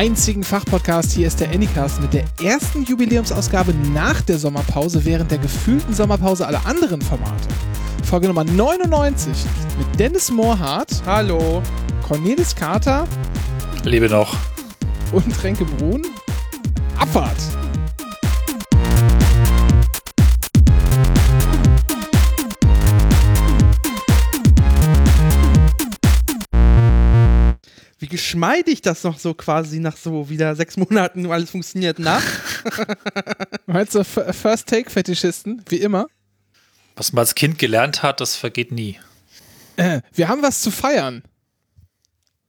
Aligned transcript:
einzigen 0.00 0.42
Fachpodcast. 0.42 1.12
Hier 1.12 1.26
ist 1.26 1.40
der 1.40 1.50
Anycast 1.50 2.00
mit 2.00 2.14
der 2.14 2.24
ersten 2.42 2.84
Jubiläumsausgabe 2.84 3.74
nach 3.92 4.22
der 4.22 4.38
Sommerpause, 4.38 5.04
während 5.04 5.30
der 5.30 5.36
gefühlten 5.36 5.92
Sommerpause 5.92 6.46
aller 6.46 6.64
anderen 6.64 7.02
Formate. 7.02 7.48
Folge 8.04 8.28
Nummer 8.28 8.44
99 8.44 9.30
mit 9.76 10.00
Dennis 10.00 10.30
Mohrhardt. 10.30 11.02
Hallo. 11.04 11.62
Cornelis 12.08 12.56
Carter. 12.56 13.06
Lebe 13.84 14.08
noch. 14.08 14.34
Und 15.12 15.36
Tränke 15.36 15.66
Brun. 15.66 16.06
Wie 28.40 28.46
geschmeidig 28.46 28.80
das 28.80 29.04
noch 29.04 29.18
so 29.18 29.34
quasi 29.34 29.80
nach 29.80 29.98
so 29.98 30.30
wieder 30.30 30.56
sechs 30.56 30.78
Monaten 30.78 31.30
alles 31.30 31.50
funktioniert 31.50 31.98
nach. 31.98 32.22
Meinst 33.66 33.94
du 33.94 34.02
First 34.02 34.66
Take-Fetischisten, 34.66 35.62
wie 35.68 35.76
immer? 35.76 36.06
Was 36.96 37.12
man 37.12 37.20
als 37.20 37.34
Kind 37.34 37.58
gelernt 37.58 38.02
hat, 38.02 38.18
das 38.22 38.36
vergeht 38.36 38.72
nie. 38.72 38.98
Äh, 39.76 40.00
wir 40.14 40.28
haben 40.28 40.42
was 40.42 40.62
zu 40.62 40.70
feiern. 40.70 41.22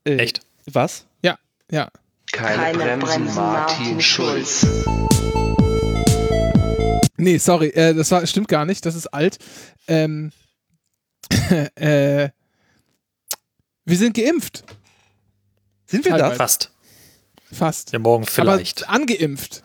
Äh, 0.04 0.16
Echt? 0.16 0.40
Was? 0.64 1.04
Ja, 1.22 1.38
ja. 1.70 1.90
Keine, 2.32 2.56
Keine 2.56 2.78
Bremsen, 2.78 3.06
Bremsen, 3.08 3.34
Martin 3.34 4.00
Schulz. 4.00 4.66
Nee, 7.18 7.36
sorry, 7.36 7.68
äh, 7.68 7.92
das 7.92 8.10
war, 8.10 8.26
stimmt 8.26 8.48
gar 8.48 8.64
nicht, 8.64 8.86
das 8.86 8.94
ist 8.94 9.08
alt. 9.08 9.36
Ähm, 9.88 10.32
äh, 11.74 12.30
wir 13.84 13.96
sind 13.98 14.16
geimpft. 14.16 14.64
Sind 15.92 16.06
wir 16.06 16.16
da? 16.16 16.30
Fast. 16.30 16.70
Fast. 17.52 17.92
Ja, 17.92 17.98
morgen 17.98 18.24
vielleicht. 18.24 18.88
Aber 18.88 18.94
angeimpft. 18.94 19.62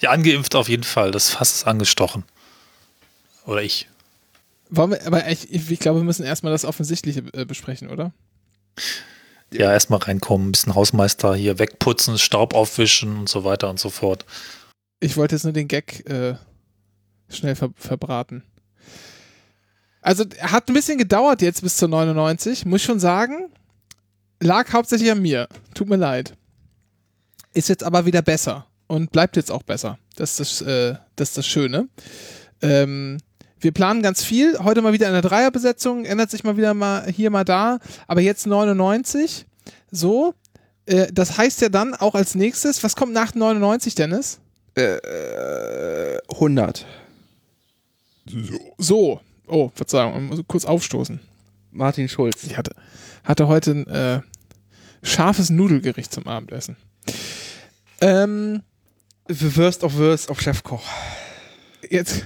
Ja, 0.00 0.10
angeimpft 0.10 0.56
auf 0.56 0.68
jeden 0.68 0.82
Fall. 0.82 1.12
Das 1.12 1.30
Fass 1.30 1.54
ist 1.54 1.66
angestochen. 1.68 2.24
Oder 3.46 3.62
ich. 3.62 3.88
Wollen 4.70 4.90
wir, 4.90 5.06
aber 5.06 5.28
ich, 5.28 5.52
ich 5.52 5.78
glaube, 5.78 6.00
wir 6.00 6.04
müssen 6.04 6.24
erstmal 6.24 6.52
das 6.52 6.64
Offensichtliche 6.64 7.22
äh, 7.32 7.44
besprechen, 7.44 7.90
oder? 7.90 8.12
Ja, 9.52 9.72
erstmal 9.72 10.00
reinkommen, 10.00 10.48
ein 10.48 10.52
bisschen 10.52 10.74
Hausmeister 10.74 11.36
hier 11.36 11.60
wegputzen, 11.60 12.18
Staub 12.18 12.54
aufwischen 12.54 13.16
und 13.16 13.28
so 13.28 13.44
weiter 13.44 13.70
und 13.70 13.78
so 13.78 13.88
fort. 13.88 14.26
Ich 14.98 15.16
wollte 15.16 15.36
jetzt 15.36 15.44
nur 15.44 15.52
den 15.52 15.68
Gag 15.68 16.10
äh, 16.10 16.34
schnell 17.28 17.54
ver 17.54 17.70
verbraten. 17.76 18.42
Also, 20.02 20.24
hat 20.40 20.68
ein 20.68 20.74
bisschen 20.74 20.98
gedauert 20.98 21.40
jetzt 21.40 21.62
bis 21.62 21.76
zur 21.76 21.86
99, 21.86 22.66
muss 22.66 22.80
ich 22.80 22.86
schon 22.86 22.98
sagen 22.98 23.52
lag 24.40 24.72
hauptsächlich 24.72 25.10
an 25.10 25.22
mir. 25.22 25.48
Tut 25.74 25.88
mir 25.88 25.96
leid. 25.96 26.34
Ist 27.54 27.68
jetzt 27.68 27.84
aber 27.84 28.06
wieder 28.06 28.22
besser 28.22 28.66
und 28.86 29.12
bleibt 29.12 29.36
jetzt 29.36 29.50
auch 29.50 29.62
besser. 29.62 29.98
Das 30.16 30.38
ist 30.40 30.60
das, 30.60 30.66
äh, 30.68 30.96
das, 31.16 31.30
ist 31.30 31.38
das 31.38 31.46
Schöne. 31.46 31.88
Ähm, 32.62 33.18
wir 33.60 33.72
planen 33.72 34.02
ganz 34.02 34.22
viel. 34.22 34.58
Heute 34.58 34.82
mal 34.82 34.92
wieder 34.92 35.08
eine 35.08 35.20
Dreierbesetzung. 35.20 36.04
Ändert 36.04 36.30
sich 36.30 36.44
mal 36.44 36.56
wieder 36.56 36.74
mal 36.74 37.10
hier, 37.10 37.30
mal 37.30 37.44
da. 37.44 37.78
Aber 38.06 38.20
jetzt 38.20 38.46
99. 38.46 39.46
So. 39.90 40.34
Äh, 40.86 41.08
das 41.12 41.38
heißt 41.38 41.60
ja 41.60 41.68
dann 41.68 41.94
auch 41.94 42.14
als 42.14 42.34
nächstes, 42.34 42.82
was 42.84 42.96
kommt 42.96 43.12
nach 43.12 43.34
99, 43.34 43.94
Dennis? 43.94 44.40
Äh, 44.74 46.18
100. 46.30 46.86
So. 48.78 49.20
Oh, 49.46 49.70
Verzeihung, 49.74 50.44
kurz 50.46 50.64
aufstoßen. 50.64 51.20
Martin 51.70 52.08
Schulz. 52.08 52.44
Ich 52.44 52.56
hatte, 52.56 52.72
hatte 53.28 53.46
heute 53.46 53.70
ein 53.72 53.86
äh, 53.86 54.20
scharfes 55.02 55.50
Nudelgericht 55.50 56.12
zum 56.12 56.26
Abendessen. 56.26 56.76
Ähm, 58.00 58.62
The 59.28 59.56
Worst 59.56 59.84
of 59.84 59.96
Worst 59.96 60.30
auf 60.30 60.40
Chefkoch. 60.40 60.82
Jetzt. 61.88 62.24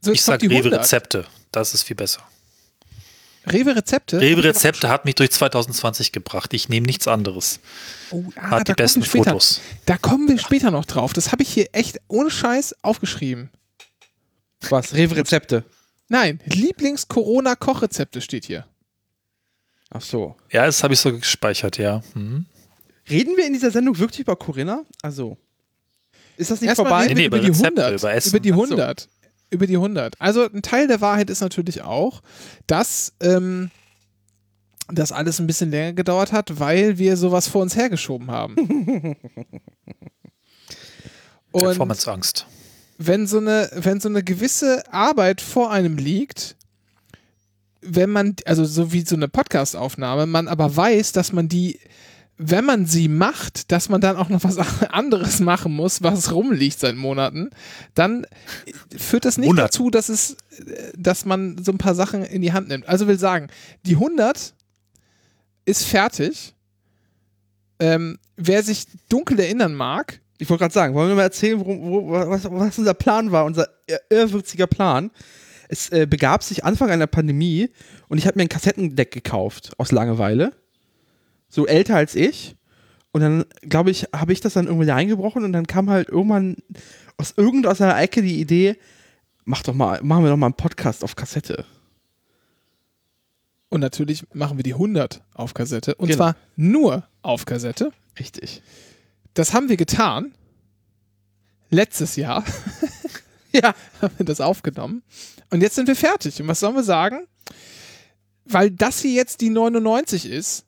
So, 0.00 0.10
ich 0.10 0.22
sag 0.22 0.42
Rewe-Rezepte. 0.42 1.26
Das 1.52 1.74
ist 1.74 1.84
viel 1.84 1.96
besser. 1.96 2.22
Rewe-Rezepte? 3.46 4.20
Rewe-Rezepte 4.20 4.88
hat 4.88 5.04
mich 5.04 5.14
durch 5.14 5.30
2020 5.30 6.10
gebracht. 6.12 6.52
Ich 6.54 6.68
nehme 6.68 6.86
nichts 6.86 7.06
anderes. 7.06 7.60
Oh, 8.10 8.24
ah, 8.36 8.50
hat 8.50 8.68
die 8.68 8.72
besten 8.72 9.02
Fotos. 9.02 9.60
Da 9.86 9.96
kommen 9.96 10.28
wir 10.28 10.38
später 10.38 10.70
noch 10.70 10.84
drauf. 10.84 11.12
Das 11.12 11.30
habe 11.30 11.42
ich 11.42 11.52
hier 11.52 11.68
echt 11.72 12.00
ohne 12.08 12.30
Scheiß 12.30 12.76
aufgeschrieben. 12.82 13.50
Was? 14.68 14.94
Rewe-Rezepte? 14.94 15.64
Nein, 16.08 16.40
Lieblings-Corona-Kochrezepte 16.46 18.20
steht 18.20 18.44
hier. 18.44 18.66
Ach 19.92 20.00
so. 20.00 20.36
Ja, 20.50 20.64
das 20.66 20.82
habe 20.82 20.94
ich 20.94 21.00
so 21.00 21.12
gespeichert, 21.12 21.76
ja. 21.78 22.02
Mhm. 22.14 22.46
Reden 23.10 23.36
wir 23.36 23.46
in 23.46 23.52
dieser 23.52 23.70
Sendung 23.70 23.98
wirklich 23.98 24.20
über 24.20 24.36
Corinna? 24.36 24.84
Also. 25.02 25.36
Ist 26.36 26.50
das 26.50 26.60
nicht 26.60 26.68
Erstmal 26.68 26.88
vorbei? 26.88 27.06
Nee, 27.08 27.14
nee, 27.14 27.26
über, 27.26 27.38
über, 27.38 27.46
die 27.46 27.52
100, 27.52 28.00
über, 28.00 28.26
über 28.26 28.40
die 28.40 28.52
100. 28.52 29.00
So. 29.00 29.06
Über 29.50 29.66
die 29.66 29.76
100. 29.76 30.18
Also 30.18 30.48
ein 30.48 30.62
Teil 30.62 30.88
der 30.88 31.02
Wahrheit 31.02 31.28
ist 31.28 31.40
natürlich 31.40 31.82
auch, 31.82 32.22
dass 32.66 33.12
ähm, 33.20 33.70
das 34.88 35.12
alles 35.12 35.38
ein 35.40 35.46
bisschen 35.46 35.70
länger 35.70 35.92
gedauert 35.92 36.32
hat, 36.32 36.58
weil 36.58 36.96
wir 36.96 37.18
sowas 37.18 37.48
vor 37.48 37.60
uns 37.60 37.76
hergeschoben 37.76 38.30
haben. 38.30 38.56
Performanceangst. 41.52 42.46
Wenn 42.96 43.26
so, 43.26 43.38
eine, 43.38 43.70
wenn 43.74 44.00
so 44.00 44.08
eine 44.08 44.22
gewisse 44.22 44.90
Arbeit 44.92 45.42
vor 45.42 45.70
einem 45.70 45.98
liegt, 45.98 46.56
wenn 47.82 48.10
man, 48.10 48.36
also 48.46 48.64
so 48.64 48.92
wie 48.92 49.02
so 49.02 49.16
eine 49.16 49.28
Podcast-Aufnahme, 49.28 50.26
man 50.26 50.48
aber 50.48 50.74
weiß, 50.74 51.12
dass 51.12 51.32
man 51.32 51.48
die, 51.48 51.78
wenn 52.38 52.64
man 52.64 52.86
sie 52.86 53.08
macht, 53.08 53.70
dass 53.72 53.88
man 53.88 54.00
dann 54.00 54.16
auch 54.16 54.28
noch 54.28 54.44
was 54.44 54.56
anderes 54.90 55.40
machen 55.40 55.72
muss, 55.74 56.02
was 56.02 56.32
rumliegt 56.32 56.78
seit 56.78 56.96
Monaten, 56.96 57.50
dann 57.94 58.26
führt 58.96 59.24
das 59.24 59.36
nicht 59.36 59.48
Monat. 59.48 59.66
dazu, 59.66 59.90
dass 59.90 60.08
es, 60.08 60.36
dass 60.96 61.24
man 61.24 61.62
so 61.62 61.72
ein 61.72 61.78
paar 61.78 61.94
Sachen 61.94 62.24
in 62.24 62.40
die 62.42 62.52
Hand 62.52 62.68
nimmt. 62.68 62.88
Also 62.88 63.06
will 63.08 63.18
sagen, 63.18 63.48
die 63.84 63.94
100 63.94 64.54
ist 65.64 65.84
fertig. 65.84 66.54
Ähm, 67.78 68.18
wer 68.36 68.62
sich 68.62 68.86
dunkel 69.08 69.40
erinnern 69.40 69.74
mag, 69.74 70.20
ich 70.38 70.48
wollte 70.48 70.62
gerade 70.62 70.74
sagen, 70.74 70.94
wollen 70.94 71.08
wir 71.08 71.16
mal 71.16 71.22
erzählen, 71.22 71.58
wo, 71.60 71.66
wo, 71.66 72.10
was, 72.10 72.44
was, 72.44 72.78
unser 72.78 72.94
Plan 72.94 73.32
war, 73.32 73.44
unser 73.44 73.68
irrwitziger 74.08 74.66
Plan 74.66 75.10
es 75.72 75.88
äh, 75.88 76.06
begab 76.06 76.42
sich 76.42 76.64
Anfang 76.64 76.90
einer 76.90 77.06
Pandemie 77.06 77.70
und 78.08 78.18
ich 78.18 78.26
habe 78.26 78.38
mir 78.38 78.42
ein 78.42 78.50
Kassettendeck 78.50 79.10
gekauft 79.10 79.72
aus 79.78 79.90
Langeweile. 79.90 80.52
So 81.48 81.66
älter 81.66 81.96
als 81.96 82.14
ich. 82.14 82.56
Und 83.10 83.22
dann, 83.22 83.44
glaube 83.62 83.90
ich, 83.90 84.06
habe 84.14 84.32
ich 84.34 84.40
das 84.40 84.52
dann 84.52 84.66
irgendwie 84.66 84.90
eingebrochen 84.90 85.44
und 85.44 85.52
dann 85.52 85.66
kam 85.66 85.88
halt 85.88 86.10
irgendwann 86.10 86.56
aus 87.16 87.34
irgendeiner 87.36 87.98
Ecke 87.98 88.20
die 88.20 88.38
Idee, 88.38 88.76
mach 89.44 89.62
doch 89.62 89.74
mal, 89.74 90.02
machen 90.02 90.24
wir 90.24 90.30
doch 90.30 90.36
mal 90.36 90.46
einen 90.46 90.56
Podcast 90.56 91.04
auf 91.04 91.16
Kassette. 91.16 91.64
Und 93.70 93.80
natürlich 93.80 94.24
machen 94.34 94.58
wir 94.58 94.64
die 94.64 94.74
100 94.74 95.22
auf 95.32 95.54
Kassette. 95.54 95.94
Und 95.94 96.08
genau. 96.08 96.18
zwar 96.18 96.36
nur 96.56 97.08
auf 97.22 97.46
Kassette. 97.46 97.92
Richtig. 98.18 98.62
Das 99.32 99.54
haben 99.54 99.70
wir 99.70 99.78
getan. 99.78 100.34
Letztes 101.70 102.16
Jahr. 102.16 102.44
ja, 103.62 103.74
haben 104.00 104.14
wir 104.16 104.26
das 104.26 104.40
aufgenommen. 104.40 105.02
Und 105.50 105.60
jetzt 105.60 105.74
sind 105.74 105.88
wir 105.88 105.96
fertig. 105.96 106.40
Und 106.40 106.48
was 106.48 106.60
sollen 106.60 106.74
wir 106.74 106.82
sagen? 106.82 107.26
Weil 108.44 108.70
das 108.70 109.00
hier 109.00 109.12
jetzt 109.12 109.40
die 109.40 109.50
99 109.50 110.26
ist. 110.26 110.64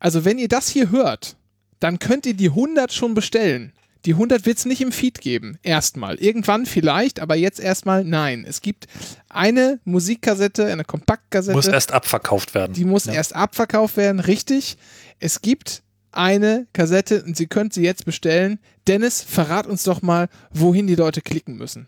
Also, 0.00 0.24
wenn 0.24 0.38
ihr 0.38 0.48
das 0.48 0.68
hier 0.68 0.90
hört, 0.90 1.36
dann 1.80 1.98
könnt 1.98 2.26
ihr 2.26 2.34
die 2.34 2.48
100 2.48 2.92
schon 2.92 3.14
bestellen. 3.14 3.72
Die 4.04 4.12
100 4.12 4.46
wird 4.46 4.58
es 4.58 4.64
nicht 4.66 4.80
im 4.80 4.92
Feed 4.92 5.20
geben. 5.20 5.58
Erstmal. 5.62 6.14
Irgendwann 6.16 6.64
vielleicht, 6.64 7.18
aber 7.18 7.34
jetzt 7.34 7.58
erstmal 7.58 8.04
nein. 8.04 8.44
Es 8.46 8.60
gibt 8.60 8.86
eine 9.28 9.80
Musikkassette, 9.84 10.66
eine 10.66 10.84
Kompaktkassette. 10.84 11.56
Muss 11.56 11.66
erst 11.66 11.92
abverkauft 11.92 12.54
werden. 12.54 12.72
Die 12.72 12.84
muss 12.84 13.06
ja. 13.06 13.14
erst 13.14 13.34
abverkauft 13.34 13.96
werden, 13.96 14.20
richtig. 14.20 14.76
Es 15.18 15.42
gibt 15.42 15.82
eine 16.16 16.66
Kassette 16.72 17.22
und 17.22 17.36
Sie 17.36 17.46
können 17.46 17.70
sie 17.70 17.82
jetzt 17.82 18.04
bestellen. 18.04 18.58
Dennis, 18.86 19.22
verrat 19.22 19.66
uns 19.66 19.84
doch 19.84 20.02
mal, 20.02 20.28
wohin 20.50 20.86
die 20.86 20.94
Leute 20.94 21.20
klicken 21.20 21.56
müssen. 21.56 21.86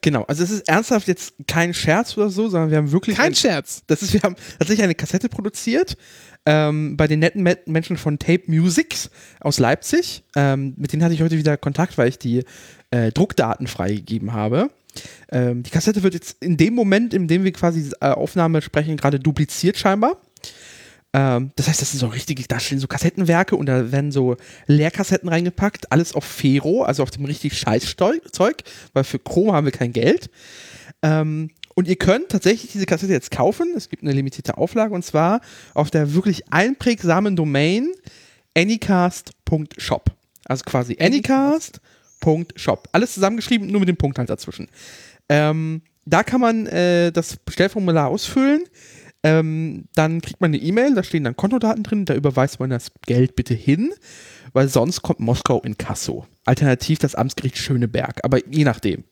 Genau, 0.00 0.22
also 0.24 0.42
es 0.42 0.50
ist 0.50 0.68
ernsthaft 0.68 1.06
jetzt 1.08 1.34
kein 1.46 1.74
Scherz 1.74 2.16
oder 2.16 2.30
so, 2.30 2.48
sondern 2.48 2.70
wir 2.70 2.78
haben 2.78 2.92
wirklich. 2.92 3.16
Kein 3.16 3.32
ein, 3.32 3.34
Scherz. 3.34 3.82
Das 3.86 4.02
ist, 4.02 4.12
wir 4.12 4.22
haben 4.22 4.36
tatsächlich 4.58 4.82
eine 4.82 4.94
Kassette 4.94 5.28
produziert 5.28 5.96
ähm, 6.46 6.96
bei 6.96 7.06
den 7.06 7.18
netten 7.20 7.42
Menschen 7.66 7.96
von 7.96 8.18
Tape 8.18 8.44
Musics 8.46 9.10
aus 9.40 9.58
Leipzig. 9.58 10.22
Ähm, 10.34 10.74
mit 10.76 10.92
denen 10.92 11.02
hatte 11.02 11.14
ich 11.14 11.22
heute 11.22 11.36
wieder 11.36 11.56
Kontakt, 11.56 11.98
weil 11.98 12.08
ich 12.08 12.18
die 12.18 12.44
äh, 12.90 13.12
Druckdaten 13.12 13.66
freigegeben 13.66 14.32
habe. 14.32 14.70
Ähm, 15.30 15.62
die 15.62 15.70
Kassette 15.70 16.02
wird 16.02 16.14
jetzt 16.14 16.42
in 16.42 16.56
dem 16.56 16.74
Moment, 16.74 17.14
in 17.14 17.28
dem 17.28 17.44
wir 17.44 17.52
quasi 17.52 17.90
äh, 18.00 18.08
Aufnahme 18.08 18.62
sprechen, 18.62 18.96
gerade 18.96 19.20
dupliziert 19.20 19.76
scheinbar. 19.76 20.16
Ähm, 21.12 21.50
das 21.56 21.68
heißt, 21.68 21.80
das 21.80 21.90
sind 21.90 21.98
so 21.98 22.06
richtige, 22.06 22.42
da 22.46 22.60
stehen 22.60 22.78
so 22.78 22.86
Kassettenwerke 22.86 23.56
und 23.56 23.66
da 23.66 23.90
werden 23.90 24.12
so 24.12 24.36
Leerkassetten 24.66 25.28
reingepackt, 25.28 25.90
alles 25.90 26.14
auf 26.14 26.24
Fero, 26.24 26.82
also 26.84 27.02
auf 27.02 27.10
dem 27.10 27.24
richtig 27.24 27.58
Scheißzeug, 27.58 28.62
weil 28.92 29.04
für 29.04 29.18
Chrom 29.18 29.52
haben 29.52 29.64
wir 29.64 29.72
kein 29.72 29.92
Geld. 29.92 30.30
Ähm, 31.02 31.50
und 31.74 31.88
ihr 31.88 31.96
könnt 31.96 32.28
tatsächlich 32.28 32.72
diese 32.72 32.86
Kassette 32.86 33.12
jetzt 33.12 33.30
kaufen. 33.30 33.72
Es 33.76 33.88
gibt 33.88 34.02
eine 34.02 34.12
limitierte 34.12 34.58
Auflage 34.58 34.94
und 34.94 35.04
zwar 35.04 35.40
auf 35.74 35.90
der 35.90 36.14
wirklich 36.14 36.52
einprägsamen 36.52 37.36
Domain 37.36 37.90
anycast.shop. 38.56 40.10
Also 40.44 40.64
quasi 40.64 40.96
anycast.shop. 41.00 42.88
Alles 42.92 43.14
zusammengeschrieben, 43.14 43.68
nur 43.68 43.80
mit 43.80 43.88
dem 43.88 43.96
Punkt 43.96 44.18
halt 44.18 44.30
dazwischen. 44.30 44.68
Ähm, 45.28 45.82
da 46.06 46.22
kann 46.22 46.40
man 46.40 46.66
äh, 46.66 47.12
das 47.12 47.36
Bestellformular 47.36 48.08
ausfüllen. 48.08 48.64
Ähm, 49.22 49.84
dann 49.94 50.22
kriegt 50.22 50.40
man 50.40 50.50
eine 50.50 50.56
E-Mail, 50.62 50.94
da 50.94 51.02
stehen 51.02 51.24
dann 51.24 51.36
Kontodaten 51.36 51.82
drin, 51.82 52.04
da 52.06 52.14
überweist 52.14 52.58
man 52.58 52.70
das 52.70 52.90
Geld 53.06 53.36
bitte 53.36 53.52
hin, 53.54 53.92
weil 54.54 54.68
sonst 54.68 55.02
kommt 55.02 55.20
Moskau 55.20 55.60
in 55.60 55.76
Kasso. 55.76 56.26
Alternativ 56.46 56.98
das 57.00 57.14
Amtsgericht 57.14 57.58
Schöneberg, 57.58 58.20
aber 58.24 58.38
je 58.48 58.64
nachdem. 58.64 59.04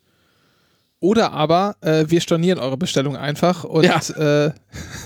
Oder 1.00 1.32
aber 1.32 1.76
äh, 1.82 2.06
wir 2.08 2.20
stornieren 2.20 2.58
eure 2.58 2.76
Bestellung 2.78 3.16
einfach 3.16 3.64
und, 3.64 3.84
Ja. 3.84 4.00
äh, 4.46 4.52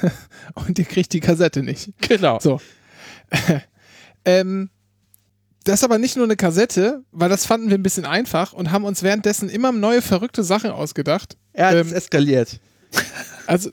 und 0.55 0.79
ihr 0.79 0.85
kriegt 0.85 1.13
die 1.13 1.21
Kassette 1.21 1.63
nicht. 1.63 1.93
Genau. 2.01 2.39
So. 2.41 2.61
ähm, 4.25 4.71
das 5.65 5.77
ist 5.81 5.85
aber 5.85 5.99
nicht 5.99 6.17
nur 6.17 6.25
eine 6.25 6.37
Kassette, 6.37 7.05
weil 7.13 7.29
das 7.29 7.47
fanden 7.47 7.69
wir 7.71 7.79
ein 7.79 7.83
bisschen 7.83 8.05
einfach 8.05 8.53
und 8.53 8.71
haben 8.73 8.85
uns 8.85 9.03
währenddessen 9.03 9.49
immer 9.49 9.71
neue 9.73 10.03
verrückte 10.03 10.43
Sachen 10.45 10.71
ausgedacht. 10.71 11.37
Hat 11.57 11.75
Ähm, 11.75 11.87
es 11.87 11.93
eskaliert. 11.93 12.61
Also, 13.47 13.71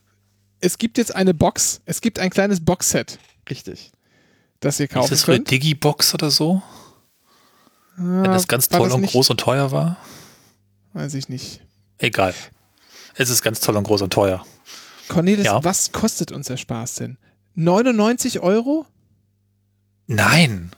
es 0.62 0.78
gibt 0.78 0.98
jetzt 0.98 1.16
eine 1.16 1.34
Box, 1.34 1.82
es 1.86 2.02
gibt 2.02 2.20
ein 2.20 2.30
kleines 2.30 2.64
Boxset, 2.64 3.20
Richtig. 3.50 3.92
das 4.60 4.80
ihr 4.80 4.86
Ist 4.86 4.94
kaufen 4.94 5.10
das 5.12 5.22
so 5.22 5.32
eine. 5.32 5.44
Digibox 5.44 6.14
oder 6.14 6.30
so? 6.32 6.62
Wenn 7.98 8.24
das 8.26 8.48
ganz 8.48 8.70
toll 8.70 8.88
das 8.88 8.94
und 8.96 9.02
nicht? 9.02 9.12
groß 9.12 9.30
und 9.32 9.40
teuer 9.40 9.72
war? 9.72 9.98
Weiß 10.94 11.14
ich 11.16 11.28
nicht. 11.30 11.62
Egal. 11.98 12.34
Es 13.16 13.30
ist 13.30 13.42
ganz 13.42 13.60
toll 13.60 13.76
und 13.76 13.84
groß 13.84 14.02
und 14.04 14.14
teuer. 14.14 14.46
Cornelis, 15.10 15.46
Ja. 15.46 15.64
was 15.64 15.92
kostet 15.92 16.32
uns 16.32 16.48
der 16.48 16.58
Spaß 16.58 16.96
denn? 16.96 17.18
99 17.56 18.40
Euro? 18.40 18.86
Nein, 20.08 20.72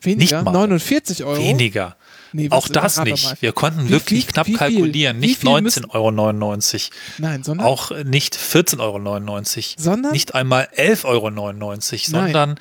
Weniger? 0.00 0.38
Nicht 0.38 0.44
mal. 0.44 0.52
49 0.52 1.24
Euro? 1.24 1.42
weniger. 1.42 1.96
Nee, 2.36 2.50
Auch 2.50 2.68
das 2.68 3.02
nicht. 3.02 3.24
mal. 3.24 3.36
Wir 3.40 3.52
konnten 3.52 3.86
Wie 3.86 3.90
wirklich 3.92 4.24
viel- 4.26 4.32
knapp 4.32 4.46
wie 4.46 4.52
kalkulieren. 4.52 5.16
wie 5.22 5.26
Nicht 5.28 5.40
viel 5.40 5.60
müssen- 5.62 5.84
19,99 5.86 6.90
Euro. 6.90 7.00
Nein, 7.18 7.42
sondern 7.42 7.66
Auch 7.66 7.90
nicht 8.04 8.36
14,99 8.36 9.76
Euro. 9.78 9.82
Sondern? 9.82 10.12
Nicht 10.12 10.34
einmal 10.34 10.68
11,99 10.76 11.04
Euro, 11.06 11.30
Nein. 11.30 12.32
sondern 12.32 12.58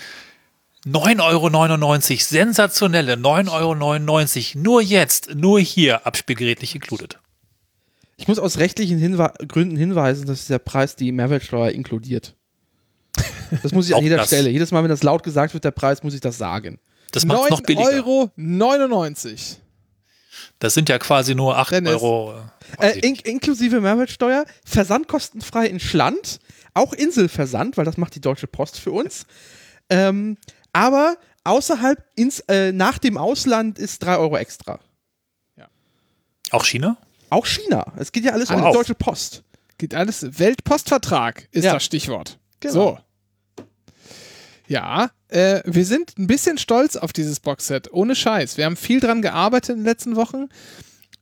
9,99 0.86 2.22
Euro. 2.22 2.24
Sensationelle 2.30 3.18
9,99 3.18 4.56
Euro. 4.56 4.64
Nur 4.64 4.82
jetzt, 4.82 5.36
nur 5.36 5.60
hier, 5.60 6.06
Abspielgerät 6.08 6.62
nicht 6.62 6.74
included. 6.76 7.20
Ich 8.18 8.30
muss 8.30 8.40
aus 8.40 8.60
rechtlichen 8.60 8.98
Hinwe 8.98 9.34
Gründen 9.48 9.76
hinweisen, 9.76 10.26
dass 10.26 10.48
der 10.48 10.60
Preis 10.60 10.96
die 10.96 11.12
Mehrwertsteuer 11.12 11.72
inkludiert. 11.72 12.34
Das 13.62 13.74
muss 13.74 13.90
ich 13.90 13.96
an 13.96 14.04
jeder 14.04 14.18
das. 14.18 14.28
Stelle. 14.28 14.50
Jedes 14.50 14.72
Mal, 14.72 14.84
wenn 14.84 14.90
das 14.90 15.04
laut 15.04 15.24
gesagt 15.24 15.54
wird, 15.54 15.66
der 15.66 15.72
Preis, 15.72 16.02
muss 16.02 16.14
ich 16.14 16.22
das 16.22 16.38
sagen. 16.38 16.80
Das 17.12 17.26
macht 17.26 17.50
noch 17.50 17.60
9 17.60 17.64
billiger. 17.64 17.90
Euro 17.90 18.32
99. 18.38 19.58
Das 20.60 20.74
sind 20.74 20.88
ja 20.90 20.98
quasi 21.00 21.36
nur 21.36 21.58
8 21.58 21.72
Dennis. 21.74 21.94
Euro. 21.94 22.34
äh, 22.80 22.92
Äh, 22.92 23.00
in 23.00 23.16
inklusive 23.16 23.82
Mehrwertsteuer, 23.82 24.46
versandkostenfrei 24.66 25.68
in 25.68 25.80
Schland, 25.80 26.40
auch 26.74 26.94
Inselversand, 26.94 27.78
weil 27.78 27.86
das 27.86 27.98
macht 27.98 28.16
die 28.16 28.22
Deutsche 28.22 28.48
Post 28.48 28.80
für 28.80 28.92
uns. 28.92 29.26
Ähm, 29.90 30.38
aber 30.74 31.18
außerhalb, 31.44 32.04
ins, 32.16 32.40
äh, 32.42 32.72
nach 32.72 32.98
dem 32.98 33.18
Ausland 33.18 33.78
ist 33.80 34.00
3 34.04 34.18
Euro 34.18 34.38
extra. 34.38 34.80
auch 36.52 36.64
China? 36.66 36.98
Auch 37.32 37.46
China. 37.48 37.92
Es 37.98 38.12
geht 38.12 38.24
ja 38.24 38.32
alles 38.34 38.50
um 38.52 38.64
die 38.64 38.72
Deutsche 38.72 38.94
Post. 38.96 39.44
Geht 39.78 39.94
alles. 39.96 40.40
Weltpostvertrag 40.40 41.48
ist 41.52 41.64
Ja. 41.66 41.74
das 41.74 41.84
Stichwort. 41.84 42.38
Genau. 42.60 42.74
So. 42.74 43.00
Ja, 44.68 45.12
äh, 45.28 45.62
wir 45.66 45.86
sind 45.86 46.18
ein 46.18 46.28
bisschen 46.28 46.58
stolz 46.58 46.96
auf 46.96 47.14
dieses 47.14 47.40
Boxset. 47.40 47.92
Ohne 47.94 48.16
Scheiß. 48.16 48.58
Wir 48.58 48.66
haben 48.66 48.76
viel 48.76 49.00
dran 49.00 49.22
gearbeitet 49.22 49.72
in 49.72 49.78
den 49.78 49.86
letzten 49.86 50.16
Wochen. 50.16 50.50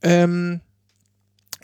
Ähm, 0.02 0.62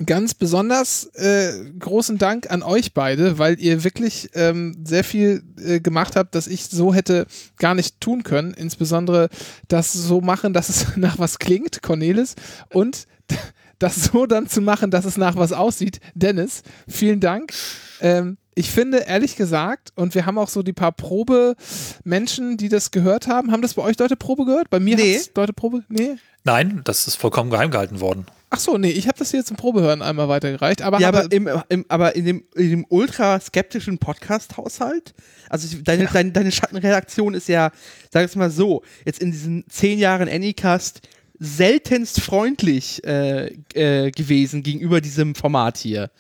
ganz 0.06 0.34
besonders 0.34 1.06
äh, 1.16 1.52
großen 1.78 2.18
Dank 2.18 2.50
an 2.50 2.64
euch 2.64 2.94
beide, 2.94 3.38
weil 3.38 3.60
ihr 3.60 3.84
wirklich 3.84 4.30
ähm, 4.34 4.84
sehr 4.86 5.04
viel 5.04 5.44
äh, 5.62 5.80
gemacht 5.80 6.16
habt, 6.16 6.36
das 6.36 6.48
ich 6.48 6.66
so 6.66 6.94
hätte 6.94 7.28
gar 7.58 7.76
nicht 7.76 8.00
tun 8.00 8.24
können. 8.24 8.54
Insbesondere 8.54 9.30
das 9.68 9.92
so 9.94 10.22
machen, 10.22 10.54
dass 10.54 10.70
es 10.70 10.86
nach 10.98 11.20
was 11.20 11.40
klingt, 11.40 11.82
Cornelis, 11.82 12.36
und 12.74 13.08
das 13.80 13.96
so 13.96 14.26
dann 14.26 14.48
zu 14.48 14.62
machen, 14.62 14.92
dass 14.92 15.06
es 15.06 15.18
nach 15.18 15.36
was 15.36 15.54
aussieht. 15.54 16.00
Dennis, 16.14 16.64
vielen 16.88 17.20
Dank. 17.20 17.54
Ähm, 18.02 18.38
ich 18.56 18.72
finde, 18.72 19.00
ehrlich 19.00 19.36
gesagt, 19.36 19.92
und 19.96 20.16
wir 20.16 20.26
haben 20.26 20.38
auch 20.38 20.50
so 20.50 20.64
die 20.64 20.74
paar 20.74 20.92
Probe-Menschen, 20.92 22.58
die 22.58 22.70
das 22.70 22.92
gehört 22.92 23.28
haben. 23.28 23.52
Haben 23.52 23.62
das 23.62 23.76
bei 23.76 23.82
euch 23.84 23.98
Leute 24.00 24.16
Probe 24.16 24.46
gehört? 24.46 24.70
Bei 24.70 24.80
mir 24.80 24.96
Nee. 24.96 25.16
hat's 25.16 25.32
Leute 25.36 25.54
Probe? 25.54 25.84
Nee. 25.90 26.16
Nein, 26.44 26.82
das 26.84 27.08
ist 27.08 27.16
vollkommen 27.16 27.50
geheim 27.52 27.72
gehalten 27.72 28.00
worden. 28.00 28.26
Ach 28.52 28.60
so, 28.60 28.78
nee, 28.80 28.90
ich 28.90 29.08
habe 29.08 29.20
das 29.20 29.30
hier 29.30 29.46
zum 29.46 29.58
Probehören 29.58 30.02
einmal 30.02 30.28
weitergereicht. 30.28 30.82
Aber, 30.82 31.00
Ja, 31.00 31.10
aber, 31.10 31.32
im, 31.32 31.48
im, 31.70 31.86
aber 31.88 32.16
in 32.16 32.26
dem, 32.26 32.44
in 32.56 32.70
dem 32.72 32.86
ultra 32.90 33.40
skeptischen 33.40 34.00
Podcast-Haushalt, 34.00 35.14
also 35.50 35.78
deine, 35.84 36.08
deine, 36.08 36.32
deine 36.32 36.52
Schattenreaktion 36.52 37.36
ist 37.36 37.48
ja, 37.48 37.70
sag 38.12 38.28
ich 38.28 38.36
mal 38.36 38.50
so, 38.50 38.82
jetzt 39.06 39.22
in 39.22 39.32
diesen 39.32 39.66
zehn 39.70 40.00
Jahren 40.00 40.28
Anycast 40.28 41.02
seltenst 41.40 42.22
freundlich 42.22 43.04
äh, 43.06 43.48
äh, 43.74 44.12
gewesen 44.12 44.62
gegenüber 44.62 45.00
diesem 45.02 45.36
Format 45.36 45.78
hier. 45.78 46.12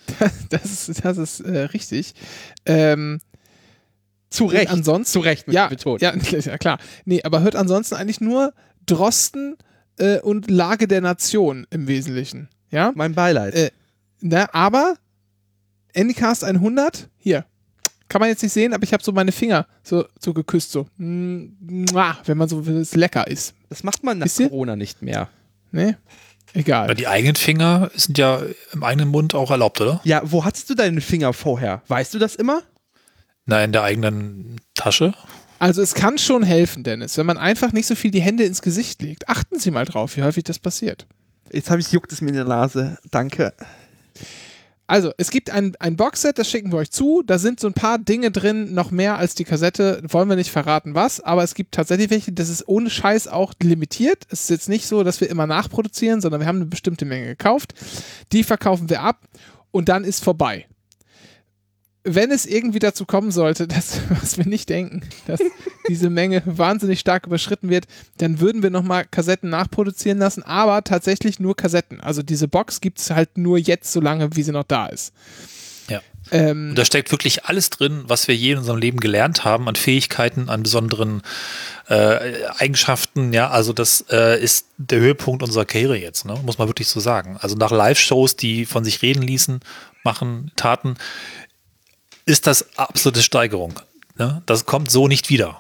das 0.49 0.88
ist, 0.89 1.03
das 1.05 1.17
ist 1.17 1.39
äh, 1.41 1.59
richtig. 1.59 2.13
Ähm, 2.65 3.19
Zu 4.29 4.45
Recht. 4.45 4.69
ansonsten- 4.71 5.11
Zu 5.11 5.19
Recht, 5.19 5.45
ja, 5.51 5.65
ich 5.65 5.71
betonen. 5.71 5.99
ja, 6.01 6.13
ja, 6.15 6.57
klar. 6.57 6.79
Nee, 7.05 7.21
aber 7.23 7.41
hört 7.41 7.55
ansonsten 7.55 7.95
eigentlich 7.95 8.21
nur 8.21 8.53
Drosten 8.85 9.57
äh, 9.97 10.19
und 10.19 10.49
Lage 10.49 10.88
der 10.88 11.01
Nation 11.01 11.67
im 11.69 11.88
Wesentlichen. 11.88 12.47
Ja? 12.71 12.91
Mein 12.95 13.13
Beileid. 13.13 13.53
Äh, 13.55 13.71
Na, 14.21 14.47
aber 14.53 14.95
Anycast 15.95 16.43
100, 16.43 17.09
hier. 17.17 17.45
Kann 18.07 18.21
man 18.21 18.29
jetzt 18.29 18.41
nicht 18.41 18.53
sehen, 18.53 18.73
aber 18.73 18.83
ich 18.83 18.93
habe 18.93 19.03
so 19.03 19.11
meine 19.11 19.31
Finger 19.31 19.67
so, 19.83 20.05
so 20.19 20.33
geküsst, 20.33 20.71
so. 20.71 20.88
Mua, 20.97 22.17
Wenn 22.25 22.38
man 22.38 22.47
so, 22.49 22.65
wenn 22.65 22.77
es 22.77 22.95
lecker 22.95 23.27
ist. 23.27 23.53
Das 23.69 23.83
macht 23.83 24.03
man 24.03 24.17
nach 24.19 24.25
wisst 24.25 24.39
ihr? 24.39 24.49
Corona 24.49 24.75
nicht 24.75 25.01
mehr. 25.01 25.29
Ne? 25.71 25.97
Egal. 26.53 26.88
Weil 26.88 26.95
die 26.95 27.07
eigenen 27.07 27.35
Finger 27.35 27.91
sind 27.95 28.17
ja 28.17 28.41
im 28.73 28.83
eigenen 28.83 29.09
Mund 29.09 29.35
auch 29.35 29.51
erlaubt, 29.51 29.79
oder? 29.81 30.01
Ja, 30.03 30.21
wo 30.23 30.45
hattest 30.45 30.69
du 30.69 30.75
deine 30.75 31.01
Finger 31.01 31.33
vorher? 31.33 31.83
Weißt 31.88 32.13
du 32.13 32.19
das 32.19 32.35
immer? 32.35 32.63
Na, 33.45 33.63
in 33.63 33.71
der 33.71 33.83
eigenen 33.83 34.59
Tasche. 34.73 35.13
Also 35.59 35.81
es 35.81 35.93
kann 35.93 36.17
schon 36.17 36.43
helfen, 36.43 36.83
Dennis, 36.83 37.17
wenn 37.17 37.25
man 37.25 37.38
einfach 37.38 37.73
nicht 37.73 37.85
so 37.85 37.95
viel 37.95 38.11
die 38.11 38.21
Hände 38.21 38.45
ins 38.45 38.61
Gesicht 38.61 39.01
legt. 39.01 39.27
Achten 39.27 39.59
Sie 39.59 39.71
mal 39.71 39.85
drauf, 39.85 40.15
wie 40.17 40.23
häufig 40.23 40.43
das 40.45 40.57
passiert. 40.57 41.05
Jetzt 41.51 41.69
habe 41.69 41.81
ich 41.81 41.91
juckt 41.91 42.11
es 42.11 42.21
mir 42.21 42.29
in 42.29 42.35
der 42.35 42.45
Nase. 42.45 42.97
Danke. 43.11 43.53
Also, 44.89 45.12
es 45.17 45.29
gibt 45.29 45.51
ein, 45.51 45.75
ein 45.79 45.96
Boxset, 45.98 46.39
das 46.39 46.50
schicken 46.50 46.72
wir 46.72 46.79
euch 46.79 46.89
zu. 46.89 47.22
Da 47.24 47.38
sind 47.38 47.60
so 47.60 47.67
ein 47.67 47.74
paar 47.74 48.00
Dinge 48.00 48.31
drin, 48.31 48.74
noch 48.74 48.89
mehr 48.89 49.19
als 49.19 49.36
die 49.36 49.43
Kassette. 49.43 50.01
Wollen 50.08 50.27
wir 50.27 50.36
nicht 50.36 50.50
verraten, 50.50 50.96
was. 50.96 51.22
Aber 51.22 51.43
es 51.43 51.53
gibt 51.53 51.75
tatsächlich 51.75 52.10
welche, 52.10 52.31
das 52.31 52.50
ist 52.50 52.67
ohne 52.67 52.89
Scheiß 52.89 53.27
auch 53.27 53.53
limitiert. 53.62 54.25
Es 54.31 54.41
ist 54.41 54.50
jetzt 54.50 54.67
nicht 54.67 54.88
so, 54.88 55.03
dass 55.03 55.22
wir 55.22 55.29
immer 55.29 55.46
nachproduzieren, 55.46 56.22
sondern 56.22 56.41
wir 56.41 56.48
haben 56.48 56.55
eine 56.55 56.65
bestimmte 56.65 57.05
Menge 57.05 57.27
gekauft. 57.27 57.75
Die 58.31 58.43
verkaufen 58.43 58.89
wir 58.89 59.01
ab 59.03 59.19
und 59.69 59.89
dann 59.89 60.03
ist 60.03 60.24
vorbei. 60.24 60.65
Wenn 62.03 62.32
es 62.32 62.46
irgendwie 62.46 62.79
dazu 62.79 63.06
kommen 63.06 63.32
sollte, 63.32 63.68
dass, 63.68 64.00
was 64.10 64.38
wir 64.38 64.46
nicht 64.46 64.70
denken, 64.70 65.01
dass 65.27 65.39
diese 65.88 66.10
Menge 66.10 66.41
wahnsinnig 66.46 67.00
stark 67.00 67.27
überschritten 67.27 67.70
wird, 67.70 67.86
dann 68.18 68.39
würden 68.39 68.63
wir 68.63 68.70
nochmal 68.70 69.06
Kassetten 69.06 69.50
nachproduzieren 69.50 70.20
lassen, 70.20 70.44
aber 70.44 70.84
tatsächlich 70.84 71.39
nur 71.39 71.56
Kassetten. 71.56 72.00
Also 72.00 72.24
diese 72.24 72.48
Box 72.48 72.82
gibt 72.82 73.00
es 73.00 73.12
halt 73.12 73.38
nur 73.38 73.58
jetzt, 73.58 73.91
so 73.91 74.00
lange, 74.00 74.36
wie 74.36 74.44
sie 74.44 74.51
noch 74.51 74.63
da 74.63 74.88
ist. 74.88 75.13
Ja. 75.89 76.01
Ähm, 76.32 76.70
Und 76.70 76.75
da 76.75 76.86
steckt 76.86 77.12
wirklich 77.12 77.46
alles 77.46 77.70
drin, 77.70 78.03
was 78.06 78.27
wir 78.27 78.36
je 78.36 78.51
in 78.51 78.60
unserem 78.60 78.79
Leben 78.79 79.00
gelernt 79.00 79.44
haben, 79.44 79.68
an 79.68 79.75
Fähigkeiten, 79.75 80.50
an 80.50 80.63
besonderen 80.63 81.22
äh, 81.88 82.46
Eigenschaften. 82.58 83.34
Ja, 83.34 83.50
also 83.50 83.74
das 83.74 84.06
äh, 84.12 84.41
ist 84.41 84.68
der 84.77 85.00
Höhepunkt 85.00 85.44
unserer 85.44 85.65
Karriere 85.65 85.98
jetzt, 85.98 86.25
ne? 86.25 86.39
muss 86.44 86.58
man 86.58 86.68
wirklich 86.68 86.88
so 86.88 87.00
sagen. 87.00 87.38
Also 87.41 87.56
nach 87.56 87.72
Live-Shows, 87.72 88.36
die 88.36 88.65
von 88.65 88.84
sich 88.84 89.01
reden 89.01 89.24
ließen, 89.24 89.60
machen, 90.03 90.51
taten, 90.56 90.96
ist 92.29 92.45
das 92.45 92.77
absolute 92.77 93.24
Steigerung. 93.24 93.79
Ne? 94.17 94.43
Das 94.45 94.65
kommt 94.67 94.91
so 94.91 95.07
nicht 95.07 95.29
wieder. 95.29 95.59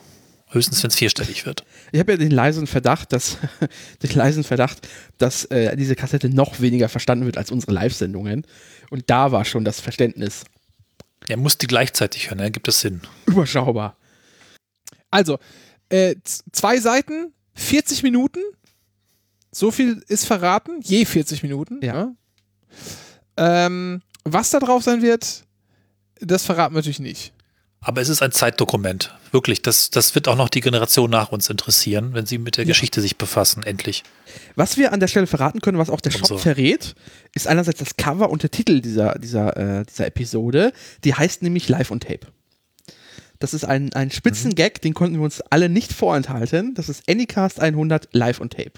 Höchstens, 0.51 0.81
wenn 0.83 0.89
es 0.89 0.95
vierstellig 0.95 1.45
wird. 1.45 1.63
Ich 1.91 1.99
habe 1.99 2.11
ja 2.11 2.17
den 2.17 2.31
leisen 2.31 2.67
Verdacht, 2.67 3.11
dass 3.11 3.37
den 4.03 4.11
leisen 4.11 4.43
Verdacht, 4.43 4.87
dass 5.17 5.45
äh, 5.45 5.75
diese 5.75 5.95
Kassette 5.95 6.29
noch 6.29 6.59
weniger 6.59 6.87
verstanden 6.87 7.25
wird 7.25 7.37
als 7.37 7.51
unsere 7.51 7.71
Live-Sendungen. 7.71 8.45
Und 8.91 9.09
da 9.09 9.31
war 9.31 9.45
schon 9.45 9.65
das 9.65 9.79
Verständnis 9.79 10.43
Er 11.27 11.37
muss 11.37 11.57
die 11.57 11.67
gleichzeitig 11.67 12.29
hören, 12.29 12.37
ne? 12.37 12.51
gibt 12.51 12.67
es 12.67 12.81
Sinn. 12.81 13.01
überschaubar. 13.25 13.97
also, 15.09 15.39
äh, 15.89 16.15
zwei 16.51 16.79
Seiten, 16.79 17.33
40 17.55 18.03
Minuten. 18.03 18.41
So 19.51 19.71
viel 19.71 20.03
ist 20.07 20.25
verraten, 20.25 20.81
je 20.83 21.05
40 21.05 21.41
Minuten. 21.41 21.79
Ja. 21.83 21.93
ne? 21.93 22.15
Ähm, 23.37 24.01
was 24.23 24.51
da 24.51 24.59
drauf 24.59 24.83
sein 24.83 25.01
wird, 25.01 25.45
das 26.21 26.45
verraten 26.45 26.73
wir 26.73 26.79
natürlich 26.79 26.99
nicht. 26.99 27.33
Aber 27.81 28.01
es 28.01 28.09
ist 28.09 28.21
ein 28.21 28.33
Zeitdokument. 28.33 29.15
Wirklich, 29.31 29.61
das, 29.61 29.89
das 29.89 30.13
wird 30.13 30.27
auch 30.27 30.35
noch 30.35 30.49
die 30.49 30.59
Generation 30.59 31.09
nach 31.09 31.31
uns 31.31 31.49
interessieren, 31.49 32.13
wenn 32.13 32.25
sie 32.25 32.37
mit 32.37 32.57
der 32.57 32.65
Geschichte 32.65 32.99
sich 32.99 33.17
befassen, 33.17 33.63
endlich. 33.63 34.03
Was 34.55 34.75
wir 34.75 34.91
an 34.91 34.99
der 34.99 35.07
Stelle 35.07 35.27
verraten 35.27 35.61
können, 35.61 35.77
was 35.77 35.89
auch 35.89 36.01
der 36.01 36.11
Shop 36.11 36.27
so. 36.27 36.37
verrät, 36.37 36.95
ist 37.33 37.47
einerseits 37.47 37.79
das 37.79 37.95
Cover 37.95 38.29
und 38.29 38.43
der 38.43 38.51
Titel 38.51 38.81
dieser, 38.81 39.17
dieser, 39.17 39.55
äh, 39.55 39.85
dieser 39.85 40.07
Episode. 40.07 40.73
Die 41.05 41.13
heißt 41.13 41.41
nämlich 41.41 41.69
Live 41.69 41.91
on 41.91 42.01
Tape. 42.01 42.27
Das 43.39 43.53
ist 43.53 43.63
ein, 43.63 43.93
ein 43.93 44.11
Spitzengag, 44.11 44.81
den 44.81 44.93
konnten 44.93 45.15
wir 45.15 45.23
uns 45.23 45.39
alle 45.39 45.69
nicht 45.69 45.93
vorenthalten. 45.93 46.73
Das 46.75 46.89
ist 46.89 47.09
Anycast 47.09 47.61
100 47.61 48.09
Live 48.11 48.41
on 48.41 48.49
Tape. 48.49 48.73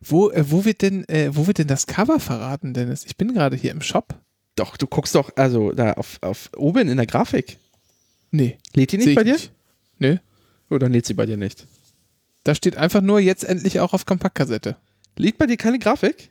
Wo, 0.00 0.30
äh, 0.30 0.44
wo, 0.50 0.64
wird 0.64 0.82
denn, 0.82 1.08
äh, 1.08 1.30
wo 1.32 1.46
wird 1.46 1.58
denn 1.58 1.68
das 1.68 1.86
Cover 1.86 2.18
verraten, 2.18 2.74
Dennis? 2.74 3.04
Ich 3.06 3.16
bin 3.16 3.34
gerade 3.34 3.54
hier 3.56 3.70
im 3.70 3.82
Shop. 3.82 4.16
Doch, 4.56 4.76
du 4.76 4.86
guckst 4.86 5.14
doch, 5.14 5.30
also 5.36 5.72
da 5.72 5.94
auf, 5.94 6.18
auf 6.20 6.50
oben 6.56 6.88
in 6.88 6.96
der 6.96 7.06
Grafik. 7.06 7.58
Nee. 8.30 8.58
Lädt 8.74 8.92
die 8.92 8.98
nicht 8.98 9.08
ich 9.08 9.14
bei 9.14 9.24
dir? 9.24 9.38
Nö. 9.98 10.16
Oder 10.70 10.88
lädt 10.88 11.06
sie 11.06 11.14
bei 11.14 11.26
dir 11.26 11.36
nicht? 11.36 11.66
Da 12.44 12.54
steht 12.54 12.76
einfach 12.76 13.00
nur 13.00 13.20
jetzt 13.20 13.44
endlich 13.44 13.80
auch 13.80 13.92
auf 13.92 14.04
Kompaktkassette. 14.06 14.76
Liegt 15.16 15.38
bei 15.38 15.46
dir 15.46 15.56
keine 15.56 15.78
Grafik? 15.78 16.30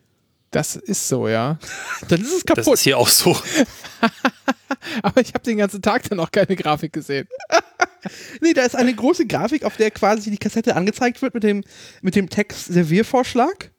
Das 0.51 0.75
ist 0.75 1.07
so, 1.07 1.27
ja. 1.27 1.57
Dann 2.09 2.21
ist 2.21 2.27
es 2.33 2.43
Das 2.43 2.57
kaputt. 2.57 2.73
ist 2.73 2.81
hier 2.81 2.97
auch 2.97 3.07
so. 3.07 3.35
Aber 5.03 5.21
ich 5.21 5.33
habe 5.33 5.43
den 5.43 5.57
ganzen 5.57 5.81
Tag 5.81 6.09
dann 6.09 6.19
auch 6.19 6.31
keine 6.31 6.55
Grafik 6.55 6.93
gesehen. 6.93 7.27
Nee, 8.41 8.53
da 8.53 8.63
ist 8.63 8.75
eine 8.75 8.95
große 8.95 9.27
Grafik, 9.27 9.63
auf 9.63 9.77
der 9.77 9.91
quasi 9.91 10.31
die 10.31 10.39
Kassette 10.39 10.75
angezeigt 10.75 11.21
wird 11.21 11.35
mit 11.35 11.43
dem, 11.43 11.63
mit 12.01 12.15
dem 12.15 12.31
Text 12.31 12.65
Serviervorschlag. 12.65 13.69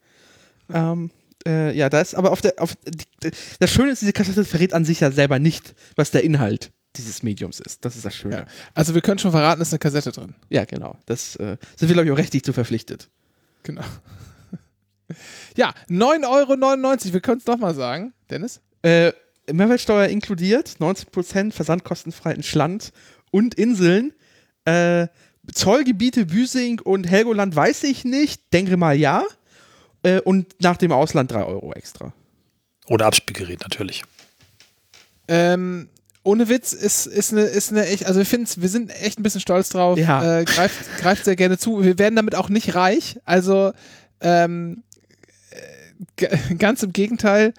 Ähm, 0.73 1.11
äh, 1.45 1.75
ja, 1.75 1.89
da 1.89 2.01
ist 2.01 2.15
aber 2.15 2.31
auf 2.31 2.41
der, 2.41 2.55
auf 2.57 2.75
die, 2.85 3.31
das 3.59 3.71
Schöne 3.71 3.91
ist, 3.91 4.01
diese 4.01 4.13
Kassette 4.13 4.45
verrät 4.45 4.73
an 4.73 4.85
sich 4.85 4.99
ja 4.99 5.11
selber 5.11 5.39
nicht, 5.39 5.75
was 5.95 6.11
der 6.11 6.23
Inhalt 6.23 6.71
dieses 6.95 7.23
Mediums 7.23 7.59
ist. 7.59 7.85
Das 7.85 7.95
ist 7.95 8.05
das 8.05 8.15
Schöne. 8.15 8.35
Ja. 8.35 8.45
Also 8.73 8.93
wir 8.93 9.01
können 9.01 9.19
schon 9.19 9.31
verraten, 9.31 9.61
es 9.61 9.69
ist 9.69 9.73
eine 9.73 9.79
Kassette 9.79 10.11
drin. 10.11 10.35
Ja, 10.49 10.65
genau. 10.65 10.97
Das 11.05 11.35
äh, 11.37 11.57
sind 11.75 11.89
wir, 11.89 11.93
glaube 11.93 12.07
ich, 12.07 12.11
auch 12.11 12.17
rechtlich 12.17 12.43
zu 12.43 12.53
verpflichtet. 12.53 13.09
Genau. 13.63 13.83
Ja, 15.55 15.75
9,99 15.89 16.25
Euro. 16.27 17.13
Wir 17.13 17.21
können 17.21 17.37
es 17.37 17.45
nochmal 17.45 17.75
sagen, 17.75 18.13
Dennis. 18.31 18.61
Äh, 18.81 19.11
Mehrwertsteuer 19.51 20.07
inkludiert, 20.07 20.77
19% 20.79 21.51
versandkostenfrei 21.51 22.33
in 22.33 22.41
Schland 22.41 22.93
und 23.29 23.53
Inseln. 23.53 24.13
Äh, 24.65 25.07
Zollgebiete 25.53 26.25
Büsing 26.25 26.79
und 26.79 27.03
Helgoland 27.03 27.53
weiß 27.53 27.83
ich 27.83 28.05
nicht, 28.05 28.53
denke 28.53 28.77
mal 28.77 28.95
ja. 28.95 29.23
Äh, 30.03 30.19
und 30.21 30.55
nach 30.61 30.77
dem 30.77 30.91
Ausland 30.91 31.31
3 31.31 31.43
Euro 31.43 31.73
extra. 31.73 32.13
Ohne 32.87 33.05
Abspielgerät 33.05 33.61
natürlich. 33.61 34.03
Ähm, 35.27 35.89
ohne 36.23 36.47
Witz 36.47 36.73
ist, 36.73 37.05
ist 37.05 37.33
eine, 37.33 37.41
ist 37.41 37.71
eine 37.71 37.85
echt, 37.85 38.05
also 38.05 38.19
wir 38.19 38.25
finden 38.25 38.49
wir 38.61 38.69
sind 38.69 38.89
echt 39.01 39.19
ein 39.19 39.23
bisschen 39.23 39.41
stolz 39.41 39.69
drauf. 39.69 39.97
Ja. 39.97 40.39
Äh, 40.39 40.45
greift, 40.45 40.97
greift 40.99 41.25
sehr 41.25 41.35
gerne 41.35 41.57
zu. 41.57 41.83
Wir 41.83 41.99
werden 41.99 42.15
damit 42.15 42.35
auch 42.35 42.49
nicht 42.49 42.75
reich. 42.75 43.19
Also 43.25 43.71
ähm, 44.21 44.83
äh, 46.17 46.55
ganz 46.57 46.83
im 46.83 46.93
Gegenteil, 46.93 47.53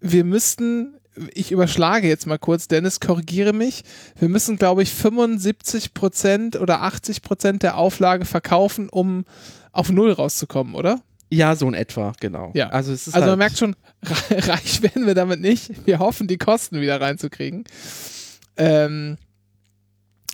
wir 0.00 0.24
müssten, 0.24 0.94
ich 1.32 1.52
überschlage 1.52 2.08
jetzt 2.08 2.26
mal 2.26 2.38
kurz, 2.38 2.68
Dennis, 2.68 3.00
korrigiere 3.00 3.52
mich, 3.52 3.84
wir 4.18 4.28
müssen, 4.28 4.56
glaube 4.56 4.82
ich, 4.82 4.90
75% 4.90 6.58
oder 6.58 6.82
80% 6.82 7.58
der 7.58 7.76
Auflage 7.76 8.24
verkaufen, 8.24 8.88
um 8.88 9.24
auf 9.72 9.90
Null 9.90 10.12
rauszukommen, 10.12 10.74
oder? 10.74 11.00
Ja, 11.30 11.54
so 11.56 11.68
in 11.68 11.74
etwa, 11.74 12.12
genau. 12.20 12.52
Ja. 12.54 12.70
Also, 12.70 12.92
es 12.92 13.06
ist 13.06 13.14
Also 13.14 13.26
halt, 13.26 13.32
man 13.32 13.38
merkt 13.38 13.58
schon, 13.58 13.76
reich 14.30 14.82
werden 14.82 15.06
wir 15.06 15.14
damit 15.14 15.40
nicht. 15.40 15.86
Wir 15.86 15.98
hoffen, 15.98 16.26
die 16.26 16.38
Kosten 16.38 16.80
wieder 16.80 17.00
reinzukriegen. 17.00 17.64
Ähm, 18.56 19.18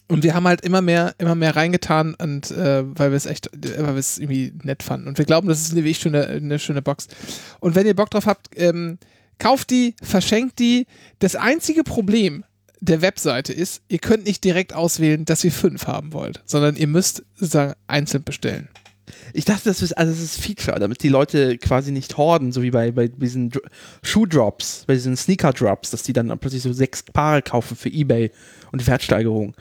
und 0.09 0.23
wir 0.23 0.35
haben 0.35 0.47
halt 0.47 0.61
immer 0.61 0.83
mehr, 0.83 1.15
immer 1.19 1.35
mehr 1.35 1.57
reingetan 1.57 2.15
und 2.15 2.51
äh, 2.51 2.85
weil 2.87 3.11
wir 3.11 3.17
es 3.17 3.25
echt, 3.27 3.51
weil 3.53 3.95
wir 3.95 3.97
es 3.97 4.19
irgendwie 4.19 4.53
nett 4.63 4.83
fanden. 4.83 5.09
Und 5.09 5.17
wir 5.19 5.25
glauben, 5.25 5.49
das 5.49 5.61
ist 5.61 5.73
eine 5.73 5.81
wirklich 5.81 5.99
schöne, 5.99 6.27
eine 6.27 6.59
schöne 6.59 6.83
Box. 6.83 7.09
Und 7.61 7.75
wenn 7.75 7.87
ihr 7.87 7.97
Bock 7.97 8.11
drauf 8.11 8.27
habt, 8.27 8.51
ähm, 8.57 8.99
kauft 9.39 9.71
die, 9.71 9.95
verschenkt 10.03 10.59
die. 10.59 10.87
Das 11.21 11.37
einzige 11.37 11.85
Problem 11.85 12.45
der 12.81 13.01
Webseite 13.01 13.55
ist, 13.55 13.83
ihr 13.89 13.99
könnt 13.99 14.27
nicht 14.27 14.45
direkt 14.45 14.75
auswählen, 14.75 15.25
dass 15.25 15.43
ihr 15.43 15.53
fünf 15.53 15.87
haben 15.87 16.13
wollt, 16.13 16.43
sondern 16.45 16.77
ihr 16.77 16.87
müsst 16.87 17.25
sozusagen 17.35 17.73
einzeln 17.87 18.25
bestellen. 18.25 18.69
Ich 19.33 19.44
dachte, 19.44 19.64
das 19.64 19.83
ist, 19.83 19.92
also 19.92 20.12
das 20.12 20.21
ist 20.23 20.40
Feature, 20.40 20.78
damit 20.78 21.02
die 21.02 21.09
Leute 21.09 21.59
quasi 21.59 21.90
nicht 21.92 22.16
horden, 22.16 22.52
so 22.52 22.62
wie 22.62 22.71
bei, 22.71 22.90
bei 22.90 23.09
diesen 23.09 23.50
Dr- 23.50 23.62
Schuh-Drops, 24.02 24.85
bei 24.87 24.94
diesen 24.94 25.16
Sneaker-Drops, 25.16 25.90
dass 25.90 26.02
die 26.02 26.12
dann 26.12 26.37
plötzlich 26.38 26.62
so 26.62 26.73
sechs 26.73 27.02
Paare 27.02 27.42
kaufen 27.42 27.76
für 27.76 27.88
Ebay 27.88 28.30
und 28.73 28.87
Wertsteigerung. 28.87 29.54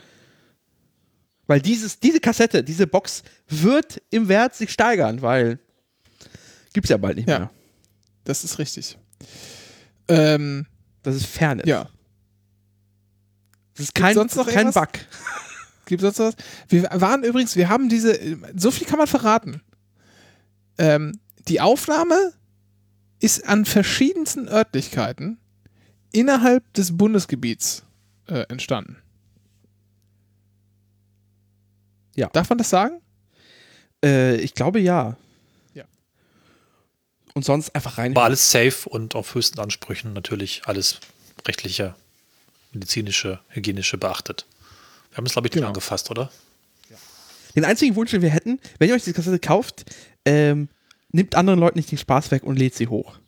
Weil 1.47 1.61
dieses, 1.61 1.99
diese 1.99 2.19
Kassette, 2.19 2.63
diese 2.63 2.87
Box 2.87 3.23
wird 3.49 4.01
im 4.11 4.27
Wert 4.29 4.55
sich 4.55 4.71
steigern, 4.71 5.21
weil 5.21 5.59
gibt's 6.73 6.89
ja 6.89 6.97
bald 6.97 7.17
nicht 7.17 7.27
Ja. 7.29 7.39
mehr. 7.39 7.49
Das 8.23 8.43
ist 8.43 8.59
richtig. 8.59 8.97
Ähm, 10.07 10.65
Das 11.03 11.15
ist 11.15 11.25
Fairness. 11.25 11.67
ja. 11.67 11.89
Das 13.75 13.85
ist 13.87 13.95
kein, 13.95 14.13
sonst 14.13 14.35
noch 14.35 14.45
kein 14.47 14.67
irgendwas? 14.67 14.83
Bug. 14.87 14.99
Gibt 15.93 16.01
sonst 16.01 16.19
was? 16.19 16.35
Wir 16.67 16.89
waren 16.91 17.23
übrigens, 17.23 17.55
wir 17.55 17.69
haben 17.69 17.87
diese, 17.87 18.19
so 18.55 18.71
viel 18.71 18.87
kann 18.87 18.97
man 18.97 19.05
verraten. 19.05 19.61
Ähm, 20.79 21.19
die 21.47 21.61
Aufnahme 21.61 22.33
ist 23.19 23.47
an 23.47 23.65
verschiedensten 23.65 24.47
Örtlichkeiten 24.47 25.37
innerhalb 26.11 26.73
des 26.73 26.97
Bundesgebiets 26.97 27.83
äh, 28.27 28.45
entstanden. 28.49 28.97
Ja. 32.15 32.29
Darf 32.33 32.49
man 32.49 32.57
das 32.57 32.71
sagen? 32.71 33.01
Äh, 34.03 34.37
ich 34.37 34.55
glaube 34.55 34.79
ja. 34.79 35.15
Ja. 35.75 35.83
Und 37.35 37.45
sonst 37.45 37.75
einfach 37.75 37.99
rein. 37.99 38.15
War 38.15 38.23
alles 38.25 38.49
safe 38.49 38.89
und 38.89 39.13
auf 39.13 39.35
höchsten 39.35 39.59
Ansprüchen 39.59 40.13
natürlich 40.13 40.63
alles 40.65 40.99
rechtliche, 41.47 41.95
medizinische, 42.71 43.39
hygienische 43.49 43.99
beachtet. 43.99 44.47
Wir 45.13 45.17
haben 45.17 45.25
es, 45.27 45.33
glaube 45.33 45.47
ich, 45.47 45.51
nicht 45.53 45.61
Genau. 45.61 45.67
angefasst, 45.67 46.09
oder? 46.11 46.29
Den 47.55 47.65
einzigen 47.65 47.95
Wunsch, 47.95 48.09
den 48.09 48.23
wir 48.23 48.31
hätten, 48.31 48.59
wenn 48.79 48.89
ihr 48.89 48.95
euch 48.95 49.03
diese 49.03 49.13
Kassette 49.13 49.37
kauft, 49.37 49.85
ähm, 50.25 50.69
nimmt 51.11 51.35
anderen 51.35 51.59
Leuten 51.59 51.77
nicht 51.77 51.91
den 51.91 51.99
Spaß 51.99 52.31
weg 52.31 52.43
und 52.43 52.57
lädt 52.57 52.73
sie 52.73 52.87
hoch. 52.87 53.19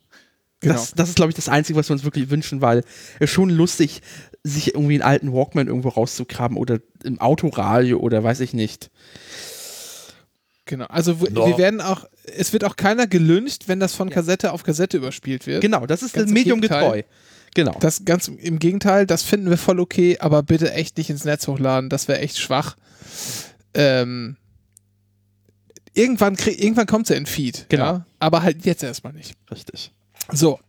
Genau. 0.61 0.73
Das, 0.73 0.93
das 0.95 1.09
ist, 1.09 1.15
glaube 1.15 1.29
ich, 1.29 1.35
das 1.35 1.47
Einzige, 1.47 1.77
was 1.77 1.89
wir 1.89 1.93
uns 1.93 2.03
wirklich 2.05 2.31
wünschen, 2.31 2.59
weil 2.59 2.83
es 3.19 3.29
schon 3.29 3.51
lustig, 3.51 4.01
sich 4.43 4.73
irgendwie 4.73 4.95
einen 4.95 5.03
alten 5.03 5.31
Walkman 5.31 5.67
irgendwo 5.67 5.89
rauszugraben 5.89 6.57
oder 6.57 6.79
im 7.03 7.19
Autoradio 7.21 7.99
oder 7.99 8.23
weiß 8.23 8.39
ich 8.39 8.53
nicht. 8.53 8.89
Genau. 10.65 10.85
Also 10.85 11.13
No. 11.29 11.45
wir 11.45 11.57
werden 11.59 11.79
auch, 11.81 12.05
es 12.35 12.51
wird 12.51 12.63
auch 12.63 12.75
keiner 12.75 13.05
gelüncht, 13.05 13.67
wenn 13.67 13.79
das 13.79 13.93
von 13.93 14.09
Kassette 14.09 14.51
auf 14.51 14.63
Kassette 14.63 14.97
überspielt 14.97 15.45
wird. 15.45 15.61
Genau, 15.61 15.85
das 15.85 16.01
ist 16.01 16.13
Ganz 16.13 16.25
das 16.25 16.33
Genau. 17.55 17.75
Das 17.79 18.05
ganz 18.05 18.27
im 18.27 18.59
Gegenteil, 18.59 19.07
das 19.07 19.23
finden 19.23 19.49
wir 19.49 19.57
voll 19.57 19.79
okay, 19.79 20.19
aber 20.19 20.43
bitte 20.43 20.71
echt 20.73 20.97
nicht 20.97 21.09
ins 21.09 21.23
Netz 21.25 21.47
hochladen, 21.47 21.89
das 21.89 22.07
wäre 22.07 22.19
echt 22.19 22.37
schwach. 22.37 22.75
Ähm, 23.73 24.35
irgendwann 25.93 26.35
krieg, 26.35 26.61
irgendwann 26.61 26.85
kommt 26.85 27.09
ja 27.09 27.15
in 27.15 27.25
Feed, 27.25 27.65
Genau. 27.69 27.85
ja? 27.85 28.05
aber 28.19 28.43
halt 28.43 28.65
jetzt 28.65 28.83
erstmal 28.83 29.13
nicht. 29.13 29.35
Richtig. 29.49 29.91
So. 30.31 30.59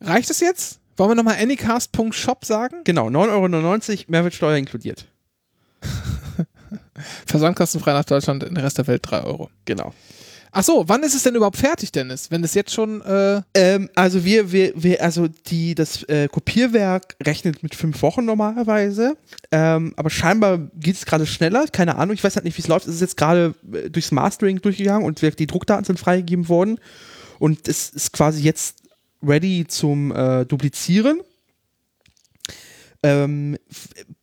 Reicht 0.00 0.28
es 0.28 0.40
jetzt? 0.40 0.80
Wollen 0.96 1.10
wir 1.10 1.14
nochmal 1.14 1.36
anycast.shop 1.40 2.44
sagen? 2.44 2.82
Genau, 2.84 3.08
9,99 3.08 3.90
Euro, 3.90 4.04
Mehrwertsteuer 4.08 4.56
inkludiert. 4.56 5.06
Versandkostenfrei 7.26 7.92
nach 7.92 8.04
Deutschland, 8.04 8.42
in 8.42 8.54
der 8.54 8.64
Rest 8.64 8.78
der 8.78 8.86
Welt 8.86 9.02
3 9.04 9.22
Euro. 9.22 9.50
Genau. 9.66 9.92
Ach 10.58 10.64
so, 10.64 10.84
wann 10.86 11.02
ist 11.02 11.14
es 11.14 11.22
denn 11.22 11.34
überhaupt 11.34 11.58
fertig, 11.58 11.92
Dennis? 11.92 12.30
Wenn 12.30 12.42
es 12.42 12.54
jetzt 12.54 12.72
schon, 12.72 13.02
äh, 13.02 13.42
Ähm, 13.52 13.90
also 13.94 14.24
wir, 14.24 14.52
wir, 14.52 14.72
wir, 14.74 15.02
also 15.02 15.28
die, 15.28 15.74
das 15.74 16.02
äh, 16.04 16.28
Kopierwerk 16.28 17.14
rechnet 17.22 17.62
mit 17.62 17.74
fünf 17.74 18.00
Wochen 18.00 18.24
normalerweise. 18.24 19.18
Ähm, 19.52 19.92
aber 19.96 20.08
scheinbar 20.08 20.56
geht 20.74 20.96
es 20.96 21.04
gerade 21.04 21.26
schneller. 21.26 21.66
Keine 21.70 21.96
Ahnung, 21.96 22.14
ich 22.14 22.24
weiß 22.24 22.36
halt 22.36 22.46
nicht, 22.46 22.56
wie 22.56 22.62
es 22.62 22.68
läuft. 22.68 22.86
Es 22.86 22.94
ist 22.94 23.02
jetzt 23.02 23.18
gerade 23.18 23.54
äh, 23.70 23.90
durchs 23.90 24.12
Mastering 24.12 24.62
durchgegangen 24.62 25.04
und 25.04 25.20
die 25.20 25.46
Druckdaten 25.46 25.84
sind 25.84 26.00
freigegeben 26.00 26.48
worden. 26.48 26.80
Und 27.38 27.68
es 27.68 27.90
ist 27.90 28.14
quasi 28.14 28.42
jetzt 28.42 28.78
ready 29.22 29.66
zum 29.68 30.10
äh, 30.10 30.46
Duplizieren. 30.46 31.20
Ähm, 33.02 33.58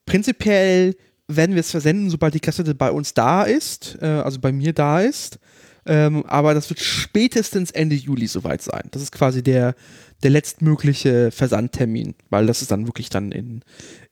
prinzipiell 0.07 0.95
werden 1.27 1.53
wir 1.53 1.59
es 1.59 1.69
versenden, 1.69 2.09
sobald 2.09 2.33
die 2.33 2.39
Kassette 2.39 2.73
bei 2.73 2.89
uns 2.89 3.13
da 3.13 3.43
ist, 3.43 3.99
äh, 4.01 4.07
also 4.07 4.39
bei 4.39 4.51
mir 4.51 4.73
da 4.73 4.99
ist. 4.99 5.37
Ähm, 5.85 6.25
aber 6.25 6.53
das 6.53 6.69
wird 6.69 6.79
spätestens 6.79 7.71
Ende 7.71 7.95
Juli 7.95 8.27
soweit 8.27 8.61
sein. 8.61 8.83
Das 8.91 9.01
ist 9.01 9.11
quasi 9.11 9.43
der, 9.43 9.75
der 10.23 10.31
letztmögliche 10.31 11.31
Versandtermin, 11.31 12.15
weil 12.29 12.45
das 12.45 12.61
ist 12.61 12.71
dann 12.71 12.87
wirklich 12.87 13.09
dann 13.09 13.31
in, 13.31 13.61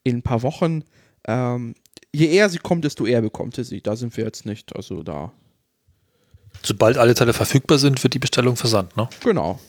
in 0.04 0.18
ein 0.18 0.22
paar 0.22 0.42
Wochen. 0.44 0.84
Ähm, 1.28 1.76
je 2.14 2.28
eher 2.28 2.50
sie 2.50 2.58
kommt, 2.58 2.84
desto 2.84 3.06
eher 3.06 3.22
bekommt 3.22 3.58
ihr 3.58 3.64
sie. 3.64 3.82
Da 3.82 3.96
sind 3.96 4.16
wir 4.18 4.26
jetzt 4.26 4.46
nicht. 4.46 4.76
Also 4.76 5.04
da. 5.04 5.32
Sobald 6.64 6.98
alle 6.98 7.14
Teile 7.14 7.34
verfügbar 7.34 7.78
sind, 7.78 8.04
wird 8.04 8.14
die 8.14 8.20
Bestellung 8.20 8.58
versandt, 8.58 8.98
ne? 8.98 9.08
Genau. 9.24 9.60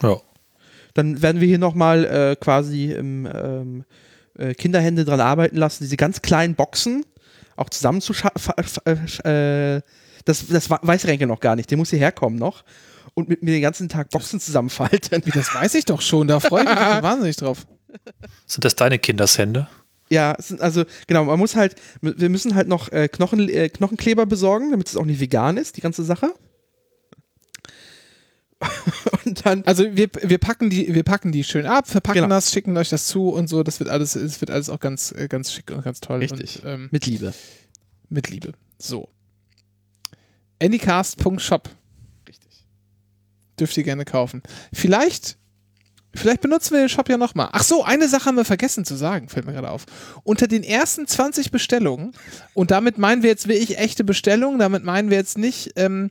Ja. 0.00 0.20
Dann 0.94 1.22
werden 1.22 1.40
wir 1.40 1.48
hier 1.48 1.58
nochmal 1.58 2.04
äh, 2.04 2.36
quasi 2.36 2.92
im, 2.92 3.26
ähm, 3.26 3.84
äh, 4.38 4.54
Kinderhände 4.54 5.04
dran 5.04 5.20
arbeiten 5.20 5.56
lassen, 5.56 5.84
diese 5.84 5.96
ganz 5.96 6.22
kleinen 6.22 6.54
Boxen 6.54 7.04
auch 7.56 7.70
zusammen 7.70 8.00
zu 8.00 8.12
äh, 8.12 9.80
das, 10.24 10.46
das 10.46 10.70
weiß 10.70 11.06
Renke 11.06 11.26
noch 11.26 11.40
gar 11.40 11.56
nicht, 11.56 11.70
der 11.70 11.78
muss 11.78 11.90
hierher 11.90 12.12
kommen 12.12 12.36
noch 12.36 12.64
und 13.14 13.28
mit 13.28 13.42
mir 13.42 13.52
den 13.52 13.62
ganzen 13.62 13.88
Tag 13.88 14.10
Boxen 14.10 14.40
zusammenfalten. 14.40 15.22
Das 15.34 15.54
weiß 15.54 15.74
ich 15.74 15.84
doch 15.84 16.00
schon, 16.00 16.28
da 16.28 16.40
freue 16.40 16.64
ich 16.64 16.68
mich 16.68 16.78
wahnsinnig 16.78 17.36
drauf. 17.36 17.66
Sind 18.46 18.64
das 18.64 18.74
deine 18.74 18.98
Kindershände? 18.98 19.68
Ja, 20.08 20.36
also 20.58 20.84
genau, 21.06 21.24
man 21.24 21.38
muss 21.38 21.56
halt, 21.56 21.76
wir 22.02 22.28
müssen 22.28 22.54
halt 22.54 22.68
noch 22.68 22.92
äh, 22.92 23.08
Knochen, 23.08 23.48
äh, 23.48 23.70
Knochenkleber 23.70 24.26
besorgen, 24.26 24.70
damit 24.70 24.88
es 24.88 24.96
auch 24.96 25.06
nicht 25.06 25.20
vegan 25.20 25.56
ist, 25.56 25.78
die 25.78 25.80
ganze 25.80 26.04
Sache. 26.04 26.34
und 29.24 29.44
dann. 29.44 29.64
Also 29.64 29.84
wir, 29.96 30.08
wir 30.22 30.38
packen 30.38 30.70
die, 30.70 30.94
wir 30.94 31.02
packen 31.02 31.32
die 31.32 31.44
schön 31.44 31.66
ab, 31.66 31.88
verpacken 31.88 32.22
genau. 32.22 32.34
das, 32.34 32.52
schicken 32.52 32.76
euch 32.76 32.90
das 32.90 33.06
zu 33.06 33.30
und 33.30 33.48
so. 33.48 33.62
Das 33.62 33.80
wird 33.80 33.90
alles, 33.90 34.14
es 34.14 34.40
wird 34.40 34.50
alles 34.50 34.68
auch 34.68 34.80
ganz, 34.80 35.12
äh, 35.12 35.28
ganz 35.28 35.52
schick 35.52 35.70
und 35.70 35.82
ganz 35.82 36.00
toll. 36.00 36.20
Richtig. 36.20 36.62
Und, 36.62 36.70
ähm, 36.70 36.88
mit 36.90 37.06
Liebe. 37.06 37.32
Mit 38.08 38.28
Liebe. 38.28 38.52
So. 38.78 39.08
Anycast.shop. 40.62 41.68
Richtig. 42.28 42.66
Dürft 43.58 43.76
ihr 43.76 43.82
gerne 43.82 44.04
kaufen. 44.04 44.42
Vielleicht 44.72 45.36
Vielleicht 46.14 46.42
benutzen 46.42 46.74
wir 46.74 46.80
den 46.80 46.90
Shop 46.90 47.08
ja 47.08 47.16
nochmal. 47.16 47.48
Ach 47.52 47.62
so, 47.62 47.84
eine 47.84 48.06
Sache 48.06 48.26
haben 48.26 48.36
wir 48.36 48.44
vergessen 48.44 48.84
zu 48.84 48.96
sagen, 48.96 49.30
fällt 49.30 49.46
mir 49.46 49.52
gerade 49.52 49.70
auf. 49.70 49.86
Unter 50.24 50.46
den 50.46 50.62
ersten 50.62 51.06
20 51.06 51.50
Bestellungen, 51.50 52.12
und 52.52 52.70
damit 52.70 52.98
meinen 52.98 53.22
wir 53.22 53.30
jetzt 53.30 53.48
wirklich 53.48 53.78
echte 53.78 54.04
Bestellungen, 54.04 54.58
damit 54.58 54.84
meinen 54.84 55.08
wir 55.08 55.16
jetzt 55.16 55.38
nicht 55.38 55.72
ähm, 55.76 56.10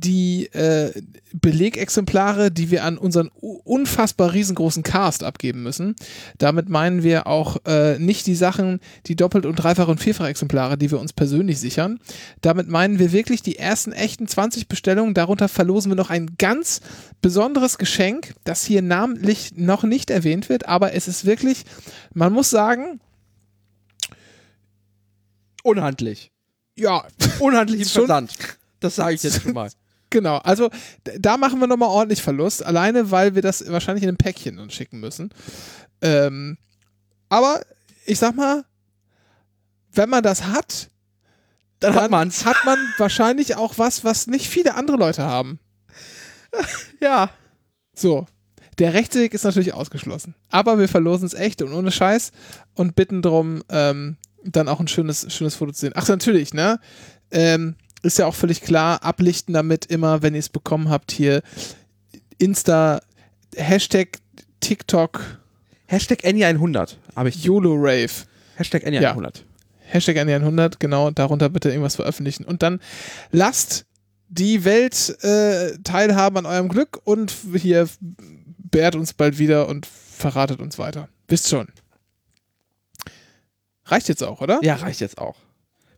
die 0.00 0.46
äh, 0.52 0.92
Belegexemplare, 1.32 2.50
die 2.50 2.70
wir 2.70 2.84
an 2.84 2.96
unseren 2.96 3.28
unfassbar 3.28 4.32
riesengroßen 4.32 4.82
Cast 4.82 5.22
abgeben 5.22 5.62
müssen. 5.62 5.94
Damit 6.38 6.68
meinen 6.68 7.02
wir 7.02 7.26
auch 7.26 7.58
äh, 7.66 7.98
nicht 7.98 8.26
die 8.26 8.34
Sachen, 8.34 8.80
die 9.06 9.14
doppelt 9.14 9.44
und 9.44 9.56
dreifach 9.56 9.88
und 9.88 10.00
vierfach 10.00 10.26
Exemplare, 10.26 10.78
die 10.78 10.90
wir 10.90 10.98
uns 10.98 11.12
persönlich 11.12 11.60
sichern. 11.60 12.00
Damit 12.40 12.68
meinen 12.68 12.98
wir 12.98 13.12
wirklich 13.12 13.42
die 13.42 13.58
ersten 13.58 13.92
echten 13.92 14.26
20 14.26 14.68
Bestellungen. 14.68 15.12
Darunter 15.12 15.48
verlosen 15.48 15.90
wir 15.90 15.96
noch 15.96 16.10
ein 16.10 16.36
ganz 16.38 16.80
besonderes 17.20 17.76
Geschenk, 17.76 18.34
das 18.44 18.64
hier 18.64 18.82
namentlich 18.82 19.52
noch 19.56 19.82
nicht 19.82 20.10
erwähnt 20.10 20.48
wird, 20.48 20.66
aber 20.66 20.94
es 20.94 21.08
ist 21.08 21.26
wirklich, 21.26 21.64
man 22.14 22.32
muss 22.32 22.48
sagen, 22.48 23.00
unhandlich. 25.62 26.32
Ja, 26.76 27.04
unhandlich 27.38 27.82
im 27.82 27.88
Versand. 27.88 28.34
Das 28.80 28.96
sage 28.96 29.14
ich 29.14 29.22
jetzt 29.22 29.42
schon 29.42 29.52
mal. 29.52 29.70
Genau, 30.10 30.38
also 30.38 30.70
da 31.18 31.36
machen 31.36 31.60
wir 31.60 31.68
nochmal 31.68 31.88
ordentlich 31.88 32.20
Verlust, 32.20 32.64
alleine 32.66 33.12
weil 33.12 33.36
wir 33.36 33.42
das 33.42 33.70
wahrscheinlich 33.70 34.02
in 34.02 34.08
einem 34.08 34.18
Päckchen 34.18 34.56
dann 34.56 34.70
schicken 34.70 34.98
müssen. 34.98 35.30
Ähm, 36.02 36.58
aber 37.28 37.60
ich 38.04 38.18
sag 38.18 38.34
mal, 38.34 38.64
wenn 39.92 40.10
man 40.10 40.22
das 40.22 40.44
hat, 40.44 40.90
dann, 41.78 41.94
dann 41.94 42.02
hat, 42.02 42.10
man's. 42.10 42.44
hat 42.44 42.56
man 42.64 42.78
wahrscheinlich 42.98 43.56
auch 43.56 43.78
was, 43.78 44.04
was 44.04 44.26
nicht 44.26 44.48
viele 44.48 44.74
andere 44.74 44.96
Leute 44.96 45.22
haben. 45.22 45.60
ja. 47.00 47.30
So. 47.94 48.26
Der 48.78 48.94
Rechtsweg 48.94 49.34
ist 49.34 49.44
natürlich 49.44 49.74
ausgeschlossen. 49.74 50.34
Aber 50.48 50.78
wir 50.78 50.88
verlosen 50.88 51.26
es 51.26 51.34
echt 51.34 51.60
und 51.60 51.72
ohne 51.72 51.90
Scheiß 51.92 52.32
und 52.74 52.96
bitten 52.96 53.20
darum, 53.20 53.62
ähm, 53.68 54.16
dann 54.42 54.68
auch 54.68 54.80
ein 54.80 54.88
schönes, 54.88 55.32
schönes 55.32 55.54
Foto 55.54 55.72
zu 55.72 55.80
sehen. 55.80 55.92
Ach, 55.94 56.08
natürlich, 56.08 56.54
ne? 56.54 56.80
Ähm, 57.30 57.76
ist 58.02 58.18
ja 58.18 58.26
auch 58.26 58.34
völlig 58.34 58.62
klar, 58.62 59.02
ablichten 59.02 59.54
damit 59.54 59.86
immer, 59.86 60.22
wenn 60.22 60.34
ihr 60.34 60.40
es 60.40 60.48
bekommen 60.48 60.88
habt, 60.88 61.12
hier 61.12 61.42
Insta, 62.38 63.00
Hashtag 63.56 64.18
TikTok. 64.60 65.40
Hashtag 65.86 66.24
Enya100 66.24 66.96
habe 67.16 67.28
ich. 67.28 67.44
YOLO 67.44 67.74
Rave. 67.74 68.10
Hashtag 68.54 68.84
Enya100. 68.86 69.00
Ja. 69.00 69.44
Hashtag 69.80 70.16
Enya100, 70.16 70.74
genau, 70.78 71.10
darunter 71.10 71.48
bitte 71.48 71.70
irgendwas 71.70 71.96
veröffentlichen. 71.96 72.44
Und 72.44 72.62
dann 72.62 72.80
lasst 73.32 73.86
die 74.28 74.64
Welt 74.64 75.22
äh, 75.24 75.76
teilhaben 75.82 76.38
an 76.38 76.46
eurem 76.46 76.68
Glück 76.68 77.00
und 77.04 77.34
hier 77.56 77.88
bärt 78.70 78.94
uns 78.94 79.12
bald 79.12 79.38
wieder 79.38 79.68
und 79.68 79.86
verratet 79.86 80.60
uns 80.60 80.78
weiter. 80.78 81.08
Wisst 81.26 81.48
schon. 81.48 81.68
Reicht 83.84 84.08
jetzt 84.08 84.22
auch, 84.22 84.40
oder? 84.40 84.60
Ja, 84.62 84.76
reicht 84.76 85.00
jetzt 85.00 85.18
auch. 85.18 85.36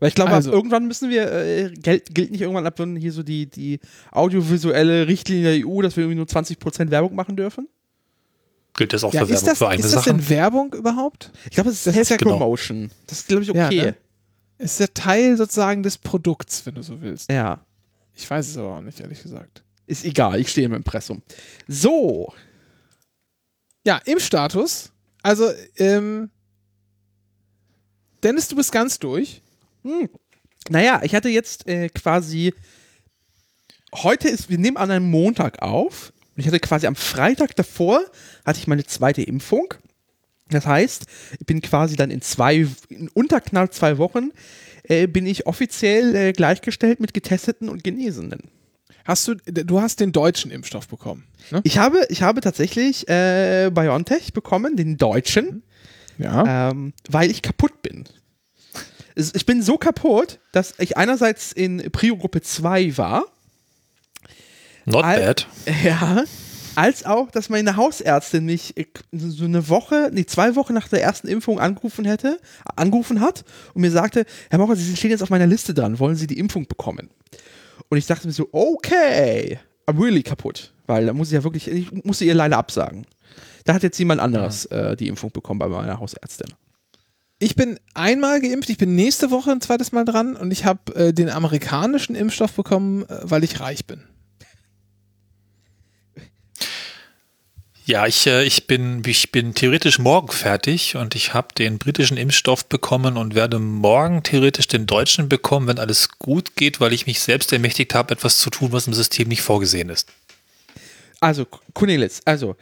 Weil 0.03 0.09
ich 0.09 0.17
glaube, 0.17 0.33
also. 0.33 0.51
irgendwann 0.51 0.89
müssen 0.89 1.11
wir, 1.11 1.31
äh, 1.31 1.71
gilt, 1.75 2.13
gilt 2.13 2.33
nicht 2.33 2.41
irgendwann 2.41 2.67
ab, 2.67 2.77
wenn 2.81 2.97
hier 2.97 3.13
so 3.13 3.23
die, 3.23 3.47
die 3.47 3.79
audiovisuelle 4.11 5.07
Richtlinie 5.07 5.61
der 5.61 5.65
EU, 5.65 5.81
dass 5.81 5.97
wir 5.97 6.03
irgendwie 6.03 6.17
nur 6.17 6.27
20% 6.27 6.91
Werbung 6.91 7.15
machen 7.15 7.37
dürfen? 7.37 7.69
Gilt 8.75 8.93
das 8.93 9.05
auch 9.05 9.15
ja, 9.15 9.21
für 9.21 9.29
Werbung 9.29 9.47
das, 9.47 9.59
für 9.59 9.69
eigene 9.69 9.87
Ist 9.87 9.95
das 9.95 10.05
denn 10.07 10.29
Werbung 10.29 10.75
überhaupt? 10.75 11.31
Ich 11.45 11.53
glaube, 11.53 11.71
es 11.71 11.87
ist 11.87 11.95
Hashtag 11.95 12.19
genau. 12.19 12.33
Promotion. 12.33 12.91
Das 13.07 13.19
ist, 13.21 13.29
glaube 13.29 13.45
ich, 13.45 13.51
okay. 13.51 13.77
Ja, 13.77 13.85
ne? 13.85 13.97
Es 14.59 14.73
ist 14.73 14.81
ja 14.81 14.87
Teil 14.89 15.37
sozusagen 15.37 15.85
des 15.85 15.99
Produkts, 15.99 16.67
wenn 16.67 16.75
du 16.75 16.83
so 16.83 17.01
willst. 17.01 17.31
Ja. 17.31 17.65
Ich 18.17 18.29
weiß 18.29 18.49
es 18.49 18.57
aber 18.57 18.79
auch 18.79 18.81
nicht, 18.81 18.99
ehrlich 18.99 19.23
gesagt. 19.23 19.63
Ist 19.87 20.05
egal, 20.05 20.41
ich 20.41 20.49
stehe 20.49 20.67
im 20.67 20.75
Impressum. 20.75 21.23
So. 21.69 22.35
Ja, 23.87 24.01
im 24.05 24.19
Status. 24.19 24.91
Also, 25.23 25.49
ähm, 25.77 26.29
Dennis, 28.25 28.49
du 28.49 28.57
bist 28.57 28.73
ganz 28.73 28.99
durch. 28.99 29.43
Hm. 29.83 30.09
Naja, 30.69 31.01
ich 31.03 31.15
hatte 31.15 31.29
jetzt 31.29 31.69
äh, 31.69 31.89
quasi. 31.89 32.55
Heute 33.95 34.29
ist, 34.29 34.49
wir 34.49 34.59
nehmen 34.59 34.77
an 34.77 34.91
einem 34.91 35.11
Montag 35.11 35.61
auf. 35.61 36.13
Und 36.35 36.41
ich 36.41 36.47
hatte 36.47 36.61
quasi 36.61 36.87
am 36.87 36.97
Freitag 36.97 37.55
davor, 37.57 38.01
hatte 38.47 38.59
ich 38.59 38.67
meine 38.67 38.85
zweite 38.85 39.23
Impfung. 39.23 39.75
Das 40.49 40.67
heißt, 40.67 41.07
ich 41.39 41.47
bin 41.47 41.61
quasi 41.61 41.97
dann 41.97 42.11
in 42.11 42.23
zwei, 42.23 42.67
in 42.89 43.09
unter 43.13 43.41
knapp 43.41 43.73
zwei 43.75 43.99
Wochen, 43.99 44.31
äh, 44.85 45.07
bin 45.07 45.27
ich 45.27 45.47
offiziell 45.47 46.15
äh, 46.15 46.33
gleichgestellt 46.33 47.01
mit 47.01 47.13
Getesteten 47.13 47.69
und 47.69 47.85
Genesenen. 47.85 48.51
Hast 49.05 49.29
du, 49.29 49.35
du 49.35 49.81
hast 49.81 50.01
den 50.01 50.13
deutschen 50.13 50.51
Impfstoff 50.51 50.89
bekommen? 50.89 51.25
Ne? 51.51 51.61
Ich 51.65 51.79
habe, 51.79 52.07
ich 52.09 52.23
habe 52.23 52.41
tatsächlich 52.41 53.09
äh, 53.09 53.71
BioNTech 53.75 54.33
bekommen, 54.33 54.77
den 54.77 54.97
deutschen, 54.97 55.65
ja. 56.19 56.71
ähm, 56.71 56.93
weil 57.11 57.31
ich 57.31 57.43
kaputt 57.43 57.83
bin 57.83 58.05
ich 59.15 59.47
bin 59.47 59.63
so 59.63 59.79
kaputt, 59.79 60.39
dass 60.53 60.75
ich 60.79 60.97
einerseits 60.97 61.53
in 61.53 61.91
Prio-Gruppe 61.91 62.43
2 62.43 62.97
war. 62.97 63.25
Not 64.85 65.03
bad. 65.03 65.47
Ja. 65.85 66.25
Als 66.75 67.05
auch, 67.05 67.31
dass 67.31 67.51
meine 67.51 67.77
Hausärztin 67.77 68.47
mich 68.47 68.77
äh, 68.79 68.87
so 69.13 69.45
eine 69.45 69.69
Woche, 69.69 70.11
nee, 70.13 70.25
zwei 70.25 70.57
Wochen 70.57 70.73
nach 70.73 70.89
der 70.89 71.03
ersten 71.03 71.29
Impfung 71.29 71.61
angerufen 71.61 72.07
hätte, 72.07 72.39
angerufen 72.77 73.21
hat 73.21 73.45
und 73.75 73.83
mir 73.83 73.91
sagte, 73.91 74.25
Herr 74.49 74.59
Mocher, 74.59 74.77
Sie 74.77 74.97
stehen 74.97 75.11
jetzt 75.11 75.23
auf 75.23 75.29
meiner 75.29 75.47
Liste 75.47 75.75
dran, 75.75 75.99
wollen 75.99 76.17
Sie 76.17 76.27
die 76.27 76.39
Impfung 76.39 76.67
bekommen? 76.67 77.11
Und 77.91 77.99
ich 77.99 78.07
dachte 78.07 78.27
mir 78.27 78.33
so, 78.33 78.49
okay, 78.53 79.59
I'm 79.87 80.03
really 80.03 80.23
kaputt, 80.23 80.73
weil 80.87 81.05
da 81.05 81.13
muss 81.13 81.29
ich 81.29 81.35
ja 81.35 81.45
wirklich, 81.45 81.69
ich 81.69 81.93
musste 82.05 82.25
ihr 82.25 82.35
leider 82.35 82.57
absagen. 82.57 83.07
Da 83.65 83.75
hat 83.75 83.83
jetzt 83.83 83.99
jemand 83.99 84.23
anderes 84.23 84.65
äh, 84.67 84.97
die 84.97 85.09
Impfung 85.09 85.31
bekommen 85.31 85.59
bei 85.59 85.69
meiner 85.69 85.99
Hausärztin. 85.99 86.55
Ich 87.43 87.57
bin 87.57 87.81
einmal 87.95 88.41
geimpft, 88.41 88.71
ich 88.71 88.79
bin 88.79 88.95
nächste 88.95 89.33
Woche 89.33 89.51
ein 89.51 89.61
zweites 89.61 89.91
Mal 89.91 90.05
dran 90.05 90.37
und 90.37 90.53
ich 90.53 90.65
habe 90.65 90.95
äh, 90.95 91.13
den 91.13 91.29
amerikanischen 91.29 92.15
Impfstoff 92.15 92.53
bekommen, 92.53 93.03
äh, 93.09 93.19
weil 93.23 93.43
ich 93.43 93.59
reich 93.59 93.85
bin. 93.85 94.05
Ja, 97.85 98.07
ich, 98.07 98.29
äh, 98.29 98.45
ich, 98.45 98.69
bin, 98.69 99.03
ich 99.05 99.33
bin 99.33 99.55
theoretisch 99.55 99.99
morgen 99.99 100.29
fertig 100.29 100.95
und 100.95 101.17
ich 101.17 101.35
habe 101.35 101.49
den 101.59 101.79
britischen 101.79 102.17
Impfstoff 102.17 102.65
bekommen 102.67 103.17
und 103.17 103.35
werde 103.35 103.59
morgen 103.59 104.23
theoretisch 104.23 104.69
den 104.69 104.87
deutschen 104.87 105.29
bekommen, 105.29 105.67
wenn 105.67 105.81
alles 105.81 106.11
gut 106.21 106.55
geht, 106.55 106.79
weil 106.79 106.93
ich 106.93 107.09
mich 107.09 107.19
selbst 107.19 107.53
ermächtigt 107.53 107.93
habe, 107.93 108.15
etwas 108.15 108.39
zu 108.39 108.51
tun, 108.51 108.71
was 108.71 108.87
im 108.87 108.95
System 108.95 109.27
nicht 109.27 109.43
vorgesehen 109.43 109.89
ist. 109.89 110.09
Also, 111.23 111.47
Cornelis, 111.73 112.21
also, 112.25 112.57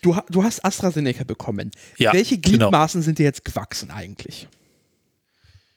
du, 0.00 0.16
du 0.30 0.44
hast 0.44 0.64
AstraZeneca 0.64 1.24
bekommen. 1.24 1.72
Ja, 1.98 2.12
Welche 2.12 2.38
genau. 2.38 2.68
Gliedmaßen 2.68 3.00
genau. 3.00 3.06
sind 3.06 3.18
dir 3.18 3.24
jetzt 3.24 3.44
gewachsen 3.44 3.90
eigentlich? 3.90 4.46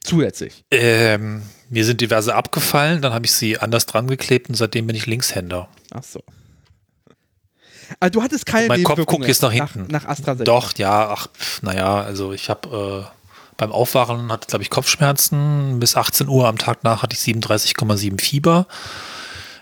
Zusätzlich? 0.02 0.63
Ähm, 0.69 1.41
mir 1.71 1.84
sind 1.84 2.00
diverse 2.00 2.36
abgefallen, 2.36 3.02
dann 3.02 3.12
habe 3.12 3.26
ich 3.26 3.32
sie 3.32 3.58
anders 3.58 3.88
dran 3.88 4.06
geklebt 4.06 4.50
und 4.50 4.56
seitdem 4.56 4.86
bin 4.86 4.95
ich 4.95 5.08
Linkshänder. 5.08 5.67
Ach 5.89 6.04
so. 6.04 6.21
Also 8.00 8.12
du 8.12 8.21
hattest 8.21 8.45
keine 8.45 8.67
Mein 8.67 8.84
Kopf 8.84 9.04
guckt 9.08 9.28
jetzt 9.28 9.41
nach 9.41 9.52
hinten. 9.52 9.88
Nach, 9.89 10.04
nach 10.04 10.06
AstraZeneca. 10.06 10.43
Doch, 10.43 10.78
ja, 10.78 11.10
ach, 11.10 11.30
naja, 11.63 12.02
also 12.02 12.34
ich 12.34 12.52
habe 12.52 13.08
äh, 13.08 13.17
beim 13.58 13.71
Aufwachen 13.71 14.32
hatte, 14.32 14.45
glaube 14.47 14.62
ich, 14.62 14.69
Kopfschmerzen. 14.69 15.80
Bis 15.80 15.95
18 15.95 16.28
Uhr 16.28 16.47
am 16.47 16.60
Tag 16.60 16.84
nach 16.84 17.02
hatte 17.02 17.15
ich 17.15 17.19
37,7 17.19 18.21
Fieber. 18.21 18.67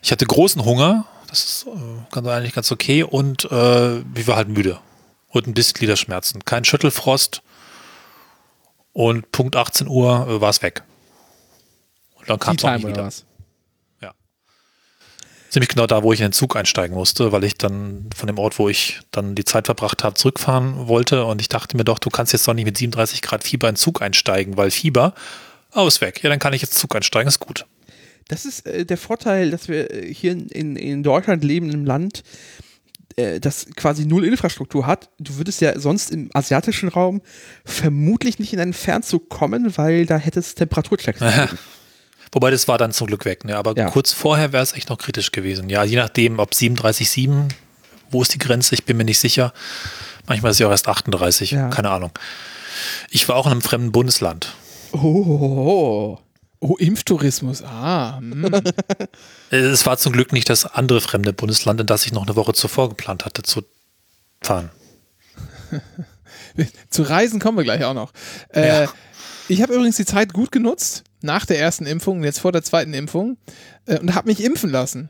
Ich 0.01 0.11
hatte 0.11 0.25
großen 0.25 0.65
Hunger, 0.65 1.05
das 1.35 1.43
ist 1.43 1.67
äh, 1.67 1.71
ganz, 2.11 2.27
eigentlich 2.27 2.53
ganz 2.53 2.71
okay. 2.71 3.03
Und 3.03 3.45
äh, 3.51 3.99
ich 3.99 4.27
war 4.27 4.37
halt 4.37 4.49
müde. 4.49 4.79
Und 5.27 5.47
ein 5.47 5.53
bisschen 5.53 5.73
Gliederschmerzen. 5.73 6.45
Kein 6.45 6.63
Schüttelfrost. 6.63 7.41
Und 8.93 9.31
Punkt 9.31 9.57
18 9.57 9.87
Uhr 9.87 10.27
äh, 10.27 10.41
war 10.41 10.49
es 10.49 10.61
weg. 10.61 10.83
Und 12.15 12.29
dann 12.29 12.39
kam 12.39 12.55
es 12.55 12.63
auch 12.63 12.73
nicht 12.73 12.87
wieder. 12.87 13.09
Ja. 14.01 14.13
Ziemlich 15.49 15.69
genau 15.69 15.87
da, 15.87 16.03
wo 16.03 16.13
ich 16.13 16.21
in 16.21 16.27
den 16.27 16.33
Zug 16.33 16.55
einsteigen 16.55 16.95
musste, 16.95 17.33
weil 17.33 17.43
ich 17.43 17.57
dann 17.57 18.09
von 18.15 18.27
dem 18.27 18.39
Ort, 18.39 18.57
wo 18.57 18.69
ich 18.69 19.01
dann 19.11 19.35
die 19.35 19.43
Zeit 19.43 19.65
verbracht 19.65 20.05
habe, 20.05 20.15
zurückfahren 20.15 20.87
wollte. 20.87 21.25
Und 21.25 21.41
ich 21.41 21.49
dachte 21.49 21.75
mir 21.75 21.83
doch, 21.83 21.99
du 21.99 22.09
kannst 22.09 22.31
jetzt 22.31 22.47
doch 22.47 22.53
nicht 22.53 22.65
mit 22.65 22.77
37 22.77 23.21
Grad 23.21 23.43
Fieber 23.43 23.67
in 23.67 23.73
den 23.73 23.79
Zug 23.79 24.01
einsteigen, 24.01 24.55
weil 24.55 24.71
Fieber, 24.71 25.13
oh, 25.73 25.85
ist 25.85 25.99
weg. 25.99 26.23
Ja, 26.23 26.29
dann 26.29 26.39
kann 26.39 26.53
ich 26.53 26.61
jetzt 26.61 26.75
Zug 26.75 26.95
einsteigen, 26.95 27.27
ist 27.27 27.39
gut. 27.39 27.65
Das 28.27 28.45
ist 28.45 28.65
äh, 28.65 28.85
der 28.85 28.97
Vorteil, 28.97 29.51
dass 29.51 29.67
wir 29.67 29.91
äh, 29.93 30.13
hier 30.13 30.31
in, 30.31 30.75
in 30.75 31.03
Deutschland 31.03 31.43
leben, 31.43 31.69
im 31.71 31.85
Land, 31.85 32.23
äh, 33.17 33.39
das 33.39 33.67
quasi 33.75 34.05
null 34.05 34.25
Infrastruktur 34.25 34.87
hat. 34.87 35.09
Du 35.19 35.37
würdest 35.37 35.61
ja 35.61 35.79
sonst 35.79 36.11
im 36.11 36.29
asiatischen 36.33 36.89
Raum 36.89 37.21
vermutlich 37.65 38.39
nicht 38.39 38.51
in 38.53 38.59
einen 38.59 38.73
Fernzug 38.73 39.29
kommen, 39.29 39.77
weil 39.77 40.05
da 40.05 40.17
hätte 40.17 40.39
es 40.39 40.55
Temperaturchecks. 40.55 41.21
Wobei 42.31 42.51
das 42.51 42.67
war 42.67 42.77
dann 42.77 42.91
zum 42.91 43.07
Glück 43.07 43.23
weg, 43.25 43.45
ne? 43.45 43.55
Aber 43.55 43.77
Ja. 43.77 43.89
kurz 43.89 44.11
vorher 44.11 44.51
wäre 44.51 44.63
es 44.63 44.73
echt 44.73 44.89
noch 44.89 44.97
kritisch 44.97 45.31
gewesen. 45.31 45.69
Ja, 45.69 45.83
je 45.83 45.95
nachdem, 45.95 46.39
ob 46.39 46.51
37,7, 46.53 47.49
wo 48.09 48.21
ist 48.21 48.33
die 48.33 48.39
Grenze? 48.39 48.73
Ich 48.75 48.83
bin 48.85 48.97
mir 48.97 49.05
nicht 49.05 49.19
sicher. 49.19 49.53
Manchmal 50.27 50.49
ist 50.51 50.55
es 50.55 50.59
ja 50.59 50.67
auch 50.67 50.71
erst 50.71 50.87
38, 50.87 51.51
Ja. 51.51 51.69
keine 51.69 51.91
Ahnung. 51.91 52.11
Ich 53.09 53.29
war 53.29 53.35
auch 53.35 53.45
in 53.45 53.51
einem 53.53 53.61
fremden 53.61 53.91
Bundesland. 53.91 54.53
Oh, 54.91 56.17
oh, 56.65 56.77
Impftourismus. 56.77 57.63
Ah. 57.63 58.17
hm. 58.19 58.49
Es 59.51 59.85
war 59.85 59.97
zum 59.97 60.13
Glück 60.13 60.33
nicht 60.33 60.49
das 60.49 60.65
andere 60.65 61.01
fremde 61.01 61.33
Bundesland, 61.33 61.79
in 61.79 61.87
das 61.87 62.05
ich 62.05 62.11
noch 62.11 62.25
eine 62.25 62.35
Woche 62.35 62.53
zuvor 62.53 62.89
geplant 62.89 63.25
hatte 63.25 63.43
zu 63.43 63.63
fahren. 64.41 64.69
Zu 66.89 67.03
Reisen 67.03 67.39
kommen 67.39 67.57
wir 67.57 67.63
gleich 67.65 67.83
auch 67.83 67.93
noch. 67.93 68.11
Äh, 68.49 68.83
Ja. 68.83 68.93
Ich 69.47 69.61
habe 69.61 69.73
übrigens 69.73 69.97
die 69.97 70.05
Zeit 70.05 70.33
gut 70.33 70.51
genutzt, 70.51 71.03
nach 71.21 71.45
der 71.45 71.59
ersten 71.59 71.85
Impfung, 71.85 72.23
jetzt 72.23 72.39
vor 72.39 72.51
der 72.51 72.63
zweiten 72.63 72.93
Impfung, 72.93 73.37
äh, 73.85 73.99
und 73.99 74.15
habe 74.15 74.29
mich 74.29 74.43
impfen 74.43 74.71
lassen. 74.71 75.09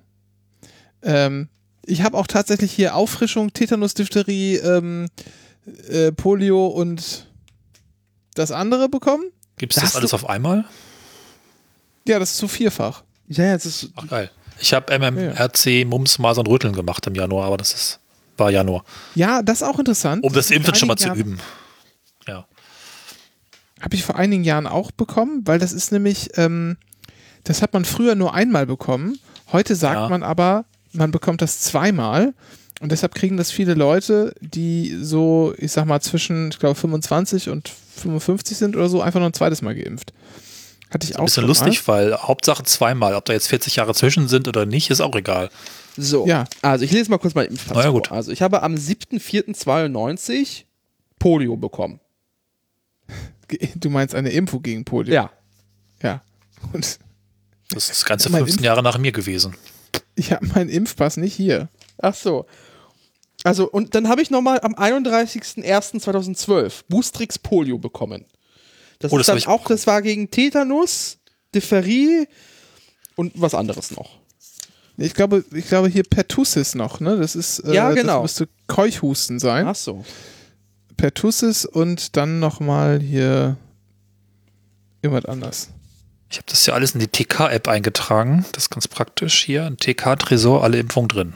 Ähm, 1.04 1.48
ich 1.86 2.02
habe 2.02 2.18
auch 2.18 2.28
tatsächlich 2.28 2.74
hier 2.74 2.96
Auffrischung, 2.96 3.54
Tetanus, 3.54 3.94
Diphtherie, 3.94 4.56
ähm, 4.58 5.08
äh, 5.88 6.12
Polio 6.12 6.68
und 6.68 7.28
das 8.34 8.52
andere 8.52 8.90
bekommen. 8.90 9.24
Gibt 9.58 9.74
es 9.74 9.76
Da 9.78 9.82
das 9.84 9.96
alles 9.96 10.14
auf 10.14 10.28
einmal? 10.28 10.66
Ja, 12.08 12.20
das 12.20 12.32
ist 12.32 12.38
zu 12.38 12.48
vierfach. 12.48 13.04
Ja, 13.28 13.46
ja, 13.46 13.56
es 13.56 13.66
ist. 13.66 13.90
Ach 13.96 14.08
geil. 14.08 14.30
Ich 14.60 14.74
habe 14.74 14.98
MMRC, 14.98 15.86
Mumps, 15.86 16.18
Masern, 16.20 16.48
Rütteln 16.48 16.74
gemacht 16.74 17.06
im 17.08 17.16
Januar, 17.16 17.46
aber 17.48 17.58
das 17.58 17.74
ist, 17.74 18.00
war 18.38 18.52
Januar. 18.52 18.86
Ja, 19.16 19.42
das 19.42 19.62
ist 19.62 19.68
auch 19.68 19.80
interessant. 19.80 20.24
Um 20.24 20.32
das 20.32 20.48
Vor 20.48 20.56
Impfen 20.58 20.76
schon 20.76 20.88
mal 20.88 20.96
zu 20.96 21.08
Jahren- 21.08 21.18
üben. 21.20 21.40
Ja. 22.28 22.46
Habe 23.82 23.96
ich 23.96 24.04
vor 24.04 24.16
einigen 24.16 24.44
Jahren 24.44 24.68
auch 24.68 24.92
bekommen, 24.92 25.42
weil 25.46 25.60
das 25.60 25.74
ist 25.74 25.92
nämlich, 25.92 26.30
ähm, 26.38 26.78
das 27.44 27.62
hat 27.62 27.74
man 27.74 27.84
früher 27.86 28.16
nur 28.16 28.34
einmal 28.34 28.66
bekommen. 28.66 29.20
Heute 29.52 29.76
sagt 29.76 29.96
Ja. 29.96 30.10
man 30.10 30.24
aber, 30.24 30.66
man 30.94 31.12
bekommt 31.12 31.42
das 31.42 31.60
zweimal. 31.62 32.34
Und 32.82 32.92
deshalb 32.92 33.16
kriegen 33.16 33.38
das 33.38 33.52
viele 33.52 33.74
Leute, 33.74 34.34
die 34.42 34.98
so, 35.02 35.54
ich 35.58 35.72
sag 35.72 35.86
mal, 35.86 36.02
zwischen, 36.02 36.50
ich 36.50 36.60
glaube, 36.60 36.76
25 36.76 37.50
und 37.50 37.70
55 37.70 38.58
sind 38.58 38.76
oder 38.76 38.90
so, 38.90 39.02
einfach 39.02 39.20
noch 39.20 39.28
ein 39.28 39.34
zweites 39.34 39.62
Mal 39.62 39.76
geimpft. 39.76 40.14
Hatte 40.92 41.08
ich 41.08 41.16
auch 41.16 41.20
Ein 41.20 41.26
bisschen 41.26 41.48
lustig, 41.48 41.88
weil 41.88 42.16
Hauptsache 42.16 42.64
zweimal. 42.64 43.16
Ob 43.16 43.26
da 43.26 43.34
jetzt 43.34 43.48
40 43.48 43.78
Jahre 43.78 43.94
zwischen 43.96 44.28
sind 44.28 44.48
oder 44.48 44.66
nicht, 44.66 44.90
ist 44.92 45.02
auch 45.02 45.16
egal. 45.16 45.50
So. 45.98 46.28
Ja. 46.28 46.46
Also, 46.62 46.86
ich 46.86 46.92
lese 46.92 47.10
mal 47.10 47.18
kurz 47.18 47.34
mal 47.36 47.46
Impfpass 47.46 47.76
Na 47.78 47.84
ja, 47.84 47.90
gut. 47.90 48.12
Also, 48.12 48.32
ich 48.32 48.42
habe 48.42 48.62
am 48.64 48.76
7.4.92 48.76 50.64
Polio 51.20 51.58
bekommen. 51.58 52.00
Du 53.76 53.90
meinst 53.90 54.16
eine 54.16 54.30
Info 54.30 54.60
gegen 54.60 54.86
Polio? 54.86 55.14
Ja. 55.14 55.30
Ja. 56.02 56.22
Und 56.74 57.00
Das 57.70 57.84
ist 57.84 57.90
das 57.92 58.06
ganze 58.06 58.30
Mein 58.30 58.40
15 58.42 58.62
Impf- 58.62 58.66
Jahre 58.66 58.84
nach 58.84 58.98
mir 58.98 59.12
gewesen. 59.12 59.56
ich 60.16 60.32
habe 60.32 60.46
meinen 60.48 60.70
Impfpass 60.70 61.18
nicht 61.18 61.34
hier. 61.36 61.70
Ach 62.02 62.16
so. 62.16 62.46
Also, 63.44 63.70
und 63.70 63.94
dann 63.96 64.08
habe 64.10 64.22
ich 64.22 64.30
nochmal 64.32 64.60
am 64.62 64.74
31.01.2012 64.76 66.84
Boostrix 66.90 67.38
Polio 67.40 67.78
bekommen. 67.78 68.26
Das 69.00 69.12
Oh, 69.12 69.18
ist 69.18 69.28
das 69.28 69.34
dann 69.34 69.38
ich 69.38 69.48
auch, 69.48 69.66
das 69.66 69.88
war 69.88 70.02
gegen 70.02 70.30
Tetanus, 70.32 71.18
Diphtherie 71.54 72.28
und 73.16 73.34
was 73.36 73.54
anderes 73.54 73.92
noch. 73.92 74.20
Ich 74.98 75.14
glaube, 75.14 75.44
ich 75.54 75.68
glaube 75.68 75.90
hier 75.90 76.04
Pertussis 76.04 76.74
noch, 76.76 77.00
ne? 77.02 77.18
Das 77.18 77.36
ist, 77.36 77.60
äh, 77.60 77.74
Ja, 77.74 77.92
genau. 77.92 78.22
das 78.22 78.40
müsste 78.40 78.50
Keuchhusten 78.68 79.40
sein. 79.40 79.68
Ach 79.68 79.76
so. 79.76 80.06
Pertussis 80.96 81.66
und 81.66 82.16
dann 82.16 82.40
nochmal 82.40 83.02
hier 83.02 83.58
irgendwas 85.02 85.26
anders. 85.26 85.70
Ich 86.32 86.38
habe 86.38 86.46
das 86.50 86.66
ja 86.66 86.74
alles 86.74 86.92
in 86.94 87.00
die 87.02 87.08
TK-App 87.08 87.68
eingetragen. 87.68 88.46
Das 88.54 88.64
ist 88.64 88.70
ganz 88.70 88.88
praktisch 88.88 89.44
hier. 89.44 89.66
Ein 89.66 89.78
TK-Tresor, 89.78 90.64
alle 90.64 90.80
Impfungen 90.80 91.10
drin. 91.10 91.34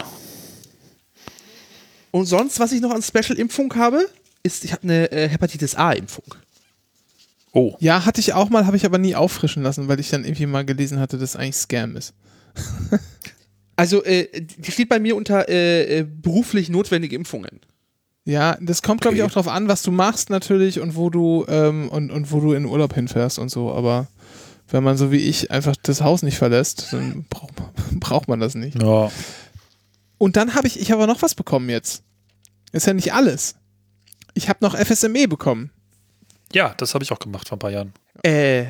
Und 2.11 2.25
sonst, 2.25 2.59
was 2.59 2.71
ich 2.71 2.81
noch 2.81 2.91
an 2.91 3.01
Special-Impfung 3.03 3.75
habe, 3.75 4.07
ist, 4.41 4.63
ich 4.65 4.71
habe 4.71 4.83
eine 4.83 5.11
äh, 5.11 5.27
Hepatitis 5.29 5.75
A-Impfung. 5.75 6.23
Oh, 7.51 7.75
Ja, 7.79 8.05
hatte 8.05 8.19
ich 8.21 8.33
auch 8.33 8.49
mal, 8.49 8.65
habe 8.67 8.77
ich 8.77 8.85
aber 8.85 8.97
nie 8.99 9.15
auffrischen 9.15 9.63
lassen, 9.63 9.87
weil 9.87 9.99
ich 9.99 10.09
dann 10.09 10.23
irgendwie 10.23 10.45
mal 10.45 10.65
gelesen 10.65 10.99
hatte, 10.99 11.17
dass 11.17 11.31
es 11.31 11.35
eigentlich 11.35 11.55
Scam 11.55 11.95
ist. 11.95 12.13
Also, 13.75 14.03
äh, 14.03 14.27
die 14.41 14.71
steht 14.71 14.89
bei 14.89 14.99
mir 14.99 15.15
unter 15.15 15.47
äh, 15.49 15.99
äh, 15.99 16.03
beruflich 16.03 16.69
notwendige 16.69 17.15
Impfungen. 17.15 17.61
Ja, 18.25 18.57
das 18.61 18.81
kommt, 18.81 19.01
glaube 19.01 19.15
ich, 19.15 19.23
Okay. 19.23 19.29
auch 19.29 19.33
drauf 19.33 19.47
an, 19.47 19.67
was 19.69 19.81
du 19.81 19.91
machst 19.91 20.29
natürlich 20.29 20.79
und 20.81 20.95
wo 20.95 21.09
du 21.09 21.45
ähm, 21.47 21.89
und, 21.89 22.11
und 22.11 22.31
wo 22.31 22.39
du 22.41 22.51
in 22.53 22.65
Urlaub 22.65 22.93
hinfährst 22.93 23.39
und 23.39 23.49
so, 23.49 23.71
aber 23.73 24.07
wenn 24.67 24.83
man 24.83 24.97
so 24.97 25.11
wie 25.11 25.17
ich 25.17 25.49
einfach 25.49 25.75
das 25.81 26.01
Haus 26.01 26.21
nicht 26.21 26.37
verlässt, 26.37 26.91
dann 26.91 27.25
braucht 27.29 27.57
man, 27.57 27.69
braucht 27.99 28.27
man 28.27 28.39
das 28.39 28.53
nicht. 28.55 28.81
ja. 28.81 29.09
Und 30.17 30.35
dann 30.35 30.53
habe 30.53 30.67
ich, 30.67 30.77
ich 30.79 30.91
habe 30.91 31.07
noch 31.07 31.21
was 31.21 31.33
bekommen 31.33 31.69
jetzt. 31.69 32.03
Ist 32.73 32.85
ja 32.85 32.93
nicht 32.93 33.13
alles. 33.13 33.55
Ich 34.33 34.49
habe 34.49 34.59
noch 34.61 34.75
FSME 34.77 35.29
bekommen. 35.29 35.71
Ja, 36.53 36.73
das 36.77 36.93
habe 36.93 37.03
ich 37.03 37.11
auch 37.11 37.19
gemacht 37.19 37.47
vor 37.47 37.57
ein 37.57 37.59
paar 37.59 37.71
Jahren. 37.71 37.93
Äh, 38.23 38.65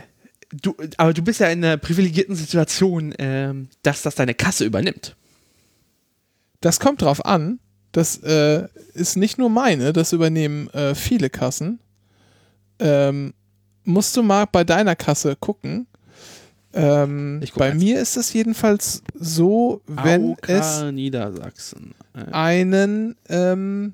du, 0.52 0.76
aber 0.98 1.14
du 1.14 1.22
bist 1.22 1.40
ja 1.40 1.48
in 1.48 1.64
einer 1.64 1.78
privilegierten 1.78 2.36
Situation, 2.36 3.14
ähm, 3.20 3.70
dass 3.84 4.02
das 4.02 4.16
deine 4.16 4.34
Kasse 4.34 4.66
übernimmt. 4.66 5.16
Das 6.62 6.80
kommt 6.80 7.02
drauf 7.02 7.26
an. 7.26 7.60
Das 7.92 8.18
äh, 8.18 8.68
ist 8.94 9.16
nicht 9.16 9.38
nur 9.38 9.50
meine, 9.50 9.94
das 9.94 10.14
übernehmen 10.14 10.70
äh, 10.72 10.94
viele 10.94 11.30
Kassen. 11.30 11.80
Ähm, 12.80 13.34
musst 13.84 14.16
du 14.16 14.24
mal 14.24 14.46
bei 14.46 14.64
deiner 14.64 14.96
Kasse 14.96 15.36
gucken. 15.36 15.88
Ähm, 16.74 17.40
Ich 17.42 17.52
guck 17.52 17.60
bei 17.60 17.70
jetzt. 17.70 17.80
mir 17.80 18.00
ist 18.00 18.16
es 18.18 18.32
jedenfalls 18.34 19.02
so, 19.16 19.82
wenn 19.88 20.32
AOK 20.32 20.50
es 20.50 20.84
Niedersachsen. 20.92 21.96
Äh, 22.14 22.32
einen, 22.32 23.16
ähm, 23.28 23.94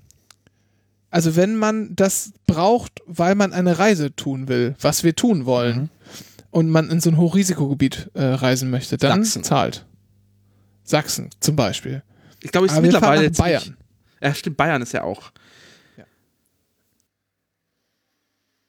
also 1.16 1.36
wenn 1.38 1.56
man 1.56 1.96
das 1.96 2.34
braucht, 2.46 3.02
weil 3.06 3.36
man 3.36 3.54
eine 3.54 3.80
Reise 3.80 4.14
tun 4.16 4.48
will, 4.50 4.76
was 4.82 5.04
wir 5.06 5.16
tun 5.16 5.46
wollen, 5.46 5.78
Mhm. 5.84 5.90
und 6.52 6.70
man 6.70 6.90
in 6.90 7.00
so 7.00 7.10
ein 7.10 7.18
Hochrisikogebiet 7.18 8.12
äh, 8.16 8.24
reisen 8.24 8.70
möchte, 8.70 8.98
dann 8.98 9.24
Sachsen. 9.24 9.44
zahlt. 9.44 9.86
Sachsen 10.84 11.30
zum 11.40 11.56
Beispiel. 11.56 12.04
ich 12.42 12.52
glaube, 12.52 12.68
es 12.68 12.74
ist 12.74 12.82
mittlerweile 12.82 13.32
Bayern. 13.32 13.62
ziemlich- 13.64 13.80
Ja, 14.22 14.34
stimmt, 14.36 14.58
Bayern 14.58 14.82
ist 14.82 14.92
ja 14.94 15.04
auch. 15.04 15.32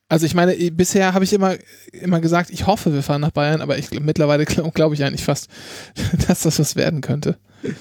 Also 0.08 0.24
ich 0.24 0.34
meine, 0.34 0.54
bisher 0.70 1.14
habe 1.14 1.24
ich 1.24 1.32
immer, 1.32 1.56
immer 1.92 2.20
gesagt, 2.20 2.50
ich 2.50 2.66
hoffe, 2.66 2.92
wir 2.94 3.02
fahren 3.02 3.20
nach 3.22 3.32
Bayern, 3.32 3.60
aber 3.60 3.76
ich, 3.76 3.90
mittlerweile 4.00 4.44
glaube 4.44 4.70
glaub 4.72 4.92
ich 4.92 5.02
eigentlich 5.02 5.24
fast, 5.24 5.48
dass 6.28 6.42
das 6.42 6.58
was 6.60 6.76
werden 6.76 7.00
könnte. 7.00 7.38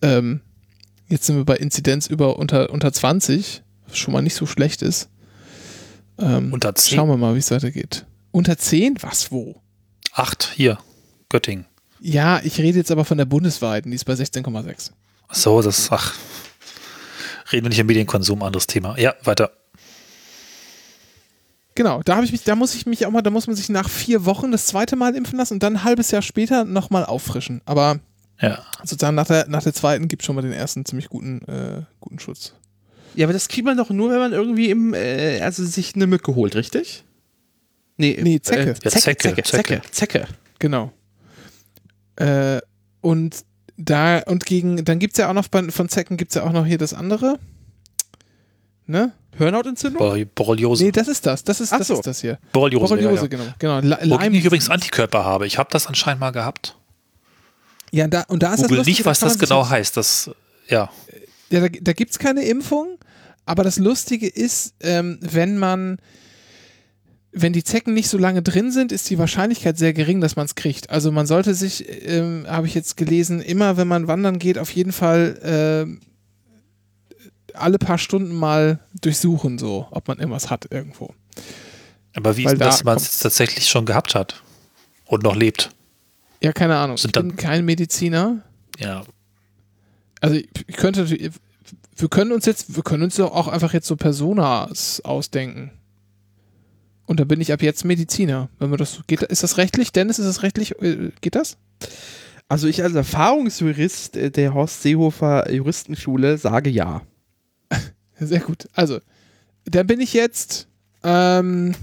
Ähm, 0.00 0.42
jetzt 1.08 1.26
sind 1.26 1.34
wir 1.36 1.44
bei 1.44 1.56
Inzidenz 1.56 2.06
über 2.06 2.38
unter, 2.38 2.70
unter 2.70 2.92
20, 2.92 3.64
was 3.64 3.67
schon 3.92 4.12
mal 4.12 4.22
nicht 4.22 4.34
so 4.34 4.46
schlecht 4.46 4.82
ist. 4.82 5.08
Ähm, 6.18 6.52
Unter 6.52 6.74
10? 6.74 6.96
Schauen 6.96 7.08
wir 7.08 7.16
mal, 7.16 7.34
wie 7.34 7.38
es 7.38 7.50
weitergeht. 7.50 8.06
Unter 8.30 8.58
10? 8.58 8.96
Was, 9.02 9.30
wo? 9.32 9.60
Acht, 10.12 10.50
hier, 10.54 10.78
Göttingen. 11.28 11.66
Ja, 12.00 12.40
ich 12.42 12.58
rede 12.58 12.78
jetzt 12.78 12.90
aber 12.90 13.04
von 13.04 13.18
der 13.18 13.24
bundesweiten, 13.24 13.90
die 13.90 13.96
ist 13.96 14.04
bei 14.04 14.14
16,6. 14.14 14.90
Ach 15.28 15.34
so, 15.34 15.62
das, 15.62 15.90
ach. 15.90 16.14
Reden 17.52 17.64
wir 17.64 17.68
nicht 17.70 17.78
im 17.78 17.86
Medienkonsum, 17.86 18.42
anderes 18.42 18.66
Thema. 18.66 18.98
Ja, 18.98 19.14
weiter. 19.24 19.50
Genau, 21.74 22.02
da 22.02 22.16
habe 22.16 22.24
ich 22.24 22.32
mich, 22.32 22.42
da 22.42 22.56
muss 22.56 22.74
ich 22.74 22.86
mich 22.86 23.06
auch 23.06 23.10
mal, 23.10 23.22
da 23.22 23.30
muss 23.30 23.46
man 23.46 23.54
sich 23.54 23.68
nach 23.68 23.88
vier 23.88 24.24
Wochen 24.24 24.50
das 24.50 24.66
zweite 24.66 24.96
Mal 24.96 25.14
impfen 25.14 25.38
lassen 25.38 25.54
und 25.54 25.62
dann 25.62 25.76
ein 25.76 25.84
halbes 25.84 26.10
Jahr 26.10 26.22
später 26.22 26.64
nochmal 26.64 27.04
auffrischen. 27.04 27.60
Aber 27.66 28.00
Ja. 28.40 28.64
sozusagen 28.82 29.14
nach 29.14 29.28
der, 29.28 29.46
nach 29.48 29.62
der 29.62 29.72
zweiten 29.74 30.08
gibt 30.08 30.24
schon 30.24 30.34
mal 30.34 30.42
den 30.42 30.52
ersten 30.52 30.84
ziemlich 30.84 31.08
guten, 31.08 31.42
äh, 31.46 31.82
guten 32.00 32.18
Schutz. 32.18 32.54
Ja, 33.18 33.26
aber 33.26 33.32
das 33.32 33.48
kriegt 33.48 33.64
man 33.64 33.76
doch 33.76 33.90
nur, 33.90 34.10
wenn 34.10 34.18
man 34.20 34.32
irgendwie 34.32 34.70
im, 34.70 34.94
äh, 34.94 35.40
also 35.40 35.64
sich 35.64 35.96
eine 35.96 36.06
Mücke 36.06 36.36
holt, 36.36 36.54
richtig? 36.54 37.02
Nee, 37.96 38.16
Nee, 38.22 38.38
Zecke. 38.40 38.70
Äh, 38.70 38.74
Ja, 38.84 38.90
Zecke, 38.92 39.16
Zecke, 39.16 39.42
Zecke, 39.42 39.42
Zecke, 39.42 39.82
Zecke. 39.90 40.26
Genau. 40.60 40.92
Äh, 42.16 42.60
und 43.00 43.44
da, 43.76 44.18
und 44.20 44.46
gegen, 44.46 44.84
dann 44.84 45.00
gibt 45.00 45.14
es 45.14 45.18
ja 45.18 45.28
auch 45.28 45.34
noch 45.34 45.46
von 45.50 45.88
Zecken 45.88 46.16
gibt 46.16 46.30
es 46.30 46.36
ja 46.36 46.44
auch 46.44 46.52
noch 46.52 46.64
hier 46.64 46.78
das 46.78 46.94
andere. 46.94 47.38
Ne? 48.86 49.12
Hirnhautentzündung? 49.36 49.98
Bor- 49.98 50.24
Borreliose. 50.34 50.84
Nee, 50.84 50.92
das 50.92 51.08
ist 51.08 51.26
das. 51.26 51.44
Das 51.44 51.60
ist, 51.60 51.72
Ach 51.72 51.78
das, 51.78 51.88
so. 51.88 51.94
ist 51.94 52.06
das 52.06 52.20
hier. 52.20 52.38
Borreliose, 52.52 52.86
Borreliose, 52.94 53.28
ja, 53.30 53.38
ja. 53.38 53.54
genau. 53.58 53.80
genau. 53.80 53.96
Wogegen 54.14 54.32
Lyme- 54.32 54.38
ich 54.38 54.44
übrigens 54.44 54.70
Antikörper 54.70 55.24
habe. 55.24 55.46
Ich 55.46 55.58
habe 55.58 55.68
das 55.72 55.86
anscheinend 55.86 56.20
mal 56.20 56.30
gehabt. 56.30 56.76
Ja, 57.90 58.06
da, 58.06 58.22
und 58.28 58.42
da 58.42 58.54
ist 58.54 58.62
Google 58.62 58.78
das 58.78 58.86
nicht, 58.86 59.04
was 59.04 59.20
da 59.20 59.26
kann 59.28 59.38
das 59.38 59.48
genau 59.48 59.68
heißt. 59.68 59.96
Das, 59.96 60.30
ja. 60.68 60.90
Ja, 61.50 61.60
da, 61.60 61.68
da 61.68 61.92
gibt 61.92 62.10
es 62.10 62.18
keine 62.18 62.42
Impfung, 62.44 62.98
aber 63.48 63.64
das 63.64 63.78
Lustige 63.78 64.28
ist, 64.28 64.74
ähm, 64.80 65.18
wenn 65.22 65.56
man, 65.56 65.96
wenn 67.32 67.54
die 67.54 67.64
Zecken 67.64 67.94
nicht 67.94 68.08
so 68.10 68.18
lange 68.18 68.42
drin 68.42 68.70
sind, 68.70 68.92
ist 68.92 69.08
die 69.08 69.18
Wahrscheinlichkeit 69.18 69.78
sehr 69.78 69.94
gering, 69.94 70.20
dass 70.20 70.36
man 70.36 70.44
es 70.44 70.54
kriegt. 70.54 70.90
Also 70.90 71.10
man 71.12 71.26
sollte 71.26 71.54
sich, 71.54 71.86
ähm, 72.06 72.44
habe 72.46 72.66
ich 72.66 72.74
jetzt 72.74 72.98
gelesen, 72.98 73.40
immer 73.40 73.78
wenn 73.78 73.88
man 73.88 74.06
wandern 74.06 74.38
geht, 74.38 74.58
auf 74.58 74.70
jeden 74.70 74.92
Fall 74.92 75.40
ähm, 75.42 76.00
alle 77.54 77.78
paar 77.78 77.96
Stunden 77.96 78.34
mal 78.34 78.80
durchsuchen, 79.00 79.58
so, 79.58 79.88
ob 79.92 80.08
man 80.08 80.18
irgendwas 80.18 80.50
hat 80.50 80.66
irgendwo. 80.70 81.14
Aber 82.14 82.36
wie 82.36 82.44
Weil 82.44 82.52
ist 82.54 82.60
dass 82.60 82.78
da 82.80 82.84
man 82.84 82.96
es 82.98 83.18
tatsächlich 83.20 83.66
schon 83.66 83.86
gehabt 83.86 84.14
hat 84.14 84.42
und 85.06 85.22
noch 85.22 85.36
lebt? 85.36 85.70
Ja, 86.42 86.52
keine 86.52 86.76
Ahnung. 86.76 86.98
Sind 86.98 87.16
ich 87.16 87.22
bin 87.22 87.36
kein 87.36 87.64
Mediziner. 87.64 88.42
Ja. 88.78 89.04
Also 90.20 90.36
ich, 90.36 90.48
ich 90.66 90.76
könnte, 90.76 91.00
natürlich- 91.00 91.32
wir 91.98 92.08
können 92.08 92.32
uns 92.32 92.46
jetzt, 92.46 92.76
wir 92.76 92.82
können 92.82 93.02
uns 93.02 93.18
auch 93.18 93.48
einfach 93.48 93.74
jetzt 93.74 93.86
so 93.86 93.96
Personas 93.96 95.00
ausdenken. 95.04 95.72
Und 97.06 97.20
da 97.20 97.24
bin 97.24 97.40
ich 97.40 97.52
ab 97.52 97.62
jetzt 97.62 97.84
Mediziner. 97.84 98.48
Wenn 98.58 98.70
wir 98.70 98.76
das, 98.76 99.00
geht, 99.06 99.22
ist 99.22 99.42
das 99.42 99.56
rechtlich? 99.56 99.92
Dennis, 99.92 100.18
ist 100.18 100.26
das 100.26 100.42
rechtlich? 100.42 100.80
Äh, 100.80 101.10
Geht 101.20 101.34
das? 101.34 101.56
Also 102.48 102.66
ich 102.66 102.82
als 102.82 102.94
Erfahrungsjurist 102.94 104.16
äh, 104.16 104.30
der 104.30 104.54
Horst 104.54 104.82
Seehofer 104.82 105.50
Juristenschule 105.52 106.38
sage 106.38 106.70
ja. 106.70 107.02
Sehr 108.20 108.40
gut. 108.40 108.68
Also, 108.74 109.00
da 109.64 109.82
bin 109.82 110.00
ich 110.00 110.12
jetzt. 110.12 110.68
Ähm, 111.02 111.74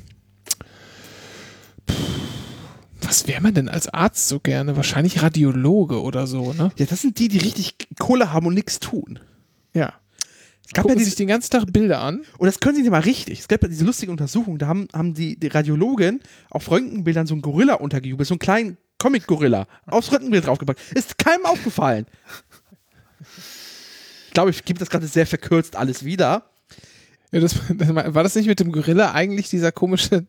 was 3.01 3.27
wäre 3.27 3.41
man 3.41 3.53
denn 3.53 3.69
als 3.69 3.87
Arzt 3.87 4.27
so 4.27 4.39
gerne? 4.39 4.75
Wahrscheinlich 4.75 5.21
Radiologe 5.21 6.01
oder 6.01 6.25
so, 6.25 6.53
ne? 6.53 6.71
Ja, 6.77 6.85
das 6.85 7.01
sind 7.01 7.19
die, 7.19 7.27
die 7.27 7.37
richtig 7.37 7.75
Kohle 7.99 8.33
haben 8.33 8.47
und 8.47 8.53
nichts 8.55 8.79
tun. 8.79 9.19
Ja. 9.73 9.93
Es 10.65 10.73
gab 10.73 10.83
Gucken 10.83 10.97
ja 10.97 11.03
sich 11.03 11.13
diese, 11.13 11.17
den 11.17 11.27
ganzen 11.27 11.51
Tag 11.51 11.71
Bilder 11.71 12.01
an. 12.01 12.23
und 12.37 12.45
das 12.45 12.59
können 12.59 12.75
sie 12.75 12.81
nicht 12.81 12.91
mal 12.91 13.01
richtig. 13.01 13.39
Es 13.39 13.47
gab 13.47 13.61
ja 13.61 13.67
diese 13.67 13.85
lustige 13.85 14.11
Untersuchung, 14.11 14.57
da 14.57 14.67
haben, 14.67 14.87
haben 14.93 15.13
die, 15.13 15.39
die 15.39 15.47
Radiologen 15.47 16.21
auf 16.49 16.69
Röntgenbildern 16.71 17.27
so 17.27 17.35
einen 17.35 17.41
Gorilla 17.41 17.75
untergejubelt, 17.75 18.27
so 18.27 18.33
einen 18.33 18.39
kleinen 18.39 18.77
Comic-Gorilla 18.97 19.67
aufs 19.85 20.11
Röntgenbild 20.11 20.47
draufgepackt. 20.47 20.79
Ist 20.93 21.17
keinem 21.17 21.45
aufgefallen. 21.45 22.07
Ich 24.27 24.33
glaube, 24.33 24.49
ich 24.49 24.65
gebe 24.65 24.79
das 24.79 24.89
gerade 24.89 25.07
sehr 25.07 25.27
verkürzt 25.27 25.75
alles 25.75 26.03
wieder. 26.03 26.49
Ja, 27.31 27.39
das, 27.41 27.55
das, 27.77 27.93
war 27.93 28.23
das 28.23 28.35
nicht 28.35 28.47
mit 28.47 28.59
dem 28.59 28.71
Gorilla 28.71 29.13
eigentlich 29.13 29.49
dieser 29.49 29.71
komische, 29.71 30.25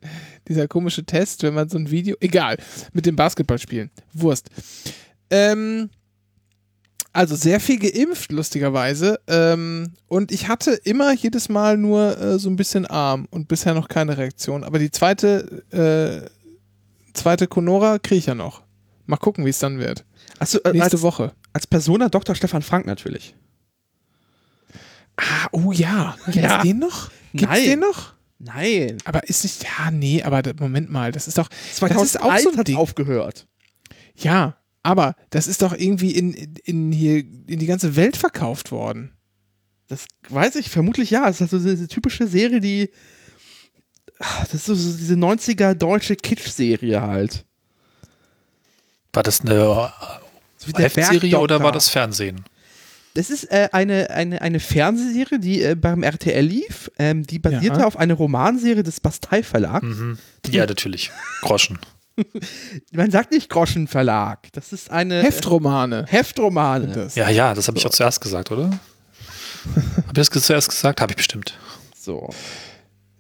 dieser 0.48 0.68
komische 0.68 1.04
Test, 1.04 1.42
wenn 1.44 1.54
man 1.54 1.68
so 1.68 1.78
ein 1.78 1.90
Video, 1.90 2.16
egal, 2.20 2.58
mit 2.92 3.06
dem 3.06 3.16
Basketballspielen, 3.16 3.90
Wurst. 4.12 4.50
Ähm, 5.30 5.90
also 7.16 7.34
sehr 7.34 7.60
viel 7.60 7.78
geimpft, 7.78 8.30
lustigerweise. 8.30 9.18
Ähm, 9.26 9.94
und 10.06 10.30
ich 10.32 10.48
hatte 10.48 10.72
immer 10.84 11.12
jedes 11.14 11.48
Mal 11.48 11.76
nur 11.76 12.18
äh, 12.18 12.38
so 12.38 12.48
ein 12.50 12.56
bisschen 12.56 12.86
arm 12.86 13.26
und 13.30 13.48
bisher 13.48 13.74
noch 13.74 13.88
keine 13.88 14.16
Reaktion. 14.18 14.62
Aber 14.64 14.78
die 14.78 14.90
zweite, 14.90 15.62
äh, 15.72 16.30
zweite 17.14 17.46
Conora 17.46 17.98
kriege 17.98 18.18
ich 18.18 18.26
ja 18.26 18.34
noch. 18.34 18.62
Mal 19.06 19.16
gucken, 19.16 19.44
wie 19.44 19.50
es 19.50 19.58
dann 19.58 19.78
wird. 19.78 20.04
Achso, 20.38 20.58
äh, 20.64 20.72
Nächste 20.72 20.96
als, 20.96 21.02
Woche. 21.02 21.32
als 21.52 21.66
Persona 21.66 22.08
Dr. 22.08 22.34
Stefan 22.34 22.62
Frank 22.62 22.86
natürlich. 22.86 23.34
Ah, 25.16 25.48
oh 25.52 25.72
ja. 25.72 26.16
Gibt's 26.26 26.40
Ja. 26.40 26.62
den 26.62 26.78
noch? 26.80 27.10
Gibt's 27.32 27.54
Nein. 27.54 27.64
den 27.64 27.80
noch? 27.80 28.12
Nein. 28.38 28.98
Aber 29.06 29.26
ist 29.28 29.44
nicht, 29.44 29.62
ja, 29.64 29.90
nee, 29.90 30.22
aber 30.22 30.42
Moment 30.58 30.90
mal, 30.90 31.10
das 31.12 31.26
ist 31.26 31.38
doch, 31.38 31.48
das 31.48 31.58
ist 31.72 31.82
auch 31.82 31.88
2001 31.88 32.42
so 32.42 32.50
ein 32.50 32.56
hat 32.58 32.68
Ding. 32.68 32.76
aufgehört. 32.76 33.46
Ja, 34.16 34.56
aber 34.86 35.14
das 35.30 35.46
ist 35.48 35.62
doch 35.62 35.72
irgendwie 35.72 36.12
in, 36.12 36.32
in 36.64 36.92
hier 36.92 37.18
in 37.18 37.58
die 37.58 37.66
ganze 37.66 37.96
Welt 37.96 38.16
verkauft 38.16 38.70
worden. 38.70 39.12
Das 39.88 40.06
weiß 40.30 40.56
ich, 40.56 40.70
vermutlich 40.70 41.10
ja. 41.10 41.28
Es 41.28 41.36
ist 41.36 41.40
halt 41.40 41.50
so 41.50 41.58
diese 41.58 41.88
typische 41.88 42.26
Serie, 42.26 42.60
die. 42.60 42.90
Ah, 44.18 44.40
Das 44.50 44.54
ist 44.54 44.66
so, 44.66 44.74
diese 44.74 45.14
90er 45.14 45.74
deutsche 45.74 46.16
Kitsch-Serie 46.16 47.02
halt. 47.02 47.44
War 49.12 49.22
das 49.22 49.40
eine 49.42 49.92
Heftserie 50.64 51.20
Bergdoktor. 51.20 51.42
oder 51.42 51.62
war 51.62 51.72
das 51.72 51.88
Fernsehen? 51.88 52.44
Das 53.14 53.30
ist 53.30 53.44
äh, 53.50 53.70
eine, 53.72 54.10
eine, 54.10 54.42
eine 54.42 54.60
Fernsehserie, 54.60 55.38
die 55.38 55.62
äh, 55.62 55.74
beim 55.74 56.02
RTL 56.02 56.44
lief. 56.44 56.90
Ähm, 56.98 57.26
die 57.26 57.38
basierte 57.38 57.80
Ja. 57.80 57.86
auf 57.86 57.96
einer 57.96 58.14
Romanserie 58.14 58.82
des 58.82 59.00
Bastei 59.00 59.42
Verlags. 59.42 59.86
Mhm. 59.86 60.18
Ja, 60.50 60.66
natürlich. 60.66 61.10
Groschen. 61.40 61.78
Man 62.92 63.10
sagt 63.10 63.32
nicht 63.32 63.48
Groschenverlag. 63.50 64.48
Das 64.52 64.72
ist 64.72 64.90
eine 64.90 65.22
Heftromane. 65.22 66.04
äh, 66.08 66.12
Heftromane. 66.12 66.88
Das. 66.88 67.14
Ja, 67.14 67.28
ja, 67.28 67.54
das 67.54 67.68
habe 67.68 67.78
ich 67.78 67.86
auch 67.86 67.90
zuerst 67.90 68.20
gesagt, 68.20 68.50
oder? 68.50 68.70
Habe 70.06 70.20
ich 70.20 70.28
das 70.28 70.44
zuerst 70.44 70.68
gesagt? 70.68 71.00
Habe 71.00 71.12
ich 71.12 71.16
bestimmt. 71.16 71.58
So. 71.98 72.30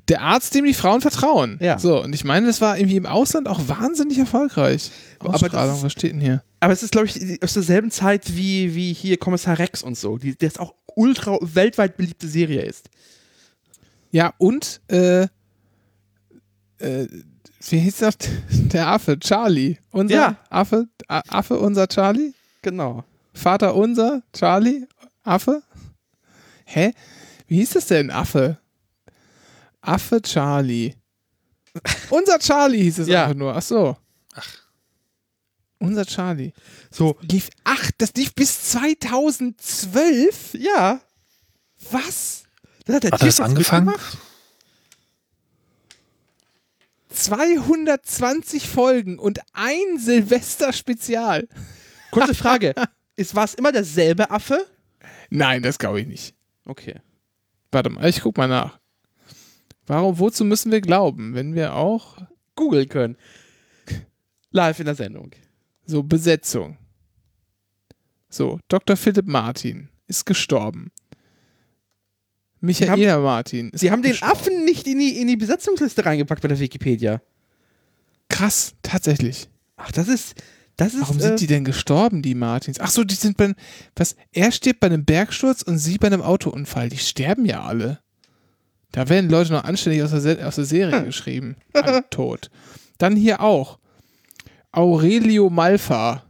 Der 0.08 0.22
Arzt, 0.22 0.54
dem 0.54 0.64
die 0.64 0.74
Frauen 0.74 1.00
vertrauen. 1.00 1.58
Ja. 1.60 1.78
So, 1.78 2.02
und 2.02 2.14
ich 2.14 2.22
meine, 2.22 2.46
das 2.46 2.60
war 2.60 2.78
irgendwie 2.78 2.96
im 2.96 3.06
Ausland 3.06 3.48
auch 3.48 3.66
wahnsinnig 3.66 4.18
erfolgreich. 4.18 4.92
Aber 5.18 5.32
das 5.48 5.82
was 5.82 5.92
steht 5.92 6.12
denn 6.12 6.20
hier? 6.20 6.44
Aber 6.60 6.72
es 6.72 6.84
ist, 6.84 6.92
glaube 6.92 7.08
ich, 7.08 7.42
aus 7.42 7.54
derselben 7.54 7.90
Zeit 7.90 8.36
wie, 8.36 8.76
wie 8.76 8.92
hier 8.92 9.16
Kommissar 9.16 9.58
Rex 9.58 9.82
und 9.82 9.98
so, 9.98 10.18
die 10.18 10.36
das 10.36 10.58
auch 10.58 10.74
ultra 10.94 11.36
weltweit 11.40 11.96
beliebte 11.96 12.28
Serie 12.28 12.62
ist. 12.62 12.88
Ja, 14.12 14.32
und, 14.38 14.80
äh, 14.88 15.22
äh, 16.78 17.06
wie 17.72 17.78
hieß 17.80 17.98
das? 17.98 18.16
Der 18.50 18.88
Affe, 18.88 19.18
Charlie. 19.18 19.78
Unser 19.90 20.14
Ja. 20.14 20.36
Affe, 20.50 20.88
Affe, 21.08 21.58
unser 21.58 21.86
Charlie? 21.88 22.32
Genau. 22.62 23.04
Vater 23.32 23.74
unser, 23.74 24.22
Charlie, 24.32 24.86
Affe? 25.22 25.62
Hä? 26.64 26.92
Wie 27.46 27.56
hieß 27.56 27.70
das 27.70 27.86
denn, 27.86 28.10
Affe? 28.10 28.58
Affe 29.80 30.20
Charlie. 30.22 30.94
unser 32.10 32.38
Charlie 32.38 32.82
hieß 32.82 32.98
es 33.00 33.08
Ja. 33.08 33.24
einfach 33.24 33.36
nur. 33.36 33.54
Ach 33.56 33.62
so. 33.62 33.96
Ach. 34.34 34.48
Unser 35.78 36.06
Charlie. 36.06 36.52
So, 36.90 37.16
Lief, 37.20 37.50
ach, 37.64 37.90
das 37.98 38.14
lief 38.14 38.34
bis 38.34 38.70
2012? 38.70 40.54
ja. 40.54 41.00
Was? 41.90 42.44
Das 42.86 42.96
hat 42.96 43.02
der 43.04 43.12
er 43.12 43.18
das 43.18 43.40
angefangen? 43.40 43.86
mitgemacht. 43.86 44.18
220 47.16 48.68
Folgen 48.68 49.18
und 49.18 49.40
ein 49.52 49.98
Silvester-Spezial. 49.98 51.48
Kurze 52.10 52.34
Frage. 52.34 52.74
ist, 53.16 53.34
war 53.34 53.44
es 53.44 53.54
immer 53.54 53.72
derselbe 53.72 54.30
Affe? 54.30 54.66
Nein, 55.30 55.62
das 55.62 55.78
glaube 55.78 56.00
ich 56.00 56.06
nicht. 56.06 56.34
Okay. 56.66 57.00
Warte 57.72 57.90
mal, 57.90 58.08
ich 58.08 58.20
guck 58.20 58.36
mal 58.36 58.48
nach. 58.48 58.78
Warum, 59.86 60.18
wozu 60.18 60.44
müssen 60.44 60.72
wir 60.72 60.80
glauben, 60.80 61.34
wenn 61.34 61.54
wir 61.54 61.74
auch 61.74 62.18
Googeln 62.54 62.88
können. 62.88 63.16
Live 64.50 64.80
in 64.80 64.86
der 64.86 64.94
Sendung. 64.94 65.32
So, 65.84 66.02
Besetzung. 66.02 66.76
So, 68.28 68.58
Dr. 68.68 68.96
Philipp 68.96 69.26
Martin 69.26 69.88
ist 70.06 70.26
gestorben. 70.26 70.90
Michaela 72.60 73.18
Martin 73.18 73.70
ist 73.70 73.80
Sie 73.80 73.90
haben 73.90 74.02
den. 74.02 74.16
Affen 74.22 74.64
nicht 74.64 74.86
in 74.86 74.98
die, 74.98 75.20
in 75.20 75.28
die 75.28 75.36
Besetzungsliste 75.36 76.04
reingepackt 76.04 76.42
bei 76.42 76.48
der 76.48 76.58
Wikipedia. 76.58 77.20
Krass, 78.28 78.74
tatsächlich. 78.82 79.48
Ach, 79.76 79.92
das 79.92 80.08
ist. 80.08 80.34
Das 80.76 80.94
ist. 80.94 81.00
Warum 81.00 81.18
äh, 81.18 81.22
sind 81.22 81.40
die 81.40 81.46
denn 81.46 81.64
gestorben, 81.64 82.22
die 82.22 82.34
Martins? 82.34 82.80
Ach 82.80 82.90
so, 82.90 83.04
die 83.04 83.14
sind 83.14 83.36
bei 83.36 83.54
was? 83.94 84.16
Er 84.32 84.52
stirbt 84.52 84.80
bei 84.80 84.88
einem 84.88 85.04
Bergsturz 85.04 85.62
und 85.62 85.78
sie 85.78 85.98
bei 85.98 86.06
einem 86.08 86.22
Autounfall. 86.22 86.88
Die 86.88 86.98
sterben 86.98 87.44
ja 87.44 87.62
alle. 87.62 88.00
Da 88.92 89.08
werden 89.08 89.30
Leute 89.30 89.52
noch 89.52 89.64
anständig 89.64 90.02
aus 90.02 90.10
der, 90.22 90.46
aus 90.46 90.54
der 90.56 90.64
Serie 90.64 91.04
geschrieben. 91.04 91.56
Alle 91.74 92.04
tot. 92.10 92.50
Dann 92.98 93.16
hier 93.16 93.40
auch. 93.40 93.78
Aurelio 94.72 95.50
Malfa 95.50 96.24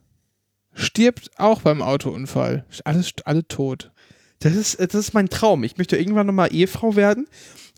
stirbt 0.72 1.30
auch 1.36 1.62
beim 1.62 1.82
Autounfall. 1.82 2.64
Alles, 2.84 3.12
alle 3.24 3.46
tot. 3.46 3.92
Das 4.40 4.54
ist, 4.54 4.74
äh, 4.76 4.86
das 4.86 5.08
ist 5.08 5.14
mein 5.14 5.28
Traum. 5.28 5.64
Ich 5.64 5.78
möchte 5.78 5.96
irgendwann 5.96 6.26
nochmal 6.26 6.52
Ehefrau 6.52 6.96
werden, 6.96 7.26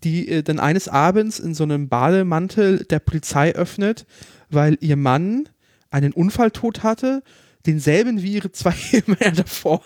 die 0.03 0.27
äh, 0.29 0.43
dann 0.43 0.59
eines 0.59 0.87
Abends 0.87 1.39
in 1.39 1.53
so 1.53 1.63
einem 1.63 1.89
Bademantel 1.89 2.85
der 2.85 2.99
Polizei 2.99 3.53
öffnet, 3.53 4.05
weil 4.49 4.77
ihr 4.81 4.95
Mann 4.95 5.49
einen 5.89 6.13
Unfalltod 6.13 6.83
hatte, 6.83 7.23
denselben 7.65 8.21
wie 8.21 8.33
ihre 8.33 8.51
zwei 8.51 8.73
Ehemänner 8.91 9.31
davor. 9.31 9.81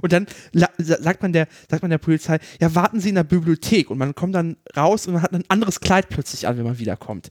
Und 0.00 0.12
dann 0.12 0.26
sagt 0.78 1.22
man, 1.22 1.32
der, 1.32 1.48
sagt 1.70 1.82
man 1.82 1.90
der 1.90 1.98
Polizei, 1.98 2.38
ja, 2.60 2.74
warten 2.74 3.00
Sie 3.00 3.10
in 3.10 3.14
der 3.14 3.24
Bibliothek. 3.24 3.90
Und 3.90 3.98
man 3.98 4.14
kommt 4.14 4.34
dann 4.34 4.56
raus 4.76 5.06
und 5.06 5.14
man 5.14 5.22
hat 5.22 5.32
ein 5.32 5.44
anderes 5.48 5.80
Kleid 5.80 6.08
plötzlich 6.08 6.46
an, 6.46 6.56
wenn 6.56 6.64
man 6.64 6.78
wiederkommt. 6.78 7.28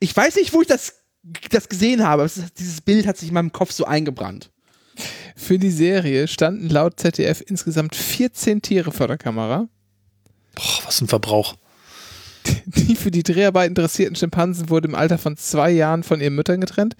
Ich 0.00 0.16
weiß 0.16 0.36
nicht, 0.36 0.52
wo 0.52 0.62
ich 0.62 0.68
das, 0.68 0.94
das 1.50 1.68
gesehen 1.68 2.02
habe, 2.04 2.22
aber 2.22 2.30
dieses 2.58 2.80
Bild 2.80 3.06
hat 3.06 3.16
sich 3.18 3.28
in 3.28 3.34
meinem 3.34 3.52
Kopf 3.52 3.72
so 3.72 3.84
eingebrannt. 3.84 4.50
Für 5.36 5.58
die 5.58 5.70
Serie 5.70 6.28
standen 6.28 6.68
laut 6.68 6.98
ZDF 6.98 7.42
insgesamt 7.46 7.94
14 7.94 8.62
Tiere 8.62 8.92
vor 8.92 9.08
der 9.08 9.18
Kamera. 9.18 9.68
Boah, 10.54 10.80
was 10.84 11.00
ein 11.00 11.08
Verbrauch. 11.08 11.56
Die 12.66 12.96
für 12.96 13.10
die 13.10 13.22
Dreharbeit 13.22 13.68
interessierten 13.68 14.16
Schimpansen 14.16 14.70
wurden 14.70 14.88
im 14.88 14.94
Alter 14.94 15.18
von 15.18 15.36
zwei 15.36 15.70
Jahren 15.70 16.02
von 16.02 16.20
ihren 16.20 16.34
Müttern 16.34 16.60
getrennt. 16.60 16.96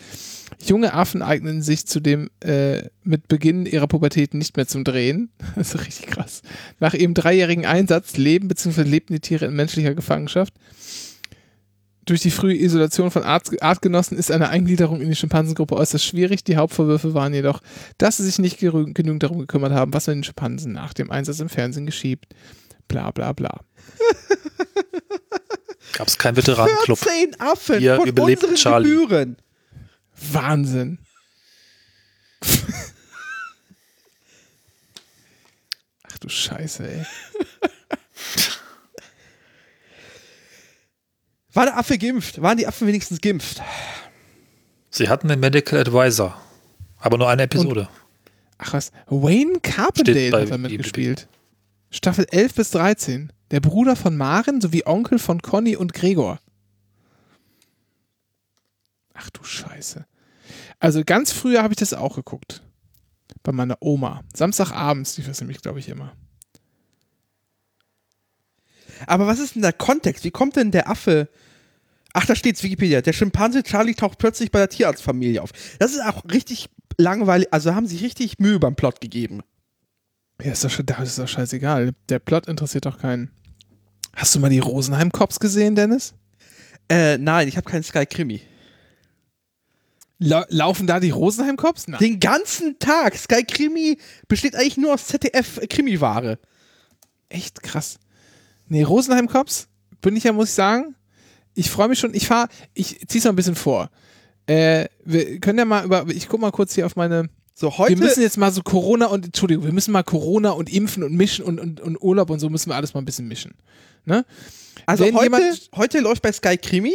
Junge 0.65 0.93
Affen 0.93 1.23
eignen 1.23 1.63
sich 1.63 1.87
zudem 1.87 2.31
äh, 2.41 2.83
mit 3.05 3.29
Beginn 3.29 3.67
ihrer 3.67 3.87
Pubertät 3.87 4.35
nicht 4.35 4.57
mehr 4.57 4.67
zum 4.67 4.85
Drehen. 4.85 5.31
Das 5.57 5.75
ist 5.75 5.87
richtig 5.87 6.07
krass. 6.09 6.43
Nach 6.81 6.95
ihrem 6.95 7.15
dreijährigen 7.15 7.67
Einsatz 7.67 8.17
leben 8.17 8.49
bzw. 8.49 8.83
lebten 8.83 9.15
die 9.15 9.21
Tiere 9.21 9.47
in 9.47 9.55
menschlicher 9.55 9.95
Gefangenschaft. 9.95 10.55
Durch 12.09 12.23
die 12.23 12.31
frühe 12.31 12.57
Isolation 12.57 13.11
von 13.11 13.23
Art 13.23 13.51
Artgenossen 13.63 14.17
ist 14.17 14.31
eine 14.31 14.49
Eingliederung 14.49 15.03
in 15.03 15.11
die 15.11 15.15
Schimpansengruppe 15.15 15.77
äußerst 15.77 16.03
schwierig. 16.03 16.43
Die 16.43 16.57
Hauptvorwürfe 16.57 17.13
waren 17.13 17.35
jedoch, 17.35 17.61
dass 17.99 18.17
sie 18.17 18.25
sich 18.25 18.39
nicht 18.39 18.59
genug 18.59 19.21
darum 19.21 19.41
gekümmert 19.41 19.73
haben, 19.73 19.93
was 19.93 20.07
mit 20.07 20.17
den 20.17 20.25
Schimpansen 20.25 20.73
nach 20.73 20.95
dem 20.95 21.11
Einsatz 21.11 21.41
im 21.41 21.51
Fernsehen 21.51 21.85
geschieht. 21.85 22.21
Bla 22.89 23.11
bla 23.11 23.35
bla. 23.35 23.61
Gab 25.93 26.09
es 26.09 26.17
keinen 26.17 26.39
Veteranenclub. 26.39 26.97
14 26.99 27.39
Affen 27.41 27.79
Ihr 27.79 27.97
von 27.97 28.09
überlebt 28.09 28.43
unseren 28.43 28.57
Charlie. 28.57 28.89
Gebühren. 28.89 29.37
Wahnsinn. 30.33 31.01
Ach 36.11 36.19
du 36.21 36.31
Scheiße, 36.31 36.89
ey. 36.89 37.05
War 41.59 41.65
der 41.65 41.77
Affe 41.77 41.99
geimpft? 41.99 42.41
Waren 42.41 42.57
die 42.57 42.69
Affen 42.69 42.87
wenigstens 42.87 43.21
geimpft? 43.21 43.61
Sie 44.91 45.09
hatten 45.09 45.27
den 45.27 45.41
Medical 45.41 45.81
Advisor. 45.81 46.41
Aber 46.99 47.19
nur 47.19 47.29
eine 47.29 47.43
Episode. 47.43 47.89
Ach 48.59 48.75
was, 48.75 48.93
Wayne 49.09 49.59
Carpendale 49.61 50.43
hat 50.43 50.51
da 50.53 50.57
mitgespielt. 50.57 51.27
Staffel 51.91 52.29
11 52.31 52.55
bis 52.55 52.71
13. 52.71 53.33
Der 53.51 53.59
Bruder 53.59 53.97
von 53.97 54.17
Maren 54.17 54.61
sowie 54.61 54.87
Onkel 54.87 55.19
von 55.19 55.43
Conny 55.43 55.75
und 55.75 55.95
Gregor. 55.95 56.39
Ach 59.15 59.29
du 59.31 59.43
Scheiße. 59.43 60.07
Also 60.79 61.03
ganz 61.05 61.33
früher 61.33 61.65
habe 61.65 61.73
ich 61.73 61.79
das 61.79 61.93
auch 61.93 62.15
geguckt. 62.15 62.63
Bei 63.43 63.51
meiner 63.51 63.79
Oma. 63.81 64.23
Samstagabends 64.33 65.17
lief 65.17 65.27
das 65.27 65.41
nämlich, 65.41 65.61
glaube 65.61 65.81
ich, 65.81 65.89
immer. 65.89 66.13
Aber 69.09 69.27
was 69.27 69.41
ist 69.41 69.57
denn 69.57 69.63
der 69.63 69.73
Kontext? 69.73 70.23
Wie 70.23 70.31
kommt 70.31 70.55
denn 70.55 70.71
der 70.71 70.89
Affe? 70.89 71.29
Ach, 72.15 72.27
da 72.27 72.35
steht's 72.35 72.63
Wikipedia. 72.63 73.01
Der 73.01 73.13
Schimpanse 73.13 73.63
Charlie 73.63 73.95
taucht 73.95 74.19
plötzlich 74.19 74.51
bei 74.51 74.59
der 74.59 74.69
Tierarztfamilie 74.69 75.43
auf. 75.43 75.51
Das 75.79 75.93
ist 75.93 76.03
auch 76.03 76.25
richtig 76.33 76.69
langweilig. 76.97 77.49
Also 77.51 77.75
haben 77.75 77.87
sie 77.87 77.99
richtig 77.99 78.39
Mühe 78.39 78.59
beim 78.59 78.77
Plot 78.77 79.01
gegeben. 79.01 79.43
Ja, 80.43 80.53
ist 80.53 80.65
doch, 80.65 80.81
das 80.85 81.09
ist 81.09 81.19
doch 81.19 81.29
scheißegal. 81.29 81.93
Der 82.09 82.19
Plot 82.19 82.47
interessiert 82.47 82.87
doch 82.87 82.99
keinen. 82.99 83.31
Hast 84.15 84.35
du 84.35 84.41
mal 84.41 84.51
die 84.51 84.59
Rosenheim-Cops 84.59 85.39
gesehen, 85.39 85.75
Dennis? 85.75 86.15
Äh, 86.89 87.19
nein, 87.19 87.49
ich 87.49 87.57
habe 87.57 87.71
keinen 87.71 87.83
Sky 87.83 88.07
Krimi. 88.07 88.41
La 90.19 90.47
laufen 90.49 90.87
da 90.87 90.99
die 90.99 91.11
Rosenheim-Cops? 91.11 91.87
Den 92.01 92.19
ganzen 92.19 92.79
Tag. 92.79 93.17
Sky 93.17 93.45
Krimi 93.45 93.99
besteht 94.27 94.57
eigentlich 94.57 94.77
nur 94.77 94.95
aus 94.95 95.07
ZDF 95.07 95.61
Krimiware. 95.69 96.39
Echt 97.29 97.63
krass. 97.63 97.99
Nee, 98.67 98.83
Rosenheim 98.83 99.29
Cops, 99.29 99.69
bin 100.01 100.17
ich 100.17 100.25
ja, 100.25 100.33
muss 100.33 100.49
ich 100.49 100.55
sagen. 100.55 100.95
Ich 101.59 101.71
freue 101.71 101.89
mich 101.89 101.99
schon. 101.99 102.15
Ich 102.15 102.27
fahre, 102.29 102.49
ich 102.75 103.01
zieh's 103.09 103.25
mal 103.25 103.31
ein 103.31 103.37
bisschen 103.37 103.57
vor. 103.57 103.91
Äh, 104.47 104.87
wir 105.05 105.41
können 105.41 105.59
ja 105.59 105.65
mal 105.65 105.85
über, 105.85 106.07
ich 106.09 106.29
guck 106.29 106.41
mal 106.41 106.53
kurz 106.53 106.75
hier 106.75 106.87
auf 106.87 106.95
meine. 106.97 107.29
So 107.55 107.67
Wir 107.71 107.79
heute. 107.79 107.97
müssen 107.97 108.23
jetzt 108.23 108.37
mal 108.37 108.53
so 108.53 108.63
Corona 108.63 109.07
und, 109.07 109.25
Entschuldigung, 109.27 109.65
wir 109.65 109.73
müssen 109.73 109.91
mal 109.91 110.05
Corona 110.05 110.51
und 110.51 110.73
Impfen 110.73 111.03
und 111.03 111.15
Mischen 111.15 111.45
und, 111.45 111.59
und, 111.59 111.81
und 111.81 112.01
Urlaub 112.01 112.31
und 112.31 112.39
so 112.39 112.49
müssen 112.49 112.71
wir 112.71 112.77
alles 112.77 112.95
mal 112.95 113.01
ein 113.03 113.05
bisschen 113.05 113.27
mischen. 113.27 113.55
Ne? 114.05 114.25
also 114.87 115.05
wenn 115.05 115.15
heute, 115.17 115.25
jemand- 115.25 115.71
heute 115.75 115.99
läuft 115.99 116.23
bei 116.23 116.31
Sky 116.33 116.57
Krimi 116.57 116.95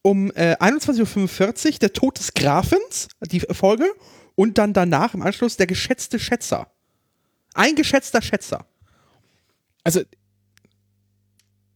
um 0.00 0.30
äh, 0.34 0.56
21.45 0.56 1.72
Uhr 1.74 1.78
der 1.80 1.92
Tod 1.92 2.18
des 2.18 2.32
Grafens, 2.32 3.08
die 3.20 3.40
Folge. 3.40 3.84
Und 4.34 4.56
dann 4.58 4.72
danach 4.72 5.12
im 5.14 5.22
Anschluss 5.22 5.56
der 5.58 5.66
geschätzte 5.66 6.18
Schätzer. 6.18 6.66
Ein 7.52 7.76
geschätzter 7.76 8.20
Schätzer. 8.22 8.66
Also, 9.84 10.00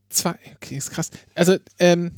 zwei, 0.09 0.35
okay, 0.57 0.77
ist 0.77 0.91
krass. 0.91 1.11
Also, 1.35 1.57
ähm, 1.79 2.13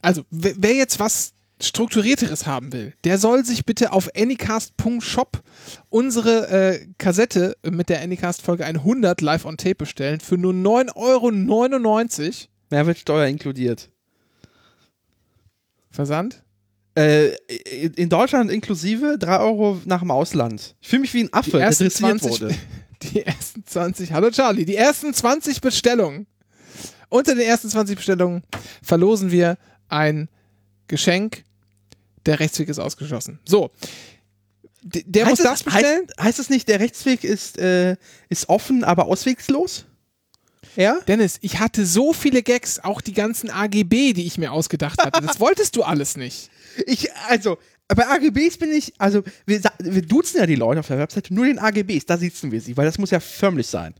also, 0.00 0.24
wer, 0.30 0.74
jetzt 0.74 0.98
was 0.98 1.32
strukturierteres 1.60 2.46
haben 2.46 2.72
will, 2.72 2.92
der 3.04 3.18
soll 3.18 3.44
sich 3.44 3.64
bitte 3.64 3.92
auf 3.92 4.08
anycast.shop 4.16 5.42
unsere 5.90 6.48
äh, 6.48 6.86
Kassette 6.98 7.56
mit 7.64 7.88
der 7.88 8.02
Anycast 8.02 8.42
Folge 8.42 8.64
100 8.64 9.20
live 9.20 9.44
on 9.44 9.56
tape 9.56 9.76
bestellen 9.76 10.18
für 10.20 10.36
nur 10.36 10.52
9,99 10.52 10.96
Euro 10.96 12.48
Mehrwertsteuer 12.70 13.26
inkludiert. 13.26 13.90
Versand. 15.90 16.42
Äh, 16.94 17.36
in 17.96 18.08
Deutschland 18.08 18.50
inklusive 18.50 19.16
3 19.18 19.38
Euro 19.38 19.80
nach 19.84 20.00
dem 20.00 20.10
Ausland. 20.10 20.74
Ich 20.80 20.88
fühle 20.88 21.02
mich 21.02 21.14
wie 21.14 21.24
ein 21.24 21.32
Affe, 21.32 21.52
der 21.52 21.68
dressiert 21.68 21.92
20 21.92 22.30
wurde. 22.30 22.54
Die 23.02 23.22
ersten 23.24 23.64
20, 23.64 24.12
hallo 24.12 24.30
Charlie, 24.30 24.64
die 24.64 24.76
ersten 24.76 25.12
20 25.12 25.60
Bestellungen. 25.60 26.28
Unter 27.12 27.34
den 27.34 27.44
ersten 27.46 27.68
20 27.68 27.96
Bestellungen 27.96 28.42
verlosen 28.82 29.30
wir 29.30 29.58
ein 29.88 30.28
Geschenk. 30.88 31.44
Der 32.24 32.40
Rechtsweg 32.40 32.68
ist 32.70 32.78
ausgeschlossen. 32.78 33.38
So. 33.44 33.70
D 34.82 35.04
der 35.06 35.26
muss 35.26 35.38
es- 35.38 35.44
das 35.44 35.62
bestellen. 35.62 36.06
Heißt, 36.16 36.20
heißt 36.24 36.38
es 36.38 36.48
nicht, 36.50 36.68
der 36.68 36.80
Rechtsweg 36.80 37.22
ist, 37.22 37.58
äh, 37.58 37.96
ist 38.30 38.48
offen, 38.48 38.82
aber 38.82 39.06
auswegslos? 39.06 39.84
Ja? 40.74 40.98
Dennis, 41.06 41.38
ich 41.42 41.58
hatte 41.60 41.84
so 41.84 42.14
viele 42.14 42.42
Gags, 42.42 42.78
auch 42.78 43.02
die 43.02 43.12
ganzen 43.12 43.50
AGB, 43.50 44.14
die 44.14 44.24
ich 44.26 44.38
mir 44.38 44.50
ausgedacht 44.50 44.98
hatte. 45.02 45.20
Das 45.20 45.38
wolltest 45.40 45.76
du 45.76 45.82
alles 45.82 46.16
nicht. 46.16 46.50
Ich, 46.86 47.12
also, 47.28 47.58
bei 47.88 48.06
AGBs 48.08 48.56
bin 48.56 48.72
ich, 48.72 48.94
also, 48.98 49.22
wir, 49.44 49.60
wir 49.80 50.02
duzen 50.02 50.38
ja 50.38 50.46
die 50.46 50.54
Leute 50.54 50.80
auf 50.80 50.86
der 50.86 50.98
Webseite, 50.98 51.34
nur 51.34 51.44
den 51.44 51.58
AGBs, 51.58 52.06
da 52.06 52.16
sitzen 52.16 52.50
wir 52.52 52.60
sie, 52.62 52.74
weil 52.76 52.86
das 52.86 52.96
muss 52.96 53.10
ja 53.10 53.20
förmlich 53.20 53.66
sein. 53.66 53.92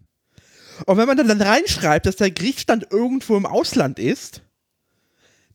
Und 0.86 0.96
wenn 0.96 1.06
man 1.06 1.16
dann, 1.16 1.40
reinschreibt, 1.40 2.06
dass 2.06 2.16
der 2.16 2.30
Gerichtsstand 2.30 2.86
irgendwo 2.90 3.36
im 3.36 3.46
Ausland 3.46 3.98
ist, 3.98 4.42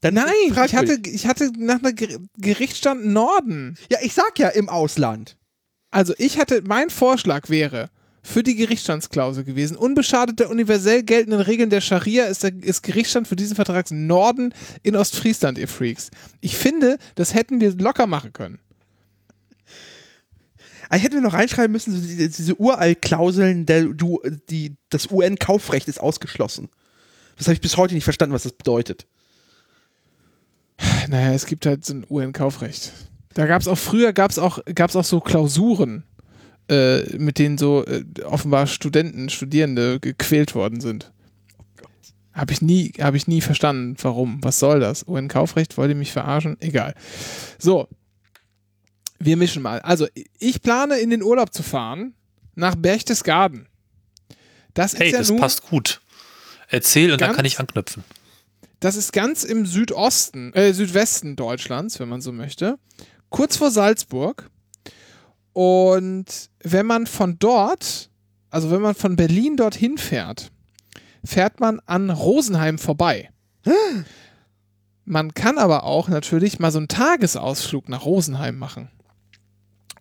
dann 0.01 0.13
Nein, 0.13 0.27
ich 0.47 0.75
hatte, 0.75 0.99
ich 1.05 1.25
hatte 1.25 1.51
nach 1.57 1.79
einer 1.79 1.91
Ger 1.91 2.19
Gerichtsstand 2.37 3.07
Norden. 3.07 3.77
Ja, 3.89 3.97
ich 4.01 4.13
sag 4.13 4.37
ja 4.37 4.49
im 4.49 4.69
Ausland. 4.69 5.37
Also 5.89 6.13
ich 6.17 6.37
hatte, 6.37 6.61
mein 6.65 6.89
Vorschlag 6.89 7.49
wäre 7.49 7.89
für 8.21 8.43
die 8.43 8.55
Gerichtsstandsklausel 8.55 9.43
gewesen, 9.43 9.77
unbeschadet 9.77 10.39
der 10.39 10.49
universell 10.49 11.01
geltenden 11.01 11.39
Regeln 11.39 11.69
der 11.69 11.81
Scharia 11.81 12.25
ist 12.25 12.43
der 12.43 12.51
ist 12.61 12.83
Gerichtsstand 12.83 13.27
für 13.27 13.37
diesen 13.37 13.55
Vertrag 13.55 13.89
Norden 13.89 14.53
in 14.83 14.95
Ostfriesland, 14.95 15.57
ihr 15.57 15.67
Freaks. 15.67 16.11
Ich 16.41 16.57
finde, 16.57 16.97
das 17.15 17.33
hätten 17.33 17.61
wir 17.61 17.73
locker 17.75 18.05
machen 18.05 18.33
können. 18.33 18.59
Also 20.89 21.03
hätten 21.03 21.15
wir 21.15 21.21
noch 21.21 21.33
reinschreiben 21.33 21.71
müssen, 21.71 21.93
so 21.93 21.99
diese, 21.99 22.29
diese 22.29 22.55
Uralt-Klauseln, 22.55 23.65
der, 23.65 23.85
du, 23.85 24.21
die, 24.49 24.75
das 24.89 25.11
UN-Kaufrecht 25.11 25.87
ist 25.87 25.99
ausgeschlossen. 25.99 26.69
Das 27.37 27.47
habe 27.47 27.53
ich 27.53 27.61
bis 27.61 27.77
heute 27.77 27.93
nicht 27.93 28.03
verstanden, 28.03 28.33
was 28.33 28.43
das 28.43 28.53
bedeutet. 28.53 29.05
Naja, 31.09 31.33
es 31.33 31.45
gibt 31.45 31.65
halt 31.65 31.85
so 31.85 31.93
ein 31.93 32.05
UN-Kaufrecht. 32.09 32.91
Da 33.33 33.45
gab 33.45 33.61
es 33.61 33.67
auch, 33.67 33.77
früher 33.77 34.13
gab 34.13 34.31
es 34.31 34.39
auch, 34.39 34.59
gab's 34.73 34.95
auch 34.95 35.03
so 35.03 35.19
Klausuren, 35.19 36.03
äh, 36.69 37.17
mit 37.17 37.39
denen 37.39 37.57
so 37.57 37.85
äh, 37.85 38.03
offenbar 38.23 38.67
Studenten, 38.67 39.29
Studierende 39.29 39.99
gequält 39.99 40.55
worden 40.55 40.81
sind. 40.81 41.11
Habe 42.33 42.53
ich 42.53 42.61
nie, 42.61 42.93
habe 42.99 43.17
ich 43.17 43.27
nie 43.27 43.41
verstanden, 43.41 43.95
warum. 44.01 44.43
Was 44.43 44.59
soll 44.59 44.79
das? 44.79 45.07
UN-Kaufrecht, 45.07 45.77
wollt 45.77 45.89
ihr 45.89 45.95
mich 45.95 46.11
verarschen? 46.11 46.57
Egal. 46.59 46.93
So. 47.57 47.87
Wir 49.19 49.37
mischen 49.37 49.61
mal. 49.61 49.79
Also, 49.81 50.07
ich 50.39 50.61
plane 50.61 50.97
in 50.99 51.09
den 51.09 51.23
Urlaub 51.23 51.53
zu 51.53 51.63
fahren 51.63 52.13
nach 52.55 52.75
Berchtesgaden. 52.75 53.67
Das 54.73 54.93
Hey, 54.97 55.07
ist 55.07 55.13
ja 55.13 55.19
das 55.19 55.35
passt 55.35 55.63
gut. 55.63 56.01
Erzähl 56.69 57.11
und 57.11 57.21
dann 57.21 57.33
kann 57.35 57.45
ich 57.45 57.59
anknüpfen. 57.59 58.03
das 58.79 58.95
ist 58.95 59.13
ganz 59.13 59.43
im 59.43 59.65
Südosten, 59.65 60.53
äh, 60.53 60.73
Südwesten 60.73 61.35
Deutschlands, 61.35 61.99
wenn 61.99 62.09
man 62.09 62.21
so 62.21 62.31
möchte. 62.31 62.77
Kurz 63.29 63.57
vor 63.57 63.71
Salzburg. 63.71 64.49
Und 65.53 66.25
wenn 66.61 66.85
man 66.85 67.07
von 67.07 67.39
dort, 67.39 68.09
also 68.51 68.69
wenn 68.69 68.81
man 68.81 68.93
von 68.95 69.15
Berlin 69.15 69.57
dorthin 69.57 69.97
fährt, 69.97 70.51
fährt 71.25 71.59
man 71.59 71.79
an 71.85 72.09
Rosenheim 72.11 72.77
vorbei. 72.77 73.31
Man 75.05 75.33
kann 75.33 75.57
aber 75.57 75.83
auch 75.83 76.09
natürlich 76.09 76.59
mal 76.59 76.71
so 76.71 76.77
einen 76.77 76.87
Tagesausflug 76.89 77.89
nach 77.89 78.05
Rosenheim 78.05 78.57
machen. 78.57 78.89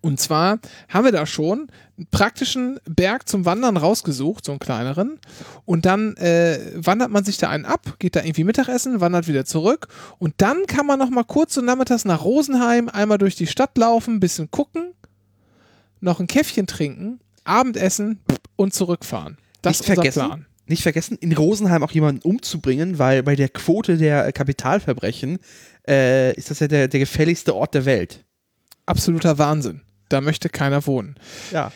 Und 0.07 0.21
zwar 0.21 0.59
haben 0.87 1.03
wir 1.03 1.11
da 1.11 1.25
schon 1.25 1.67
einen 1.97 2.07
praktischen 2.11 2.79
Berg 2.85 3.27
zum 3.27 3.43
Wandern 3.43 3.75
rausgesucht, 3.75 4.45
so 4.45 4.53
einen 4.53 4.59
kleineren. 4.59 5.19
Und 5.65 5.85
dann 5.85 6.15
äh, 6.15 6.59
wandert 6.75 7.11
man 7.11 7.25
sich 7.25 7.37
da 7.37 7.49
einen 7.49 7.65
ab, 7.65 7.97
geht 7.99 8.15
da 8.15 8.21
irgendwie 8.23 8.45
Mittagessen, 8.45 9.01
wandert 9.01 9.27
wieder 9.27 9.43
zurück. 9.43 9.89
Und 10.17 10.35
dann 10.37 10.65
kann 10.65 10.85
man 10.85 10.97
noch 10.97 11.09
mal 11.09 11.25
kurz 11.25 11.55
so 11.55 11.61
nachmittags 11.61 12.05
nach 12.05 12.23
Rosenheim 12.23 12.87
einmal 12.87 13.17
durch 13.17 13.35
die 13.35 13.47
Stadt 13.47 13.77
laufen, 13.77 14.15
ein 14.15 14.19
bisschen 14.21 14.49
gucken, 14.49 14.93
noch 15.99 16.21
ein 16.21 16.27
Käffchen 16.27 16.67
trinken, 16.67 17.19
Abendessen 17.43 18.21
und 18.55 18.73
zurückfahren. 18.73 19.37
Das 19.61 19.71
Nicht 19.71 19.81
ist 19.81 19.89
unser 19.89 19.95
vergessen, 19.95 20.25
Plan. 20.25 20.45
nicht 20.67 20.83
vergessen, 20.83 21.17
in 21.19 21.33
Rosenheim 21.33 21.83
auch 21.83 21.91
jemanden 21.91 22.21
umzubringen, 22.21 22.97
weil 22.97 23.23
bei 23.23 23.35
der 23.35 23.49
Quote 23.49 23.97
der 23.97 24.25
äh, 24.25 24.31
Kapitalverbrechen 24.31 25.39
äh, 25.85 26.33
ist 26.35 26.49
das 26.49 26.61
ja 26.61 26.69
der, 26.69 26.87
der 26.87 27.01
gefährlichste 27.01 27.53
Ort 27.53 27.73
der 27.73 27.83
Welt. 27.83 28.23
Absoluter 28.85 29.37
Wahnsinn. 29.37 29.81
Da 30.09 30.21
möchte 30.21 30.49
keiner 30.49 30.85
wohnen. 30.87 31.15
Ja. 31.51 31.71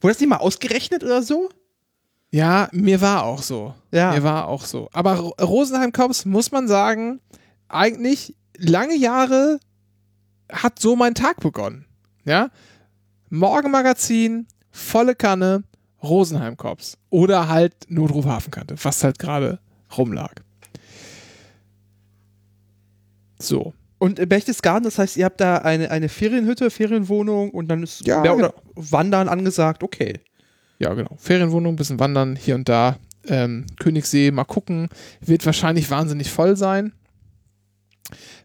Wurde 0.00 0.14
das 0.14 0.20
nicht 0.20 0.30
mal 0.30 0.36
ausgerechnet 0.38 1.04
oder 1.04 1.22
so? 1.22 1.50
Ja, 2.30 2.68
mir 2.72 3.00
war 3.00 3.24
auch 3.24 3.42
so. 3.42 3.74
Ja. 3.92 4.12
Mir 4.12 4.22
war 4.22 4.48
auch 4.48 4.64
so. 4.64 4.88
Aber 4.92 5.16
Ro- 5.16 5.34
Rosenheim 5.40 5.92
Cops, 5.92 6.24
muss 6.24 6.52
man 6.52 6.68
sagen, 6.68 7.20
eigentlich 7.68 8.34
lange 8.56 8.94
Jahre 8.96 9.58
hat 10.50 10.78
so 10.78 10.96
mein 10.96 11.14
Tag 11.14 11.40
begonnen. 11.40 11.86
Ja? 12.24 12.50
Morgenmagazin, 13.30 14.46
volle 14.70 15.14
Kanne, 15.14 15.64
Rosenheim 16.02 16.56
Cops. 16.56 16.96
Oder 17.10 17.48
halt 17.48 17.74
Notruf 17.88 18.24
Hafenkante, 18.26 18.76
was 18.82 19.02
halt 19.04 19.18
gerade 19.18 19.58
rumlag. 19.96 20.32
So. 23.38 23.72
Und 24.00 24.18
äh, 24.18 24.24
Berchtesgaden, 24.26 24.82
das 24.84 24.98
heißt, 24.98 25.16
ihr 25.18 25.26
habt 25.26 25.40
da 25.40 25.58
eine, 25.58 25.90
eine 25.90 26.08
Ferienhütte, 26.08 26.70
Ferienwohnung 26.70 27.50
und 27.50 27.68
dann 27.68 27.82
ist 27.82 28.04
Ja, 28.06 28.22
genau. 28.22 28.52
Wandern 28.74 29.28
angesagt, 29.28 29.82
okay. 29.84 30.14
Ja, 30.78 30.94
genau. 30.94 31.16
Ferienwohnung, 31.18 31.76
bisschen 31.76 32.00
wandern, 32.00 32.34
hier 32.34 32.54
und 32.54 32.68
da. 32.68 32.96
Ähm, 33.28 33.66
Königssee, 33.78 34.30
mal 34.30 34.44
gucken. 34.44 34.88
Wird 35.20 35.44
wahrscheinlich 35.44 35.90
wahnsinnig 35.90 36.30
voll 36.30 36.56
sein. 36.56 36.94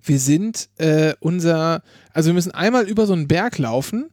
Wir 0.04 0.20
sind 0.20 0.68
äh, 0.78 1.14
unser, 1.22 1.82
also 2.14 2.28
wir 2.28 2.34
müssen 2.34 2.52
einmal 2.52 2.88
über 2.88 3.08
so 3.08 3.14
einen 3.14 3.30
Berg 3.30 3.58
laufen 3.58 4.10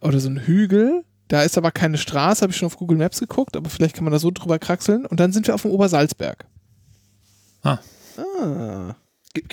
oder 0.00 0.18
so 0.18 0.28
einen 0.30 0.40
Hügel. 0.40 1.04
Da 1.28 1.42
ist 1.42 1.58
aber 1.58 1.70
keine 1.70 1.98
Straße, 1.98 2.40
habe 2.40 2.52
ich 2.52 2.56
schon 2.56 2.66
auf 2.66 2.78
Google 2.78 2.96
Maps 2.96 3.20
geguckt, 3.20 3.54
aber 3.58 3.68
vielleicht 3.68 3.94
kann 3.94 4.04
man 4.04 4.12
da 4.14 4.18
so 4.18 4.30
drüber 4.30 4.58
kraxeln. 4.58 5.04
Und 5.04 5.20
dann 5.20 5.32
sind 5.32 5.46
wir 5.46 5.54
auf 5.54 5.62
dem 5.62 5.70
Obersalzberg. 5.70 6.46
Ah. 7.62 7.78
G- 8.16 8.94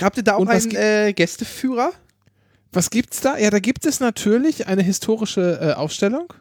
Habt 0.01 0.17
ihr 0.17 0.23
da 0.23 0.35
auch 0.35 0.39
Und 0.41 0.49
einen 0.49 0.75
äh, 0.75 1.13
Gästeführer? 1.13 1.91
Was 2.71 2.89
gibt's 2.89 3.21
da? 3.21 3.37
Ja, 3.37 3.49
da 3.49 3.59
gibt 3.59 3.85
es 3.85 3.99
natürlich 3.99 4.67
eine 4.67 4.83
historische 4.83 5.59
äh, 5.61 5.73
Ausstellung. 5.73 6.33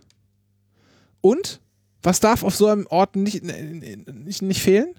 Und 1.21 1.61
was 2.03 2.21
darf 2.21 2.43
auf 2.43 2.55
so 2.55 2.67
einem 2.67 2.87
Ort 2.89 3.17
nicht, 3.17 3.43
nicht, 3.45 4.43
nicht 4.43 4.63
fehlen? 4.63 4.95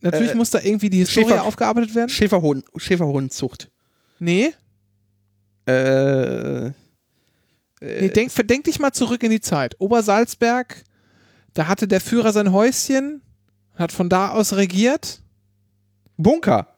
Natürlich 0.00 0.32
Äh, 0.32 0.34
muss 0.36 0.50
da 0.50 0.60
irgendwie 0.60 0.90
die 0.90 0.98
Historie 0.98 1.30
Schäfer- 1.30 1.42
aufgearbeitet 1.42 1.94
werden. 1.94 2.08
Schäferhund, 2.10 2.64
Schäferhundzucht. 2.76 3.70
Nee, 4.20 4.52
Äh, 5.66 6.70
nee 7.80 8.08
denk, 8.08 8.30
verdenk 8.30 8.64
dich 8.64 8.78
mal 8.78 8.92
zurück 8.92 9.22
in 9.22 9.30
die 9.30 9.40
Zeit. 9.40 9.74
Obersalzberg, 9.80 10.82
da 11.54 11.66
hatte 11.68 11.86
der 11.88 12.00
Führer 12.00 12.32
sein 12.32 12.52
Häuschen, 12.52 13.22
hat 13.74 13.92
von 13.92 14.08
da 14.08 14.30
aus 14.30 14.54
regiert. 14.54 15.20
Bunker. 16.16 16.68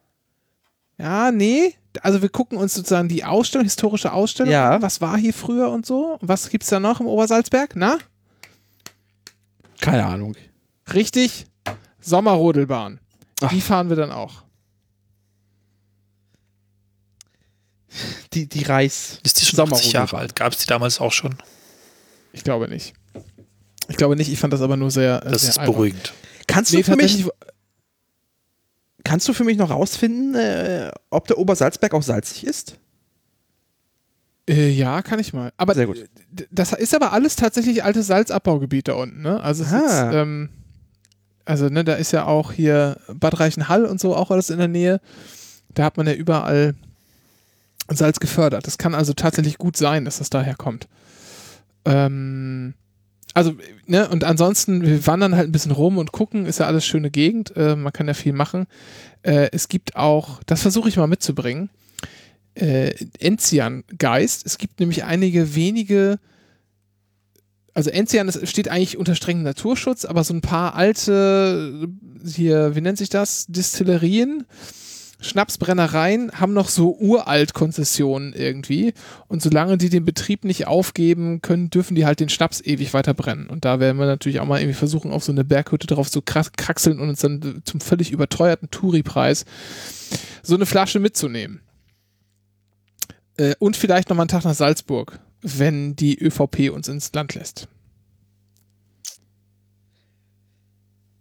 Ja, 1.01 1.30
nee. 1.32 1.74
Also 2.03 2.22
wir 2.22 2.28
gucken 2.28 2.59
uns 2.59 2.74
sozusagen 2.74 3.09
die 3.09 3.24
Ausstellung, 3.24 3.64
historische 3.64 4.12
Ausstellung 4.12 4.53
Ja. 4.53 4.72
an. 4.76 4.82
Was 4.82 5.01
war 5.01 5.16
hier 5.16 5.32
früher 5.34 5.70
und 5.70 5.86
so? 5.86 6.18
Was 6.20 6.48
gibt's 6.51 6.68
da 6.68 6.78
noch 6.78 7.01
im 7.01 7.07
Obersalzberg? 7.07 7.72
Na? 7.74 7.98
Keine 9.80 10.05
Ahnung. 10.07 10.36
Richtig, 10.92 11.46
Sommerrodelbahn. 12.01 13.01
Die 13.51 13.61
fahren 13.61 13.88
wir 13.88 13.96
dann 13.96 14.12
auch. 14.12 14.42
Die, 18.32 18.48
die 18.48 18.62
Reis. 18.62 19.18
Ist 19.24 19.40
die 19.40 19.46
schon 19.46 19.59
80 19.61 19.66
Sommerrodelbahn. 19.66 19.92
Jahre 19.92 20.16
alt? 20.18 20.36
Gab 20.36 20.53
es 20.53 20.59
die 20.59 20.66
damals 20.66 21.01
auch 21.01 21.12
schon? 21.12 21.34
Ich 22.32 22.44
glaube 22.44 22.68
nicht. 22.68 22.92
Ich 23.88 23.96
glaube 23.96 24.14
nicht, 24.14 24.30
ich 24.30 24.38
fand 24.38 24.53
das 24.53 24.61
aber 24.61 24.76
nur 24.76 24.90
sehr. 24.92 25.22
äh, 25.26 25.30
Das 25.30 25.42
sehr 25.42 25.51
ist 25.51 25.59
albern. 25.59 25.74
beruhigend. 25.74 26.12
Kannst 26.46 26.72
Nee, 26.72 26.78
du 26.82 26.84
für 26.84 26.96
mich, 26.96 27.26
kannst 29.11 29.27
du 29.27 29.33
für 29.33 29.43
mich 29.43 29.57
noch 29.57 29.71
rausfinden, 29.71 30.37
äh, 30.37 30.93
ob 31.11 31.27
der 31.27 31.37
Obersalzberg 31.39 31.93
auch 31.95 32.03
salzig 32.05 32.47
ist? 32.47 32.77
äh, 34.49 34.71
ja, 34.71 35.03
kann 35.03 35.19
ich 35.19 35.33
mal. 35.33 35.53
Aber 35.57 35.75
Sehr 35.75 35.87
gut. 35.89 36.09
das 36.53 36.73
ist 36.73 36.95
aber 36.95 37.13
alles 37.13 37.35
tatsächlich 37.35 37.83
altes 37.83 38.07
Salzabbaugebiet 38.07 38.87
da 38.87 38.93
unten, 38.95 39.23
ne? 39.23 39.41
Also, 39.43 39.65
es 39.65 39.73
Ah. 39.73 39.79
ist, 40.11 40.15
ähm, 40.15 40.49
also 41.45 41.69
ne, 41.69 41.83
da 41.83 41.95
ist 41.95 42.13
ja 42.13 42.25
auch 42.27 42.53
hier 42.53 42.99
Bad 43.13 43.41
Reichenhall 43.41 43.85
und 43.85 44.01
so 44.01 44.15
auch 44.15 44.31
alles 44.31 44.49
in 44.51 44.59
der 44.59 44.69
Nähe. 44.69 45.01
Da 45.75 45.83
hat 45.85 45.97
man 45.97 46.07
ja 46.07 46.13
überall 46.13 46.75
Salz 47.89 48.21
gefördert. 48.21 48.65
Das 48.69 48.79
kann 48.79 48.95
also 48.95 49.13
tatsächlich 49.13 49.59
gut 49.59 49.77
sein, 49.77 50.05
dass 50.05 50.19
das 50.19 50.31
daher 50.31 50.55
kommt. 50.55 50.87
Ähm, 51.85 52.75
also, 53.41 53.55
ne, 53.86 54.07
und 54.11 54.22
ansonsten, 54.22 54.82
wir 54.82 55.07
wandern 55.07 55.34
halt 55.34 55.49
ein 55.49 55.53
bisschen 55.53 55.72
rum 55.72 55.97
und 55.97 56.12
gucken, 56.12 56.45
ist 56.45 56.61
ja 56.61 56.66
alles 56.66 56.84
schöne 56.84 57.11
Gegend, 57.11 57.57
äh, 57.57 57.74
man 57.74 57.91
kann 57.91 58.07
ja 58.07 58.12
viel 58.12 58.34
machen. 58.34 58.66
Äh, 59.22 59.49
es 59.53 59.68
gibt 59.68 59.97
auch, 59.97 60.43
das 60.45 60.61
versuche 60.61 60.91
ich 60.91 60.99
mal 60.99 61.07
mitzubringen, 61.07 61.70
äh, 62.55 62.93
Enzian-Geist. 63.18 64.45
Es 64.45 64.59
gibt 64.59 64.78
nämlich 64.78 65.05
einige 65.05 65.55
wenige, 65.55 66.18
also 67.72 67.88
Enzian 67.88 68.26
das 68.26 68.47
steht 68.47 68.68
eigentlich 68.68 68.99
unter 68.99 69.14
strengem 69.14 69.45
Naturschutz, 69.45 70.05
aber 70.05 70.22
so 70.22 70.34
ein 70.34 70.43
paar 70.43 70.74
alte, 70.74 71.88
hier, 72.22 72.74
wie 72.76 72.82
nennt 72.82 72.99
sich 72.99 73.09
das, 73.09 73.47
Distillerien, 73.47 74.45
Schnapsbrennereien 75.21 76.33
haben 76.33 76.55
noch 76.55 76.68
so 76.68 76.97
uralt 76.99 77.53
Konzessionen 77.53 78.33
irgendwie 78.33 78.95
und 79.29 79.43
solange 79.43 79.77
die 79.77 79.91
den 79.91 80.05
Betrieb 80.05 80.45
nicht 80.45 80.66
aufgeben 80.66 81.43
können, 81.43 81.68
dürfen 81.68 81.95
die 81.95 82.07
halt 82.07 82.21
den 82.21 82.31
Schnaps 82.31 82.61
ewig 82.61 82.95
weiter 82.95 83.12
brennen. 83.12 83.49
Und 83.49 83.64
da 83.64 83.81
werden 83.81 83.99
wir 83.99 84.07
natürlich 84.07 84.41
auch 84.41 84.47
mal 84.47 84.61
irgendwie 84.61 84.79
versuchen, 84.79 85.12
auf 85.12 85.23
so 85.23 85.33
eine 85.33 85.45
Berghütte 85.45 85.87
drauf 85.87 86.11
zu 86.11 86.23
kraxeln 86.23 86.99
und 87.01 87.11
uns 87.11 87.21
dann 87.21 87.62
zum 87.64 87.81
völlig 87.81 88.12
überteuerten 88.12 88.71
Touri-Preis 88.71 89.45
so 90.43 90.55
eine 90.55 90.66
Flasche 90.66 91.01
mitzunehmen. 91.01 91.61
Äh, 93.37 93.55
und 93.59 93.77
vielleicht 93.77 94.09
nochmal 94.09 94.25
einen 94.25 94.29
Tag 94.29 94.45
nach 94.45 94.55
Salzburg, 94.55 95.21
wenn 95.43 95.97
die 95.97 96.18
ÖVP 96.18 96.71
uns 96.71 96.89
ins 96.89 97.12
Land 97.12 97.35
lässt. 97.35 97.68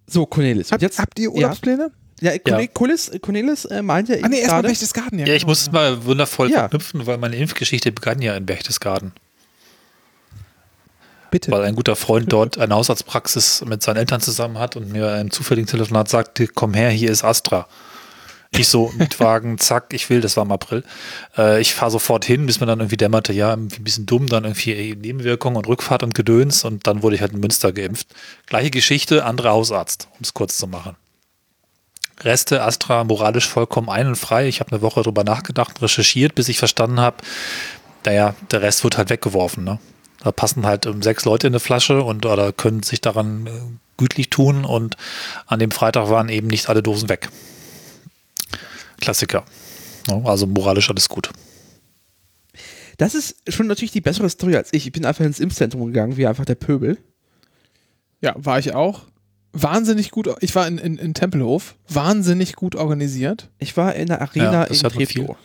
So, 0.08 0.26
Cornelis. 0.26 0.72
Habt, 0.72 0.82
jetzt, 0.82 1.00
habt 1.00 1.20
ihr 1.20 1.32
Urlaubspläne? 1.32 1.91
Ja, 1.91 2.09
Ja. 2.22 2.38
Cornelis, 2.74 3.11
Cornelis 3.22 3.65
äh, 3.65 3.82
meinte 3.82 4.20
Ah, 4.24 4.28
nee, 4.28 4.39
erstmal 4.39 4.63
Berchtesgaden. 4.63 5.20
Ja, 5.20 5.26
Ja, 5.28 5.34
ich 5.36 5.41
genau. 5.41 5.51
muss 5.51 5.61
es 5.61 5.72
mal 5.72 6.03
wundervoll 6.05 6.49
Ja. 6.51 6.59
verknüpfen, 6.59 7.05
weil 7.07 7.17
meine 7.17 7.36
Impfgeschichte 7.38 7.91
begann 7.91 8.22
ja 8.22 8.36
in 8.36 8.45
Berchtesgaden. 8.45 9.13
Bitte. 11.32 11.51
Weil 11.51 11.63
ein 11.63 11.76
guter 11.76 11.95
Freund 11.95 12.32
dort 12.34 12.57
eine 12.57 12.74
Hausarztpraxis 12.74 13.63
mit 13.65 13.84
seinen 13.84 13.97
Eltern 13.97 14.20
zusammen 14.20 14.57
hat 14.57 14.76
und 14.76 14.91
mir 14.91 15.15
im 15.20 15.30
zufälligen 15.30 15.67
Telefonat 15.67 16.09
sagte, 16.09 16.47
komm 16.47 16.74
her, 16.74 16.89
hier 16.89 17.11
ist 17.11 17.24
Astra. 17.24 17.67
Ich 18.51 18.67
so, 18.67 18.91
Mietwagen, 18.97 19.59
zack, 19.59 19.93
ich 19.93 20.09
will, 20.09 20.22
das 20.22 20.36
war 20.36 20.43
im 20.43 20.51
April. 20.51 20.84
Äh, 21.38 21.61
ich 21.61 21.76
fahre 21.76 21.91
sofort 21.91 22.26
hin, 22.26 22.47
bis 22.47 22.59
man 22.59 22.65
dann 22.67 22.80
irgendwie 22.80 22.97
dämmerte, 22.97 23.32
ja, 23.32 23.51
irgendwie 23.51 23.78
ein 23.78 23.84
bisschen 23.84 24.07
dumm, 24.07 24.26
dann 24.26 24.43
irgendwie 24.43 24.95
Nebenwirkungen 24.95 25.55
und 25.55 25.67
Rückfahrt 25.67 26.01
und 26.01 26.15
Gedöns 26.15 26.63
und 26.65 26.88
dann 26.88 27.03
wurde 27.03 27.15
ich 27.15 27.22
halt 27.22 27.34
in 27.34 27.41
Münster 27.41 27.72
geimpft. 27.74 28.07
Gleiche 28.47 28.72
Geschichte, 28.72 29.24
anderer 29.24 29.51
Hausarzt, 29.51 30.07
um 30.13 30.22
es 30.24 30.34
kurz 30.34 30.57
zu 30.57 30.65
machen. 30.65 30.95
Reste 32.22 32.61
Astra 32.63 33.03
moralisch 33.03 33.47
vollkommen 33.47 33.89
ein 33.89 34.07
und 34.07 34.15
frei. 34.15 34.47
Ich 34.47 34.59
habe 34.59 34.72
eine 34.72 34.82
Woche 34.82 35.01
drüber 35.01 35.24
nachgedacht 35.24 35.78
und 35.78 35.84
recherchiert, 35.84 36.36
bis 36.36 36.49
ich 36.49 36.59
verstanden 36.59 36.99
habe, 36.99 37.17
naja, 38.05 38.36
der 38.51 38.61
Rest 38.61 38.84
wird 38.84 38.97
halt 38.97 39.09
weggeworfen. 39.09 39.63
Ne? 39.63 39.80
Da 40.24 40.32
passen 40.32 40.65
halt 40.65 40.86
ähm, 40.86 41.01
sechs 41.01 41.26
Leute 41.26 41.47
in 41.47 41.53
eine 41.53 41.59
Flasche 41.59 42.03
und 42.03 42.26
oder 42.26 42.51
können 42.51 42.84
sich 42.84 43.01
daran 43.01 43.47
äh, 43.47 43.51
gütlich 43.97 44.30
tun 44.30 44.65
und 44.65 44.97
an 45.45 45.59
dem 45.59 45.72
Freitag 45.72 46.09
waren 46.09 46.30
eben 46.30 46.47
nicht 46.47 46.70
alle 46.70 46.84
Dosen 46.84 47.09
weg. 47.09 47.30
Klassiker. 48.99 49.45
Ne? 50.07 50.22
Also 50.26 50.47
moralisch 50.47 50.89
alles 50.89 51.09
gut. 51.09 51.30
das 52.97 53.15
ist 53.15 53.38
schon 53.47 53.67
natürlich 53.67 53.91
die 53.91 54.01
bessere 54.01 54.30
Story 54.30 54.55
als 54.55 54.74
ich. 54.74 54.86
Ich 54.86 54.91
bin 54.91 55.05
einfach 55.05 55.24
ins 55.24 55.39
Impfzentrum 55.39 55.86
gegangen, 55.88 56.17
wie 56.17 56.28
einfach 56.28 56.45
der 56.45 56.55
Pöbel. 56.55 56.97
Ja, 58.22 58.34
war 58.38 58.59
ich 58.59 58.74
auch. 58.74 59.05
Wahnsinnig 59.52 60.12
gut. 60.12 60.30
Ich 60.41 60.54
war 60.56 60.68
in, 60.68 60.78
in, 60.78 60.97
in 60.97 61.14
Tempelhof. 61.14 61.76
Wahnsinnig 61.88 62.56
gut 62.56 62.76
organisiert. 62.76 63.50
Ich 63.58 63.76
war 63.78 63.95
in 63.95 64.08
der 64.08 64.22
Arena 64.22 64.52
Ja, 64.52 64.64
in 64.66 64.76
Treptow. 64.76 65.36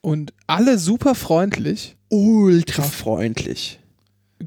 Und 0.00 0.32
alle 0.46 0.78
super 0.78 1.14
freundlich, 1.14 1.96
Ultra 2.08 2.82
freundlich. 2.82 3.80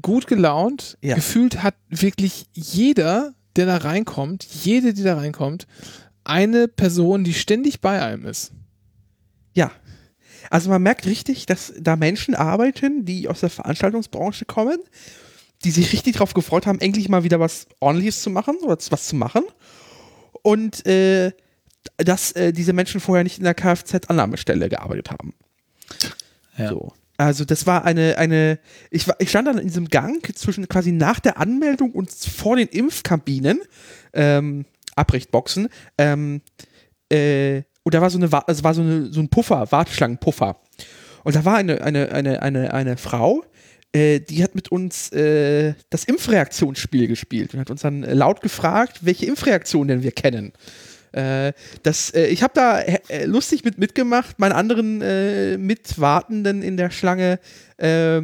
gut 0.02 0.26
gelaunt. 0.26 0.98
Ja. 1.00 1.14
Gefühlt 1.14 1.62
hat 1.62 1.74
wirklich 1.88 2.46
jeder, 2.52 3.34
der 3.54 3.66
da 3.66 3.76
reinkommt, 3.76 4.44
jede, 4.44 4.94
die 4.94 5.02
da 5.04 5.16
reinkommt, 5.16 5.66
eine 6.24 6.66
Person, 6.68 7.22
die 7.22 7.34
ständig 7.34 7.80
bei 7.80 8.02
einem 8.02 8.26
ist. 8.26 8.52
Ja. 9.54 9.70
Also 10.50 10.70
man 10.70 10.82
merkt 10.82 11.06
richtig, 11.06 11.46
dass 11.46 11.72
da 11.78 11.96
Menschen 11.96 12.34
arbeiten, 12.34 13.04
die 13.04 13.28
aus 13.28 13.40
der 13.40 13.50
Veranstaltungsbranche 13.50 14.44
kommen, 14.44 14.78
die 15.64 15.70
sich 15.70 15.92
richtig 15.92 16.14
darauf 16.14 16.34
gefreut 16.34 16.66
haben, 16.66 16.80
endlich 16.80 17.08
mal 17.08 17.24
wieder 17.24 17.40
was 17.40 17.66
ordentliches 17.80 18.22
zu 18.22 18.30
machen 18.30 18.56
oder 18.62 18.76
was 18.90 19.06
zu 19.06 19.16
machen. 19.16 19.42
Und 20.42 20.86
äh, 20.86 21.32
dass 21.96 22.32
äh, 22.32 22.52
diese 22.52 22.72
Menschen 22.72 23.00
vorher 23.00 23.24
nicht 23.24 23.38
in 23.38 23.44
der 23.44 23.54
Kfz-Annahmestelle 23.54 24.68
gearbeitet 24.68 25.10
haben. 25.10 25.34
Ja. 26.56 26.70
So. 26.70 26.92
Also 27.16 27.44
das 27.44 27.66
war 27.66 27.84
eine, 27.84 28.18
eine, 28.18 28.58
ich, 28.90 29.06
war, 29.06 29.16
ich 29.20 29.30
stand 29.30 29.46
dann 29.46 29.58
in 29.58 29.68
diesem 29.68 29.88
Gang 29.88 30.36
zwischen 30.36 30.68
quasi 30.68 30.90
nach 30.90 31.20
der 31.20 31.38
Anmeldung 31.38 31.92
und 31.92 32.10
vor 32.10 32.56
den 32.56 32.68
Impfkabinen, 32.68 33.60
ähm, 34.12 34.64
Abrichtboxen, 34.96 35.68
ähm, 35.98 36.42
äh, 37.10 37.62
und 37.84 37.92
da 37.94 38.00
war 38.00 38.10
so 38.10 38.18
eine, 38.18 38.30
es 38.46 38.64
war 38.64 38.74
so, 38.74 38.80
eine, 38.80 39.12
so 39.12 39.20
ein 39.20 39.28
Puffer, 39.28 39.70
Warteschlangenpuffer. 39.70 40.56
Und 41.22 41.36
da 41.36 41.44
war 41.44 41.56
eine, 41.56 41.82
eine, 41.82 42.10
eine, 42.10 42.42
eine, 42.42 42.72
eine 42.72 42.96
Frau, 42.96 43.44
äh, 43.94 44.18
die 44.18 44.42
hat 44.42 44.56
mit 44.56 44.72
uns 44.72 45.12
äh, 45.12 45.74
das 45.88 46.04
Impfreaktionsspiel 46.04 47.06
gespielt 47.06 47.54
und 47.54 47.60
hat 47.60 47.70
uns 47.70 47.82
dann 47.82 48.02
äh, 48.02 48.12
laut 48.12 48.40
gefragt, 48.40 48.98
welche 49.02 49.26
Impfreaktionen 49.26 49.88
denn 49.88 50.02
wir 50.02 50.10
kennen. 50.10 50.52
Äh, 51.12 51.52
das, 51.84 52.10
äh, 52.10 52.26
ich 52.26 52.42
habe 52.42 52.52
da 52.54 52.80
äh, 52.80 53.24
lustig 53.24 53.64
mit 53.64 53.78
mitgemacht. 53.78 54.40
Meine 54.40 54.56
anderen 54.56 54.98
Mitwartenden 55.64 56.62
in 56.62 56.76
der 56.76 56.90
Schlange 56.90 57.38
äh, 57.76 58.20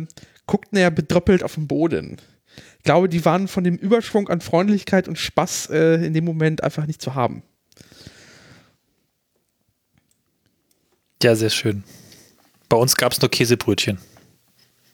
guckten 0.47 0.79
ja 0.79 0.91
bedröppelt 0.91 1.45
auf 1.45 1.55
den 1.55 1.69
Boden. 1.69 2.17
Ich 2.79 2.83
glaube, 2.83 3.09
die 3.09 3.25
waren 3.25 3.47
von 3.47 3.63
dem 3.63 3.77
Überschwung 3.77 4.29
an 4.29 4.41
Freundlichkeit 4.41 5.07
und 5.07 5.19
Spaß 5.19 5.67
in 5.67 6.15
dem 6.15 6.25
Moment 6.25 6.65
einfach 6.65 6.87
nicht 6.87 7.03
zu 7.03 7.15
haben. 7.15 7.43
Ja, 11.23 11.37
sehr 11.37 11.51
schön. 11.51 11.85
Bei 12.71 12.79
uns 12.79 12.97
gab 12.97 13.13
es 13.13 13.21
nur 13.21 13.31
Käsebrötchen 13.31 13.99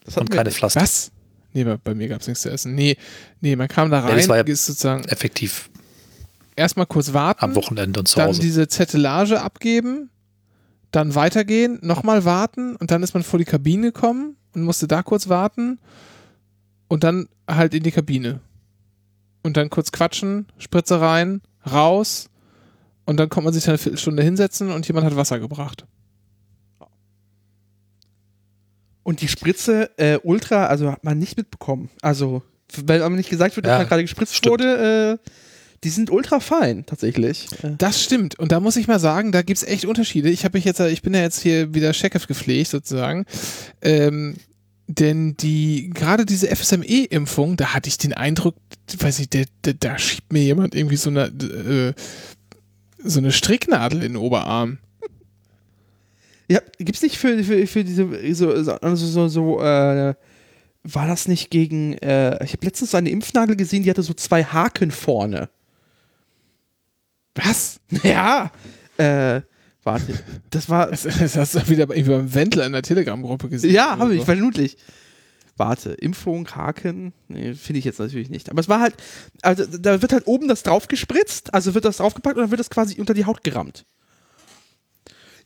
Das 0.06 0.16
und 0.16 0.22
hatten 0.22 0.32
wir 0.32 0.36
keine. 0.38 0.50
Pflaster. 0.50 0.80
Was? 0.80 1.10
Nee, 1.52 1.64
bei, 1.64 1.76
bei 1.76 1.94
mir 1.94 2.08
gab 2.08 2.20
es 2.22 2.26
nichts 2.26 2.42
zu 2.42 2.50
essen. 2.50 2.74
Nee, 2.74 2.96
nee, 3.40 3.54
man 3.56 3.68
kam 3.68 3.90
da 3.90 3.98
Ja, 4.00 4.06
rein, 4.06 4.16
das 4.16 4.28
war 4.28 4.36
ja- 4.38 4.42
ist 4.44 4.66
sozusagen 4.66 5.04
Effektiv 5.04 5.68
erstmal 6.54 6.86
kurz 6.86 7.12
warten, 7.12 7.44
am 7.44 7.54
Wochenende 7.54 8.00
und 8.00 8.08
zu 8.08 8.16
dann 8.16 8.28
Hause. 8.28 8.40
diese 8.40 8.66
Zettelage 8.68 9.40
abgeben, 9.42 10.08
dann 10.90 11.14
weitergehen, 11.14 11.78
nochmal 11.82 12.24
warten 12.24 12.76
und 12.76 12.90
dann 12.90 13.02
ist 13.02 13.12
man 13.12 13.22
vor 13.22 13.38
die 13.38 13.44
Kabine 13.44 13.92
gekommen 13.92 14.36
und 14.54 14.62
musste 14.62 14.88
da 14.88 15.02
kurz 15.02 15.28
warten 15.28 15.78
und 16.88 17.04
dann 17.04 17.28
halt 17.48 17.74
in 17.74 17.82
die 17.82 17.90
Kabine. 17.90 18.40
Und 19.42 19.56
dann 19.56 19.70
kurz 19.70 19.92
quatschen, 19.92 20.46
Spritze 20.58 21.00
rein, 21.00 21.40
raus 21.70 22.28
und 23.04 23.18
dann 23.18 23.28
kommt 23.28 23.44
man 23.44 23.52
sich 23.54 23.64
dann 23.64 23.72
eine 23.72 23.78
Viertelstunde 23.78 24.22
hinsetzen 24.22 24.70
und 24.72 24.86
jemand 24.88 25.06
hat 25.06 25.14
Wasser 25.16 25.38
gebracht. 25.38 25.84
Und 29.06 29.20
die 29.20 29.28
Spritze 29.28 29.90
äh, 29.98 30.18
Ultra, 30.24 30.66
also 30.66 30.90
hat 30.90 31.04
man 31.04 31.16
nicht 31.16 31.36
mitbekommen. 31.36 31.90
Also, 32.02 32.42
weil 32.84 33.04
aber 33.04 33.14
nicht 33.14 33.30
gesagt 33.30 33.54
wird, 33.54 33.64
dass 33.64 33.70
Ja, 33.70 33.78
man 33.78 33.86
gerade 33.86 34.02
gespritzt 34.02 34.34
stimmt. 34.34 34.50
wurde, 34.54 35.20
äh, 35.24 35.30
die 35.84 35.90
sind 35.90 36.10
ultra 36.10 36.40
fein, 36.40 36.84
tatsächlich. 36.86 37.46
Das 37.78 38.02
stimmt. 38.02 38.36
Und 38.36 38.50
da 38.50 38.58
muss 38.58 38.74
ich 38.74 38.88
mal 38.88 38.98
sagen, 38.98 39.30
da 39.30 39.42
gibt's 39.42 39.62
echt 39.62 39.84
Unterschiede. 39.84 40.28
Ich 40.28 40.44
habe 40.44 40.58
mich 40.58 40.64
jetzt, 40.64 40.80
ich 40.80 41.02
bin 41.02 41.14
ja 41.14 41.20
jetzt 41.20 41.40
hier 41.40 41.72
wieder 41.72 41.92
Chekhov 41.92 42.26
gepflegt 42.26 42.68
sozusagen. 42.70 43.26
Ähm, 43.80 44.34
denn 44.88 45.36
die, 45.36 45.90
gerade 45.94 46.26
diese 46.26 46.48
FSME-Impfung, 46.48 47.56
da 47.56 47.74
hatte 47.74 47.88
ich 47.88 47.98
den 47.98 48.12
Eindruck, 48.12 48.56
weiß 48.98 49.20
ich, 49.20 49.30
der, 49.30 49.44
da 49.62 49.98
schiebt 49.98 50.32
mir 50.32 50.42
jemand 50.42 50.74
irgendwie 50.74 50.96
so 50.96 51.10
eine, 51.10 51.26
äh, 51.26 51.92
so 53.04 53.20
eine 53.20 53.30
Stricknadel 53.30 54.02
in 54.02 54.14
den 54.14 54.16
Oberarm. 54.16 54.78
Ja, 56.48 56.60
gibt's 56.78 57.02
nicht 57.02 57.18
für, 57.18 57.42
für, 57.42 57.66
für 57.66 57.84
diese, 57.84 58.34
so, 58.34 58.62
so, 58.62 58.72
also 58.74 59.28
so, 59.28 59.60
äh, 59.60 60.14
war 60.84 61.06
das 61.06 61.26
nicht 61.26 61.50
gegen, 61.50 61.94
äh, 61.94 62.42
ich 62.44 62.52
habe 62.52 62.64
letztens 62.64 62.92
so 62.92 62.96
eine 62.96 63.10
Impfnadel 63.10 63.56
gesehen, 63.56 63.82
die 63.82 63.90
hatte 63.90 64.02
so 64.02 64.14
zwei 64.14 64.44
Haken 64.44 64.90
vorne. 64.90 65.48
Was? 67.34 67.80
Ja, 68.02 68.50
äh, 68.96 69.40
warte, 69.82 70.14
das 70.50 70.68
war, 70.68 70.90
Das, 70.90 71.02
das 71.02 71.36
hast 71.36 71.54
du 71.54 71.68
wieder 71.68 71.88
irgendwie 71.90 72.10
beim 72.10 72.34
Wendler 72.34 72.66
in 72.66 72.72
der 72.72 72.82
Telegram-Gruppe 72.82 73.48
gesehen. 73.48 73.74
ja, 73.74 73.98
habe 73.98 74.14
ich, 74.14 74.24
vermutlich. 74.24 74.76
Warte, 75.58 75.92
Impfung, 75.92 76.46
Haken, 76.48 77.14
nee, 77.28 77.54
finde 77.54 77.78
ich 77.78 77.86
jetzt 77.86 77.98
natürlich 77.98 78.28
nicht. 78.28 78.50
Aber 78.50 78.60
es 78.60 78.68
war 78.68 78.80
halt, 78.80 78.94
also 79.40 79.64
da 79.64 80.02
wird 80.02 80.12
halt 80.12 80.26
oben 80.26 80.48
das 80.48 80.62
drauf 80.62 80.86
gespritzt, 80.86 81.54
also 81.54 81.74
wird 81.74 81.86
das 81.86 81.96
draufgepackt 81.96 82.36
und 82.36 82.42
dann 82.42 82.50
wird 82.50 82.60
das 82.60 82.68
quasi 82.68 83.00
unter 83.00 83.14
die 83.14 83.24
Haut 83.24 83.42
gerammt. 83.42 83.86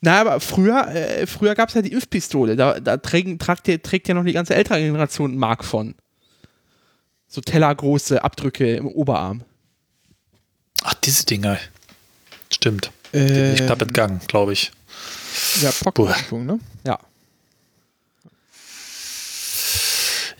Na, 0.02 0.20
aber 0.22 0.40
früher, 0.40 0.88
äh, 0.88 1.26
früher 1.26 1.54
gab 1.54 1.68
es 1.68 1.74
ja 1.74 1.82
die 1.82 1.92
Impfpistole. 1.92 2.56
Da, 2.56 2.80
da 2.80 2.96
trägen, 2.96 3.38
tragt, 3.38 3.68
ja- 3.68 3.76
trägt 3.78 4.08
ja 4.08 4.14
noch 4.14 4.24
die 4.24 4.32
ganze 4.32 4.54
ältere 4.54 4.78
Generation 4.80 5.30
einen 5.32 5.38
Mark 5.38 5.64
von. 5.64 5.94
So 7.28 7.40
tellergroße 7.40 8.24
Abdrücke 8.24 8.76
im 8.76 8.86
Oberarm. 8.86 9.42
Ach, 10.82 10.94
diese 10.94 11.26
Dinger. 11.26 11.58
Stimmt. 12.52 12.90
Äh, 13.12 13.52
ich 13.54 13.60
knapp 13.66 13.82
entgangen, 13.82 14.20
glaube 14.26 14.52
ich. 14.54 14.72
ja, 15.60 15.70
Pockenimpfung, 15.70 16.46
ne? 16.46 16.58
Ja. 16.86 16.98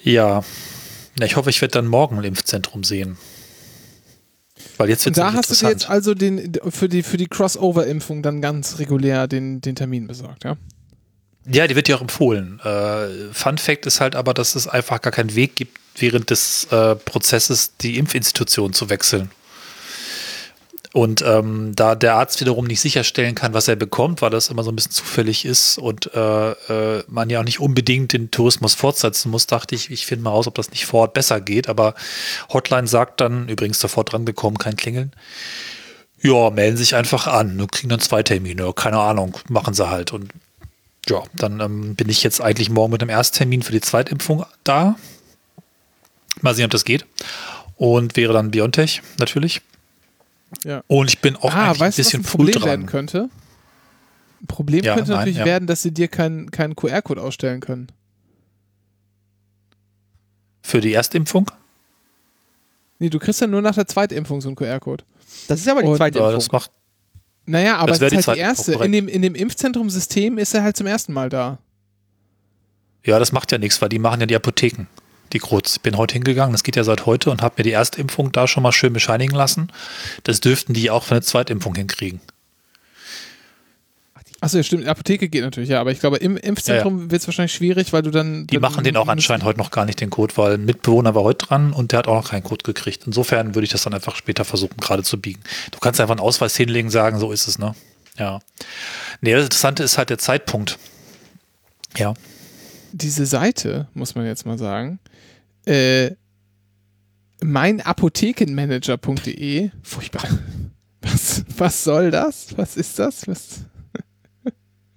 Ja. 0.03 0.43
Na, 1.19 1.27
ich 1.27 1.37
hoffe, 1.37 1.51
ich 1.51 1.61
werde 1.61 1.73
dann 1.73 1.87
morgen 1.87 2.17
im 2.19 2.25
Impfzentrum 2.25 2.83
sehen. 2.85 3.19
Weil 4.77 4.89
jetzt 4.89 5.07
da 5.17 5.33
hast 5.33 5.51
du 5.51 5.55
dir 5.55 5.71
jetzt 5.71 5.89
also 5.89 6.15
den, 6.15 6.53
für 6.71 6.89
die, 6.89 7.03
für 7.03 7.17
die 7.17 7.27
Crossover-Impfung 7.27 8.23
dann 8.23 8.41
ganz 8.41 8.79
regulär 8.79 9.29
den, 9.29 9.61
den 9.61 9.77
Termin 9.77 10.07
besorgt, 10.07 10.45
ja? 10.45 10.57
Ja, 11.51 11.67
die 11.67 11.75
wird 11.75 11.89
ja 11.89 11.97
auch 11.97 12.03
empfohlen. 12.03 12.61
Äh, 12.61 13.33
Fun 13.33 13.59
Fact 13.59 13.87
ist 13.87 14.01
halt 14.01 14.15
aber, 14.15 14.35
dass 14.35 14.55
es 14.55 14.69
einfach 14.69 15.01
gar 15.01 15.13
keinen 15.13 15.35
Weg 15.35 15.57
gibt, 15.57 15.79
während 15.97 16.31
des 16.31 16.65
äh, 16.71 16.97
Prozesses 16.97 17.77
die 17.79 17.97
Impfinstitution 17.99 18.73
zu 18.73 18.91
wechseln. 18.91 19.31
Und 20.93 21.23
ähm, 21.23 21.73
da 21.77 21.95
der 21.95 22.17
Arzt 22.17 22.41
wiederum 22.41 22.67
nicht 22.67 22.81
sicherstellen 22.81 23.37
kann, 23.37 23.55
was 23.55 23.69
er 23.69 23.77
bekommt, 23.77 24.23
weil 24.23 24.31
das 24.31 24.49
immer 24.49 24.65
so 24.65 24.73
ein 24.73 24.77
bisschen 24.77 24.91
zufällig 24.91 25.45
ist 25.45 25.79
und 25.79 26.13
äh, 26.15 26.51
äh, 26.51 27.05
man 27.07 27.31
ja 27.31 27.41
auch 27.41 27.45
nicht 27.45 27.61
unbedingt 27.61 28.13
den 28.13 28.33
Tourismus 28.33 28.75
fortsetzen 28.75 29.31
muss, 29.31 29.47
dachte 29.47 29.77
ich, 29.77 29.93
ich 29.93 30.05
finde 30.05 30.25
mal 30.25 30.31
raus, 30.31 30.49
ob 30.49 30.57
das 30.57 30.71
nicht 30.71 30.87
vor 30.87 31.03
Ort 31.03 31.15
besser 31.15 31.41
geht. 31.41 31.69
Aber 31.69 31.95
Hotline 32.53 32.89
sagt 32.89 33.21
dann, 33.21 33.49
übrigens 33.49 33.79
sofort 33.79 34.13
drangekommen, 34.13 34.59
kein 34.59 34.75
Klingeln. 34.75 35.13
Ja, 36.23 36.51
melden 36.51 36.77
sich 36.77 36.97
einfach 36.97 37.29
an, 37.29 37.67
kriegen 37.71 37.89
dann 37.89 38.01
zwei 38.01 38.25
Termine, 38.25 38.73
keine 38.75 38.99
Ahnung, 38.99 39.39
machen 39.49 39.75
sie 39.75 39.89
halt. 39.89 40.13
Und 40.13 40.33
ja, 41.09 41.23
dann 41.35 41.61
ähm, 41.61 41.95
bin 41.95 42.09
ich 42.09 42.25
jetzt 42.25 42.41
eigentlich 42.41 42.69
morgen 42.69 42.93
mit 42.93 43.01
dem 43.01 43.09
Ersttermin 43.09 43.63
für 43.63 43.73
die 43.73 43.81
Zweitimpfung 43.81 44.45
da. 44.65 44.97
Mal 46.41 46.55
sehen, 46.55 46.65
ob 46.65 46.73
das 46.73 46.85
geht. 46.85 47.07
Und 47.77 48.17
wäre 48.17 48.33
dann 48.33 48.51
Biontech 48.51 49.03
natürlich. 49.19 49.63
Ja. 50.65 50.83
Und 50.89 51.09
ich 51.11 51.21
bin 51.21 51.37
auch 51.37 51.53
ah, 51.55 51.69
eigentlich 51.71 51.81
ein 51.81 51.81
weißt 51.81 51.81
du, 51.81 51.85
was 51.87 51.97
bisschen 51.97 52.21
ein 52.21 52.25
früh 52.25 52.37
Problem 52.39 52.55
dran. 52.55 52.65
werden 52.69 52.87
könnte? 52.87 53.31
Ein 54.43 54.47
Problem 54.47 54.85
Ja, 54.85 54.95
könnte 54.95 55.11
nein, 55.11 55.19
natürlich 55.21 55.39
ja. 55.39 55.45
werden, 55.45 55.67
dass 55.67 55.83
sie 55.83 55.93
dir 55.93 56.09
keinen 56.09 56.51
keinen 56.51 56.75
QR-Code 56.77 57.21
ausstellen 57.23 57.61
können. 57.61 57.89
Für 60.63 60.81
die 60.81 60.93
Erstimpfung? 60.93 61.51
Nee, 62.99 63.11
du 63.11 63.19
kriegst 63.19 63.41
ja 63.41 63.47
nur 63.47 63.63
nach 63.63 63.75
der 63.75 63.87
Zweitimpfung 63.87 64.41
so 64.41 64.49
einen 64.49 64.57
QR-Code. 64.57 65.05
Das 65.49 65.61
ist 65.61 65.69
aber 65.69 65.83
die 65.83 65.89
Und- 65.89 65.97
zweite 65.97 66.19
Ja, 66.19 66.25
Impfung. 66.27 66.39
das 66.41 66.53
macht. 66.53 66.71
Naja, 67.47 67.79
aber 67.79 67.89
Das 67.89 67.97
es 67.97 68.01
wäre 68.03 68.15
ist 68.17 68.25
die 68.25 68.29
halt 68.29 68.37
die 68.39 68.43
erste. 68.43 68.73
In 68.85 68.93
dem, 68.93 69.09
in 69.09 69.23
dem 69.23 69.35
Impfzentrum-System 69.35 70.39
ist 70.39 70.55
er 70.55 70.63
halt 70.63 70.77
zum 70.77 70.87
ersten 70.87 71.13
Mal 71.13 71.29
da. 71.31 71.59
Ja, 73.05 73.19
das 73.19 73.33
macht 73.33 73.51
ja 73.51 73.59
nichts, 73.59 73.81
weil 73.81 73.89
die 73.89 73.99
machen 73.99 74.21
ja 74.21 74.27
die 74.27 74.37
Apotheken. 74.37 74.87
Die 75.33 75.39
Kruz. 75.39 75.77
Ich 75.77 75.81
bin 75.83 75.97
heute 75.97 76.15
hingegangen, 76.15 76.53
das 76.53 76.63
geht 76.63 76.77
ja 76.77 76.85
seit 76.85 77.07
heute 77.07 77.31
und 77.31 77.43
habe 77.43 77.55
mir 77.59 77.65
die 77.65 77.73
Erstimpfung 77.73 78.33
da 78.33 78.49
schon 78.49 78.63
mal 78.63 78.73
schön 78.73 78.93
bescheinigen 78.93 79.35
lassen. 79.35 79.71
Das 80.25 80.41
dürften 80.41 80.75
die 80.75 80.91
auch 80.91 81.05
für 81.05 81.13
eine 81.13 81.23
Zweitimpfung 81.23 81.75
hinkriegen. 81.75 82.21
Achso, 84.43 84.57
ja, 84.57 84.63
stimmt. 84.63 84.87
Apotheke 84.89 85.29
geht 85.29 85.43
natürlich, 85.43 85.69
ja, 85.69 85.81
aber 85.81 85.93
ich 85.93 86.01
glaube, 86.01 86.17
im 86.17 86.39
Impfzentrum 86.39 87.11
wird 87.11 87.21
es 87.21 87.29
wahrscheinlich 87.29 87.53
schwierig, 87.53 87.93
weil 87.93 88.01
du 88.01 88.11
dann. 88.11 88.47
Die 88.47 88.55
dann 88.55 88.63
machen 88.63 88.85
den 88.85 88.97
auch 88.97 89.07
anscheinend 89.07 89.45
heute 89.45 89.59
noch 89.59 89.71
gar 89.71 89.85
nicht, 89.85 90.01
den 90.01 90.09
Code, 90.09 90.37
weil 90.39 90.55
ein 90.55 90.65
Mitbewohner 90.65 91.15
war 91.15 91.23
heute 91.23 91.47
dran 91.47 91.75
und 91.75 91.93
der 91.93 91.99
hat 92.01 92.09
auch 92.09 92.15
noch 92.15 92.31
keinen 92.31 92.43
Code 92.43 92.63
gekriegt. 92.65 93.03
Insofern 93.07 93.55
würde 93.55 93.65
ich 93.65 93.71
das 93.71 93.83
dann 93.83 93.93
einfach 93.93 94.17
später 94.17 94.47
versuchen, 94.47 94.79
gerade 94.79 95.03
zu 95.03 95.21
biegen. 95.21 95.43
Du 95.73 95.79
kannst 95.79 96.01
einfach 96.01 96.13
einen 96.13 96.21
Ausweis 96.21 96.57
hinlegen, 96.57 96.89
sagen, 96.89 97.19
so 97.19 97.33
ist 97.33 97.49
es, 97.49 97.59
ne? 97.59 97.75
Ja. 98.19 98.41
Nee, 99.21 99.35
das 99.35 99.45
Interessante 99.45 99.83
ist 99.83 99.99
halt 99.99 100.09
der 100.09 100.19
Zeitpunkt. 100.19 100.79
Ja. 101.99 102.15
Diese 102.93 103.27
Seite, 103.27 103.89
muss 103.95 104.15
man 104.15 104.27
jetzt 104.27 104.47
mal 104.47 104.59
sagen, 104.59 105.01
äh, 105.67 106.13
meinapothekenmanager.de, 107.43 109.71
furchtbar. 109.83 110.25
Was, 111.03 111.45
was 111.57 111.83
soll 111.83 112.11
das? 112.11 112.49
Was 112.59 112.77
ist 112.77 112.99
das? 112.99 113.27
Was? 113.27 113.61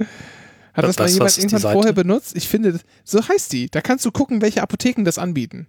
Hat 0.73 0.83
das 0.83 0.89
Was- 0.89 0.97
mal 0.97 1.09
jemand 1.09 1.37
irgendwann 1.37 1.61
vorher 1.73 1.93
benutzt? 1.93 2.35
Ich 2.35 2.49
finde, 2.49 2.77
so 3.05 3.25
heißt 3.25 3.53
die. 3.53 3.69
Da 3.69 3.79
kannst 3.79 4.03
du 4.05 4.11
gucken, 4.11 4.41
welche 4.41 4.61
Apotheken 4.61 5.05
das 5.05 5.17
anbieten. 5.17 5.67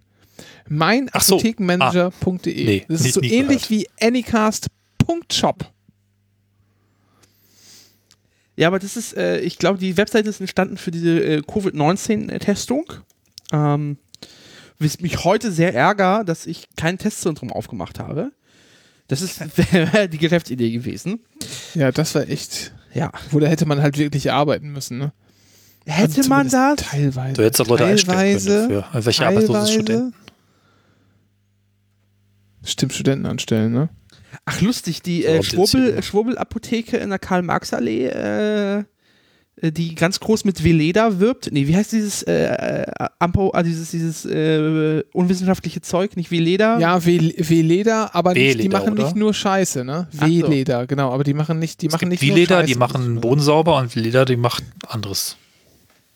Meinapothekenmanager.de. 0.67 2.63
Ah. 2.63 2.65
Nee, 2.65 2.85
das 2.89 3.05
ist 3.05 3.13
so 3.13 3.21
ähnlich 3.21 3.69
gehört. 3.69 3.71
wie 3.71 3.87
anycast.shop. 4.01 5.71
Ja, 8.57 8.67
aber 8.67 8.79
das 8.79 8.95
ist, 8.95 9.15
äh, 9.17 9.39
ich 9.39 9.57
glaube, 9.57 9.79
die 9.79 9.97
Webseite 9.97 10.29
ist 10.29 10.39
entstanden 10.39 10.77
für 10.77 10.91
diese 10.91 11.19
äh, 11.19 11.41
Covid-19-Testung. 11.41 12.85
Ähm, 13.51 13.97
was 14.79 14.99
mich 14.99 15.23
heute 15.23 15.51
sehr 15.51 15.73
ärgert, 15.73 16.27
dass 16.29 16.45
ich 16.45 16.67
kein 16.75 16.97
Testzentrum 16.97 17.51
aufgemacht 17.51 17.99
habe. 17.99 18.31
Das 19.07 19.21
ist 19.21 19.39
wäre 19.71 20.09
die 20.09 20.17
Geschäftsidee 20.17 20.71
gewesen. 20.71 21.19
Ja, 21.73 21.91
das 21.91 22.15
war 22.15 22.27
echt. 22.27 22.73
Ja. 22.93 23.11
Wo 23.31 23.39
da 23.39 23.47
hätte 23.47 23.65
man 23.65 23.81
halt 23.81 23.97
wirklich 23.97 24.31
arbeiten 24.31 24.71
müssen, 24.71 24.97
ne? 24.97 25.11
Hätte 25.85 26.17
Also 26.17 26.29
man 26.29 26.49
das? 26.49 26.77
Teilweise. 26.77 27.33
Du 27.33 27.43
hättest 27.43 27.61
auch 27.61 27.67
Leute 27.67 27.85
einstellen 27.85 28.37
können 28.39 28.61
dafür. 28.69 28.85
Also 28.91 29.05
welche 29.05 29.25
arbeitslose 29.25 29.51
teilweise. 29.53 29.73
Studenten. 29.73 30.13
Stimmt, 32.63 32.93
Studenten 32.93 33.25
anstellen, 33.27 33.71
ne? 33.71 33.89
Ach, 34.43 34.61
lustig, 34.61 35.01
die 35.01 35.21
So, 35.23 35.27
äh, 35.29 35.43
Schwurbel, 35.43 36.03
Schwurbel-Apotheke 36.03 36.97
in 36.97 37.09
der 37.09 37.19
Karl-Marx-Allee, 37.19 38.07
äh, 38.07 38.83
äh, 39.61 39.71
die 39.71 39.95
ganz 39.95 40.19
groß 40.19 40.43
mit 40.43 40.63
Veleda 40.63 41.19
wirbt. 41.19 41.49
Nee, 41.51 41.67
wie 41.67 41.75
heißt 41.75 41.91
dieses 41.93 42.23
äh, 42.23 42.45
äh, 42.47 42.85
Ampo, 43.19 43.51
ah, 43.53 43.63
dieses, 43.63 43.91
dieses 43.91 44.25
äh, 44.25 45.03
unwissenschaftliche 45.13 45.81
Zeug? 45.81 46.17
Nicht 46.17 46.29
Veleda? 46.31 46.77
Ja, 46.79 47.05
W- 47.05 47.33
W-Leder, 47.37 48.13
aber 48.13 48.33
nicht, 48.33 48.61
die 48.61 48.67
machen 48.69 48.93
oder? 48.93 49.03
nicht 49.03 49.15
nur 49.15 49.33
Scheiße, 49.33 49.85
ne? 49.85 50.07
Ach 50.11 50.21
so. 50.21 50.27
W-Leder, 50.27 50.87
genau, 50.87 51.11
aber 51.13 51.23
die 51.23 51.33
machen 51.33 51.59
nicht, 51.59 51.81
die 51.81 51.87
Es 51.87 51.93
machen 51.93 52.09
gibt 52.09 52.21
nicht 52.21 52.47
Scheiße. 52.49 52.65
die 52.67 52.75
machen 52.75 53.21
Boden 53.21 53.39
sauber 53.41 53.77
und 53.77 53.95
Leder, 53.95 54.25
die 54.25 54.35
macht 54.35 54.63
anderes. 54.87 55.37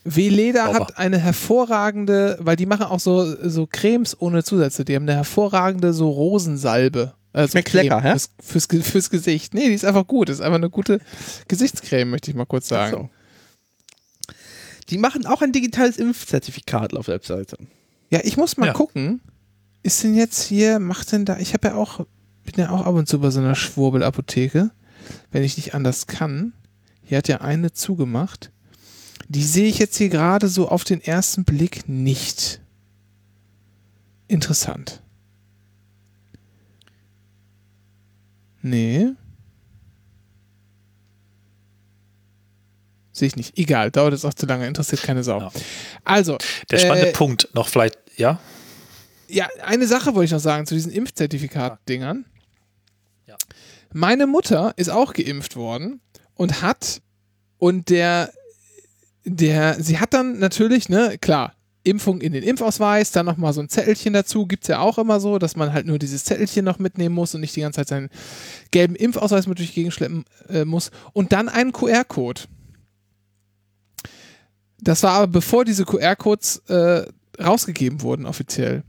W-Leder 0.06 0.66
Sauber. 0.66 0.80
hat 0.80 0.98
eine 0.98 1.18
hervorragende, 1.18 2.38
weil 2.42 2.56
die 2.56 2.66
machen 2.66 2.84
auch 2.86 3.00
so, 3.02 3.36
so 3.48 3.68
Cremes 3.70 4.20
ohne 4.20 4.44
Zusätze, 4.44 4.86
die 4.86 4.96
haben 4.96 5.04
eine 5.04 5.16
hervorragende 5.16 5.94
so 5.94 6.10
Rosensalbe. 6.10 7.14
Also 7.32 7.52
Schmeckt 7.52 7.74
lecker, 7.74 8.02
hä? 8.02 8.12
Fürs, 8.12 8.30
fürs, 8.68 8.88
fürs 8.88 9.10
Gesicht. 9.10 9.54
Nee, 9.54 9.68
die 9.68 9.74
ist 9.76 9.86
einfach 9.86 10.08
gut. 10.08 10.30
ist 10.30 10.42
einfach 10.42 10.56
eine 10.56 10.70
gute 10.70 11.00
Gesichtscreme, 11.48 12.10
möchte 12.10 12.32
ich 12.32 12.36
mal 12.38 12.46
kurz 12.46 12.68
sagen. 12.68 12.92
so. 12.92 14.34
Die 14.90 14.98
machen 14.98 15.26
auch 15.28 15.42
ein 15.44 15.52
digitales 15.52 15.98
Impfzertifikat 15.98 16.96
auf 16.96 17.06
der 17.06 17.16
Webseite. 17.16 17.58
Ja, 18.10 18.22
ich 18.24 18.38
muss 18.38 18.58
mal 18.58 18.68
Ja. 18.68 18.74
gucken. 18.74 19.22
Ist 19.84 20.04
denn 20.04 20.16
jetzt 20.16 20.42
hier, 20.44 20.80
macht 20.80 21.12
denn 21.12 21.26
da, 21.26 21.38
ich 21.38 21.54
habe 21.54 21.70
ja 21.70 21.76
auch, 21.76 22.00
bin 22.44 22.56
ja 22.58 22.72
auch 22.72 22.86
ab 22.86 22.96
und 22.96 23.08
zu 23.08 23.20
bei 23.20 23.30
so 23.30 23.40
einer 23.40 23.56
Schwurbelapotheke, 23.56 24.72
wenn 25.32 25.44
ich 25.44 25.56
nicht 25.58 25.76
anders 25.76 26.08
kann. 26.08 26.54
Hier 27.04 27.20
hat 27.20 27.28
ja 27.28 27.42
eine 27.42 27.72
zugemacht. 27.72 28.52
Die 29.28 29.44
sehe 29.44 29.68
ich 29.70 29.78
jetzt 29.78 29.96
hier 29.98 30.10
gerade 30.10 30.48
so 30.48 30.68
auf 30.70 30.84
den 30.84 31.02
ersten 31.02 31.44
Blick 31.46 31.88
nicht. 31.88 32.60
Interessant. 34.28 35.02
Nee. 38.62 39.10
Sehe 43.12 43.28
ich 43.28 43.36
nicht. 43.36 43.58
Egal, 43.58 43.92
dauert 43.92 44.14
jetzt 44.14 44.26
auch 44.26 44.34
zu 44.34 44.46
lange, 44.46 44.68
interessiert 44.68 45.02
keine 45.04 45.24
Sau. 45.24 45.40
Ja. 45.40 45.52
Also, 46.06 46.38
Der 46.72 46.78
spannende 46.78 47.10
äh, 47.10 47.14
Punkt 47.14 47.50
noch 47.54 47.68
vielleicht, 47.68 47.98
ja? 48.16 48.40
ja, 49.28 49.48
eine 49.64 49.88
Sache 49.88 50.16
wollte 50.16 50.26
ich 50.26 50.32
noch 50.32 50.40
sagen 50.40 50.66
zu 50.66 50.74
diesen 50.74 50.92
Impfzertifikat-Dingern. 50.92 52.26
Ja. 53.28 53.36
Meine 53.94 54.28
Mutter 54.28 54.74
ist 54.76 54.90
auch 54.90 55.14
geimpft 55.14 55.56
worden 55.56 56.02
und 56.36 56.62
hat, 56.62 57.02
und 57.58 57.90
der, 57.90 58.32
der, 59.26 59.82
sie 59.82 60.00
hat 60.00 60.14
dann 60.14 60.40
natürlich, 60.40 60.90
ne, 60.90 61.18
klar, 61.20 61.54
Impfung 61.84 62.22
in 62.22 62.34
den 62.34 62.44
Impfausweis, 62.44 63.12
dann 63.12 63.26
nochmal 63.26 63.54
so 63.54 63.62
ein 63.62 63.70
Zettelchen 63.70 64.14
dazu, 64.14 64.46
gibt 64.46 64.64
es 64.64 64.68
ja 64.68 64.80
auch 64.80 64.98
immer 64.98 65.20
so, 65.20 65.40
dass 65.40 65.56
man 65.56 65.74
halt 65.74 65.86
nur 65.86 65.98
dieses 65.98 66.26
Zettelchen 66.26 66.66
noch 66.66 66.80
mitnehmen 66.80 67.16
muss 67.16 67.34
und 67.34 67.42
nicht 67.42 67.56
die 67.56 67.62
ganze 67.62 67.78
Zeit 67.78 67.88
seinen 67.88 68.10
gelben 68.72 68.96
Impfausweis 68.96 69.48
mit 69.48 69.60
durch 69.60 69.70
die 69.70 69.76
Gegend 69.76 69.94
schleppen 69.94 70.26
äh, 70.50 70.66
muss. 70.66 70.92
Und 71.14 71.32
dann 71.32 71.48
einen 71.48 71.72
QR-Code. 71.72 72.42
Das 74.82 75.04
war 75.04 75.12
aber 75.14 75.28
bevor 75.28 75.66
diese 75.66 75.86
QR-Codes 75.86 76.64
äh, 76.68 77.06
rausgegeben 77.42 78.02
wurden 78.02 78.26
offiziell. 78.26 78.84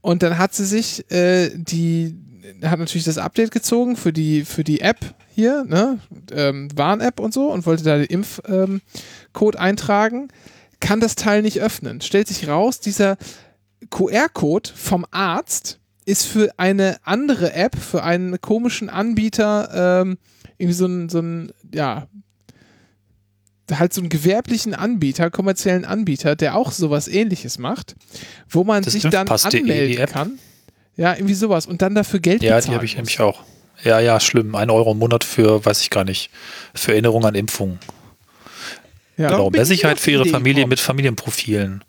Und 0.00 0.22
dann 0.22 0.38
hat 0.38 0.54
sie 0.54 0.64
sich 0.64 1.10
äh, 1.12 1.50
die, 1.54 2.16
hat 2.62 2.80
natürlich 2.80 3.04
das 3.04 3.18
Update 3.18 3.52
gezogen 3.52 3.96
für 3.96 4.12
die, 4.12 4.44
für 4.44 4.64
die 4.64 4.80
App 4.80 4.98
hier, 5.34 5.64
ne, 5.64 5.98
ähm, 6.32 6.68
Warn-App 6.74 7.20
und 7.20 7.32
so 7.32 7.50
und 7.50 7.66
wollte 7.66 7.84
da 7.84 7.96
den 7.98 8.06
Impfcode 8.06 9.54
ähm, 9.54 9.60
eintragen, 9.60 10.28
kann 10.82 11.00
das 11.00 11.14
Teil 11.14 11.40
nicht 11.40 11.60
öffnen. 11.60 12.02
Stellt 12.02 12.28
sich 12.28 12.46
raus, 12.48 12.80
dieser 12.80 13.16
QR-Code 13.88 14.70
vom 14.74 15.06
Arzt 15.10 15.78
ist 16.04 16.26
für 16.26 16.52
eine 16.58 16.96
andere 17.04 17.54
App, 17.54 17.76
für 17.78 18.02
einen 18.02 18.40
komischen 18.40 18.90
Anbieter, 18.90 20.02
ähm, 20.02 20.18
irgendwie 20.58 20.74
so 20.74 20.86
ein, 20.86 21.08
so 21.08 21.20
ein, 21.20 21.52
ja, 21.72 22.08
halt 23.70 23.94
so 23.94 24.00
einen 24.00 24.10
gewerblichen 24.10 24.74
Anbieter, 24.74 25.30
kommerziellen 25.30 25.84
Anbieter, 25.84 26.36
der 26.36 26.56
auch 26.56 26.72
sowas 26.72 27.08
ähnliches 27.08 27.58
macht, 27.58 27.94
wo 28.48 28.64
man 28.64 28.82
Das 28.82 28.92
sich 28.92 29.04
dann 29.04 29.26
die 29.26 29.58
anmelden 29.58 30.06
kann. 30.06 30.38
Ja, 30.96 31.14
irgendwie 31.14 31.34
sowas. 31.34 31.66
Und 31.66 31.80
dann 31.80 31.94
dafür 31.94 32.20
Geld 32.20 32.42
Ja, 32.42 32.56
bezahlen 32.56 32.70
die 32.70 32.74
habe 32.74 32.84
ich 32.84 32.96
nämlich 32.96 33.20
auch. 33.20 33.44
Ja, 33.82 33.98
ja, 34.00 34.20
schlimm. 34.20 34.54
Ein 34.54 34.68
Euro 34.68 34.92
im 34.92 34.98
Monat 34.98 35.24
für, 35.24 35.64
weiß 35.64 35.80
ich 35.80 35.90
gar 35.90 36.04
nicht, 36.04 36.30
für 36.74 36.92
Erinnerung 36.92 37.24
an 37.24 37.34
Impfungen. 37.34 37.78
Ja. 39.16 39.30
Genau, 39.30 39.50
mehr 39.50 39.62
ich 39.62 39.68
Sicherheit 39.68 40.00
für 40.00 40.10
ihre 40.10 40.26
Familie 40.26 40.60
gekommen. 40.62 40.70
mit 40.70 40.80
Familienprofilen 40.80 41.84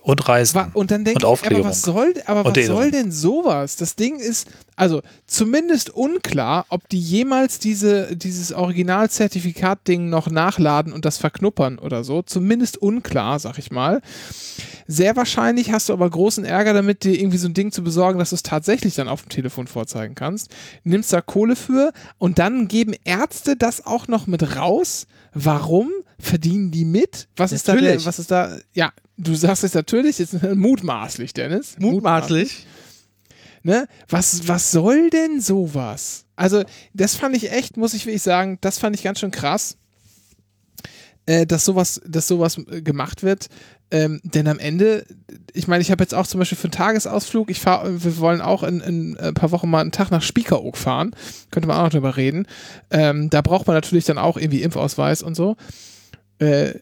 und 0.00 0.26
Reisen. 0.26 0.58
Und 0.72 0.90
dann 0.90 1.04
denke 1.04 1.16
Und 1.16 1.20
ich, 1.20 1.24
aber 1.24 1.32
Aufklärung. 1.32 1.66
was 1.66 1.82
soll, 1.82 2.14
aber 2.24 2.46
Und 2.46 2.56
was 2.56 2.66
soll 2.66 2.90
denn 2.90 3.12
sowas? 3.12 3.76
Das 3.76 3.94
Ding 3.94 4.18
ist, 4.18 4.48
also 4.74 5.02
zumindest 5.26 5.90
unklar, 5.90 6.64
ob 6.70 6.88
die 6.88 6.98
jemals 6.98 7.58
diese, 7.58 8.16
dieses 8.16 8.52
Originalzertifikat-Ding 8.52 10.08
noch 10.08 10.30
nachladen 10.30 10.94
und 10.94 11.04
das 11.04 11.18
verknuppern 11.18 11.78
oder 11.78 12.04
so. 12.04 12.22
Zumindest 12.22 12.78
unklar, 12.78 13.38
sag 13.38 13.58
ich 13.58 13.70
mal. 13.70 14.00
Sehr 14.86 15.14
wahrscheinlich 15.16 15.72
hast 15.72 15.90
du 15.90 15.92
aber 15.92 16.08
großen 16.08 16.46
Ärger 16.46 16.72
damit, 16.72 17.04
dir 17.04 17.12
irgendwie 17.12 17.36
so 17.36 17.46
ein 17.46 17.52
Ding 17.52 17.70
zu 17.70 17.84
besorgen, 17.84 18.18
dass 18.18 18.30
du 18.30 18.36
es 18.36 18.42
tatsächlich 18.42 18.94
dann 18.94 19.08
auf 19.08 19.20
dem 19.20 19.28
Telefon 19.28 19.66
vorzeigen 19.66 20.14
kannst. 20.14 20.50
Nimmst 20.84 21.12
da 21.12 21.20
Kohle 21.20 21.56
für 21.56 21.92
und 22.16 22.38
dann 22.38 22.68
geben 22.68 22.94
Ärzte 23.04 23.56
das 23.56 23.84
auch 23.84 24.08
noch 24.08 24.26
mit 24.26 24.56
raus. 24.56 25.06
Warum? 25.34 25.90
Verdienen 26.20 26.70
die 26.70 26.84
mit? 26.84 27.28
Was 27.36 27.52
ist 27.52 27.68
da 27.68 27.74
der, 27.74 27.82
Natürlich. 27.82 28.06
was 28.06 28.18
ist 28.18 28.30
da, 28.30 28.58
ja, 28.74 28.92
du 29.16 29.34
sagst 29.34 29.64
es 29.64 29.74
natürlich, 29.74 30.18
jetzt 30.18 30.42
mutmaßlich, 30.54 31.32
Dennis. 31.32 31.76
Mutmaßlich. 31.78 32.66
Ne? 33.62 33.86
Was, 34.08 34.48
was 34.48 34.70
soll 34.70 35.10
denn 35.10 35.40
sowas? 35.40 36.24
Also, 36.36 36.64
das 36.94 37.14
fand 37.14 37.36
ich 37.36 37.52
echt, 37.52 37.76
muss 37.76 37.94
ich 37.94 38.06
wirklich 38.06 38.22
sagen, 38.22 38.58
das 38.60 38.78
fand 38.78 38.96
ich 38.96 39.02
ganz 39.02 39.20
schön 39.20 39.30
krass, 39.30 39.76
äh, 41.26 41.46
dass 41.46 41.64
sowas, 41.64 42.00
dass 42.06 42.26
sowas 42.28 42.58
äh, 42.58 42.82
gemacht 42.82 43.22
wird. 43.22 43.48
Ähm, 43.90 44.20
denn 44.22 44.46
am 44.48 44.58
Ende, 44.58 45.06
ich 45.54 45.66
meine, 45.66 45.82
ich 45.82 45.90
habe 45.90 46.02
jetzt 46.02 46.14
auch 46.14 46.26
zum 46.26 46.38
Beispiel 46.38 46.58
für 46.58 46.64
einen 46.64 46.72
Tagesausflug, 46.72 47.50
ich 47.50 47.60
fahre, 47.60 48.04
wir 48.04 48.18
wollen 48.18 48.40
auch 48.40 48.62
in, 48.62 48.80
in 48.80 49.16
ein 49.18 49.34
paar 49.34 49.50
Wochen 49.50 49.70
mal 49.70 49.80
einen 49.80 49.92
Tag 49.92 50.10
nach 50.10 50.22
Spiekeroog 50.22 50.76
fahren, 50.76 51.14
könnte 51.50 51.68
man 51.68 51.78
auch 51.78 51.84
noch 51.84 51.90
drüber 51.90 52.16
reden. 52.16 52.46
Ähm, 52.90 53.30
da 53.30 53.40
braucht 53.40 53.66
man 53.66 53.74
natürlich 53.74 54.04
dann 54.04 54.18
auch 54.18 54.36
irgendwie 54.36 54.62
Impfausweis 54.62 55.22
und 55.22 55.34
so. 55.34 55.56
Äh, 56.38 56.74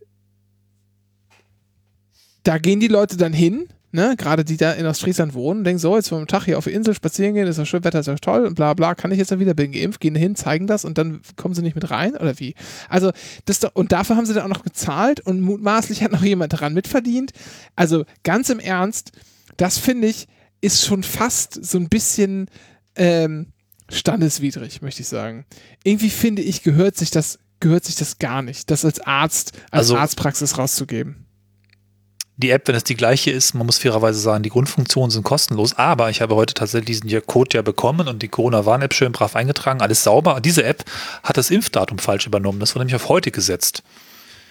da 2.42 2.58
gehen 2.58 2.80
die 2.80 2.88
Leute 2.88 3.16
dann 3.16 3.32
hin, 3.32 3.68
ne, 3.90 4.14
gerade 4.16 4.44
die 4.44 4.56
da 4.56 4.72
in 4.72 4.86
Ostfriesland 4.86 5.34
wohnen, 5.34 5.64
denken 5.64 5.80
so, 5.80 5.96
jetzt 5.96 6.12
einen 6.12 6.28
Tag 6.28 6.44
hier 6.44 6.58
auf 6.58 6.64
die 6.64 6.72
Insel 6.72 6.94
spazieren 6.94 7.34
gehen, 7.34 7.46
ist 7.46 7.58
ja 7.58 7.66
schön, 7.66 7.82
Wetter 7.82 8.00
ist 8.00 8.06
ja 8.06 8.14
toll 8.16 8.46
und 8.46 8.54
bla 8.54 8.74
bla, 8.74 8.94
kann 8.94 9.10
ich 9.10 9.18
jetzt 9.18 9.32
dann 9.32 9.40
wieder, 9.40 9.54
bin 9.54 9.72
geimpft, 9.72 10.00
gehen 10.00 10.14
hin, 10.14 10.36
zeigen 10.36 10.66
das 10.66 10.84
und 10.84 10.98
dann 10.98 11.22
kommen 11.36 11.54
sie 11.54 11.62
nicht 11.62 11.74
mit 11.74 11.90
rein 11.90 12.14
oder 12.14 12.38
wie? 12.38 12.54
Also, 12.88 13.10
das 13.46 13.60
doch, 13.60 13.74
und 13.74 13.92
dafür 13.92 14.16
haben 14.16 14.26
sie 14.26 14.34
dann 14.34 14.44
auch 14.44 14.56
noch 14.56 14.64
gezahlt 14.64 15.20
und 15.20 15.40
mutmaßlich 15.40 16.02
hat 16.02 16.12
noch 16.12 16.22
jemand 16.22 16.52
daran 16.52 16.74
mitverdient. 16.74 17.32
Also, 17.74 18.04
ganz 18.22 18.48
im 18.48 18.60
Ernst, 18.60 19.12
das 19.56 19.78
finde 19.78 20.08
ich, 20.08 20.28
ist 20.60 20.84
schon 20.84 21.02
fast 21.02 21.64
so 21.64 21.78
ein 21.78 21.88
bisschen 21.88 22.48
ähm, 22.94 23.46
standeswidrig, 23.88 24.82
möchte 24.82 25.02
ich 25.02 25.08
sagen. 25.08 25.46
Irgendwie 25.84 26.10
finde 26.10 26.42
ich, 26.42 26.62
gehört 26.62 26.96
sich 26.96 27.10
das, 27.10 27.38
gehört 27.60 27.84
sich 27.84 27.94
das 27.96 28.18
gar 28.18 28.42
nicht, 28.42 28.70
das 28.70 28.84
als 28.84 29.00
Arzt, 29.00 29.52
als 29.70 29.80
Also- 29.90 29.96
Arztpraxis 29.96 30.58
rauszugeben. 30.58 31.22
Die 32.38 32.50
App, 32.50 32.68
wenn 32.68 32.74
es 32.74 32.84
die 32.84 32.96
gleiche 32.96 33.30
ist, 33.30 33.54
man 33.54 33.64
muss 33.64 33.78
fairerweise 33.78 34.20
sagen, 34.20 34.42
die 34.42 34.50
Grundfunktionen 34.50 35.10
sind 35.10 35.22
kostenlos, 35.22 35.72
aber 35.78 36.10
ich 36.10 36.20
habe 36.20 36.34
heute 36.34 36.52
tatsächlich 36.52 37.00
diesen 37.00 37.26
Code 37.26 37.56
ja 37.56 37.62
bekommen 37.62 38.08
und 38.08 38.22
die 38.22 38.28
Corona-Warn-App 38.28 38.92
schön 38.92 39.12
brav 39.12 39.34
eingetragen, 39.36 39.80
alles 39.80 40.02
sauber. 40.04 40.40
Diese 40.42 40.62
App 40.62 40.84
hat 41.22 41.38
das 41.38 41.50
Impfdatum 41.50 41.98
falsch 41.98 42.26
übernommen. 42.26 42.60
Das 42.60 42.74
wurde 42.74 42.80
nämlich 42.84 42.94
auf 42.96 43.08
heute 43.08 43.30
gesetzt, 43.30 43.82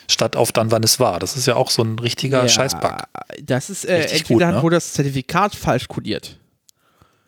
statt 0.09 0.35
auf 0.35 0.51
dann, 0.51 0.71
wann 0.71 0.81
es 0.81 0.99
war. 0.99 1.19
Das 1.19 1.37
ist 1.37 1.45
ja 1.45 1.57
auch 1.57 1.69
so 1.69 1.83
ein 1.83 1.99
richtiger 1.99 2.49
Scheißbug. 2.49 3.03
Das 3.43 3.69
ist 3.69 3.85
äh, 3.85 3.97
Richtig 3.97 4.21
entweder 4.21 4.47
gut, 4.47 4.55
ne? 4.55 4.63
wurde 4.63 4.77
das 4.77 4.93
Zertifikat 4.93 5.53
falsch 5.53 5.87
kodiert. 5.87 6.39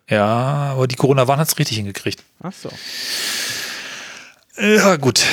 Ja, 0.10 0.26
aber 0.74 0.88
die 0.88 0.96
Corona-Warn 0.96 1.40
hat 1.40 1.50
es 1.50 1.60
richtig 1.60 1.78
hingekriegt. 1.78 2.24
Ach 2.42 2.54
so. 2.54 2.70
Ja, 4.60 4.96
gut. 4.96 5.24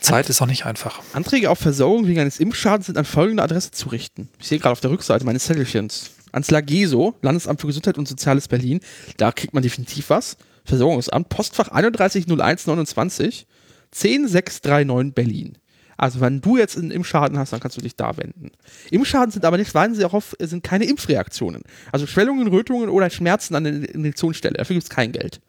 Zeit 0.00 0.30
ist 0.30 0.40
auch 0.40 0.46
nicht 0.46 0.64
einfach. 0.64 1.02
Anträge 1.12 1.50
auf 1.50 1.58
Versorgung 1.58 2.06
wegen 2.06 2.20
eines 2.20 2.38
Impfschadens 2.38 2.86
sind 2.86 2.96
an 2.96 3.04
folgende 3.04 3.42
Adresse 3.42 3.72
zu 3.72 3.88
richten. 3.88 4.28
Ich 4.38 4.46
sehe 4.46 4.60
gerade 4.60 4.72
auf 4.72 4.80
der 4.80 4.90
Rückseite 4.90 5.24
meines 5.24 5.44
Zettelchens. 5.44 6.12
Ans 6.30 6.50
LAGESO, 6.50 7.14
Landesamt 7.20 7.60
für 7.60 7.66
Gesundheit 7.66 7.98
und 7.98 8.06
Soziales 8.06 8.46
Berlin. 8.46 8.78
Da 9.16 9.32
kriegt 9.32 9.54
man 9.54 9.62
definitiv 9.64 10.10
was. 10.10 10.36
Versorgungsamt, 10.64 11.28
Postfach 11.30 11.68
310129, 11.68 13.46
10639 13.90 15.14
Berlin. 15.14 15.58
Also 15.96 16.20
wenn 16.20 16.40
du 16.40 16.56
jetzt 16.56 16.78
einen 16.78 16.92
Impfschaden 16.92 17.38
hast, 17.38 17.52
dann 17.52 17.58
kannst 17.58 17.76
du 17.76 17.80
dich 17.80 17.96
da 17.96 18.16
wenden. 18.16 18.52
Impfschaden 18.92 19.32
sind 19.32 19.44
aber 19.44 19.58
nicht, 19.58 19.74
weisen 19.74 19.96
sie 19.96 20.02
darauf, 20.02 20.36
sind 20.38 20.62
keine 20.62 20.84
Impfreaktionen. 20.84 21.62
Also 21.90 22.06
Schwellungen, 22.06 22.46
Rötungen 22.46 22.88
oder 22.88 23.10
Schmerzen 23.10 23.56
an 23.56 23.64
der 23.64 23.94
Injektionsstelle. 23.94 24.58
Dafür 24.58 24.74
gibt 24.74 24.84
es 24.84 24.90
kein 24.90 25.10
Geld. 25.10 25.40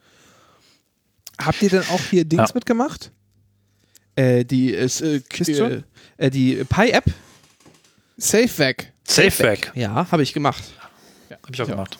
Habt 1.41 1.61
ihr 1.61 1.69
denn 1.69 1.83
auch 1.89 2.01
hier 2.09 2.25
Dings 2.25 2.49
Ja. 2.49 2.55
mitgemacht? 2.55 3.11
Äh, 4.15 4.43
die 4.45 4.71
ist, 4.71 5.01
äh, 5.01 5.21
äh, 5.39 5.81
äh, 6.17 6.29
die 6.29 6.63
Pi-App, 6.65 7.05
Safe 8.17 8.57
weg. 8.57 8.91
Safe 9.07 9.43
weg. 9.43 9.71
Ja, 9.75 10.11
habe 10.11 10.21
ich 10.23 10.33
gemacht. 10.33 10.63
Hab 11.31 11.39
ich 11.53 11.61
auch 11.61 11.67
Ja. 11.69 11.75
gemacht. 11.75 11.97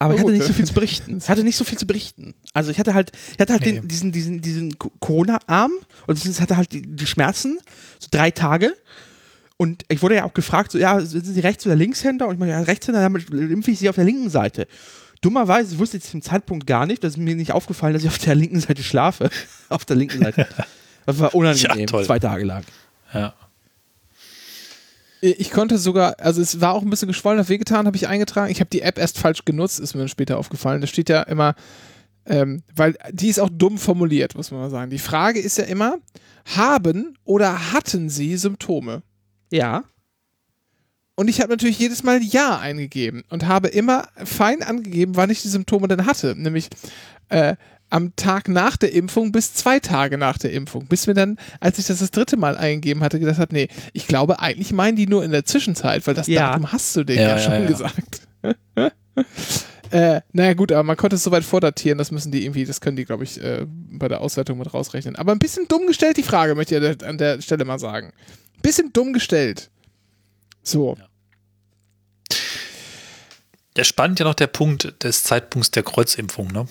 Aber 0.00 0.14
ich 0.14 0.20
hatte 0.20 0.30
nicht 0.30 0.44
so 0.46 0.52
viel 0.52 0.64
zu 0.64 0.74
berichten. 0.74 1.18
Ich 1.18 1.28
hatte 1.28 1.42
nicht 1.42 1.56
so 1.56 1.64
viel 1.64 1.76
zu 1.76 1.86
berichten. 1.86 2.34
Also 2.54 2.70
ich 2.70 2.78
hatte 2.78 2.94
halt, 2.94 3.10
ich 3.34 3.38
hatte 3.40 3.52
halt 3.52 3.62
Nee. 3.66 3.72
den, 3.72 3.88
diesen, 3.88 4.12
diesen, 4.12 4.40
diesen 4.40 4.78
Co- 4.78 4.92
Corona-Arm 5.00 5.72
und 6.06 6.24
ich 6.24 6.40
hatte 6.40 6.56
halt 6.56 6.70
die, 6.72 6.82
die 6.82 7.06
Schmerzen, 7.06 7.58
so 7.98 8.06
drei 8.10 8.30
Tage. 8.30 8.76
Und 9.56 9.84
ich 9.88 10.00
wurde 10.00 10.14
ja 10.14 10.24
auch 10.24 10.34
gefragt, 10.34 10.70
so, 10.70 10.78
ja, 10.78 11.00
sind 11.00 11.24
Sie 11.26 11.40
Rechts- 11.40 11.66
oder 11.66 11.74
Linkshänder? 11.74 12.28
Und 12.28 12.34
ich 12.34 12.38
meine, 12.38 12.52
ja, 12.52 12.60
Rechtshänder, 12.60 13.00
damit 13.00 13.28
impfe 13.28 13.72
ich 13.72 13.80
Sie 13.80 13.88
auf 13.88 13.96
der 13.96 14.04
linken 14.04 14.30
Seite. 14.30 14.68
Dummerweise 15.20 15.78
wusste 15.78 15.96
ich 15.96 16.04
zu 16.04 16.12
dem 16.12 16.22
Zeitpunkt 16.22 16.66
gar 16.66 16.86
nicht, 16.86 17.02
das 17.02 17.12
ist 17.14 17.16
mir 17.16 17.34
nicht 17.34 17.52
aufgefallen, 17.52 17.94
dass 17.94 18.02
ich 18.02 18.08
auf 18.08 18.18
der 18.18 18.34
linken 18.34 18.60
Seite 18.60 18.82
schlafe. 18.82 19.30
auf 19.68 19.84
der 19.84 19.96
linken 19.96 20.22
Seite. 20.22 20.46
Das 21.06 21.18
war 21.18 21.34
unangenehm, 21.34 21.78
Ja, 21.80 21.86
toll. 21.86 22.04
zwei 22.04 22.18
Tage 22.18 22.44
lang. 22.44 22.64
Ja. 23.12 23.34
Ich 25.20 25.50
konnte 25.50 25.78
sogar, 25.78 26.14
also 26.20 26.40
es 26.40 26.60
war 26.60 26.74
auch 26.74 26.82
ein 26.82 26.90
bisschen 26.90 27.08
geschwollen, 27.08 27.40
hat 27.40 27.48
wehgetan, 27.48 27.86
habe 27.86 27.96
ich 27.96 28.06
eingetragen. 28.06 28.52
Ich 28.52 28.60
habe 28.60 28.70
die 28.70 28.82
App 28.82 28.98
erst 28.98 29.18
falsch 29.18 29.44
genutzt, 29.44 29.80
ist 29.80 29.94
mir 29.94 30.00
dann 30.02 30.08
später 30.08 30.38
aufgefallen. 30.38 30.80
Da 30.80 30.86
steht 30.86 31.08
ja 31.08 31.22
immer, 31.22 31.56
ähm, 32.24 32.62
weil 32.76 32.96
die 33.10 33.26
ist 33.28 33.40
auch 33.40 33.48
dumm 33.50 33.78
formuliert, 33.78 34.36
muss 34.36 34.52
man 34.52 34.60
mal 34.60 34.70
sagen. 34.70 34.90
Die 34.90 34.98
Frage 35.00 35.40
ist 35.40 35.58
ja 35.58 35.64
immer, 35.64 35.96
haben 36.56 37.18
oder 37.24 37.72
hatten 37.72 38.08
sie 38.10 38.36
Symptome? 38.36 39.02
Ja. 39.50 39.82
Und 41.18 41.26
ich 41.26 41.40
habe 41.40 41.50
natürlich 41.50 41.80
jedes 41.80 42.04
Mal 42.04 42.22
Ja 42.22 42.58
eingegeben 42.60 43.24
und 43.28 43.48
habe 43.48 43.66
immer 43.66 44.06
fein 44.24 44.62
angegeben, 44.62 45.16
wann 45.16 45.30
ich 45.30 45.42
die 45.42 45.48
Symptome 45.48 45.88
denn 45.88 46.06
hatte. 46.06 46.36
Nämlich 46.36 46.68
äh, 47.28 47.56
am 47.90 48.14
Tag 48.14 48.46
nach 48.48 48.76
der 48.76 48.92
Impfung 48.92 49.32
bis 49.32 49.52
zwei 49.52 49.80
Tage 49.80 50.16
nach 50.16 50.38
der 50.38 50.52
Impfung. 50.52 50.86
Bis 50.86 51.08
mir 51.08 51.14
dann, 51.14 51.36
als 51.58 51.80
ich 51.80 51.86
das 51.86 51.98
das 51.98 52.12
dritte 52.12 52.36
Mal 52.36 52.56
eingegeben 52.56 53.02
hatte, 53.02 53.18
gedacht 53.18 53.38
hat, 53.38 53.50
nee, 53.52 53.66
ich 53.92 54.06
glaube, 54.06 54.38
eigentlich 54.38 54.72
meinen 54.72 54.94
die 54.96 55.08
nur 55.08 55.24
in 55.24 55.32
der 55.32 55.44
Zwischenzeit, 55.44 56.06
weil 56.06 56.14
das 56.14 56.28
Ja. 56.28 56.50
Datum 56.50 56.70
hast 56.70 56.94
du 56.94 57.02
denen 57.02 57.18
ja, 57.22 57.30
Ja, 57.30 57.36
ja, 57.36 57.42
schon 57.42 57.52
ja. 57.54 57.66
gesagt. 57.66 58.20
äh, 59.90 60.20
naja 60.32 60.54
gut, 60.54 60.70
aber 60.70 60.84
man 60.84 60.96
konnte 60.96 61.16
es 61.16 61.24
soweit 61.24 61.42
vordatieren, 61.42 61.98
das 61.98 62.12
müssen 62.12 62.30
die 62.30 62.44
irgendwie, 62.44 62.64
das 62.64 62.80
können 62.80 62.96
die, 62.96 63.04
glaube 63.06 63.24
ich, 63.24 63.42
äh, 63.42 63.66
bei 63.66 64.06
der 64.06 64.20
Auswertung 64.20 64.58
mit 64.58 64.72
rausrechnen. 64.72 65.16
Aber 65.16 65.32
ein 65.32 65.40
bisschen 65.40 65.66
dumm 65.66 65.88
gestellt, 65.88 66.16
die 66.16 66.22
Frage, 66.22 66.54
möchte 66.54 66.76
ich 66.76 66.80
an 66.84 66.96
der- 66.98 67.08
an 67.08 67.18
der 67.18 67.42
Stelle 67.42 67.64
mal 67.64 67.80
sagen. 67.80 68.12
Bisschen 68.62 68.92
dumm 68.92 69.12
gestellt. 69.12 69.70
So. 70.62 70.96
Der 73.78 73.84
spannend 73.84 74.18
ja 74.18 74.24
noch 74.24 74.34
der 74.34 74.48
Punkt 74.48 74.92
des 75.04 75.22
Zeitpunkts 75.22 75.70
der 75.70 75.84
Kreuzimpfung, 75.84 76.48
ne? 76.48 76.66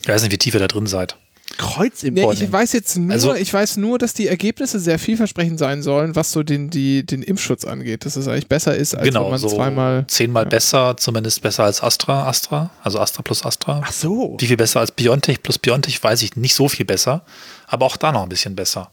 Ich 0.00 0.08
weiß 0.08 0.22
nicht, 0.22 0.30
wie 0.30 0.38
tief 0.38 0.54
ihr 0.54 0.60
da 0.60 0.68
drin 0.68 0.86
seid. 0.86 1.16
Kreuzimpfung. 1.58 2.32
Nee, 2.32 2.44
ich 2.44 2.52
weiß 2.52 2.72
jetzt 2.72 2.96
nur, 2.96 3.12
Also- 3.12 3.34
ich 3.34 3.52
weiß 3.52 3.76
nur, 3.76 3.98
dass 3.98 4.14
die 4.14 4.28
Ergebnisse 4.28 4.78
sehr 4.78 5.00
vielversprechend 5.00 5.58
sein 5.58 5.82
sollen, 5.82 6.14
was 6.14 6.30
so 6.30 6.44
den, 6.44 6.70
die, 6.70 7.04
den 7.04 7.24
Impfschutz 7.24 7.64
angeht. 7.64 8.06
Dass 8.06 8.14
es 8.14 8.28
eigentlich 8.28 8.46
besser 8.46 8.76
ist, 8.76 8.94
als 8.94 9.04
wenn 9.04 9.12
genau, 9.12 9.28
man 9.28 9.40
so 9.40 9.48
zweimal. 9.48 10.06
zehnmal 10.06 10.46
besser, 10.46 10.96
zumindest 10.96 11.42
besser 11.42 11.64
als 11.64 11.82
Astra, 11.82 12.28
Astra, 12.28 12.70
also 12.84 13.00
Astra 13.00 13.22
plus 13.22 13.44
Astra. 13.44 13.82
Ach 13.84 13.92
so. 13.92 14.36
Wie 14.38 14.46
viel 14.46 14.56
besser 14.56 14.78
als 14.78 14.92
BioNTech 14.92 15.42
plus 15.42 15.58
BioNTech, 15.58 16.00
weiß 16.00 16.22
ich 16.22 16.36
nicht 16.36 16.54
so 16.54 16.68
viel 16.68 16.86
besser, 16.86 17.24
aber 17.66 17.86
auch 17.86 17.96
da 17.96 18.12
noch 18.12 18.22
ein 18.22 18.28
bisschen 18.28 18.54
besser. 18.54 18.92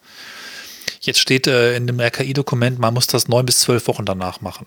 Jetzt 1.02 1.20
steht 1.20 1.46
äh, 1.46 1.76
in 1.76 1.86
dem 1.86 2.00
RKI-Dokument, 2.00 2.80
man 2.80 2.96
muss 2.96 3.06
das 3.06 3.28
neun 3.28 3.46
bis 3.46 3.60
zwölf 3.60 3.88
Wochen 3.88 4.06
danach 4.06 4.42
machen. 4.42 4.66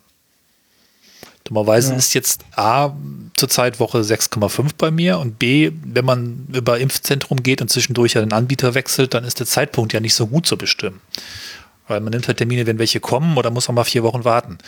Dummerweise 1.50 1.90
Ja. 1.90 1.98
ist 1.98 2.14
jetzt 2.14 2.44
A 2.54 2.92
zurzeit 3.34 3.80
Woche 3.80 4.04
6,5 4.04 4.70
bei 4.78 4.92
mir 4.92 5.18
und 5.18 5.40
B, 5.40 5.72
wenn 5.82 6.04
man 6.04 6.46
über 6.52 6.78
Impfzentrum 6.78 7.42
geht 7.42 7.60
und 7.60 7.68
zwischendurch 7.68 8.14
ja 8.14 8.20
den 8.20 8.32
Anbieter 8.32 8.74
wechselt, 8.74 9.14
dann 9.14 9.24
ist 9.24 9.40
der 9.40 9.46
Zeitpunkt 9.48 9.92
ja 9.92 9.98
nicht 9.98 10.14
so 10.14 10.28
gut 10.28 10.46
zu 10.46 10.56
bestimmen. 10.56 11.00
Weil 11.88 11.98
man 12.00 12.12
nimmt 12.12 12.28
halt 12.28 12.38
Termine, 12.38 12.66
wenn 12.68 12.78
welche 12.78 13.00
kommen 13.00 13.36
oder 13.36 13.50
muss 13.50 13.68
auch 13.68 13.74
mal 13.74 13.82
vier 13.82 14.04
Wochen 14.04 14.24
warten. 14.24 14.58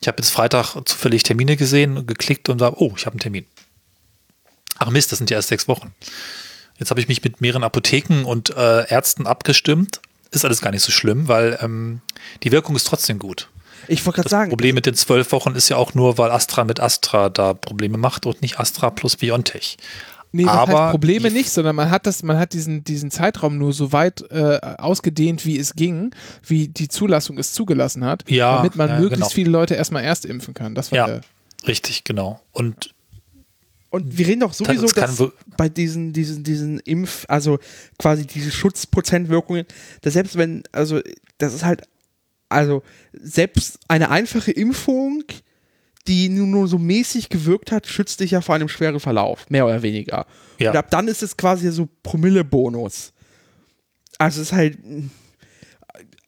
Ich 0.00 0.08
habe 0.08 0.18
jetzt 0.18 0.30
Freitag 0.30 0.74
zufällig 0.86 1.22
Termine 1.22 1.56
gesehen, 1.56 2.04
geklickt 2.04 2.48
und 2.48 2.58
war, 2.58 2.80
oh, 2.80 2.94
ich 2.96 3.06
habe 3.06 3.14
einen 3.14 3.20
Termin. 3.20 3.44
Ach 4.78 4.90
Mist, 4.90 5.12
das 5.12 5.18
sind 5.18 5.30
ja 5.30 5.36
erst 5.36 5.48
sechs 5.50 5.68
Wochen. 5.68 5.94
Jetzt 6.80 6.90
habe 6.90 7.00
ich 7.00 7.06
mich 7.06 7.22
mit 7.22 7.40
mehreren 7.40 7.62
Apotheken 7.62 8.24
und 8.24 8.50
äh, 8.56 8.88
Ärzten 8.88 9.28
abgestimmt. 9.28 10.00
Ist 10.32 10.44
alles 10.44 10.60
gar 10.60 10.72
nicht 10.72 10.82
so 10.82 10.90
schlimm, 10.90 11.28
weil 11.28 11.58
ähm, 11.62 12.00
die 12.42 12.50
Wirkung 12.50 12.74
ist 12.74 12.88
trotzdem 12.88 13.20
gut. 13.20 13.48
Ich 13.88 14.04
wollte 14.06 14.16
gerade 14.16 14.24
Das 14.24 14.30
sagen, 14.30 14.50
Problem 14.50 14.74
mit 14.74 14.86
den 14.86 14.94
zwölf 14.94 15.32
Wochen 15.32 15.54
ist 15.54 15.68
ja 15.68 15.76
auch 15.76 15.94
nur, 15.94 16.18
weil 16.18 16.30
Astra 16.30 16.64
mit 16.64 16.78
Astra 16.80 17.28
da 17.30 17.54
Probleme 17.54 17.98
macht 17.98 18.26
und 18.26 18.42
nicht 18.42 18.60
Astra 18.60 18.90
plus 18.90 19.16
Biontech. 19.16 19.76
Nee, 20.30 20.44
das 20.44 20.52
Aber 20.52 20.82
heißt 20.84 20.90
Probleme 20.90 21.30
nicht, 21.30 21.48
sondern 21.50 21.74
man 21.74 21.90
hat 21.90 22.06
das, 22.06 22.22
man 22.22 22.36
hat 22.38 22.52
diesen, 22.52 22.84
diesen 22.84 23.10
Zeitraum 23.10 23.56
nur 23.56 23.72
so 23.72 23.92
weit 23.92 24.22
äh, 24.30 24.58
ausgedehnt, 24.76 25.46
wie 25.46 25.58
es 25.58 25.74
ging, 25.74 26.14
wie 26.46 26.68
die 26.68 26.88
Zulassung 26.88 27.38
es 27.38 27.52
zugelassen 27.54 28.04
hat, 28.04 28.30
Ja, 28.30 28.56
damit 28.56 28.76
man 28.76 28.90
ja, 28.90 28.94
möglichst 29.00 29.30
genau. 29.30 29.34
viele 29.34 29.50
Leute 29.50 29.74
erstmal 29.74 30.04
erst 30.04 30.26
impfen 30.26 30.52
kann. 30.52 30.74
Das 30.74 30.92
war 30.92 30.98
Ja. 30.98 31.06
der, 31.06 31.20
Richtig, 31.66 32.04
genau. 32.04 32.40
Und 32.52 32.94
Und 33.90 34.18
wir 34.18 34.26
reden 34.26 34.40
doch 34.40 34.52
sowieso, 34.52 34.86
Das 34.88 35.16
dass 35.16 35.30
bei 35.56 35.70
diesen, 35.70 36.12
diesen, 36.12 36.44
diesen 36.44 36.78
Impf, 36.80 37.24
also 37.28 37.58
quasi 37.98 38.26
diese 38.26 38.50
Schutzprozentwirkungen, 38.50 39.64
dass 40.02 40.12
selbst 40.12 40.36
wenn, 40.36 40.62
also 40.72 41.00
das 41.38 41.54
ist 41.54 41.64
halt, 41.64 41.82
also 42.48 42.82
selbst 43.12 43.78
eine 43.88 44.10
einfache 44.10 44.50
Impfung, 44.50 45.24
die 46.06 46.28
nur, 46.28 46.46
nur 46.46 46.68
so 46.68 46.78
mäßig 46.78 47.28
gewirkt 47.28 47.70
hat, 47.70 47.86
schützt 47.86 48.20
dich 48.20 48.30
ja 48.30 48.40
vor 48.40 48.54
einem 48.54 48.68
schweren 48.68 49.00
Verlauf, 49.00 49.48
mehr 49.50 49.66
oder 49.66 49.82
weniger. 49.82 50.26
Ja. 50.58 50.70
Und 50.70 50.76
ab 50.76 50.90
dann 50.90 51.06
ist 51.08 51.22
es 51.22 51.36
quasi 51.36 51.70
so 51.70 51.88
Promille-Bonus. 52.02 53.12
Also 54.18 54.40
es 54.40 54.48
ist 54.48 54.52
halt, 54.52 54.84
mm, 54.84 55.10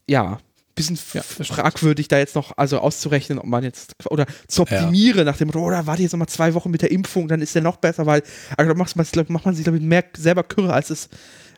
ja, 0.07 0.39
bisschen 0.75 0.99
Ja, 1.13 1.23
fragwürdig, 1.23 2.09
da 2.09 2.19
jetzt 2.19 2.35
noch 2.35 2.57
also 2.57 2.79
auszurechnen, 2.79 3.39
ob 3.39 3.47
man 3.47 3.65
jetzt 3.65 3.95
oder 4.07 4.27
zu 4.47 4.63
optimieren 4.63 5.25
nach 5.25 5.37
dem 5.37 5.49
Motto, 5.49 5.61
oder 5.61 5.87
warte 5.87 6.03
jetzt 6.03 6.13
noch 6.13 6.19
mal 6.19 6.27
zwei 6.27 6.55
Wochen 6.55 6.71
mit 6.71 6.83
der 6.83 6.91
Impfung, 6.91 7.29
dann 7.29 7.43
ist 7.43 7.55
der 7.55 7.63
noch 7.63 7.77
besser, 7.77 8.07
weil 8.07 8.23
also 8.57 8.73
da 8.73 8.79
macht 8.79 8.97
man, 8.97 9.07
macht 9.29 9.45
man 9.45 9.55
sich 9.55 9.65
glaube 9.65 9.79
ich 9.79 9.85
mehr 9.85 10.05
selber 10.17 10.43
Kürre, 10.43 10.73
als 10.73 10.91
es 10.91 11.09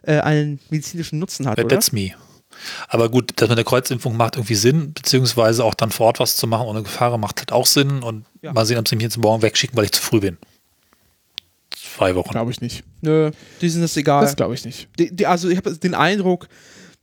äh, 0.03 0.19
einen 0.19 0.61
medizinischen 0.71 1.19
Nutzen 1.19 1.47
hat, 1.47 1.59
oder? 1.59 1.69
that's 1.69 1.93
me. 1.93 2.13
Aber 2.89 3.09
gut, 3.09 3.33
dass 3.37 3.49
man 3.49 3.59
eine 3.59 3.65
Kreuzimpfung 3.65 4.17
macht 4.17 4.37
irgendwie 4.37 4.55
Sinn, 4.55 4.93
beziehungsweise 4.93 5.65
auch 5.65 5.75
dann 5.75 5.91
vor 5.91 6.07
Ort 6.07 6.21
was 6.21 6.37
zu 6.37 6.47
machen 6.47 6.67
ohne 6.67 6.83
Gefahr 6.83 7.17
macht 7.19 7.39
halt 7.41 7.53
auch 7.53 7.67
Sinn. 7.67 8.03
Und 8.03 8.25
Ja. 8.43 8.53
mal 8.53 8.65
sehen, 8.67 8.79
ob 8.79 8.89
sie 8.89 8.97
mich 8.97 9.05
jetzt 9.05 9.19
morgen 9.19 9.43
wegschicken, 9.43 9.77
weil 9.77 9.85
ich 9.85 9.93
zu 9.93 10.03
früh 10.03 10.21
bin. 10.21 10.39
Zwei 11.71 12.15
Wochen. 12.15 12.31
glaube 12.31 12.51
ich 12.51 12.61
nicht. 12.61 12.85
Nö, 13.01 13.31
die 13.61 13.69
sind 13.69 13.83
es 13.83 13.97
egal. 13.97 14.23
Das 14.23 14.37
glaube 14.37 14.55
ich 14.55 14.65
nicht. 14.65 14.89
Die, 14.99 15.15
die, 15.15 15.27
also 15.27 15.49
ich 15.49 15.57
habe 15.57 15.77
den 15.77 15.95
Eindruck, 15.95 16.49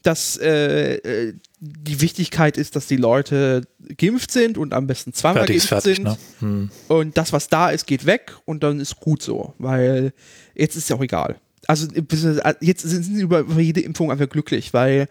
dass 0.04 0.38
äh, 0.38 0.96
äh, 0.96 1.34
die 1.60 2.00
Wichtigkeit 2.02 2.58
ist, 2.58 2.76
dass 2.76 2.88
die 2.88 2.96
Leute 2.96 3.64
geimpft 3.98 4.32
sind 4.32 4.58
und 4.58 4.74
am 4.74 4.88
besten 4.88 5.14
zweimal 5.14 5.42
Fertig 5.42 5.58
ist 5.58 5.70
geimpft 5.70 5.84
fertig, 5.86 5.96
sind. 5.98 6.06
ne? 6.06 6.18
Hm. 6.40 6.72
Und 6.88 7.18
das, 7.18 7.34
was 7.34 7.50
da 7.50 7.70
ist, 7.70 7.86
geht 7.86 8.06
weg 8.06 8.36
und 8.46 8.64
dann 8.64 8.80
ist 8.80 9.00
gut 9.00 9.22
so, 9.22 9.54
weil 9.58 10.14
jetzt 10.56 10.76
ist 10.76 10.90
ja 10.90 10.96
auch 10.96 11.02
egal. 11.04 11.36
Also 11.68 11.88
äh, 11.94 12.54
jetzt 12.62 12.82
sind 12.84 13.04
sie 13.04 13.22
über, 13.22 13.40
über 13.40 13.60
jede 13.60 13.82
Impfung 13.82 14.12
einfach 14.12 14.30
glücklich, 14.30 14.74
weil 14.74 15.08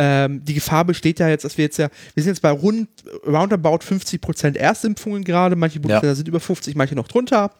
ähm, 0.00 0.44
die 0.44 0.54
Gefahr 0.54 0.84
besteht 0.84 1.18
ja 1.18 1.28
jetzt, 1.28 1.44
dass 1.44 1.58
wir 1.58 1.64
jetzt 1.64 1.76
ja, 1.76 1.88
wir 2.14 2.22
sind 2.22 2.30
jetzt 2.30 2.40
bei 2.40 2.52
rund 2.52 2.88
roundabout 3.26 3.80
50 3.80 4.20
Prozent 4.20 4.56
Erstimpfungen 4.56 5.24
gerade, 5.24 5.56
manche 5.56 5.80
Bundesländer 5.80 6.14
sind 6.14 6.28
über 6.28 6.38
50, 6.38 6.76
manche 6.76 6.94
noch 6.94 7.08
drunter, 7.08 7.50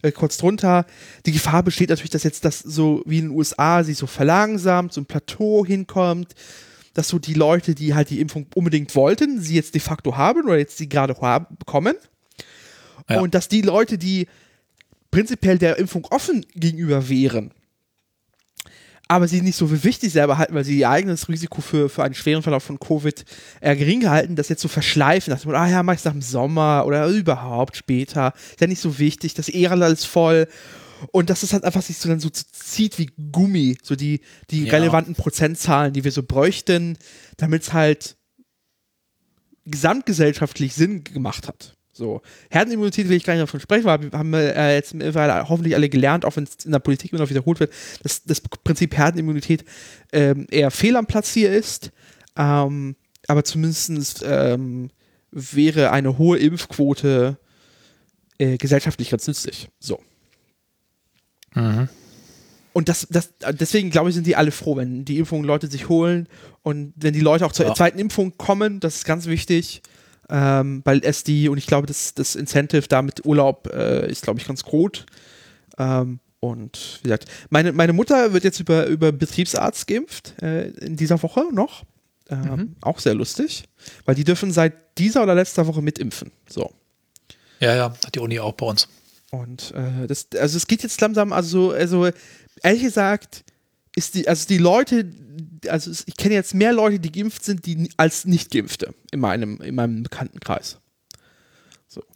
äh, 0.00 0.10
kurz 0.10 0.38
drunter. 0.38 0.86
Die 1.26 1.32
Gefahr 1.32 1.62
besteht 1.62 1.90
natürlich, 1.90 2.10
dass 2.10 2.22
jetzt 2.22 2.46
das 2.46 2.60
so 2.60 3.02
wie 3.04 3.18
in 3.18 3.26
den 3.26 3.36
USA 3.36 3.84
sich 3.84 3.98
so 3.98 4.06
verlangsamt, 4.06 4.94
so 4.94 5.02
ein 5.02 5.04
Plateau 5.04 5.66
hinkommt, 5.66 6.34
dass 6.94 7.08
so 7.08 7.18
die 7.18 7.34
Leute, 7.34 7.74
die 7.74 7.94
halt 7.94 8.08
die 8.08 8.20
Impfung 8.20 8.46
unbedingt 8.54 8.96
wollten, 8.96 9.42
sie 9.42 9.54
jetzt 9.54 9.74
de 9.74 9.82
facto 9.82 10.16
haben 10.16 10.44
oder 10.44 10.56
jetzt 10.56 10.78
sie 10.78 10.88
gerade 10.88 11.14
haben, 11.20 11.54
bekommen. 11.58 11.96
Ja. 13.10 13.20
Und 13.20 13.34
dass 13.34 13.48
die 13.48 13.60
Leute, 13.60 13.98
die 13.98 14.26
prinzipiell 15.10 15.58
der 15.58 15.78
Impfung 15.78 16.06
offen 16.06 16.46
gegenüber 16.54 17.10
wären, 17.10 17.52
aber 19.08 19.28
sie 19.28 19.42
nicht 19.42 19.56
so 19.56 19.66
für 19.68 19.84
wichtig 19.84 20.12
selber 20.12 20.38
halten, 20.38 20.54
weil 20.54 20.64
sie 20.64 20.78
ihr 20.78 20.88
eigenes 20.90 21.28
Risiko 21.28 21.60
für, 21.60 21.88
für 21.88 22.02
einen 22.02 22.14
schweren 22.14 22.42
Verlauf 22.42 22.62
von 22.62 22.78
Covid 22.80 23.24
eher 23.60 23.76
gering 23.76 24.08
halten, 24.08 24.36
das 24.36 24.48
jetzt 24.48 24.62
so 24.62 24.68
verschleifen, 24.68 25.30
dass 25.30 25.44
man, 25.44 25.54
ah 25.56 25.68
ja, 25.68 25.82
mach 25.82 25.94
ich 25.94 26.04
nach 26.04 26.12
dem 26.12 26.22
Sommer 26.22 26.84
oder 26.86 27.06
überhaupt 27.08 27.76
später, 27.76 28.32
ist 28.50 28.60
ja 28.60 28.66
nicht 28.66 28.80
so 28.80 28.98
wichtig, 28.98 29.34
das 29.34 29.48
eh 29.48 29.66
alles 29.68 30.04
voll. 30.04 30.48
Und 31.12 31.28
dass 31.28 31.42
es 31.42 31.52
halt 31.52 31.64
einfach 31.64 31.82
sich 31.82 31.98
so 31.98 32.08
dann 32.08 32.20
so 32.20 32.30
zieht 32.30 32.98
wie 32.98 33.10
Gummi, 33.30 33.76
so 33.82 33.94
die, 33.94 34.20
die 34.50 34.64
Ja. 34.64 34.72
relevanten 34.72 35.14
Prozentzahlen, 35.14 35.92
die 35.92 36.02
wir 36.04 36.12
so 36.12 36.22
bräuchten, 36.22 36.96
damit 37.36 37.62
es 37.62 37.72
halt 37.74 38.16
gesamtgesellschaftlich 39.66 40.74
Sinn 40.74 41.04
gemacht 41.04 41.48
hat. 41.48 41.74
So, 41.96 42.22
Herdenimmunität 42.50 43.08
will 43.08 43.16
ich 43.16 43.22
gar 43.24 43.34
nicht 43.34 43.42
davon 43.42 43.60
sprechen, 43.60 43.84
weil 43.84 44.02
wir 44.02 44.18
haben 44.18 44.34
äh, 44.34 44.74
jetzt 44.74 44.94
mittlerweile 44.94 45.48
hoffentlich 45.48 45.74
alle 45.76 45.88
gelernt, 45.88 46.24
auch 46.24 46.34
wenn 46.36 46.42
es 46.44 46.64
in 46.64 46.72
der 46.72 46.80
Politik 46.80 47.12
immer 47.12 47.22
noch 47.22 47.30
wiederholt 47.30 47.60
wird, 47.60 47.72
dass 48.02 48.24
das 48.24 48.40
Prinzip 48.40 48.96
Herdenimmunität 48.96 49.64
ähm, 50.12 50.46
eher 50.50 50.72
fehl 50.72 50.96
am 50.96 51.06
Platz 51.06 51.32
hier 51.32 51.52
ist. 51.52 51.92
Ähm, 52.36 52.96
aber 53.28 53.44
zumindest 53.44 54.22
ähm, 54.26 54.90
wäre 55.30 55.92
eine 55.92 56.18
hohe 56.18 56.38
Impfquote 56.38 57.38
äh, 58.38 58.56
gesellschaftlich 58.58 59.10
ganz 59.10 59.26
nützlich. 59.28 59.68
So. 59.78 60.00
Mhm. 61.54 61.88
und 62.72 62.88
das, 62.88 63.06
das, 63.08 63.30
deswegen 63.52 63.90
glaube 63.90 64.08
ich, 64.08 64.16
sind 64.16 64.26
die 64.26 64.34
alle 64.34 64.50
froh, 64.50 64.76
wenn 64.76 65.04
die 65.04 65.18
Impfungen 65.18 65.44
Leute 65.44 65.68
sich 65.68 65.88
holen 65.88 66.26
und 66.64 66.92
wenn 66.96 67.14
die 67.14 67.20
Leute 67.20 67.46
auch 67.46 67.52
zur 67.52 67.66
Ja. 67.66 67.74
zweiten 67.76 68.00
Impfung 68.00 68.36
kommen, 68.36 68.80
das 68.80 68.96
ist 68.96 69.04
ganz 69.04 69.26
wichtig, 69.26 69.80
ähm, 70.30 70.82
weil 70.84 71.00
es 71.04 71.24
die, 71.24 71.48
und 71.48 71.58
ich 71.58 71.66
glaube, 71.66 71.86
das, 71.86 72.14
das 72.14 72.34
Incentive 72.34 72.86
da 72.88 73.02
mit 73.02 73.24
Urlaub 73.24 73.68
äh, 73.72 74.10
ist, 74.10 74.22
glaube 74.22 74.40
ich, 74.40 74.46
ganz 74.46 74.62
gut. 74.62 75.06
Ähm, 75.78 76.20
und 76.40 77.00
wie 77.02 77.04
gesagt, 77.04 77.26
meine, 77.50 77.72
meine 77.72 77.92
Mutter 77.92 78.32
wird 78.32 78.44
jetzt 78.44 78.60
über, 78.60 78.86
über 78.86 79.12
Betriebsarzt 79.12 79.86
geimpft, 79.86 80.34
äh, 80.42 80.68
in 80.70 80.96
dieser 80.96 81.22
Woche 81.22 81.44
noch. 81.52 81.84
Ähm, 82.30 82.76
Auch 82.80 82.98
sehr 82.98 83.14
lustig, 83.14 83.64
weil 84.04 84.14
die 84.14 84.24
dürfen 84.24 84.50
seit 84.50 84.98
dieser 84.98 85.22
oder 85.22 85.34
letzter 85.34 85.66
Woche 85.66 85.82
mitimpfen. 85.82 86.30
So. 86.48 86.72
Ja, 87.60 87.74
ja, 87.74 87.90
hat 87.90 88.14
die 88.14 88.20
Uni 88.20 88.38
auch 88.40 88.54
bei 88.54 88.66
uns. 88.66 88.88
Und 89.30 89.72
äh, 89.74 90.06
das, 90.06 90.28
also 90.38 90.56
es 90.56 90.66
geht 90.66 90.82
jetzt 90.82 91.00
langsam, 91.00 91.32
also, 91.32 91.72
also 91.72 92.08
ehrlich 92.62 92.82
gesagt, 92.82 93.44
ist 93.96 94.14
die, 94.14 94.28
also 94.28 94.46
die 94.48 94.58
Leute, 94.58 95.10
also 95.68 95.90
ich 96.06 96.16
kenne 96.16 96.34
jetzt 96.34 96.54
mehr 96.54 96.72
Leute, 96.72 96.98
die 96.98 97.12
geimpft 97.12 97.44
sind, 97.44 97.66
die 97.66 97.90
als 97.96 98.24
nicht 98.24 98.50
geimpfte 98.50 98.94
in 99.12 99.20
meinem, 99.20 99.60
in 99.60 99.74
meinem 99.74 100.02
Bekanntenkreis. 100.02 100.78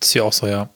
ist 0.00 0.14
ja 0.14 0.24
auch 0.24 0.32
so, 0.32 0.46
ja. 0.46 0.70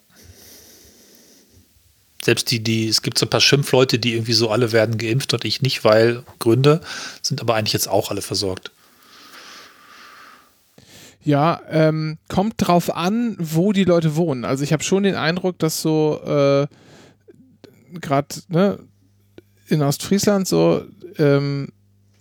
Selbst 2.25 2.53
die, 2.53 2.63
die, 2.63 2.87
es 2.87 3.03
gibt 3.03 3.19
so 3.19 3.27
ein 3.27 3.31
paar 3.31 3.41
Schimpfleute, 3.41 3.99
die 3.99 4.15
irgendwie 4.15 4.33
so 4.33 4.49
alle 4.51 4.71
werden 4.71 4.97
geimpft 4.97 5.35
und 5.35 5.45
ich 5.45 5.61
nicht, 5.61 5.83
weil 5.83 6.23
Gründe, 6.39 6.81
sind 7.21 7.41
aber 7.41 7.57
eigentlich 7.57 7.73
jetzt 7.73 7.89
auch 7.89 8.11
alle 8.11 8.23
versorgt. 8.23 8.71
Ja, 11.25 11.61
ähm, 11.69 12.19
kommt 12.29 12.55
drauf 12.59 12.95
an, 12.95 13.37
wo 13.39 13.73
die 13.73 13.85
Leute 13.85 14.17
wohnen. 14.17 14.45
Also 14.45 14.63
ich 14.65 14.73
habe 14.73 14.83
schon 14.83 15.05
den 15.05 15.15
Eindruck, 15.15 15.59
dass 15.59 15.83
so 15.83 16.21
äh, 16.25 16.67
gerade 18.01 18.35
ne, 18.49 18.79
in 19.73 19.83
Ostfriesland 19.83 20.47
so 20.47 20.85
ähm, 21.19 21.69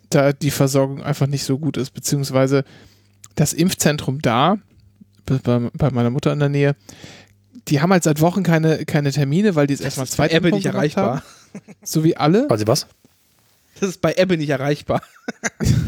da 0.09 0.33
die 0.33 0.51
Versorgung 0.51 1.01
einfach 1.03 1.27
nicht 1.27 1.43
so 1.43 1.57
gut 1.57 1.77
ist, 1.77 1.91
beziehungsweise 1.91 2.63
das 3.35 3.53
Impfzentrum 3.53 4.21
da, 4.21 4.57
bei, 5.25 5.37
bei 5.73 5.89
meiner 5.91 6.09
Mutter 6.09 6.33
in 6.33 6.39
der 6.39 6.49
Nähe, 6.49 6.75
die 7.67 7.81
haben 7.81 7.91
halt 7.91 8.03
seit 8.03 8.19
Wochen 8.21 8.43
keine, 8.43 8.85
keine 8.85 9.11
Termine, 9.11 9.55
weil 9.55 9.67
die 9.67 9.73
jetzt 9.73 9.83
erstmal 9.83 10.07
zwei 10.07 10.29
Ebbe 10.29 10.51
nicht 10.51 10.65
erreichbar. 10.65 11.23
So 11.83 12.03
wie 12.03 12.17
alle. 12.17 12.47
Quasi 12.47 12.65
was? 12.67 12.87
Das 13.79 13.89
ist 13.89 14.01
bei 14.01 14.13
Ebbe 14.15 14.37
nicht 14.37 14.49
erreichbar. 14.49 15.01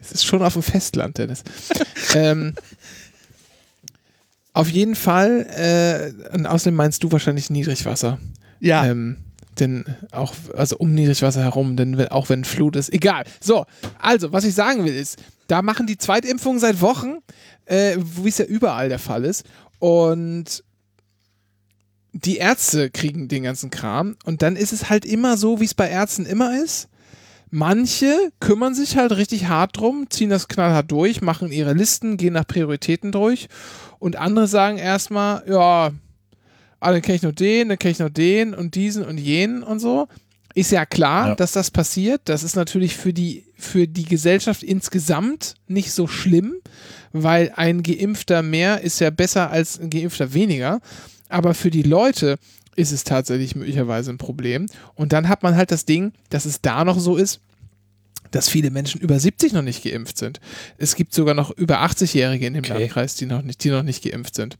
Es 0.00 0.10
ist 0.10 0.24
schon 0.26 0.42
auf 0.42 0.54
dem 0.54 0.62
Festland, 0.62 1.16
Dennis. 1.16 1.44
ähm, 2.14 2.54
auf 4.52 4.68
jeden 4.68 4.96
Fall, 4.96 5.46
äh, 5.56 6.34
und 6.34 6.44
außerdem 6.46 6.74
meinst 6.74 7.04
du 7.04 7.12
wahrscheinlich 7.12 7.50
Niedrigwasser. 7.50 8.18
Ja, 8.58 8.84
Ähm, 8.84 9.18
denn 9.60 9.84
auch, 10.12 10.34
also 10.56 10.76
um 10.78 10.94
Niedrigwasser 10.94 11.42
herum, 11.42 11.76
denn 11.76 12.08
auch 12.08 12.28
wenn 12.28 12.44
Flut 12.44 12.76
ist, 12.76 12.92
egal. 12.92 13.24
So, 13.40 13.66
also, 13.98 14.32
was 14.32 14.44
ich 14.44 14.54
sagen 14.54 14.84
will 14.84 14.94
ist, 14.94 15.18
da 15.46 15.62
machen 15.62 15.86
die 15.86 15.98
Zweitimpfungen 15.98 16.58
seit 16.58 16.80
Wochen, 16.80 17.18
äh, 17.66 17.96
wie 17.98 18.28
es 18.28 18.38
ja 18.38 18.44
überall 18.44 18.88
der 18.88 18.98
Fall 18.98 19.24
ist. 19.24 19.44
Und 19.78 20.64
die 22.12 22.36
Ärzte 22.36 22.90
kriegen 22.90 23.28
den 23.28 23.42
ganzen 23.42 23.70
Kram. 23.70 24.16
Und 24.24 24.42
dann 24.42 24.56
ist 24.56 24.72
es 24.72 24.90
halt 24.90 25.04
immer 25.04 25.36
so, 25.36 25.60
wie 25.60 25.64
es 25.64 25.74
bei 25.74 25.88
Ärzten 25.88 26.26
immer 26.26 26.62
ist. 26.62 26.88
Manche 27.50 28.32
kümmern 28.40 28.74
sich 28.74 28.96
halt 28.96 29.12
richtig 29.12 29.46
hart 29.48 29.76
drum, 29.76 30.06
ziehen 30.08 30.30
das 30.30 30.48
knallhart 30.48 30.90
durch, 30.90 31.20
machen 31.20 31.52
ihre 31.52 31.74
Listen, 31.74 32.16
gehen 32.16 32.32
nach 32.32 32.46
Prioritäten 32.46 33.12
durch. 33.12 33.48
Und 33.98 34.16
andere 34.16 34.46
sagen 34.46 34.78
erstmal, 34.78 35.42
ja, 35.46 35.90
ah, 36.82 36.92
dann 36.92 37.02
kenne 37.02 37.16
ich 37.16 37.22
nur 37.22 37.32
den, 37.32 37.68
dann 37.68 37.78
kenne 37.78 37.92
ich 37.92 37.98
nur 37.98 38.10
den 38.10 38.54
und 38.54 38.74
diesen 38.74 39.04
und 39.04 39.18
jenen 39.18 39.62
und 39.62 39.78
so. 39.80 40.08
Ist 40.54 40.70
ja 40.70 40.84
klar, 40.84 41.28
Ja. 41.28 41.34
dass 41.34 41.52
das 41.52 41.70
passiert. 41.70 42.20
Das 42.26 42.42
ist 42.42 42.56
natürlich 42.56 42.94
für 42.96 43.12
die, 43.14 43.44
für 43.56 43.88
die 43.88 44.04
Gesellschaft 44.04 44.62
insgesamt 44.62 45.54
nicht 45.66 45.92
so 45.92 46.06
schlimm, 46.06 46.56
weil 47.12 47.52
ein 47.56 47.82
Geimpfter 47.82 48.42
mehr 48.42 48.82
ist 48.82 49.00
ja 49.00 49.10
besser 49.10 49.50
als 49.50 49.78
ein 49.80 49.88
Geimpfter 49.88 50.34
weniger. 50.34 50.80
Aber 51.30 51.54
für 51.54 51.70
die 51.70 51.82
Leute 51.82 52.36
ist 52.76 52.92
es 52.92 53.04
tatsächlich 53.04 53.54
möglicherweise 53.56 54.10
ein 54.10 54.18
Problem. 54.18 54.66
Und 54.94 55.12
dann 55.14 55.28
hat 55.28 55.42
man 55.42 55.56
halt 55.56 55.70
das 55.70 55.84
Ding, 55.86 56.12
dass 56.28 56.44
es 56.44 56.60
da 56.60 56.84
noch 56.84 56.98
so 56.98 57.16
ist, 57.16 57.40
dass 58.32 58.48
viele 58.48 58.70
Menschen 58.70 59.00
über 59.00 59.18
70 59.20 59.52
noch 59.52 59.62
nicht 59.62 59.84
geimpft 59.84 60.18
sind. 60.18 60.40
Es 60.78 60.96
gibt 60.96 61.14
sogar 61.14 61.34
noch 61.34 61.50
über 61.50 61.82
80-Jährige 61.82 62.46
in 62.46 62.54
dem 62.54 62.64
Okay. 62.64 62.78
Landkreis, 62.80 63.14
die 63.14 63.26
noch 63.26 63.42
nicht, 63.42 63.62
die 63.62 63.70
noch 63.70 63.82
nicht 63.84 64.02
geimpft 64.02 64.34
sind. 64.34 64.58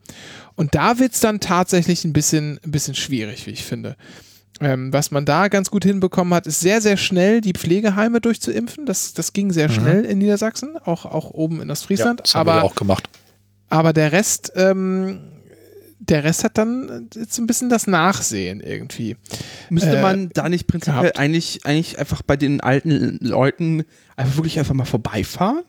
Und 0.54 0.74
da 0.74 0.98
wird 0.98 1.12
es 1.14 1.20
dann 1.20 1.40
tatsächlich 1.40 2.04
ein 2.04 2.12
bisschen, 2.12 2.60
ein 2.64 2.70
bisschen 2.70 2.94
schwierig, 2.94 3.46
wie 3.46 3.50
ich 3.50 3.64
finde. 3.64 3.96
Ähm, 4.60 4.92
was 4.92 5.10
man 5.10 5.24
da 5.24 5.48
ganz 5.48 5.70
gut 5.70 5.84
hinbekommen 5.84 6.32
hat, 6.34 6.46
ist 6.46 6.60
sehr, 6.60 6.80
sehr 6.80 6.96
schnell 6.96 7.40
die 7.40 7.54
Pflegeheime 7.54 8.20
durchzuimpfen. 8.20 8.86
Das, 8.86 9.12
das 9.14 9.32
ging 9.32 9.50
sehr 9.50 9.68
schnell 9.68 10.04
in 10.04 10.18
Niedersachsen, 10.18 10.76
auch, 10.84 11.04
auch 11.04 11.30
oben 11.30 11.60
in 11.62 11.70
Ostfriesland. 11.70 12.20
das 12.22 12.34
haben 12.34 12.46
wir 12.46 12.52
aber, 12.52 12.64
auch 12.64 12.74
gemacht. 12.76 13.08
aber 13.70 13.92
der 13.92 14.12
Rest, 14.12 14.52
ähm, 14.54 15.18
der 16.08 16.24
Rest 16.24 16.42
hat 16.42 16.58
dann 16.58 17.08
jetzt 17.14 17.38
ein 17.38 17.46
bisschen 17.46 17.68
das 17.68 17.86
Nachsehen 17.86 18.60
irgendwie. 18.60 19.16
müsste 19.70 19.98
äh, 19.98 20.02
man 20.02 20.30
da 20.30 20.48
nicht 20.48 20.66
prinzipiell 20.66 21.02
gehabt. 21.02 21.18
eigentlich, 21.18 21.64
eigentlich 21.64 21.98
einfach 21.98 22.22
bei 22.22 22.36
den 22.36 22.60
alten 22.60 23.18
Leuten 23.20 23.84
einfach 24.16 24.36
wirklich 24.36 24.58
einfach 24.58 24.74
mal 24.74 24.84
vorbeifahren? 24.84 25.62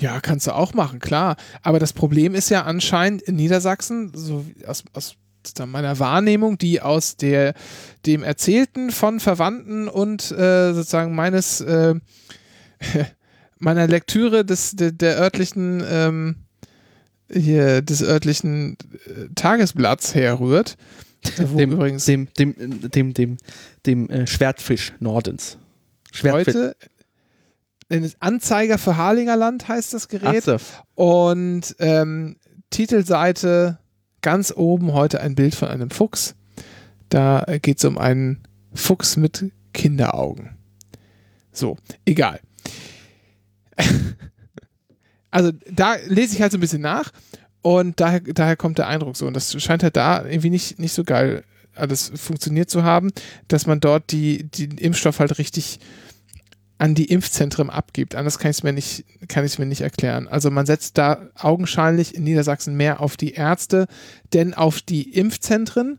Ja, 0.00 0.20
kannst 0.20 0.46
du 0.46 0.52
auch 0.52 0.74
machen, 0.74 1.00
klar. 1.00 1.36
Aber 1.62 1.78
das 1.78 1.92
Problem 1.92 2.34
ist 2.34 2.50
ja 2.50 2.62
anscheinend 2.62 3.22
in 3.22 3.36
Niedersachsen, 3.36 4.12
so 4.14 4.44
aus, 4.66 4.84
aus 4.92 5.16
meiner 5.66 5.98
Wahrnehmung, 5.98 6.56
die 6.56 6.80
aus 6.80 7.16
der, 7.16 7.54
dem 8.06 8.22
Erzählten 8.22 8.90
von 8.90 9.20
Verwandten 9.20 9.88
und 9.88 10.30
äh, 10.30 10.72
sozusagen 10.72 11.14
meines, 11.14 11.60
äh, 11.60 11.94
meiner 13.58 13.88
Lektüre 13.88 14.44
des, 14.44 14.72
der, 14.72 14.92
der 14.92 15.18
örtlichen, 15.18 15.82
ähm, 15.86 16.43
hier, 17.34 17.82
des 17.82 18.02
örtlichen 18.02 18.76
äh, 19.06 19.28
Tagesblatts 19.34 20.14
herrührt. 20.14 20.76
Dem, 21.38 21.72
übrigens 21.72 22.04
dem, 22.04 22.28
dem, 22.38 22.54
dem, 22.90 23.14
dem, 23.14 23.36
dem 23.86 24.10
äh, 24.10 24.26
Schwertfisch 24.26 24.92
Nordens. 25.00 25.56
Schwertfisch. 26.12 26.54
heute 26.54 26.76
Anzeiger 28.20 28.78
für 28.78 28.96
Harlingerland 28.96 29.68
heißt 29.68 29.94
das 29.94 30.08
Gerät. 30.08 30.44
So. 30.44 30.56
Und 30.94 31.76
ähm, 31.78 32.36
Titelseite 32.70 33.78
ganz 34.20 34.52
oben 34.54 34.92
heute 34.92 35.20
ein 35.20 35.34
Bild 35.34 35.54
von 35.54 35.68
einem 35.68 35.90
Fuchs. 35.90 36.34
Da 37.08 37.44
geht 37.62 37.78
es 37.78 37.84
um 37.84 37.98
einen 37.98 38.42
Fuchs 38.72 39.16
mit 39.16 39.52
Kinderaugen. 39.72 40.56
So, 41.52 41.76
egal. 42.04 42.40
also 45.34 45.50
da 45.68 45.96
lese 46.06 46.36
ich 46.36 46.42
halt 46.42 46.52
so 46.52 46.58
ein 46.58 46.60
bisschen 46.60 46.80
nach 46.80 47.10
und 47.60 47.98
daher, 47.98 48.20
daher 48.20 48.54
kommt 48.54 48.78
der 48.78 48.86
Eindruck 48.86 49.16
so. 49.16 49.26
Und 49.26 49.34
das 49.34 49.60
scheint 49.60 49.82
halt 49.82 49.96
da 49.96 50.24
irgendwie 50.24 50.50
nicht, 50.50 50.78
nicht 50.78 50.92
so 50.92 51.02
geil 51.02 51.42
alles 51.74 52.12
funktioniert 52.14 52.70
zu 52.70 52.84
haben, 52.84 53.10
dass 53.48 53.66
man 53.66 53.80
dort 53.80 54.12
die, 54.12 54.44
den 54.44 54.78
Impfstoff 54.78 55.18
halt 55.18 55.38
richtig 55.38 55.80
an 56.78 56.94
die 56.94 57.06
Impfzentren 57.06 57.68
abgibt. 57.68 58.14
Anders 58.14 58.38
kann 58.38 58.52
ich 58.52 58.58
es 58.58 58.62
mir 58.62 58.72
nicht, 58.72 59.04
kann 59.26 59.44
ich 59.44 59.58
mir 59.58 59.66
nicht 59.66 59.80
erklären. 59.80 60.28
Also 60.28 60.52
man 60.52 60.66
setzt 60.66 60.98
da 60.98 61.28
augenscheinlich 61.34 62.14
in 62.14 62.22
Niedersachsen 62.22 62.76
mehr 62.76 63.00
auf 63.00 63.16
die 63.16 63.32
Ärzte, 63.32 63.88
denn 64.32 64.54
auf 64.54 64.82
die 64.82 65.14
Impfzentren, 65.14 65.98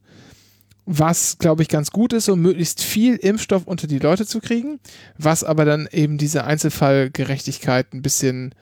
was 0.85 1.39
glaube 1.39 1.61
ich 1.61 1.67
ganz 1.67 1.91
gut 1.91 2.13
ist, 2.13 2.29
um 2.29 2.39
möglichst 2.39 2.81
viel 2.81 3.17
Impfstoff 3.17 3.67
unter 3.67 3.87
die 3.87 3.99
Leute 3.99 4.25
zu 4.25 4.39
kriegen, 4.39 4.79
was 5.17 5.43
aber 5.43 5.65
dann 5.65 5.89
eben 5.91 6.17
diese 6.17 6.45
Einzelfallgerechtigkeit 6.45 7.93
ein 7.93 8.01
bisschen 8.01 8.55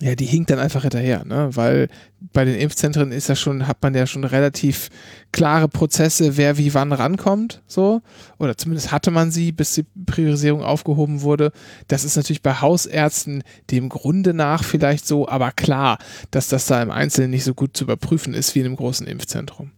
ja, 0.00 0.14
die 0.14 0.26
hinkt 0.26 0.50
dann 0.50 0.58
einfach 0.58 0.82
hinterher, 0.82 1.24
ne? 1.24 1.50
Weil 1.52 1.88
bei 2.32 2.44
den 2.44 2.54
Impfzentren 2.54 3.10
ist 3.10 3.28
ja 3.28 3.36
schon, 3.36 3.66
hat 3.66 3.82
man 3.82 3.94
ja 3.94 4.06
schon 4.06 4.24
relativ 4.24 4.90
klare 5.32 5.68
Prozesse, 5.68 6.36
wer 6.36 6.56
wie 6.56 6.74
wann 6.74 6.92
rankommt, 6.92 7.62
so. 7.66 8.00
Oder 8.38 8.56
zumindest 8.56 8.92
hatte 8.92 9.10
man 9.10 9.30
sie, 9.30 9.50
bis 9.50 9.74
die 9.74 9.86
Priorisierung 10.06 10.62
aufgehoben 10.62 11.22
wurde. 11.22 11.52
Das 11.88 12.04
ist 12.04 12.16
natürlich 12.16 12.42
bei 12.42 12.54
Hausärzten 12.54 13.42
dem 13.70 13.88
Grunde 13.88 14.34
nach 14.34 14.62
vielleicht 14.62 15.06
so, 15.06 15.28
aber 15.28 15.50
klar, 15.50 15.98
dass 16.30 16.48
das 16.48 16.66
da 16.66 16.80
im 16.80 16.90
Einzelnen 16.90 17.30
nicht 17.30 17.44
so 17.44 17.54
gut 17.54 17.76
zu 17.76 17.84
überprüfen 17.84 18.34
ist 18.34 18.54
wie 18.54 18.60
in 18.60 18.66
einem 18.66 18.76
großen 18.76 19.06
Impfzentrum. 19.06 19.72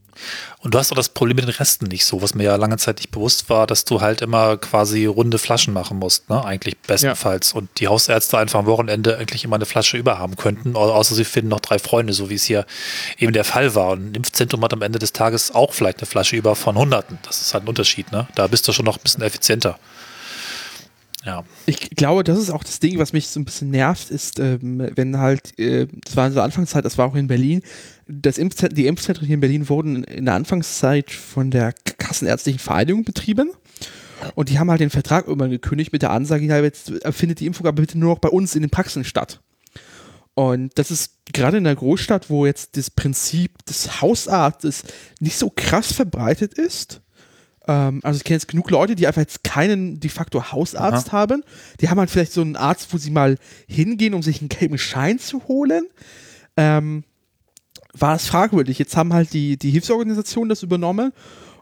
Und 0.60 0.74
du 0.74 0.78
hast 0.78 0.92
auch 0.92 0.96
das 0.96 1.08
Problem 1.08 1.36
mit 1.36 1.46
den 1.46 1.54
Resten 1.54 1.86
nicht 1.86 2.04
so, 2.04 2.20
was 2.20 2.34
mir 2.34 2.44
ja 2.44 2.56
lange 2.56 2.76
Zeit 2.76 2.98
nicht 2.98 3.10
bewusst 3.10 3.48
war, 3.48 3.66
dass 3.66 3.84
du 3.84 4.00
halt 4.00 4.20
immer 4.20 4.58
quasi 4.58 5.06
runde 5.06 5.38
Flaschen 5.38 5.72
machen 5.72 5.98
musst, 5.98 6.28
ne? 6.28 6.44
Eigentlich 6.44 6.76
bestenfalls. 6.78 7.52
Und 7.52 7.70
die 7.78 7.88
Hausärzte 7.88 8.36
einfach 8.38 8.58
am 8.58 8.66
Wochenende 8.66 9.16
eigentlich 9.16 9.44
immer 9.44 9.56
eine 9.56 9.64
Flasche 9.66 9.96
über 9.96 10.18
haben 10.18 10.36
könnten, 10.36 10.76
au- 10.76 10.92
außer 10.92 11.14
sie 11.14 11.24
finden 11.24 11.48
noch 11.48 11.60
drei 11.60 11.78
Freunde, 11.78 12.12
so 12.12 12.28
wie 12.28 12.34
es 12.34 12.44
hier 12.44 12.66
eben 13.18 13.32
der 13.32 13.44
Fall 13.44 13.74
war. 13.74 13.90
Und 13.92 14.10
ein 14.10 14.14
Impfzentrum 14.14 14.62
hat 14.62 14.72
am 14.72 14.82
Ende 14.82 14.98
des 14.98 15.12
Tages 15.12 15.54
auch 15.54 15.72
vielleicht 15.72 15.98
eine 16.00 16.06
Flasche 16.06 16.36
über 16.36 16.54
von 16.56 16.76
Hunderten. 16.76 17.18
Das 17.22 17.40
ist 17.40 17.54
halt 17.54 17.64
ein 17.64 17.68
Unterschied, 17.68 18.12
ne? 18.12 18.28
Da 18.34 18.46
bist 18.46 18.68
du 18.68 18.72
schon 18.72 18.84
noch 18.84 18.98
ein 18.98 19.02
bisschen 19.02 19.22
effizienter. 19.22 19.78
Ja. 21.24 21.44
Ich 21.66 21.90
glaube, 21.90 22.24
das 22.24 22.38
ist 22.38 22.50
auch 22.50 22.64
das 22.64 22.80
Ding, 22.80 22.98
was 22.98 23.12
mich 23.12 23.28
so 23.28 23.40
ein 23.40 23.44
bisschen 23.44 23.70
nervt, 23.70 24.10
ist, 24.10 24.38
ähm, 24.38 24.90
wenn 24.94 25.18
halt, 25.18 25.58
äh, 25.58 25.86
das 26.04 26.16
war 26.16 26.26
in 26.26 26.34
der 26.34 26.44
Anfangszeit, 26.44 26.84
das 26.84 26.96
war 26.96 27.06
auch 27.06 27.14
in 27.14 27.26
Berlin, 27.26 27.62
das 28.08 28.38
Impfzentren, 28.38 28.74
die 28.74 28.86
Impfzentren 28.86 29.26
hier 29.26 29.34
in 29.34 29.40
Berlin 29.40 29.68
wurden 29.68 30.04
in 30.04 30.24
der 30.24 30.34
Anfangszeit 30.34 31.10
von 31.10 31.50
der 31.50 31.74
Kassenärztlichen 31.98 32.58
Vereinigung 32.58 33.04
betrieben. 33.04 33.50
Und 34.34 34.48
die 34.48 34.58
haben 34.58 34.70
halt 34.70 34.80
den 34.80 34.90
Vertrag 34.90 35.26
irgendwann 35.26 35.50
gekündigt 35.50 35.92
mit 35.92 36.02
der 36.02 36.10
Ansage, 36.10 36.44
ja, 36.44 36.60
jetzt 36.60 36.92
findet 37.10 37.40
die 37.40 37.46
Impfung 37.46 37.66
aber 37.66 37.80
bitte 37.80 37.98
nur 37.98 38.14
noch 38.14 38.18
bei 38.18 38.28
uns 38.28 38.54
in 38.54 38.62
den 38.62 38.70
Praxen 38.70 39.04
statt. 39.04 39.40
Und 40.34 40.78
das 40.78 40.90
ist 40.90 41.14
gerade 41.32 41.58
in 41.58 41.64
der 41.64 41.74
Großstadt, 41.74 42.30
wo 42.30 42.46
jetzt 42.46 42.76
das 42.76 42.90
Prinzip 42.90 43.64
des 43.66 44.00
Hausarztes 44.00 44.84
nicht 45.18 45.36
so 45.36 45.50
krass 45.54 45.92
verbreitet 45.92 46.54
ist. 46.54 47.02
Ähm, 47.66 48.00
also 48.02 48.16
ich 48.16 48.24
kenne 48.24 48.36
jetzt 48.36 48.48
genug 48.48 48.70
Leute, 48.70 48.94
die 48.94 49.06
einfach 49.06 49.20
jetzt 49.20 49.44
keinen 49.44 50.00
de 50.00 50.10
facto 50.10 50.52
Hausarzt 50.52 51.08
Aha. 51.08 51.18
haben. 51.18 51.44
Die 51.80 51.88
haben 51.88 51.98
halt 51.98 52.10
vielleicht 52.10 52.32
so 52.32 52.40
einen 52.40 52.56
Arzt, 52.56 52.92
wo 52.92 52.98
sie 52.98 53.10
mal 53.10 53.36
hingehen, 53.66 54.14
um 54.14 54.22
sich 54.22 54.40
einen 54.40 54.48
gelben 54.48 54.78
Schein 54.78 55.18
zu 55.18 55.46
holen. 55.48 55.84
Ähm, 56.56 57.04
war 57.92 58.14
es 58.14 58.26
fragwürdig. 58.26 58.78
Jetzt 58.78 58.96
haben 58.96 59.12
halt 59.12 59.32
die, 59.32 59.56
die 59.56 59.70
Hilfsorganisationen 59.70 60.48
das 60.48 60.62
übernommen 60.62 61.12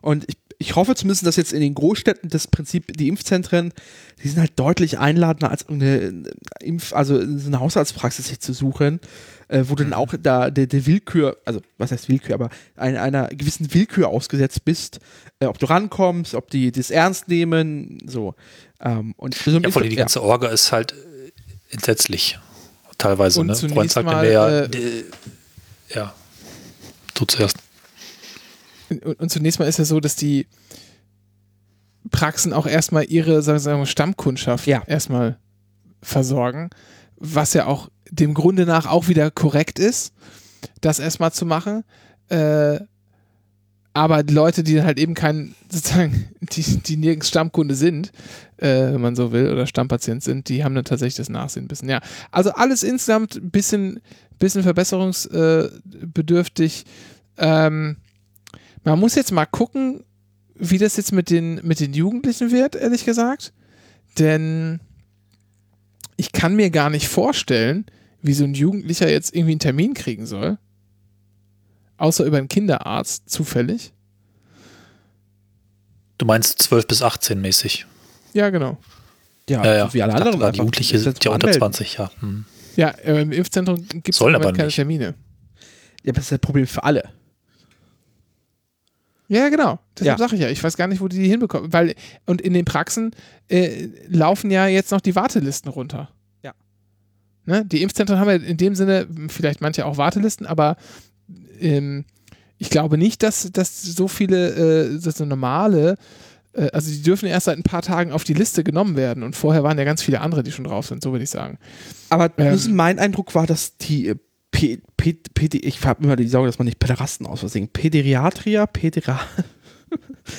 und 0.00 0.24
ich, 0.28 0.36
ich 0.58 0.76
hoffe 0.76 0.94
zumindest, 0.94 1.26
dass 1.26 1.36
jetzt 1.36 1.52
in 1.52 1.60
den 1.60 1.74
Großstädten 1.74 2.30
das 2.30 2.46
Prinzip, 2.46 2.96
die 2.96 3.08
Impfzentren, 3.08 3.72
die 4.22 4.28
sind 4.28 4.40
halt 4.40 4.52
deutlich 4.56 4.98
einladender 4.98 5.50
als 5.50 5.68
eine 5.68 6.24
Impf-, 6.60 6.92
also 6.92 7.14
so 7.38 7.46
eine 7.46 7.60
Hausarztpraxis 7.60 8.28
sich 8.28 8.40
zu 8.40 8.52
suchen, 8.52 9.00
äh, 9.48 9.64
wo 9.66 9.74
du 9.74 9.84
dann 9.84 9.94
auch 9.94 10.14
da 10.20 10.50
der, 10.50 10.66
der 10.66 10.86
Willkür, 10.86 11.38
also 11.44 11.60
was 11.78 11.90
heißt 11.92 12.08
Willkür, 12.08 12.34
aber 12.34 12.50
ein, 12.76 12.96
einer 12.96 13.28
gewissen 13.28 13.72
Willkür 13.74 14.08
ausgesetzt 14.08 14.64
bist, 14.64 15.00
äh, 15.40 15.46
ob 15.46 15.58
du 15.58 15.66
rankommst, 15.66 16.34
ob 16.34 16.50
die 16.50 16.70
das 16.72 16.90
ernst 16.90 17.28
nehmen, 17.28 17.98
so. 18.06 18.34
Ähm, 18.80 19.14
und 19.16 19.34
so 19.34 19.50
Ja, 19.58 19.70
vor 19.70 19.82
allem 19.82 19.90
die 19.90 19.96
ja. 19.96 20.02
ganze 20.02 20.22
Orga 20.22 20.48
ist 20.48 20.72
halt 20.72 20.92
äh, 20.92 21.74
entsetzlich. 21.74 22.38
Teilweise, 22.98 23.40
Und 23.40 23.46
ne? 23.46 23.54
zunächst 23.54 23.74
Freund 23.74 23.90
sagte 23.92 24.10
mal, 24.10 24.24
mir 24.24 24.32
ja, 24.32 24.48
äh, 24.48 24.64
äh, 24.64 25.04
ja. 25.94 26.14
Du 27.14 27.24
zuerst. 27.24 27.56
Und, 28.90 29.04
und 29.04 29.30
zunächst 29.30 29.58
mal 29.60 29.66
ist 29.66 29.78
ja 29.78 29.84
so, 29.84 30.00
dass 30.00 30.16
die 30.16 30.46
Praxen 32.10 32.52
auch 32.52 32.66
erstmal 32.66 33.04
ihre 33.04 33.42
sagen 33.42 33.62
wir, 33.64 33.76
mal, 33.76 33.86
Stammkundschaft 33.86 34.66
Ja. 34.66 34.82
erstmal 34.86 35.38
versorgen, 36.02 36.70
was 37.16 37.52
ja 37.54 37.66
auch 37.66 37.88
dem 38.10 38.34
Grunde 38.34 38.66
nach 38.66 38.86
auch 38.86 39.08
wieder 39.08 39.30
korrekt 39.30 39.78
ist, 39.78 40.12
das 40.80 40.98
erstmal 40.98 41.32
zu 41.32 41.46
machen. 41.46 41.84
Äh, 42.28 42.80
aber 43.94 44.22
Leute, 44.22 44.62
die 44.62 44.82
halt 44.82 44.98
eben 44.98 45.14
kein, 45.14 45.54
sozusagen, 45.70 46.28
die, 46.40 46.78
die 46.78 46.96
nirgends 46.96 47.28
Stammkunde 47.28 47.74
sind, 47.74 48.12
äh, 48.58 48.92
wenn 48.92 49.00
man 49.00 49.16
so 49.16 49.32
will, 49.32 49.50
oder 49.50 49.66
Stammpatient 49.66 50.22
sind, 50.22 50.48
die 50.48 50.62
haben 50.62 50.74
dann 50.74 50.84
tatsächlich 50.84 51.16
das 51.16 51.28
Nachsehen 51.28 51.64
ein 51.64 51.68
bisschen. 51.68 51.88
Ja, 51.88 52.00
also 52.30 52.50
alles 52.50 52.84
insgesamt 52.84 53.36
ein 53.36 53.50
bisschen, 53.50 54.00
bisschen 54.38 54.62
verbesserungsbedürftig. 54.62 56.84
Ähm, 57.38 57.96
man 58.84 59.00
muss 59.00 59.16
jetzt 59.16 59.32
mal 59.32 59.46
gucken, 59.46 60.04
wie 60.54 60.78
das 60.78 60.96
jetzt 60.96 61.12
mit 61.12 61.30
den, 61.30 61.60
mit 61.64 61.80
den 61.80 61.92
Jugendlichen 61.92 62.50
wird, 62.50 62.76
ehrlich 62.76 63.04
gesagt. 63.04 63.52
Denn 64.18 64.80
ich 66.16 66.32
kann 66.32 66.56
mir 66.56 66.70
gar 66.70 66.90
nicht 66.90 67.08
vorstellen, 67.08 67.86
wie 68.28 68.34
so 68.34 68.44
ein 68.44 68.54
Jugendlicher 68.54 69.10
jetzt 69.10 69.34
irgendwie 69.34 69.52
einen 69.52 69.60
Termin 69.60 69.94
kriegen 69.94 70.26
soll. 70.26 70.58
Außer 71.96 72.24
über 72.24 72.38
einen 72.38 72.46
Kinderarzt, 72.48 73.28
zufällig. 73.28 73.92
Du 76.18 76.26
meinst 76.26 76.60
12 76.62 76.86
bis 76.86 77.02
18 77.02 77.40
mäßig. 77.40 77.86
Ja, 78.34 78.50
genau. 78.50 78.78
ja, 79.48 79.64
Ja, 79.64 79.74
ja. 79.76 79.94
wie 79.94 80.02
alle 80.02 80.12
dachte 80.12 80.30
anderen. 80.30 80.52
die 80.52 80.58
Jugendliche 80.58 80.98
sind 80.98 81.24
ja 81.24 81.30
unter 81.32 81.46
anmelden. 81.48 81.72
20, 81.72 81.94
ja. 81.98 82.10
Hm. 82.20 82.44
Ja, 82.76 82.88
im 82.90 83.32
Impfzentrum 83.32 83.84
gibt 83.88 84.10
es 84.10 84.16
Sollen 84.16 84.36
aber 84.36 84.52
keine 84.52 84.66
nicht. 84.66 84.76
Termine. 84.76 85.14
Ja, 86.04 86.10
aber 86.10 86.12
das 86.12 86.24
ist 86.24 86.32
das 86.32 86.38
Problem 86.38 86.66
für 86.66 86.84
alle. 86.84 87.10
Ja, 89.28 89.48
genau. 89.48 89.78
Deshalb 89.98 90.18
Ja. 90.18 90.24
sage 90.24 90.36
ich 90.36 90.42
ja, 90.42 90.48
ich 90.48 90.62
weiß 90.62 90.76
gar 90.76 90.86
nicht, 90.86 91.00
wo 91.00 91.08
die 91.08 91.18
die 91.18 91.28
hinbekommen. 91.28 91.72
Weil, 91.72 91.94
und 92.26 92.40
in 92.40 92.54
den 92.54 92.64
Praxen 92.64 93.10
äh, 93.48 93.88
laufen 94.06 94.50
ja 94.50 94.66
jetzt 94.68 94.90
noch 94.92 95.00
die 95.00 95.14
Wartelisten 95.16 95.70
runter. 95.70 96.08
Ne? 97.48 97.64
Die 97.64 97.80
Impfzentren 97.80 98.18
haben 98.20 98.28
ja 98.28 98.34
in 98.36 98.58
dem 98.58 98.74
Sinne, 98.74 99.06
vielleicht 99.28 99.62
manche 99.62 99.86
auch 99.86 99.96
Wartelisten, 99.96 100.46
aber 100.46 100.76
ähm, 101.58 102.04
ich 102.58 102.68
glaube 102.68 102.98
nicht, 102.98 103.22
dass, 103.22 103.50
dass 103.50 103.82
so 103.82 104.06
viele, 104.06 104.90
äh, 104.90 104.98
so 104.98 105.24
normale, 105.24 105.96
äh, 106.52 106.70
also 106.72 106.90
die 106.90 107.00
dürfen 107.00 107.26
erst 107.26 107.46
seit 107.46 107.56
ein 107.56 107.62
paar 107.62 107.80
Tagen 107.80 108.12
auf 108.12 108.24
die 108.24 108.34
Liste 108.34 108.64
genommen 108.64 108.96
werden 108.96 109.22
und 109.22 109.34
vorher 109.34 109.62
waren 109.64 109.78
ja 109.78 109.84
ganz 109.84 110.02
viele 110.02 110.20
andere, 110.20 110.42
die 110.42 110.52
schon 110.52 110.66
drauf 110.66 110.86
sind, 110.86 111.02
so 111.02 111.10
würde 111.12 111.24
ich 111.24 111.30
sagen. 111.30 111.58
Aber 112.10 112.30
Ähm. 112.36 112.58
mein 112.76 112.98
Eindruck 112.98 113.34
war, 113.34 113.46
dass 113.46 113.78
die 113.78 114.08
äh, 114.08 114.16
P, 114.50 114.82
P, 114.98 115.14
P, 115.14 115.46
ich 115.56 115.82
habe 115.86 116.04
immer 116.04 116.16
die 116.16 116.28
Sorge, 116.28 116.48
dass 116.48 116.58
man 116.58 116.66
nicht 116.66 116.78
Päderasten 116.78 117.26
aus 117.26 117.40
Versehen. 117.40 117.68
Päderiatria, 117.68 118.66
Pädera. 118.66 119.20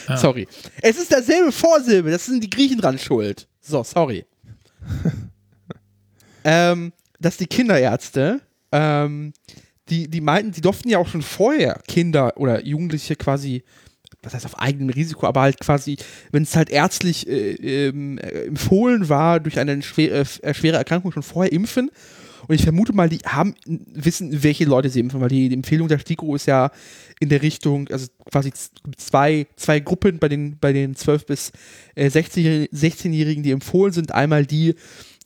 Ja. 0.07 0.17
Sorry. 0.17 0.47
Es 0.83 0.99
ist 0.99 1.11
derselbe 1.11 1.51
Vorsilbe, 1.51 2.11
das 2.11 2.27
sind 2.27 2.43
die 2.43 2.51
Griechen 2.51 2.77
dran 2.77 2.99
schuld. 2.99 3.47
So, 3.61 3.83
sorry. 3.83 4.25
ähm, 6.43 6.93
dass 7.19 7.37
die 7.37 7.47
Kinderärzte, 7.47 8.41
ähm, 8.71 9.33
die, 9.89 10.07
die 10.07 10.21
meinten, 10.21 10.51
die 10.51 10.61
durften 10.61 10.89
ja 10.89 10.99
auch 10.99 11.07
schon 11.07 11.21
vorher 11.21 11.81
Kinder 11.87 12.37
oder 12.37 12.65
Jugendliche 12.65 13.15
quasi, 13.15 13.63
was 14.21 14.33
heißt 14.33 14.45
auf 14.45 14.59
eigenem 14.59 14.89
Risiko, 14.89 15.25
aber 15.25 15.41
halt 15.41 15.59
quasi, 15.59 15.97
wenn 16.31 16.43
es 16.43 16.55
halt 16.55 16.69
ärztlich 16.69 17.27
äh, 17.27 17.87
äh, 17.87 18.47
empfohlen 18.47 19.09
war, 19.09 19.39
durch 19.39 19.59
eine 19.59 19.81
schwere, 19.81 20.25
äh, 20.41 20.53
schwere 20.53 20.77
Erkrankung 20.77 21.11
schon 21.11 21.23
vorher 21.23 21.51
impfen. 21.51 21.89
Und 22.47 22.55
ich 22.55 22.63
vermute 22.63 22.93
mal, 22.93 23.09
die 23.09 23.19
haben 23.19 23.53
wissen, 23.65 24.43
welche 24.43 24.65
Leute 24.65 24.89
sie 24.89 24.99
impfen, 24.99 25.21
weil 25.21 25.29
die, 25.29 25.49
die 25.49 25.55
Empfehlung 25.55 25.87
der 25.87 25.99
STIKO 25.99 26.35
ist 26.35 26.47
ja 26.47 26.71
in 27.19 27.29
der 27.29 27.43
Richtung, 27.43 27.87
also 27.89 28.07
quasi 28.31 28.51
zwei, 28.97 29.45
zwei 29.55 29.79
Gruppen 29.79 30.17
bei 30.17 30.29
den, 30.29 30.57
bei 30.57 30.73
den 30.73 30.95
12- 30.95 31.27
bis 31.27 31.51
äh, 31.93 32.09
16 32.09 32.67
16-Jährigen, 32.67 33.43
die 33.43 33.51
empfohlen 33.51 33.93
sind. 33.93 34.13
Einmal 34.13 34.47
die, 34.47 34.73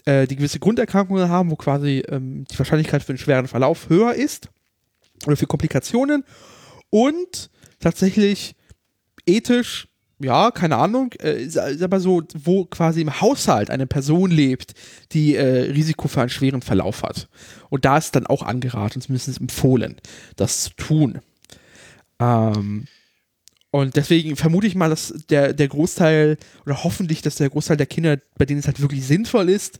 äh, 0.06 0.28
die 0.28 0.36
gewisse 0.36 0.60
Grunderkrankungen 0.60 1.30
haben, 1.30 1.52
wo 1.52 1.56
quasi 1.56 2.04
ähm, 2.10 2.46
die 2.46 2.58
Wahrscheinlichkeit 2.58 3.04
für 3.04 3.10
einen 3.10 3.18
schweren 3.18 3.48
Verlauf 3.48 3.90
höher 3.90 4.14
ist 4.14 4.50
oder 5.26 5.38
für 5.38 5.48
Komplikationen. 5.48 6.24
Und 6.90 7.50
tatsächlich 7.80 8.56
ethisch, 9.26 9.88
ja, 10.20 10.52
keine 10.52 10.78
Ahnung, 10.78 11.12
äh, 11.22 11.44
ist, 11.44 11.58
aber 11.58 12.00
so, 12.00 12.22
wo 12.36 12.66
quasi 12.66 13.02
im 13.02 13.22
Haushalt 13.22 13.70
eine 13.70 13.88
Person 13.88 14.32
lebt, 14.32 14.74
die 15.12 15.36
äh, 15.36 15.72
Risiko 15.72 16.08
für 16.08 16.22
einen 16.22 16.30
schweren 16.30 16.62
Verlauf 16.62 17.04
hat. 17.04 17.28
Und 17.70 17.86
da 17.86 17.98
ist 17.98 18.16
dann 18.16 18.28
auch 18.28 18.44
angeraten, 18.44 19.02
zumindest 19.02 19.40
empfohlen, 19.40 19.98
das 20.36 20.64
zu 20.66 20.70
tun. 20.76 21.20
Ähm, 22.20 22.88
und 23.74 23.96
deswegen 23.96 24.36
vermute 24.36 24.68
ich 24.68 24.76
mal, 24.76 24.92
dass 24.92 25.16
der, 25.32 25.52
der 25.52 25.68
Großteil, 25.68 26.38
oder 26.64 26.84
hoffentlich, 26.84 27.24
dass 27.24 27.38
der 27.38 27.50
Großteil 27.50 27.76
der 27.76 27.88
Kinder, 27.88 28.20
bei 28.38 28.46
denen 28.46 28.60
es 28.60 28.68
halt 28.68 28.80
wirklich 28.80 29.04
sinnvoll 29.04 29.50
ist, 29.50 29.80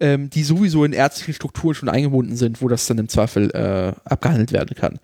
ähm, 0.00 0.28
die 0.28 0.42
sowieso 0.42 0.84
in 0.84 0.92
ärztlichen 0.92 1.34
Strukturen 1.34 1.76
schon 1.76 1.88
eingebunden 1.88 2.36
sind, 2.36 2.60
wo 2.60 2.66
das 2.66 2.86
dann 2.88 2.98
im 2.98 3.08
Zweifel 3.08 3.52
äh, 3.52 3.92
abgehandelt 4.04 4.50
werden 4.50 4.74
kann. 4.74 4.98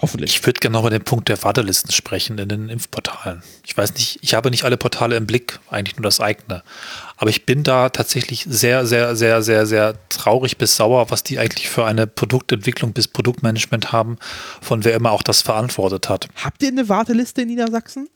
Hoffentlich. 0.00 0.36
Ich 0.36 0.46
würde 0.46 0.60
gerne 0.60 0.74
noch 0.74 0.82
über 0.82 0.90
den 0.90 1.04
Punkt 1.04 1.28
der 1.28 1.42
Wartelisten 1.42 1.90
sprechen 1.90 2.36
in 2.38 2.48
den 2.48 2.68
Impfportalen. 2.68 3.42
Ich 3.64 3.76
weiß 3.76 3.94
nicht, 3.94 4.18
ich 4.20 4.34
habe 4.34 4.50
nicht 4.50 4.64
alle 4.64 4.76
Portale 4.76 5.16
im 5.16 5.26
Blick, 5.26 5.58
eigentlich 5.70 5.96
nur 5.96 6.02
das 6.02 6.20
eigene. 6.20 6.62
Aber 7.16 7.30
ich 7.30 7.46
bin 7.46 7.62
da 7.62 7.88
tatsächlich 7.88 8.44
sehr, 8.48 8.86
sehr, 8.86 9.16
sehr, 9.16 9.42
sehr, 9.42 9.64
sehr 9.64 9.94
traurig 10.10 10.58
bis 10.58 10.76
sauer, 10.76 11.10
was 11.10 11.22
die 11.22 11.38
eigentlich 11.38 11.70
für 11.70 11.86
eine 11.86 12.06
Produktentwicklung 12.06 12.92
bis 12.92 13.08
Produktmanagement 13.08 13.92
haben, 13.92 14.18
von 14.60 14.84
wer 14.84 14.94
immer 14.94 15.12
auch 15.12 15.22
das 15.22 15.40
verantwortet 15.40 16.10
hat. 16.10 16.28
Habt 16.36 16.62
ihr 16.62 16.68
eine 16.68 16.90
Warteliste 16.90 17.42
in 17.42 17.48
Niedersachsen? 17.48 18.10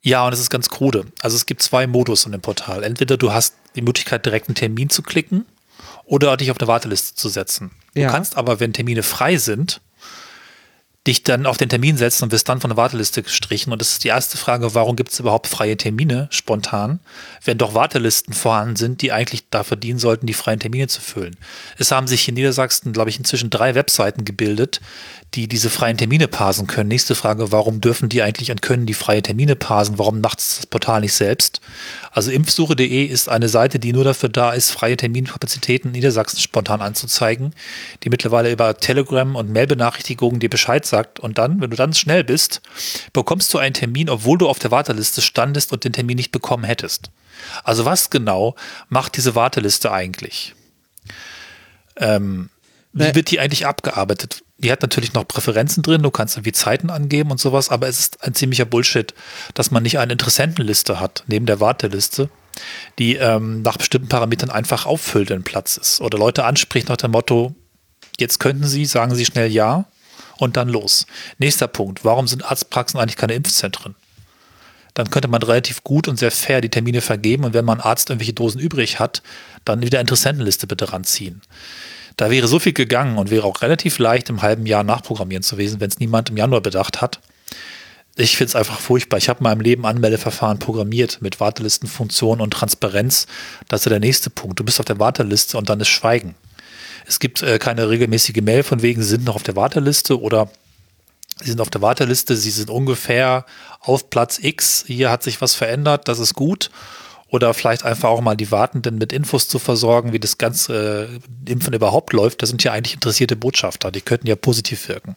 Ja, 0.00 0.24
und 0.24 0.32
es 0.32 0.38
ist 0.38 0.50
ganz 0.50 0.68
krude. 0.68 1.06
Also 1.20 1.36
es 1.36 1.46
gibt 1.46 1.60
zwei 1.60 1.88
Modus 1.88 2.24
in 2.24 2.32
dem 2.32 2.40
Portal. 2.40 2.84
Entweder 2.84 3.16
du 3.16 3.32
hast 3.32 3.54
die 3.74 3.82
Möglichkeit, 3.82 4.24
direkt 4.24 4.48
einen 4.48 4.54
Termin 4.54 4.90
zu 4.90 5.02
klicken 5.02 5.44
oder 6.04 6.36
dich 6.36 6.52
auf 6.52 6.60
eine 6.60 6.68
Warteliste 6.68 7.16
zu 7.16 7.28
setzen. 7.28 7.72
Ja. 7.94 8.06
Du 8.06 8.12
kannst 8.12 8.36
aber, 8.36 8.60
wenn 8.60 8.72
Termine 8.72 9.02
frei 9.02 9.38
sind, 9.38 9.80
dich 11.08 11.22
dann 11.22 11.46
auf 11.46 11.56
den 11.56 11.70
Termin 11.70 11.96
setzen 11.96 12.24
und 12.24 12.32
wirst 12.32 12.48
dann 12.48 12.60
von 12.60 12.68
der 12.68 12.76
Warteliste 12.76 13.22
gestrichen. 13.22 13.72
Und 13.72 13.80
das 13.80 13.92
ist 13.92 14.04
die 14.04 14.08
erste 14.08 14.36
Frage, 14.36 14.74
warum 14.74 14.94
gibt 14.94 15.10
es 15.10 15.18
überhaupt 15.18 15.46
freie 15.46 15.76
Termine 15.76 16.28
spontan, 16.30 17.00
wenn 17.44 17.56
doch 17.56 17.74
Wartelisten 17.74 18.34
vorhanden 18.34 18.76
sind, 18.76 19.00
die 19.00 19.10
eigentlich 19.10 19.48
dafür 19.48 19.78
dienen 19.78 19.98
sollten, 19.98 20.26
die 20.26 20.34
freien 20.34 20.60
Termine 20.60 20.86
zu 20.86 21.00
füllen. 21.00 21.36
Es 21.78 21.90
haben 21.90 22.06
sich 22.06 22.28
in 22.28 22.34
Niedersachsen, 22.34 22.92
glaube 22.92 23.08
ich, 23.08 23.18
inzwischen 23.18 23.48
drei 23.48 23.74
Webseiten 23.74 24.26
gebildet, 24.26 24.80
die 25.34 25.46
diese 25.46 25.68
freien 25.68 25.98
Termine 25.98 26.26
parsen 26.26 26.66
können. 26.66 26.88
Nächste 26.88 27.14
Frage, 27.14 27.52
warum 27.52 27.80
dürfen 27.80 28.08
die 28.08 28.22
eigentlich 28.22 28.50
und 28.50 28.62
können 28.62 28.86
die 28.86 28.94
freie 28.94 29.22
Termine 29.22 29.56
parsen? 29.56 29.98
Warum 29.98 30.20
macht 30.20 30.38
es 30.38 30.56
das 30.56 30.66
Portal 30.66 31.02
nicht 31.02 31.12
selbst? 31.12 31.60
Also 32.10 32.30
impfsuche.de 32.30 33.04
ist 33.04 33.28
eine 33.28 33.48
Seite, 33.48 33.78
die 33.78 33.92
nur 33.92 34.04
dafür 34.04 34.30
da 34.30 34.52
ist, 34.52 34.70
freie 34.70 34.96
Terminkapazitäten 34.96 35.88
in 35.88 35.92
Niedersachsen 35.92 36.38
spontan 36.38 36.80
anzuzeigen, 36.80 37.54
die 38.02 38.10
mittlerweile 38.10 38.50
über 38.50 38.78
Telegram 38.78 39.36
und 39.36 39.52
Mailbenachrichtigungen 39.52 40.40
dir 40.40 40.48
Bescheid 40.48 40.86
sagt, 40.86 41.20
und 41.20 41.36
dann, 41.36 41.60
wenn 41.60 41.70
du 41.70 41.76
dann 41.76 41.92
schnell 41.92 42.24
bist, 42.24 42.62
bekommst 43.12 43.52
du 43.52 43.58
einen 43.58 43.74
Termin, 43.74 44.08
obwohl 44.08 44.38
du 44.38 44.48
auf 44.48 44.58
der 44.58 44.70
Warteliste 44.70 45.20
standest 45.20 45.72
und 45.72 45.84
den 45.84 45.92
Termin 45.92 46.16
nicht 46.16 46.32
bekommen 46.32 46.64
hättest. 46.64 47.10
Also 47.64 47.84
was 47.84 48.08
genau 48.08 48.56
macht 48.88 49.16
diese 49.16 49.34
Warteliste 49.34 49.92
eigentlich? 49.92 50.54
Ähm, 51.96 52.48
wie 52.92 53.14
wird 53.14 53.30
die 53.30 53.40
eigentlich 53.40 53.66
abgearbeitet? 53.66 54.42
Die 54.58 54.72
hat 54.72 54.82
natürlich 54.82 55.12
noch 55.12 55.26
Präferenzen 55.26 55.84
drin, 55.84 56.02
du 56.02 56.10
kannst 56.10 56.36
irgendwie 56.36 56.52
Zeiten 56.52 56.90
angeben 56.90 57.30
und 57.30 57.38
sowas, 57.38 57.68
aber 57.70 57.86
es 57.88 58.00
ist 58.00 58.24
ein 58.24 58.34
ziemlicher 58.34 58.64
Bullshit, 58.64 59.14
dass 59.54 59.70
man 59.70 59.84
nicht 59.84 60.00
eine 60.00 60.12
Interessentenliste 60.12 60.98
hat, 60.98 61.22
neben 61.28 61.46
der 61.46 61.60
Warteliste, 61.60 62.28
die 62.98 63.14
ähm, 63.14 63.62
nach 63.62 63.76
bestimmten 63.76 64.08
Parametern 64.08 64.50
einfach 64.50 64.84
auffüllt, 64.84 65.30
wenn 65.30 65.44
Platz 65.44 65.76
ist. 65.76 66.00
Oder 66.00 66.18
Leute 66.18 66.44
anspricht 66.44 66.88
nach 66.88 66.96
dem 66.96 67.12
Motto, 67.12 67.54
jetzt 68.18 68.40
könnten 68.40 68.66
Sie, 68.66 68.84
sagen 68.84 69.14
Sie 69.14 69.24
schnell 69.24 69.50
ja 69.50 69.84
und 70.38 70.56
dann 70.56 70.68
los. 70.68 71.06
Nächster 71.38 71.68
Punkt, 71.68 72.04
warum 72.04 72.26
sind 72.26 72.44
Arztpraxen 72.44 72.98
eigentlich 72.98 73.16
keine 73.16 73.34
Impfzentren? 73.34 73.94
Dann 74.94 75.10
könnte 75.10 75.28
man 75.28 75.42
relativ 75.42 75.84
gut 75.84 76.08
und 76.08 76.18
sehr 76.18 76.32
fair 76.32 76.60
die 76.60 76.70
Termine 76.70 77.00
vergeben 77.00 77.44
und 77.44 77.54
wenn 77.54 77.64
man 77.64 77.78
Arzt 77.78 78.10
irgendwelche 78.10 78.32
Dosen 78.32 78.60
übrig 78.60 78.98
hat, 78.98 79.22
dann 79.64 79.82
wieder 79.82 80.00
Interessentenliste 80.00 80.66
bitte 80.66 80.92
ranziehen. 80.92 81.42
Da 82.18 82.30
wäre 82.30 82.48
so 82.48 82.58
viel 82.58 82.72
gegangen 82.72 83.16
und 83.16 83.30
wäre 83.30 83.46
auch 83.46 83.62
relativ 83.62 84.00
leicht 84.00 84.28
im 84.28 84.42
halben 84.42 84.66
Jahr 84.66 84.82
nachprogrammieren 84.82 85.44
zu 85.44 85.54
gewesen, 85.54 85.80
wenn 85.80 85.88
es 85.88 86.00
niemand 86.00 86.30
im 86.30 86.36
Januar 86.36 86.60
bedacht 86.60 87.00
hat. 87.00 87.20
Ich 88.16 88.36
finde 88.36 88.48
es 88.48 88.56
einfach 88.56 88.80
furchtbar. 88.80 89.18
Ich 89.18 89.28
habe 89.28 89.38
in 89.38 89.44
meinem 89.44 89.60
Leben 89.60 89.86
Anmeldeverfahren 89.86 90.58
programmiert 90.58 91.22
mit 91.22 91.38
Wartelistenfunktion 91.38 92.40
und 92.40 92.50
Transparenz. 92.50 93.28
Das 93.68 93.86
ist 93.86 93.90
der 93.90 94.00
nächste 94.00 94.30
Punkt. 94.30 94.58
Du 94.58 94.64
bist 94.64 94.80
auf 94.80 94.86
der 94.86 94.98
Warteliste 94.98 95.56
und 95.56 95.70
dann 95.70 95.78
ist 95.78 95.86
Schweigen. 95.86 96.34
Es 97.06 97.20
gibt 97.20 97.40
äh, 97.44 97.60
keine 97.60 97.88
regelmäßige 97.88 98.42
Mail 98.42 98.64
von 98.64 98.82
wegen, 98.82 99.00
Sie 99.00 99.10
sind 99.10 99.24
noch 99.24 99.36
auf 99.36 99.44
der 99.44 99.54
Warteliste 99.54 100.20
oder 100.20 100.50
Sie 101.40 101.50
sind 101.50 101.60
auf 101.60 101.70
der 101.70 101.82
Warteliste, 101.82 102.34
Sie 102.34 102.50
sind 102.50 102.68
ungefähr 102.68 103.46
auf 103.78 104.10
Platz 104.10 104.40
X, 104.42 104.82
hier 104.88 105.08
hat 105.08 105.22
sich 105.22 105.40
was 105.40 105.54
verändert, 105.54 106.08
das 106.08 106.18
ist 106.18 106.34
gut. 106.34 106.72
Oder 107.30 107.52
vielleicht 107.52 107.84
einfach 107.84 108.08
auch 108.08 108.20
mal 108.22 108.36
die 108.36 108.50
Wartenden 108.50 108.96
mit 108.98 109.12
Infos 109.12 109.48
zu 109.48 109.58
versorgen, 109.58 110.12
wie 110.12 110.18
das 110.18 110.38
ganze 110.38 111.20
äh, 111.46 111.50
Impfen 111.52 111.74
überhaupt 111.74 112.12
läuft. 112.14 112.40
Das 112.42 112.48
sind 112.48 112.64
ja 112.64 112.72
eigentlich 112.72 112.94
interessierte 112.94 113.36
Botschafter, 113.36 113.90
die 113.90 114.00
könnten 114.00 114.26
ja 114.26 114.34
positiv 114.36 114.88
wirken. 114.88 115.14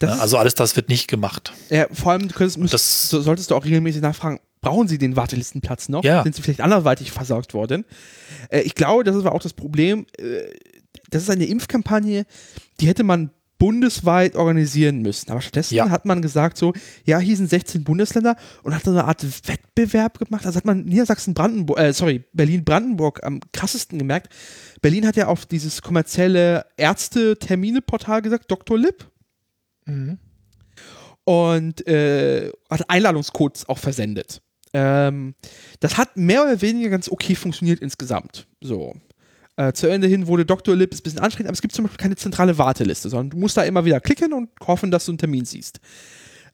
Das 0.00 0.14
ist- 0.16 0.20
also 0.20 0.38
alles 0.38 0.54
das 0.56 0.74
wird 0.74 0.88
nicht 0.88 1.06
gemacht. 1.08 1.52
Ja, 1.70 1.86
vor 1.92 2.12
allem 2.12 2.26
du 2.28 2.34
könntest, 2.34 2.58
müsst, 2.58 2.74
Das- 2.74 3.08
so, 3.08 3.20
solltest 3.22 3.50
du 3.50 3.54
auch 3.54 3.64
regelmäßig 3.64 4.02
nachfragen, 4.02 4.40
brauchen 4.60 4.88
sie 4.88 4.98
den 4.98 5.14
Wartelistenplatz 5.14 5.88
noch? 5.88 6.02
Ja. 6.02 6.24
Sind 6.24 6.34
sie 6.34 6.42
vielleicht 6.42 6.60
anderweitig 6.60 7.12
versorgt 7.12 7.54
worden? 7.54 7.84
Äh, 8.48 8.62
ich 8.62 8.74
glaube, 8.74 9.04
das 9.04 9.14
ist 9.14 9.22
aber 9.24 9.34
auch 9.34 9.42
das 9.42 9.52
Problem. 9.52 10.06
Äh, 10.18 10.50
das 11.10 11.22
ist 11.22 11.30
eine 11.30 11.44
Impfkampagne, 11.46 12.26
die 12.80 12.88
hätte 12.88 13.04
man 13.04 13.30
bundesweit 13.64 14.36
organisieren 14.36 15.00
müssen. 15.00 15.30
Aber 15.30 15.40
stattdessen 15.40 15.74
Ja. 15.74 15.88
hat 15.88 16.04
man 16.04 16.20
gesagt 16.20 16.58
so, 16.58 16.74
ja, 17.06 17.18
hier 17.18 17.34
sind 17.34 17.48
16 17.48 17.82
Bundesländer 17.82 18.36
und 18.62 18.74
hat 18.74 18.84
so 18.84 18.90
eine 18.90 19.04
Art 19.04 19.24
Wettbewerb 19.48 20.18
gemacht. 20.18 20.44
Also 20.44 20.58
hat 20.58 20.66
man 20.66 20.84
Niedersachsen-Brandenburg, 20.84 21.78
äh, 21.78 21.92
sorry, 21.94 22.24
Berlin-Brandenburg 22.34 23.24
am 23.24 23.40
krassesten 23.54 23.98
gemerkt. 23.98 24.28
Berlin 24.82 25.06
hat 25.06 25.16
ja 25.16 25.28
auf 25.28 25.46
dieses 25.46 25.80
kommerzielle 25.80 26.66
Ärzte-Termine-Portal 26.76 28.20
gesagt, 28.20 28.50
Dr. 28.50 28.78
Lipp 28.78 29.10
Mhm. 29.86 30.18
und 31.24 31.86
äh, 31.86 32.52
hat 32.70 32.90
Einladungscodes 32.90 33.66
auch 33.68 33.78
versendet. 33.78 34.42
Ähm, 34.74 35.34
das 35.80 35.96
hat 35.96 36.18
mehr 36.18 36.42
oder 36.42 36.60
weniger 36.60 36.90
ganz 36.90 37.08
okay 37.08 37.34
funktioniert 37.34 37.80
insgesamt. 37.80 38.46
So. 38.60 38.94
Äh, 39.56 39.72
zu 39.72 39.86
Ende 39.88 40.08
hin 40.08 40.26
wurde 40.26 40.44
Dr. 40.44 40.74
Lip 40.74 40.92
ein 40.92 40.98
bisschen 41.02 41.20
anstrengend, 41.20 41.48
aber 41.48 41.54
es 41.54 41.62
gibt 41.62 41.74
zum 41.74 41.84
Beispiel 41.84 42.02
keine 42.02 42.16
zentrale 42.16 42.58
Warteliste, 42.58 43.08
sondern 43.08 43.30
du 43.30 43.36
musst 43.36 43.56
da 43.56 43.62
immer 43.62 43.84
wieder 43.84 44.00
klicken 44.00 44.32
und 44.32 44.48
hoffen, 44.66 44.90
dass 44.90 45.04
du 45.06 45.12
einen 45.12 45.18
Termin 45.18 45.44
siehst. 45.44 45.78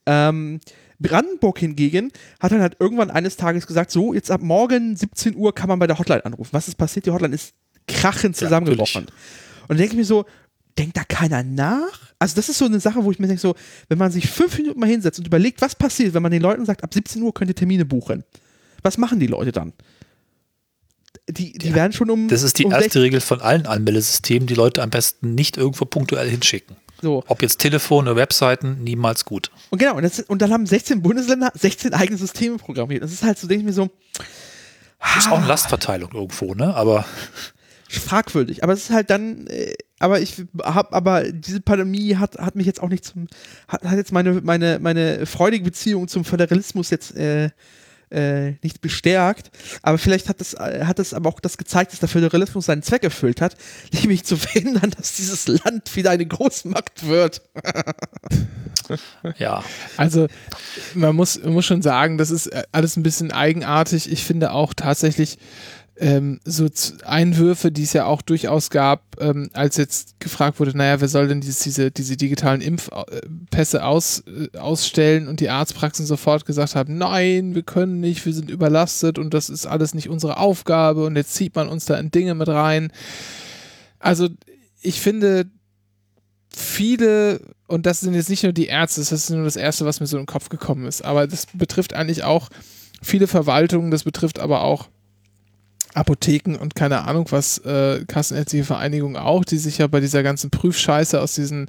Ähm, 0.07 0.61
Brandenburg 0.99 1.59
hingegen 1.59 2.13
hat 2.41 2.53
dann 2.53 2.61
halt 2.61 2.77
irgendwann 2.79 3.11
eines 3.11 3.37
Tages 3.37 3.67
gesagt, 3.67 3.91
so, 3.91 4.13
jetzt 4.13 4.31
ab 4.31 4.43
morgen 4.43 4.97
17 4.97 5.35
Uhr 5.35 5.55
kann 5.55 5.69
man 5.69 5.79
bei 5.79 5.87
der 5.87 5.99
Hotline 5.99 6.25
anrufen. 6.27 6.51
Was 6.53 6.69
ist 6.69 6.77
passiert? 6.77 7.07
Die 7.07 7.11
Hotline 7.11 7.35
ist 7.35 7.55
krachend 7.89 8.37
Ja, 8.39 8.47
zusammengebrochen. 8.47 9.05
und 9.05 9.11
dann 9.69 9.79
denke 9.79 9.93
ich 9.93 9.99
mir 9.99 10.05
so, 10.05 10.27
denkt 10.79 10.97
da 10.99 11.05
keiner 11.05 11.43
nach? 11.43 12.13
Also 12.19 12.37
das 12.37 12.51
ist 12.51 12.59
so 12.59 12.67
eine 12.67 12.81
Sache, 12.81 13.03
wo 13.03 13.11
ich 13.11 13.19
mir 13.19 13.27
denke, 13.29 13.41
so, 13.41 13.55
wenn 13.89 13.97
man 13.97 14.11
sich 14.13 14.29
fünf 14.29 14.59
Minuten 14.59 14.79
mal 14.79 14.89
hinsetzt 14.91 15.19
und 15.19 15.27
überlegt, 15.27 15.63
was 15.63 15.75
passiert, 15.75 16.13
wenn 16.13 16.23
man 16.23 16.33
den 16.33 16.43
Leuten 16.43 16.67
sagt, 16.67 16.85
ab 16.85 16.93
17 16.93 17.23
Uhr 17.23 17.33
könnt 17.33 17.51
ihr 17.51 17.55
Termine 17.55 17.87
buchen. 17.87 18.25
Was 18.83 18.99
machen 18.99 19.21
die 19.21 19.27
Leute 19.27 19.53
dann? 19.53 19.73
Die, 21.33 21.53
die 21.53 21.75
werden 21.75 21.93
schon 21.93 22.11
um. 22.11 22.29
Das 22.29 22.43
ist 22.43 22.59
die 22.59 22.65
um 22.65 22.73
erste 22.73 22.85
16 22.85 23.03
Regel 23.03 23.21
von 23.21 23.41
allen 23.41 23.67
Anmeldesystemen, 23.67 24.47
die 24.47 24.55
Leute 24.55 24.83
am 24.83 24.91
besten 24.91 25.35
nicht 25.35 25.57
irgendwo 25.57 25.85
punktuell 25.85 26.29
hinschicken. 26.29 26.77
So. 27.03 27.25
Ob 27.29 27.43
jetzt 27.43 27.59
Telefon 27.59 28.07
oder 28.07 28.17
Webseiten, 28.17 28.83
niemals 28.83 29.25
gut. 29.25 29.51
Und 29.71 29.79
genau, 29.79 29.97
und, 29.97 30.03
das, 30.03 30.21
und 30.21 30.43
dann 30.43 30.53
haben 30.53 30.67
16 30.67 31.03
Bundesländer 31.03 31.51
16 31.55 31.95
eigene 31.95 32.19
Systeme 32.19 32.59
programmiert. 32.59 33.03
Das 33.03 33.13
ist 33.13 33.23
halt 33.23 33.39
so, 33.39 33.47
denke 33.47 33.63
ich 33.63 33.67
mir 33.67 33.73
so, 33.73 33.91
Das 34.99 35.25
ist 35.25 35.33
auch 35.33 35.39
eine 35.39 35.47
Lastverteilung 35.47 36.13
irgendwo, 36.13 36.55
ne? 36.55 36.75
Aber 36.75 37.05
fragwürdig. 37.89 38.63
Aber 38.63 38.73
es 38.73 38.85
ist 38.85 38.91
halt 38.91 39.11
dann, 39.11 39.47
äh, 39.47 39.75
aber 39.99 40.21
ich 40.21 40.45
habe, 40.63 40.93
aber 40.93 41.33
diese 41.33 41.61
Pandemie 41.61 42.17
hat, 42.17 42.39
hat 42.39 42.55
mich 42.55 42.67
jetzt 42.67 42.83
auch 42.83 42.89
nicht 42.89 43.05
zum, 43.05 43.27
hat, 43.67 43.83
hat 43.85 43.97
jetzt 43.97 44.13
meine, 44.13 44.41
meine, 44.43 44.79
meine 44.81 45.27
freudige 45.27 45.65
Beziehung 45.65 46.07
zum 46.07 46.25
Föderalismus 46.25 46.91
jetzt 46.91 47.17
äh, 47.17 47.51
äh, 48.11 48.53
nicht 48.63 48.81
bestärkt. 48.81 49.51
Aber 49.83 49.99
vielleicht 49.99 50.29
hat 50.29 50.41
das, 50.41 50.55
äh, 50.55 50.85
hat 50.85 50.99
das 50.99 51.15
aber 51.15 51.29
auch 51.29 51.41
das 51.41 51.59
gezeigt, 51.59 51.93
dass 51.93 52.01
der 52.01 52.09
Föderalismus 52.09 52.67
seinen 52.67 52.83
Zweck 52.83 53.05
erfüllt 53.05 53.41
hat, 53.41 53.57
nämlich 53.93 54.25
zu 54.25 54.37
verhindern, 54.37 54.91
dass 54.97 55.15
dieses 55.15 55.47
Land 55.47 55.95
wieder 55.97 56.11
eine 56.11 56.27
Großmacht 56.27 57.07
wird. 57.07 57.43
ja, 59.39 59.63
Also 59.97 60.27
man 60.95 61.15
muss, 61.15 61.43
man 61.43 61.53
muss 61.53 61.67
schon 61.67 61.83
sagen, 61.83 62.19
das 62.19 62.31
ist 62.31 62.49
äh, 62.49 62.65
alles 62.73 62.97
ein 62.97 63.03
bisschen 63.03 63.33
eigenartig. 63.33 64.11
Ich 64.11 64.25
finde 64.25 64.53
auch 64.53 64.75
tatsächlich 64.75 65.39
ähm, 66.01 66.41
so 66.47 66.67
Einwürfe, 67.05 67.71
die 67.71 67.83
es 67.83 67.93
ja 67.93 68.07
auch 68.07 68.23
durchaus 68.23 68.71
gab, 68.71 69.21
ähm, 69.21 69.51
als 69.53 69.77
jetzt 69.77 70.19
gefragt 70.19 70.59
wurde, 70.59 70.75
naja, 70.75 70.99
wer 70.99 71.09
soll 71.09 71.29
denn 71.29 71.43
dieses, 71.43 71.59
diese, 71.59 71.91
diese 71.91 72.17
digitalen 72.17 72.63
Impfpässe 72.63 73.85
aus, 73.85 74.25
äh, 74.27 74.57
ausstellen 74.57 75.29
und 75.29 75.41
die 75.41 75.51
Arztpraxen 75.51 76.07
sofort 76.07 76.47
gesagt 76.47 76.75
haben, 76.75 76.97
nein, 76.97 77.55
wir 77.55 77.63
können 77.63 78.01
nicht, 78.01 78.25
wir 78.25 78.33
sind 78.33 78.51
überlastet 78.51 79.19
und 79.19 79.35
das 79.35 79.51
ist 79.51 79.67
alles 79.67 79.93
nicht 79.93 80.09
unsere 80.09 80.39
Aufgabe 80.39 81.05
und 81.05 81.17
jetzt 81.17 81.35
zieht 81.35 81.55
man 81.55 81.69
uns 81.69 81.85
da 81.85 81.99
in 81.99 82.11
Dinge 82.11 82.35
mit 82.35 82.49
rein. 82.49 82.91
Also 83.99 84.29
ich 84.81 85.03
finde, 85.03 85.51
viele, 86.49 87.43
und 87.67 87.85
das 87.85 88.01
sind 88.01 88.15
jetzt 88.15 88.31
nicht 88.31 88.43
nur 88.43 88.55
die 88.55 88.67
Ärzte, 88.67 89.03
das 89.03 89.13
ist 89.13 89.29
nur 89.29 89.45
das 89.45 89.57
Erste, 89.57 89.85
was 89.85 90.01
mir 90.01 90.07
so 90.07 90.17
in 90.17 90.23
den 90.23 90.33
Kopf 90.33 90.49
gekommen 90.49 90.87
ist, 90.87 91.05
aber 91.05 91.27
das 91.27 91.45
betrifft 91.53 91.93
eigentlich 91.93 92.25
auch 92.25 92.49
viele 93.03 93.27
Verwaltungen, 93.27 93.91
das 93.91 94.05
betrifft 94.05 94.39
aber 94.39 94.63
auch 94.63 94.89
Apotheken 95.95 96.57
und 96.57 96.75
keine 96.75 97.07
Ahnung 97.07 97.27
was, 97.31 97.59
äh, 97.59 98.05
Kassenärztliche 98.07 98.65
Vereinigung 98.65 99.17
auch, 99.17 99.45
die 99.45 99.59
sich 99.59 99.79
ja 99.79 99.87
bei 99.87 100.01
dieser 100.01 100.23
ganzen 100.23 100.51
Prüfscheiße 100.51 101.21
aus 101.21 101.35
diesen 101.35 101.69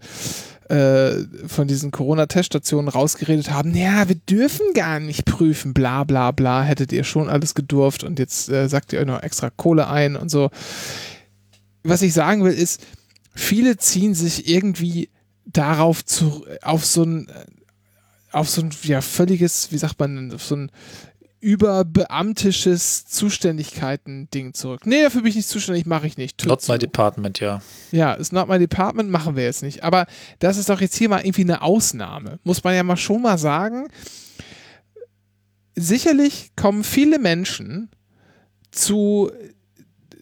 äh, 0.70 1.26
von 1.48 1.68
diesen 1.68 1.92
Corona-Teststationen 1.92 2.88
rausgeredet 2.88 3.52
haben, 3.52 3.76
ja, 3.76 4.08
wir 4.08 4.16
dürfen 4.16 4.66
gar 4.74 5.02
nicht 5.02 5.26
prüfen, 5.26 5.74
bla 5.74 6.06
bla 6.06 6.32
bla, 6.32 6.64
hättet 6.64 6.94
ihr 6.94 7.04
schon 7.04 7.30
alles 7.30 7.56
gedurft 7.56 8.06
und 8.06 8.20
jetzt 8.20 8.48
äh, 8.50 8.70
sagt 8.70 8.94
ihr 8.94 9.00
euch 9.00 9.06
noch 9.06 9.22
extra 9.22 9.50
Kohle 9.50 9.88
ein 9.88 10.16
und 10.16 10.30
so. 10.30 10.50
Was 11.84 12.02
ich 12.04 12.14
sagen 12.14 12.46
will, 12.46 12.54
ist, 12.54 12.86
viele 13.36 13.76
ziehen 13.76 14.14
sich 14.14 14.48
irgendwie 14.48 15.10
darauf 15.46 16.06
zu, 16.06 16.46
auf 16.62 16.86
so 16.86 17.04
ein, 17.04 17.28
auf 18.32 18.50
so 18.50 18.62
ein, 18.62 18.70
ja, 18.84 19.02
völliges, 19.02 19.74
wie 19.74 19.78
sagt 19.78 20.00
man, 20.00 20.32
auf 20.34 20.44
so 20.44 20.56
ein 20.56 20.72
überbeamtisches 21.42 23.06
Zuständigkeiten-Ding 23.06 24.54
zurück. 24.54 24.86
Nee, 24.86 25.02
dafür 25.02 25.22
bin 25.22 25.32
ich 25.32 25.36
nicht 25.36 25.50
zuständig, 25.50 25.88
mache 25.88 26.06
ich 26.06 26.16
nicht. 26.16 26.38
Tür 26.38 26.50
not 26.50 26.62
zu. 26.62 26.72
my 26.72 26.78
department, 26.78 27.40
ja. 27.40 27.62
Ja, 27.92 28.14
ist 28.14 28.32
not 28.32 28.48
my 28.48 28.60
department, 28.60 29.10
machen 29.10 29.36
wir 29.36 29.44
jetzt 29.44 29.64
nicht. 29.64 29.84
Aber 29.84 30.06
das 30.40 30.58
ist 30.58 30.70
doch 30.70 30.80
jetzt 30.80 30.96
hier 30.96 31.10
mal 31.10 31.26
irgendwie 31.26 31.42
eine 31.42 31.64
Ausnahme. 31.64 32.40
Muss 32.44 32.64
man 32.64 32.76
ja 32.76 32.84
mal 32.84 32.96
schon 32.96 33.24
mal 33.24 33.40
sagen. 33.40 33.88
Sicherlich 35.76 36.52
kommen 36.56 36.84
viele 36.84 37.18
Menschen 37.18 37.90
zu, 38.70 39.32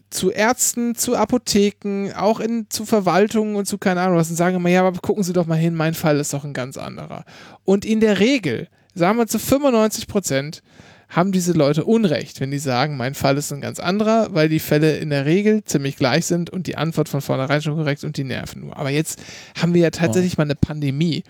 zu 0.10 0.32
Ärzten, 0.32 0.96
zu 0.96 1.18
Apotheken, 1.18 2.14
auch 2.16 2.40
in, 2.40 2.68
zu 2.70 2.86
Verwaltungen 2.86 3.58
und 3.58 3.66
zu 3.66 3.78
keine 3.78 4.02
Ahnung 4.02 4.18
was 4.18 4.30
und 4.30 4.38
sagen 4.38 4.56
immer, 4.56 4.70
ja, 4.70 4.88
aber 4.88 4.98
gucken 5.00 5.24
Sie 5.24 5.34
doch 5.34 5.48
mal 5.48 5.56
hin, 5.56 5.76
mein 5.76 5.96
Fall 5.96 6.18
ist 6.18 6.34
doch 6.34 6.46
ein 6.46 6.54
ganz 6.54 6.78
anderer. 6.78 7.26
Und 7.66 7.84
in 7.84 8.00
der 8.00 8.20
Regel, 8.20 8.70
sagen 8.94 9.18
wir 9.18 9.28
zu 9.28 9.38
95 9.38 10.08
Prozent, 10.08 10.62
haben 11.10 11.32
diese 11.32 11.54
Leute 11.54 11.86
Unrecht, 11.86 12.40
wenn 12.40 12.52
die 12.52 12.60
sagen, 12.60 12.96
mein 12.96 13.16
Fall 13.16 13.38
ist 13.38 13.52
ein 13.52 13.62
ganz 13.62 13.80
anderer, 13.80 14.28
weil 14.32 14.48
die 14.48 14.60
Fälle 14.60 14.98
in 14.98 15.10
der 15.10 15.26
Regel 15.26 15.64
ziemlich 15.64 15.96
gleich 15.96 16.28
sind 16.28 16.52
und 16.52 16.68
die 16.68 16.78
Antwort 16.78 17.10
von 17.10 17.22
vornherein 17.22 17.62
schon 17.62 17.76
korrekt 17.76 18.04
und 18.04 18.16
die 18.18 18.24
nerven 18.24 18.62
nur. 18.62 18.78
Aber 18.78 18.92
jetzt 18.92 19.20
haben 19.60 19.74
wir 19.74 19.82
ja 19.82 19.90
tatsächlich 19.90 20.38
mal 20.38 20.44
eine 20.44 20.56
Pandemie. 20.56 21.24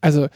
Also 0.00 0.28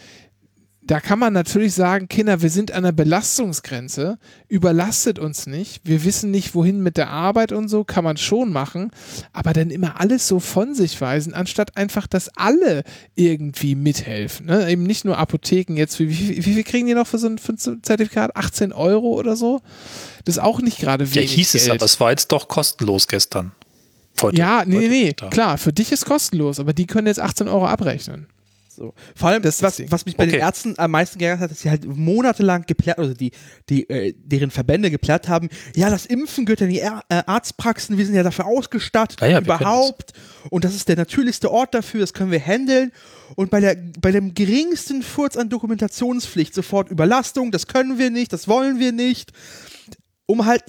da 0.87 1.01
kann 1.01 1.19
man 1.19 1.33
natürlich 1.33 1.75
sagen, 1.75 2.09
Kinder, 2.09 2.43
wir 2.43 2.51
sind 2.51 2.71
an 2.71 2.85
der 2.85 2.93
Belastungsgrenze, 2.93 4.19
überlastet 4.49 5.19
uns 5.19 5.47
nicht, 5.47 5.81
wir 5.85 6.05
wissen 6.05 6.31
nicht, 6.31 6.55
wohin 6.55 6.81
mit 6.81 6.97
der 6.97 7.11
Arbeit 7.11 7.51
und 7.53 7.69
so, 7.69 7.83
kann 7.83 8.05
man 8.05 8.17
schon 8.17 8.53
machen, 8.53 8.91
aber 9.33 9.53
dann 9.53 9.71
immer 9.71 10.01
alles 10.01 10.29
so 10.29 10.39
von 10.39 10.75
sich 10.75 11.01
weisen, 11.01 11.35
anstatt 11.35 11.77
einfach, 11.77 12.07
dass 12.07 12.29
alle 12.37 12.85
irgendwie 13.17 13.75
mithelfen. 13.75 14.47
Ne? 14.47 14.71
Eben 14.71 14.85
nicht 14.85 15.05
nur 15.05 15.19
Apotheken 15.19 15.77
jetzt, 15.77 15.99
wie, 15.99 16.09
wie, 16.09 16.37
wie 16.45 16.55
viel 16.55 16.65
kriegen 16.65 16.87
die 16.87 16.95
noch 16.95 17.07
für 17.07 17.19
so 17.19 17.27
ein, 17.27 17.39
für 17.39 17.55
ein 17.55 17.83
Zertifikat? 17.83 18.37
18 18.37 18.73
Euro 18.73 19.15
oder 19.15 19.35
so? 19.35 19.61
Das 20.25 20.37
ist 20.37 20.43
auch 20.43 20.61
nicht 20.61 20.79
gerade 20.79 21.13
wenig. 21.15 21.31
Ja, 21.31 21.37
hieß 21.37 21.53
Geld. 21.53 21.65
es, 21.65 21.71
aber 21.71 21.85
es 21.85 22.01
war 22.01 22.11
jetzt 22.11 22.31
doch 22.31 22.49
kostenlos 22.49 23.09
gestern. 23.09 23.53
Heute, 24.23 24.37
Ja, 24.37 24.65
nee, 24.65 24.77
heute 24.77 24.89
nee, 24.89 25.13
klar, 25.31 25.59
für 25.59 25.73
dich 25.73 25.93
ist 25.93 26.07
kostenlos, 26.07 26.61
aber 26.61 26.73
die 26.73 26.87
können 26.87 27.07
jetzt 27.07 27.21
18 27.21 27.49
Euro 27.49 27.67
abrechnen. 27.67 28.29
So. 28.77 28.95
Vor 29.15 29.31
allem, 29.31 29.43
Das 29.43 29.63
was, 29.63 29.83
was 29.91 30.05
mich 30.05 30.17
bei 30.17 30.27
den 30.27 30.35
Okay. 30.35 30.43
Ärzten 30.43 30.75
am 30.77 30.91
meisten 30.91 31.19
geärgert 31.19 31.41
hat, 31.41 31.51
dass 31.51 31.61
sie 31.61 31.71
halt 31.71 31.87
monatelang 31.87 32.65
geplärt, 32.67 32.99
also 32.99 33.15
die, 33.15 33.33
die, 33.69 33.89
äh, 33.89 34.15
deren 34.17 34.51
Verbände 34.51 34.91
geplärt 34.91 35.29
haben, 35.29 35.49
ja, 35.75 35.89
das 35.89 36.05
Impfen 36.07 36.45
gehört 36.45 36.61
in 36.61 36.69
die 36.69 36.81
Ä 36.81 36.91
äh, 37.09 37.23
Arztpraxen, 37.27 37.97
wir 37.97 38.05
sind 38.05 38.15
ja 38.15 38.23
dafür 38.23 38.47
ausgestattet, 38.47 39.21
Ja, 39.21 39.29
ja, 39.29 39.41
überhaupt. 39.41 40.13
Und 40.51 40.65
das 40.65 40.75
ist 40.75 40.89
der 40.89 40.97
natürlichste 40.97 41.51
Ort 41.51 41.75
dafür, 41.75 42.01
das 42.01 42.13
können 42.13 42.31
wir 42.31 42.41
handeln. 42.41 42.93
Und 43.35 43.51
bei, 43.51 43.61
der, 43.61 43.77
bei 44.01 44.13
dem 44.13 44.35
geringsten 44.35 45.03
Furz 45.03 45.37
an 45.37 45.49
Dokumentationspflicht 45.49 46.55
sofort 46.55 46.91
Überlastung, 46.91 47.51
das 47.51 47.67
können 47.67 47.99
wir 47.99 48.11
nicht, 48.11 48.33
das 48.33 48.47
wollen 48.47 48.79
wir 48.79 48.93
nicht. 48.93 49.33
Um 50.27 50.45
halt 50.45 50.65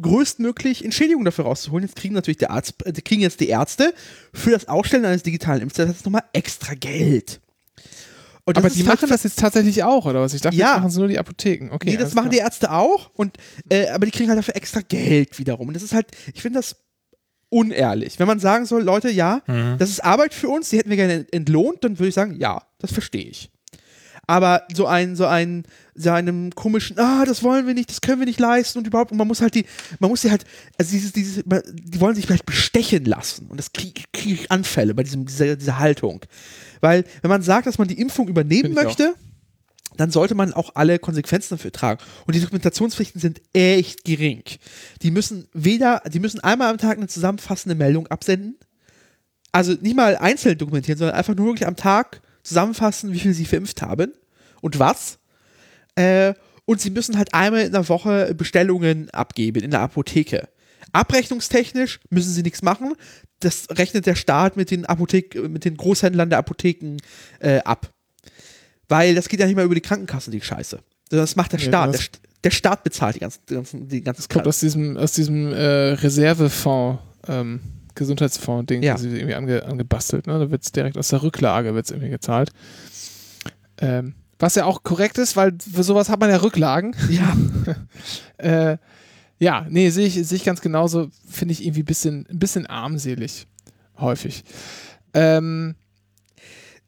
größtmöglich 0.00 0.84
Entschädigung 0.84 1.24
dafür 1.24 1.46
rauszuholen. 1.46 1.84
Jetzt 1.86 1.96
kriegen 1.96 2.14
natürlich 2.14 2.38
der 2.38 2.50
Arzt, 2.50 2.74
äh, 2.84 2.92
kriegen 2.92 3.22
jetzt 3.22 3.40
die 3.40 3.48
Ärzte 3.48 3.94
für 4.32 4.50
das 4.50 4.68
Ausstellen 4.68 5.04
eines 5.04 5.22
digitalen 5.22 5.62
Impftests 5.62 6.04
nochmal 6.04 6.24
extra 6.32 6.74
Geld. 6.74 7.40
Und 8.46 8.56
aber 8.56 8.70
die 8.70 8.84
machen 8.84 9.08
das 9.08 9.24
jetzt 9.24 9.38
tatsächlich 9.40 9.82
auch, 9.82 10.06
oder 10.06 10.20
was? 10.22 10.32
Ich 10.32 10.40
dachte, 10.40 10.56
Ja. 10.56 10.68
das 10.74 10.76
machen 10.78 10.88
es 10.90 10.96
nur 10.96 11.08
die 11.08 11.18
Apotheken. 11.18 11.70
Okay, 11.72 11.90
Nee, 11.90 11.96
das 11.96 12.14
machen 12.14 12.30
die 12.30 12.36
klar. 12.36 12.46
Ärzte 12.46 12.70
auch, 12.70 13.10
und, 13.14 13.36
äh, 13.68 13.88
aber 13.88 14.06
die 14.06 14.12
kriegen 14.12 14.28
halt 14.30 14.38
dafür 14.38 14.54
extra 14.56 14.80
Geld 14.80 15.38
wiederum. 15.38 15.66
Und 15.68 15.74
das 15.74 15.82
ist 15.82 15.92
halt, 15.92 16.06
ich 16.32 16.40
finde 16.42 16.60
das 16.60 16.76
unehrlich. 17.48 18.18
Wenn 18.18 18.26
man 18.26 18.38
sagen 18.38 18.66
soll, 18.66 18.82
Leute, 18.82 19.10
ja, 19.10 19.42
Mhm. 19.46 19.76
das 19.78 19.90
ist 19.90 20.04
Arbeit 20.04 20.32
für 20.34 20.48
uns, 20.48 20.70
die 20.70 20.78
hätten 20.78 20.90
wir 20.90 20.96
gerne 20.96 21.26
entlohnt, 21.32 21.82
dann 21.84 21.98
würde 21.98 22.08
ich 22.08 22.14
sagen, 22.14 22.36
ja, 22.38 22.62
das 22.78 22.92
verstehe 22.92 23.24
ich. 23.28 23.50
Aber 24.28 24.62
so 24.74 24.86
ein, 24.86 25.14
so 25.14 25.26
ein, 25.26 25.64
so 25.94 26.10
einem 26.10 26.52
komischen, 26.54 26.98
ah, 26.98 27.24
das 27.24 27.44
wollen 27.44 27.66
wir 27.68 27.74
nicht, 27.74 27.90
das 27.90 28.00
können 28.00 28.18
wir 28.20 28.26
nicht 28.26 28.40
leisten 28.40 28.78
und 28.78 28.86
überhaupt, 28.86 29.12
und 29.12 29.18
man 29.18 29.28
muss 29.28 29.40
halt 29.40 29.54
die, 29.54 29.64
man 30.00 30.10
muss 30.10 30.22
sie 30.22 30.30
halt, 30.32 30.44
also 30.78 30.90
dieses, 30.90 31.12
dieses, 31.12 31.44
die 31.44 32.00
wollen 32.00 32.16
sich 32.16 32.26
vielleicht 32.26 32.44
bestechen 32.46 33.04
lassen 33.04 33.46
und 33.48 33.56
das 33.58 33.72
kriege 33.72 34.02
krieg 34.12 34.32
ich 34.40 34.50
Anfälle 34.50 34.94
bei 34.94 35.04
diesem, 35.04 35.26
dieser, 35.26 35.54
dieser 35.54 35.78
Haltung. 35.78 36.22
Weil, 36.80 37.04
wenn 37.22 37.30
man 37.30 37.42
sagt, 37.42 37.66
dass 37.66 37.78
man 37.78 37.88
die 37.88 38.00
Impfung 38.00 38.28
übernehmen 38.28 38.72
ich 38.72 38.78
auch. 38.78 38.84
möchte, 38.84 39.14
dann 39.96 40.10
sollte 40.10 40.34
man 40.34 40.52
auch 40.52 40.72
alle 40.74 40.98
Konsequenzen 40.98 41.56
dafür 41.56 41.72
tragen. 41.72 42.02
Und 42.26 42.34
die 42.34 42.40
Dokumentationspflichten 42.40 43.20
sind 43.20 43.40
echt 43.52 44.04
gering. 44.04 44.42
Die 45.02 45.10
müssen 45.10 45.48
weder, 45.52 46.02
die 46.12 46.20
müssen 46.20 46.40
einmal 46.40 46.70
am 46.70 46.78
Tag 46.78 46.98
eine 46.98 47.08
zusammenfassende 47.08 47.74
Meldung 47.74 48.06
absenden. 48.08 48.56
Also 49.52 49.72
nicht 49.80 49.96
mal 49.96 50.16
einzeln 50.16 50.58
dokumentieren, 50.58 50.98
sondern 50.98 51.16
einfach 51.16 51.34
nur 51.34 51.46
wirklich 51.46 51.66
am 51.66 51.76
Tag 51.76 52.20
zusammenfassen, 52.42 53.12
wie 53.12 53.18
viel 53.18 53.32
sie 53.32 53.46
verimpft 53.46 53.80
haben 53.82 54.12
und 54.60 54.78
was. 54.78 55.18
Äh, 55.94 56.34
und 56.66 56.80
sie 56.80 56.90
müssen 56.90 57.16
halt 57.16 57.32
einmal 57.32 57.62
in 57.62 57.72
der 57.72 57.88
Woche 57.88 58.34
Bestellungen 58.34 59.08
abgeben 59.10 59.62
in 59.62 59.70
der 59.70 59.80
Apotheke. 59.80 60.48
Abrechnungstechnisch 60.92 62.00
müssen 62.10 62.32
sie 62.32 62.42
nichts 62.42 62.62
machen. 62.62 62.94
Das 63.40 63.66
rechnet 63.70 64.06
der 64.06 64.14
Staat 64.14 64.56
mit 64.56 64.70
den 64.70 64.86
Apothek 64.86 65.34
mit 65.48 65.64
den 65.64 65.76
Großhändlern 65.76 66.30
der 66.30 66.38
Apotheken 66.38 66.96
äh, 67.40 67.58
ab. 67.60 67.92
Weil 68.88 69.14
das 69.14 69.28
geht 69.28 69.40
ja 69.40 69.46
nicht 69.46 69.56
mal 69.56 69.64
über 69.64 69.74
die 69.74 69.80
Krankenkasse, 69.80 70.30
die 70.30 70.40
Scheiße. 70.40 70.78
Das 71.10 71.36
macht 71.36 71.52
der 71.52 71.58
Nee, 71.60 71.66
Staat. 71.66 71.92
Der, 71.94 72.00
der 72.44 72.50
Staat 72.50 72.84
bezahlt 72.84 73.16
die 73.16 73.20
ganzen, 73.20 73.40
die 73.48 73.54
ganzen, 73.54 73.88
die 73.88 74.00
ganzen 74.02 74.28
Kommt 74.28 74.46
aus 74.46 74.60
diesem, 74.60 74.96
aus 74.96 75.12
diesem 75.12 75.52
äh, 75.52 75.92
Reservefonds, 75.92 77.02
ähm, 77.28 77.60
Gesundheitsfonds-Ding, 77.94 78.82
Ja. 78.82 78.92
das 78.94 79.02
sie 79.02 79.08
irgendwie 79.16 79.34
ange, 79.34 79.64
angebastelt. 79.64 80.26
Ne? 80.26 80.38
Da 80.38 80.50
wird 80.50 80.62
es 80.64 80.70
direkt 80.72 80.96
aus 80.98 81.08
der 81.08 81.22
Rücklage 81.22 81.74
wird's 81.74 81.90
irgendwie 81.90 82.10
gezahlt. 82.10 82.50
Ähm, 83.78 84.14
was 84.38 84.54
ja 84.54 84.64
auch 84.66 84.82
korrekt 84.82 85.18
ist, 85.18 85.34
weil 85.36 85.52
für 85.72 85.82
sowas 85.82 86.08
hat 86.10 86.20
man 86.20 86.30
ja 86.30 86.36
Rücklagen. 86.36 86.94
Ja, 87.10 87.36
Äh, 88.38 88.76
ja, 89.38 89.66
nee, 89.68 89.90
sehe 89.90 90.06
ich, 90.06 90.14
sehe 90.14 90.36
ich 90.36 90.44
ganz 90.44 90.60
genauso. 90.60 91.10
Finde 91.28 91.52
ich 91.52 91.64
irgendwie 91.64 91.82
bisschen, 91.82 92.26
ein 92.30 92.38
bisschen 92.38 92.66
armselig. 92.66 93.46
Häufig. 93.98 94.44
Ähm, 95.14 95.74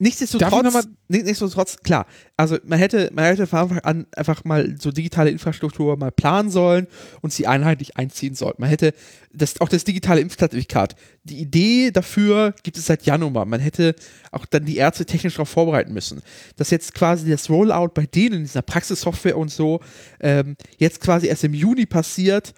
Nichtsdestotrotz, 0.01 0.89
nichtsdestotrotz, 1.09 1.79
klar, 1.79 2.07
also 2.37 2.57
man 2.65 2.79
hätte, 2.79 3.11
man 3.13 3.25
hätte 3.25 3.49
an 3.83 4.07
einfach 4.15 4.45
mal 4.45 4.77
so 4.79 4.93
digitale 4.93 5.31
Infrastruktur 5.31 5.97
mal 5.97 6.13
planen 6.13 6.51
sollen 6.51 6.87
und 7.21 7.33
sie 7.33 7.49
einheitlich 7.49 7.97
einziehen 7.97 8.37
sollen. 8.37 8.55
Man 8.59 8.69
hätte 8.69 8.95
das, 9.33 9.61
auch 9.61 9.69
das 9.69 9.83
digitale 9.83 10.21
Impfzertifikat. 10.21 10.95
Die 11.25 11.41
Idee 11.41 11.91
dafür 11.91 12.55
gibt 12.63 12.79
es 12.79 12.87
seit 12.87 13.07
Januar. 13.07 13.45
Man 13.45 13.59
hätte 13.59 13.97
auch 14.31 14.47
dann 14.47 14.65
die 14.65 14.77
Ärzte 14.77 15.05
technisch 15.05 15.35
darauf 15.35 15.49
vorbereiten 15.49 15.93
müssen. 15.93 16.23
Dass 16.57 16.71
jetzt 16.71 16.95
quasi 16.95 17.29
das 17.29 17.51
Rollout 17.51 17.91
bei 17.95 18.07
denen 18.07 18.37
in 18.37 18.43
dieser 18.43 18.63
Praxissoftware 18.63 19.37
und 19.37 19.51
so 19.51 19.81
ähm, 20.21 20.57
jetzt 20.77 21.01
quasi 21.01 21.27
erst 21.27 21.43
im 21.43 21.55
Juni 21.55 21.87
passiert. 21.87 22.55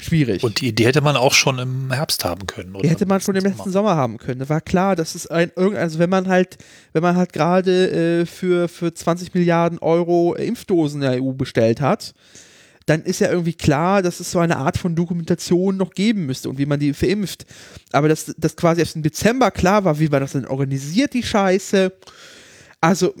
Schwierig. 0.00 0.42
Und 0.42 0.60
die 0.60 0.68
Idee 0.68 0.86
hätte 0.86 1.00
man 1.00 1.16
auch 1.16 1.34
schon 1.34 1.58
im 1.58 1.92
Herbst 1.92 2.24
haben 2.24 2.46
können. 2.46 2.74
Oder 2.74 2.82
Die 2.82 2.90
hätte 2.90 3.06
man 3.06 3.20
schon 3.20 3.36
im 3.36 3.44
letzten 3.44 3.70
Sommer 3.70 3.96
haben 3.96 4.18
können. 4.18 4.40
Da 4.40 4.48
war 4.48 4.60
klar, 4.60 4.96
das 4.96 5.14
ist 5.14 5.30
ein 5.30 5.52
irgendein, 5.54 5.82
also 5.82 5.98
wenn 5.98 6.10
man 6.10 6.28
halt, 6.28 6.58
wenn 6.92 7.02
man 7.02 7.16
halt 7.16 7.32
gerade 7.32 8.20
äh, 8.20 8.26
für, 8.26 8.68
für 8.68 8.94
20 8.94 9.34
Milliarden 9.34 9.78
Euro 9.78 10.34
Impfdosen 10.34 11.02
in 11.02 11.10
der 11.10 11.22
EU 11.22 11.32
bestellt 11.32 11.80
hat, 11.80 12.14
dann 12.86 13.02
ist 13.02 13.20
ja 13.20 13.30
irgendwie 13.30 13.54
klar, 13.54 14.02
dass 14.02 14.20
es 14.20 14.32
so 14.32 14.38
eine 14.38 14.56
Art 14.56 14.76
von 14.76 14.96
Dokumentation 14.96 15.76
noch 15.76 15.92
geben 15.92 16.26
müsste 16.26 16.48
und 16.48 16.58
wie 16.58 16.66
man 16.66 16.80
die 16.80 16.92
verimpft. 16.92 17.46
Aber 17.92 18.08
dass 18.08 18.34
das 18.36 18.56
quasi 18.56 18.80
erst 18.80 18.96
im 18.96 19.02
Dezember 19.02 19.50
klar 19.50 19.84
war, 19.84 19.98
wie 20.00 20.08
man 20.08 20.20
das 20.20 20.32
denn 20.32 20.46
organisiert, 20.46 21.14
die 21.14 21.22
Scheiße. 21.22 21.92
Also, 22.80 23.14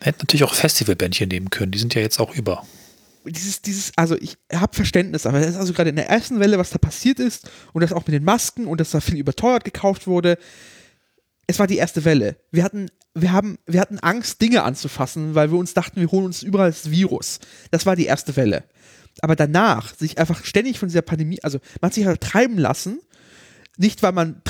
Hätten 0.00 0.20
natürlich 0.20 0.44
auch 0.44 0.54
Festivalbändchen 0.54 1.28
nehmen 1.28 1.50
können. 1.50 1.72
Die 1.72 1.78
sind 1.78 1.94
ja 1.94 2.00
jetzt 2.00 2.20
auch 2.20 2.34
über. 2.34 2.66
Dieses, 3.24 3.62
dieses, 3.62 3.92
also 3.96 4.16
ich 4.16 4.36
habe 4.52 4.74
Verständnis, 4.74 5.26
aber 5.26 5.40
das 5.40 5.50
ist 5.50 5.56
also 5.56 5.72
gerade 5.72 5.90
in 5.90 5.96
der 5.96 6.08
ersten 6.08 6.40
Welle, 6.40 6.58
was 6.58 6.70
da 6.70 6.78
passiert 6.78 7.18
ist 7.18 7.50
und 7.72 7.82
das 7.82 7.92
auch 7.92 8.06
mit 8.06 8.14
den 8.14 8.24
Masken 8.24 8.66
und 8.66 8.80
dass 8.80 8.90
da 8.90 9.00
viel 9.00 9.18
überteuert 9.18 9.64
gekauft 9.64 10.06
wurde. 10.06 10.38
Es 11.46 11.58
war 11.58 11.66
die 11.66 11.76
erste 11.76 12.04
Welle. 12.04 12.36
Wir 12.50 12.64
hatten, 12.64 12.86
wir 13.14 13.32
haben, 13.32 13.58
wir 13.66 13.80
hatten 13.80 13.98
Angst, 13.98 14.40
Dinge 14.40 14.62
anzufassen, 14.62 15.34
weil 15.34 15.50
wir 15.50 15.58
uns 15.58 15.74
dachten, 15.74 16.00
wir 16.00 16.10
holen 16.10 16.26
uns 16.26 16.42
überall 16.42 16.70
das 16.70 16.90
Virus. 16.90 17.40
Das 17.70 17.86
war 17.86 17.96
die 17.96 18.06
erste 18.06 18.36
Welle. 18.36 18.64
Aber 19.22 19.36
danach, 19.36 19.94
sich 19.94 20.18
einfach 20.18 20.44
ständig 20.44 20.78
von 20.78 20.88
dieser 20.88 21.02
Pandemie, 21.02 21.42
also 21.42 21.58
man 21.80 21.88
hat 21.88 21.94
sich 21.94 22.06
halt 22.06 22.20
treiben 22.20 22.56
lassen, 22.56 23.00
nicht 23.76 24.02
weil 24.02 24.12
man 24.12 24.42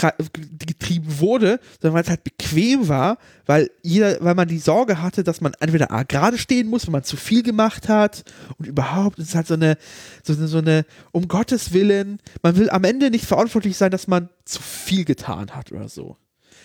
getrieben 0.58 1.20
wurde, 1.20 1.60
sondern 1.80 1.94
weil 1.94 2.02
es 2.02 2.08
halt 2.08 2.24
bequem 2.24 2.88
war, 2.88 3.18
weil 3.46 3.70
jeder, 3.82 4.16
weil 4.20 4.34
man 4.34 4.48
die 4.48 4.58
Sorge 4.58 5.00
hatte, 5.00 5.22
dass 5.22 5.40
man 5.40 5.52
entweder 5.60 5.90
A, 5.92 6.02
gerade 6.02 6.38
stehen 6.38 6.68
muss, 6.68 6.86
wenn 6.86 6.92
man 6.92 7.04
zu 7.04 7.16
viel 7.16 7.42
gemacht 7.42 7.88
hat 7.88 8.24
und 8.58 8.66
überhaupt 8.66 9.18
ist 9.18 9.28
es 9.28 9.34
halt 9.34 9.46
so 9.46 9.54
eine, 9.54 9.76
so 10.24 10.32
eine, 10.32 10.48
so 10.48 10.58
eine, 10.58 10.84
um 11.12 11.28
Gottes 11.28 11.72
Willen, 11.72 12.18
man 12.42 12.56
will 12.56 12.70
am 12.70 12.84
Ende 12.84 13.10
nicht 13.10 13.24
verantwortlich 13.24 13.76
sein, 13.76 13.90
dass 13.90 14.08
man 14.08 14.30
zu 14.44 14.60
viel 14.60 15.04
getan 15.04 15.54
hat 15.54 15.70
oder 15.70 15.88
so. 15.88 16.16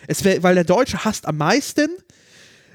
Es 0.08 0.24
wär, 0.24 0.42
weil 0.44 0.56
der 0.56 0.64
Deutsche 0.64 1.06
hasst 1.06 1.28
am 1.28 1.38
meisten, 1.38 1.90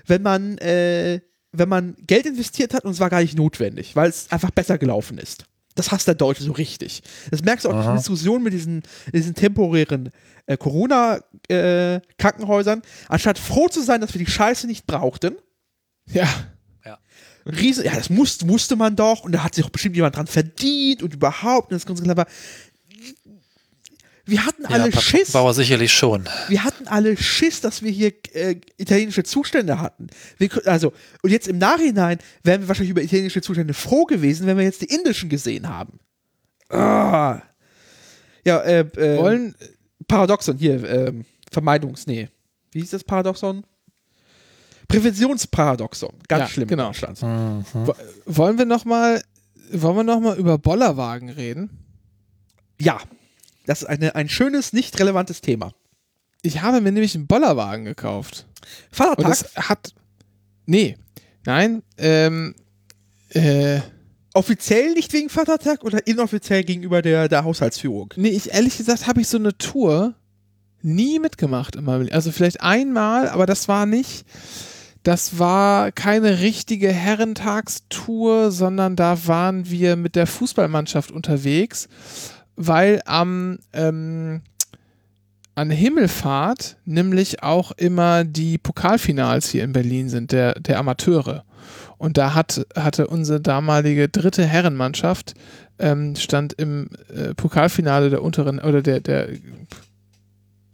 wenn 0.07 0.23
man, 0.23 0.59
äh, 0.59 1.21
wenn 1.53 1.69
man 1.69 1.97
Geld 2.07 2.27
investiert 2.27 2.75
hat 2.75 2.85
und 2.85 2.93
es 2.93 3.01
war 3.01 3.11
gar 3.11 3.23
nicht 3.23 3.37
notwendig, 3.37 3.97
weil 3.97 4.09
es 4.09 4.31
einfach 4.31 4.51
besser 4.51 4.79
gelaufen 4.79 5.19
ist. 5.19 5.47
Das 5.75 5.93
hasst 5.93 6.09
der 6.09 6.15
Deutsche 6.15 6.43
so 6.43 6.53
richtig. 6.53 7.03
Das 7.31 7.43
merkst 7.43 7.65
du 7.65 7.71
auch 7.71 7.91
in 7.91 7.97
Diskussionen 7.97 8.45
mit 8.45 8.53
diesen, 8.53 8.83
diesen 9.13 9.35
temporären 9.35 10.11
äh, 10.47 10.57
Corona-Krankenhäusern. 10.57 12.83
Anstatt 13.09 13.39
froh 13.39 13.69
zu 13.69 13.83
sein, 13.83 14.01
dass 14.01 14.13
wir 14.13 14.19
die 14.19 14.31
Scheiße 14.31 14.67
nicht 14.67 14.87
brauchten, 14.87 15.37
ja. 16.13 16.29
Riese, 17.47 17.85
ja, 17.85 17.95
das 17.95 18.11
muss, 18.11 18.45
musste 18.45 18.77
man 18.77 18.97
doch 18.97 19.25
und 19.25 19.33
da 19.33 19.43
hat 19.43 19.55
sich 19.55 19.65
auch 19.65 19.71
bestimmt 19.71 19.97
jemand 19.97 20.17
dran 20.17 20.27
verdient 20.27 21.03
und 21.03 21.15
überhaupt, 21.15 21.71
und 21.71 21.75
das 21.75 21.87
ganz 21.87 22.03
klar 22.03 22.17
war. 22.17 22.27
Wir 24.31 24.47
hatten 24.47 24.65
alle 24.67 24.91
Ja, 24.91 25.01
Schiss. 25.01 25.33
Bauer 25.33 25.53
sicherlich 25.55 25.93
schon. 25.93 26.29
Wir 26.49 26.63
hatten 26.65 26.87
alle 26.89 27.17
Schiss, 27.17 27.61
dass 27.61 27.83
wir 27.83 27.91
hier 27.91 28.13
äh, 28.33 28.57
italienische 28.77 29.25
Zustände 29.25 29.81
hatten. 29.81 30.07
Wir, 30.39 30.49
also, 30.67 30.93
und 31.23 31.31
jetzt 31.31 31.49
im 31.49 31.59
Nachhinein 31.59 32.19
wären 32.45 32.61
wir 32.63 32.69
wahrscheinlich 32.69 32.91
über 32.91 33.03
italienische 33.03 33.41
Zustände 33.43 33.75
froh 33.75 34.05
gewesen, 34.05 34.47
wenn 34.47 34.57
wir 34.57 34.65
jetzt 34.65 34.83
die 34.83 34.87
indischen 34.95 35.29
gesehen 35.29 35.69
haben. 35.69 35.99
Ah. 36.69 37.43
Ja, 38.47 38.59
äh, 38.61 38.81
äh, 38.97 39.19
Wollen, 39.19 39.55
Paradoxon, 40.09 40.57
hier, 40.59 40.83
ähm, 40.89 41.25
Vermeidungs-, 41.53 42.05
nee. 42.07 42.29
Wie 42.73 42.81
hieß 42.81 42.91
das 42.91 43.05
Paradoxon? 43.05 43.65
Präventionsparadoxon. 44.89 46.15
Ganz 46.29 46.41
Ja, 46.43 46.49
schlimm 46.49 46.69
genau. 46.69 46.87
in 46.89 46.93
Deutschland. 46.93 47.21
wo- 47.75 47.95
wollen 48.27 48.59
wir 48.59 48.65
noch 48.65 48.85
mal, 48.85 49.23
wollen 49.73 49.97
wir 49.97 50.05
noch 50.05 50.21
mal 50.21 50.37
über 50.39 50.59
Bollerwagen 50.59 51.29
reden? 51.31 51.71
Ja, 52.81 52.99
das 53.67 53.83
ist 53.83 53.89
eine, 53.89 54.15
ein 54.15 54.29
schönes, 54.29 54.73
nicht 54.73 54.99
relevantes 54.99 55.41
Thema. 55.41 55.73
Ich 56.43 56.63
habe 56.63 56.81
mir 56.81 56.93
nämlich 56.93 57.15
einen 57.15 57.27
Bollerwagen 57.27 57.85
gekauft. 57.85 58.47
Und 58.91 58.97
Vatertag? 58.97 59.27
das 59.29 59.57
hat. 59.57 59.95
Nee. 60.67 60.97
Nein. 61.45 61.83
Ähm. 61.99 62.55
Äh. 63.31 63.81
Offiziell 64.33 64.93
nicht 64.95 65.13
wegen 65.13 65.29
Vatertag 65.29 65.83
oder 65.83 66.07
inoffiziell 66.07 66.63
gegenüber 66.63 67.03
der, 67.03 67.29
der 67.29 67.43
Haushaltsführung? 67.43 68.15
Nee, 68.15 68.29
ich 68.29 68.53
ehrlich 68.53 68.77
gesagt 68.77 69.09
habe 69.09 69.21
ich 69.21 69.27
so 69.27 69.39
eine 69.39 69.59
Tour 69.59 70.15
nie 70.83 71.19
mitgemacht 71.19 71.75
in 71.75 71.85
meinem 71.85 72.03
Leben. 72.03 72.15
Also 72.15 72.31
vielleicht 72.31 72.61
einmal, 72.61 73.29
aber 73.29 73.47
das 73.47 73.67
war 73.67 73.87
nicht. 73.87 74.25
Das 75.03 75.39
war 75.39 75.93
keine 75.93 76.41
richtige 76.41 76.93
Herrentagstour, 76.93 78.51
sondern 78.51 78.97
da 78.97 79.27
waren 79.27 79.71
wir 79.71 79.97
mit 79.97 80.15
der 80.15 80.27
Fußballmannschaft 80.27 81.11
unterwegs, 81.11 81.89
weil 82.61 83.01
am 83.07 83.59
ähm, 83.73 84.43
an 85.55 85.71
Himmelfahrt 85.71 86.77
nämlich 86.85 87.43
auch 87.43 87.73
immer 87.73 88.25
die 88.25 88.59
Pokalfinals 88.59 89.49
hier 89.49 89.65
in 89.65 89.73
Berlin 89.73 90.09
sind, 90.09 90.33
der, 90.33 90.55
der 90.55 90.79
Amateure. 90.79 91.45
Und 91.99 92.17
da 92.17 92.35
hat, 92.35 92.67
hatte 92.77 93.07
unsere 93.09 93.41
damalige 93.41 94.09
dritte 94.09 94.47
Herrenmannschaft 94.47 95.35
ähm, 95.79 96.17
stand 96.17 96.53
im 96.55 96.89
äh, 97.15 97.35
Pokalfinale 97.35 98.11
der 98.11 98.23
unteren 98.23 98.59
oder 98.59 98.83
der, 98.83 99.01
der 99.01 99.29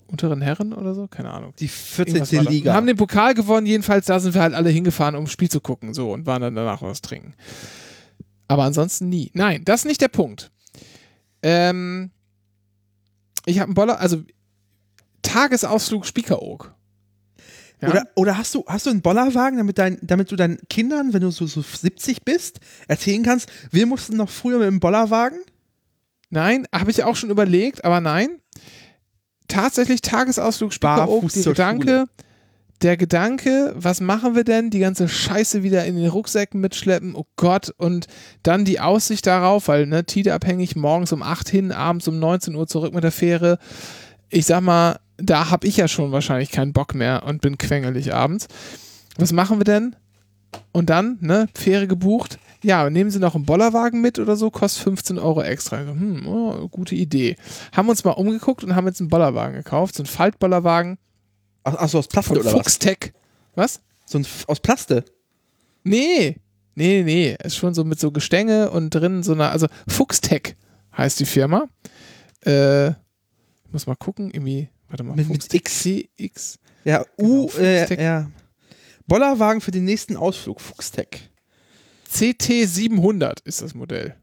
unteren 0.09 0.41
Herren 0.41 0.73
oder 0.73 0.95
so, 0.95 1.07
keine 1.07 1.33
Ahnung. 1.33 1.53
Die 1.59 1.65
Irgendwas 1.65 2.31
14. 2.31 2.39
war 2.39 2.45
das. 2.45 2.53
Liga. 2.53 2.65
Wir 2.71 2.75
haben 2.75 2.87
den 2.87 2.97
Pokal 2.97 3.35
gewonnen, 3.35 3.67
jedenfalls 3.67 4.07
da 4.07 4.21
sind 4.21 4.35
wir 4.35 4.43
halt 4.43 4.55
alle 4.55 4.71
hingefahren, 4.71 5.15
um 5.15 5.25
ein 5.25 5.29
Spiel 5.29 5.51
zu 5.51 5.61
gucken, 5.61 5.95
so 5.95 6.13
und 6.13 6.27
waren 6.27 6.43
dann 6.43 6.55
danach 6.55 6.83
was 6.83 7.01
trinken. 7.01 7.35
Aber 8.49 8.65
ansonsten 8.65 9.09
nie. 9.09 9.31
Nein, 9.35 9.65
das 9.65 9.81
ist 9.81 9.87
nicht 9.87 10.01
der 10.01 10.09
Punkt. 10.09 10.51
Ähm, 11.48 12.10
ich 13.44 13.60
habe 13.60 13.68
einen 13.68 13.74
Boller, 13.74 14.01
also 14.01 14.24
Tagesausflug 15.23 16.05
Spiekeroog. 16.05 16.74
Ja? 17.81 17.89
Oder, 17.89 18.02
oder 18.16 18.39
hast 18.39 18.52
du, 18.56 18.64
hast 18.66 18.86
du 18.86 18.90
einen 18.90 19.01
Bollerwagen, 19.01 19.56
damit, 19.56 19.78
dein, 19.78 19.98
damit 20.02 20.32
du 20.32 20.35
deinen 20.35 20.59
Kindern, 20.68 21.12
wenn 21.12 21.20
du 21.20 21.31
so, 21.31 21.47
so 21.47 21.62
70 21.62 22.24
bist, 22.24 22.59
erzählen 22.89 23.23
kannst, 23.23 23.48
wir 23.70 23.86
mussten 23.86 24.16
noch 24.16 24.28
früher 24.28 24.59
mit 24.59 24.66
dem 24.66 24.81
Bollerwagen? 24.81 25.39
Nein, 26.31 26.66
habe 26.74 26.90
ich 26.90 27.05
auch 27.05 27.14
schon 27.14 27.31
überlegt, 27.31 27.85
aber 27.85 28.01
nein. 28.01 28.40
Tatsächlich 29.47 30.01
Tagesausflug 30.01 30.73
Spiekeroog, 30.73 31.31
der 31.32 31.43
Gedanke, 31.44 32.06
der 32.82 32.97
Gedanke, 32.97 33.73
was 33.77 34.01
machen 34.01 34.35
wir 34.35 34.44
denn? 34.44 34.70
Die 34.70 34.81
ganze 34.81 35.09
Scheiße 35.09 35.62
wieder 35.62 35.85
in 35.85 35.97
den 35.97 36.09
Rucksäcken 36.09 36.61
mitschleppen, 36.61 37.15
oh 37.15 37.27
Gott, 37.36 37.73
und 37.78 38.07
dann 38.43 38.65
die 38.65 38.81
Aussicht 38.81 39.27
darauf, 39.27 39.69
weil, 39.69 39.86
ne, 39.86 40.05
Tide-abhängig, 40.05 40.77
morgens 40.77 41.12
um 41.12 41.23
8 41.23 41.48
hin, 41.48 41.73
abends 41.73 42.07
um 42.09 42.19
19 42.19 42.55
Uhr 42.55 42.66
zurück 42.66 42.93
mit 42.93 43.05
der 43.05 43.12
Fähre. 43.12 43.59
Ich 44.28 44.47
sag 44.47 44.61
mal, 44.61 44.98
da 45.16 45.51
habe 45.51 45.66
ich 45.66 45.77
ja 45.77 45.89
schon 45.89 46.12
wahrscheinlich 46.12 46.51
keinen 46.51 46.73
Bock 46.73 46.94
mehr 46.94 47.23
und 47.24 47.40
bin 47.40 47.59
quengelig 47.59 48.12
abends. 48.12 48.48
Was 49.16 49.32
machen 49.32 49.59
wir 49.59 49.65
denn? 49.65 49.97
Und 50.73 50.90
dann, 50.90 51.19
ne, 51.20 51.48
Fähre 51.55 51.86
gebucht. 51.86 52.39
Ja, 52.62 52.90
nehmen 52.90 53.11
Sie 53.11 53.19
noch 53.19 53.35
einen 53.35 53.47
Bollerwagen 53.47 54.01
mit 54.01 54.19
oder 54.19 54.36
so, 54.36 54.51
kostet 54.51 54.82
15 54.82 55.19
Euro 55.19 55.43
extra. 55.43 55.78
Hm, 55.78 56.27
oh, 56.27 56.69
gute 56.69 56.94
Idee. 56.94 57.36
Haben 57.73 57.89
uns 57.89 58.05
mal 58.05 58.12
umgeguckt 58.12 58.65
und 58.65 58.74
haben 58.74 58.86
jetzt 58.86 59.01
einen 59.01 59.09
Bollerwagen 59.09 59.57
gekauft, 59.57 59.94
so 59.94 60.03
einen 60.03 60.09
Faltbollerwagen 60.09 60.98
Ach, 61.67 61.75
ach 61.79 61.89
so, 61.89 61.99
aus 61.99 62.07
Plaste 62.09 62.29
von 62.29 62.39
oder 62.39 62.47
was? 62.47 62.53
Fuchstech. 62.53 63.13
Was? 63.55 63.81
So 64.07 64.19
ein 64.19 64.27
aus 64.47 64.61
Plaste. 64.61 65.05
Nee, 65.85 66.37
nee, 66.75 67.03
nee. 67.03 67.37
Ist 67.43 67.57
schon 67.57 67.75
so 67.75 67.83
mit 67.85 67.99
so 67.99 68.11
Gestänge 68.13 68.71
und 68.71 68.91
drin 68.91 69.23
so 69.23 69.33
eine, 69.33 69.49
also 69.51 69.67
Fuchstech 69.89 70.55
heißt 70.97 71.19
die 71.21 71.25
Firma. 71.27 71.69
Äh, 72.45 72.89
ich 72.91 73.73
muss 73.73 73.87
mal 73.87 73.97
gucken, 73.97 74.31
irgendwie, 74.33 74.69
warte 74.89 75.03
mal, 75.03 75.17
Mit- 75.17 75.29
mit 75.29 75.53
X. 75.55 75.83
CX. 75.83 76.59
Ja, 76.85 77.05
Genau, 77.17 77.31
U, 77.31 77.49
äh, 77.59 77.81
Fuchstech. 77.81 78.01
ja. 78.01 78.31
Bollerwagen 79.09 79.61
für 79.61 79.71
den 79.73 79.85
nächsten 79.85 80.17
Ausflug, 80.17 80.61
Fuchstech. 80.61 81.31
CT 82.09 82.67
700 82.67 83.41
ist 83.41 83.63
das 83.63 83.75
Modell. 83.75 84.15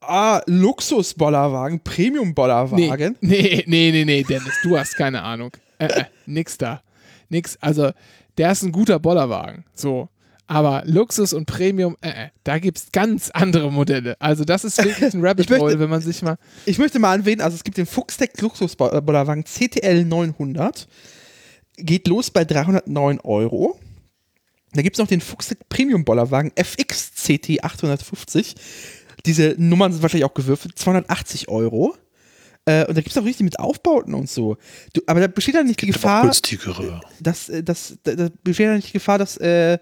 Ah, 0.00 0.40
Luxus-Bollerwagen, 0.46 1.80
Premium-Bollerwagen. 1.84 3.16
nee, 3.20 3.62
nee, 3.66 3.90
nee, 3.92 4.04
nee, 4.04 4.22
Dennis, 4.24 4.54
du 4.62 4.76
hast 4.76 4.96
keine 4.96 5.22
Ahnung. 5.22 5.52
Äh, 5.82 6.00
äh, 6.00 6.04
nix 6.26 6.58
da. 6.58 6.82
Nix, 7.28 7.56
also, 7.60 7.90
der 8.38 8.52
ist 8.52 8.62
ein 8.62 8.72
guter 8.72 8.98
Bollerwagen. 8.98 9.64
So. 9.74 10.08
Aber 10.46 10.82
Luxus 10.84 11.32
und 11.32 11.46
Premium, 11.46 11.96
äh, 12.02 12.10
äh, 12.10 12.28
da 12.44 12.58
gibt 12.58 12.78
es 12.78 12.92
ganz 12.92 13.30
andere 13.30 13.72
Modelle. 13.72 14.16
Also, 14.20 14.44
das 14.44 14.64
ist 14.64 14.82
wirklich 14.84 15.14
ein 15.14 15.24
Rabbit 15.24 15.50
Hole, 15.50 15.78
wenn 15.78 15.88
man 15.88 16.00
sich 16.00 16.20
mal. 16.22 16.36
Ich 16.66 16.78
möchte 16.78 16.98
mal 16.98 17.18
erwähnen, 17.18 17.40
also 17.40 17.54
es 17.54 17.64
gibt 17.64 17.78
den 17.78 17.86
Fuchstech 17.86 18.30
Luxus-Bollerwagen 18.40 19.44
CTL 19.44 20.04
900. 20.04 20.88
Geht 21.78 22.06
los 22.06 22.30
bei 22.30 22.44
309 22.44 23.20
Euro. 23.20 23.78
Da 24.74 24.82
gibt 24.82 24.96
es 24.96 24.98
noch 24.98 25.06
den 25.06 25.20
Fuchstech 25.20 25.58
Premium-Bollerwagen 25.68 26.52
FX 26.54 27.12
CT 27.14 27.62
850. 27.62 28.54
Diese 29.24 29.54
Nummern 29.56 29.92
sind 29.92 30.02
wahrscheinlich 30.02 30.24
auch 30.24 30.34
gewürfelt. 30.34 30.78
280 30.78 31.48
Euro. 31.48 31.94
Äh, 32.64 32.86
und 32.86 32.96
da 32.96 33.00
gibt 33.00 33.10
es 33.10 33.18
auch 33.18 33.24
richtig 33.24 33.44
mit 33.44 33.58
Aufbauten 33.58 34.14
und 34.14 34.30
so. 34.30 34.56
Du, 34.92 35.00
aber 35.06 35.20
da 35.20 35.26
besteht 35.26 35.56
dann 35.56 35.66
nicht 35.66 35.82
die 35.82 35.86
Gefahr, 35.86 36.30
dass, 37.20 37.48
äh, 37.48 37.62
dass, 37.62 37.98
da, 38.04 38.14
da 38.14 38.28
besteht 38.44 38.68
dann 38.68 38.76
nicht 38.76 38.88
die 38.88 38.98
Gefahr, 38.98 39.18
dass 39.18 39.36
äh, 39.38 39.78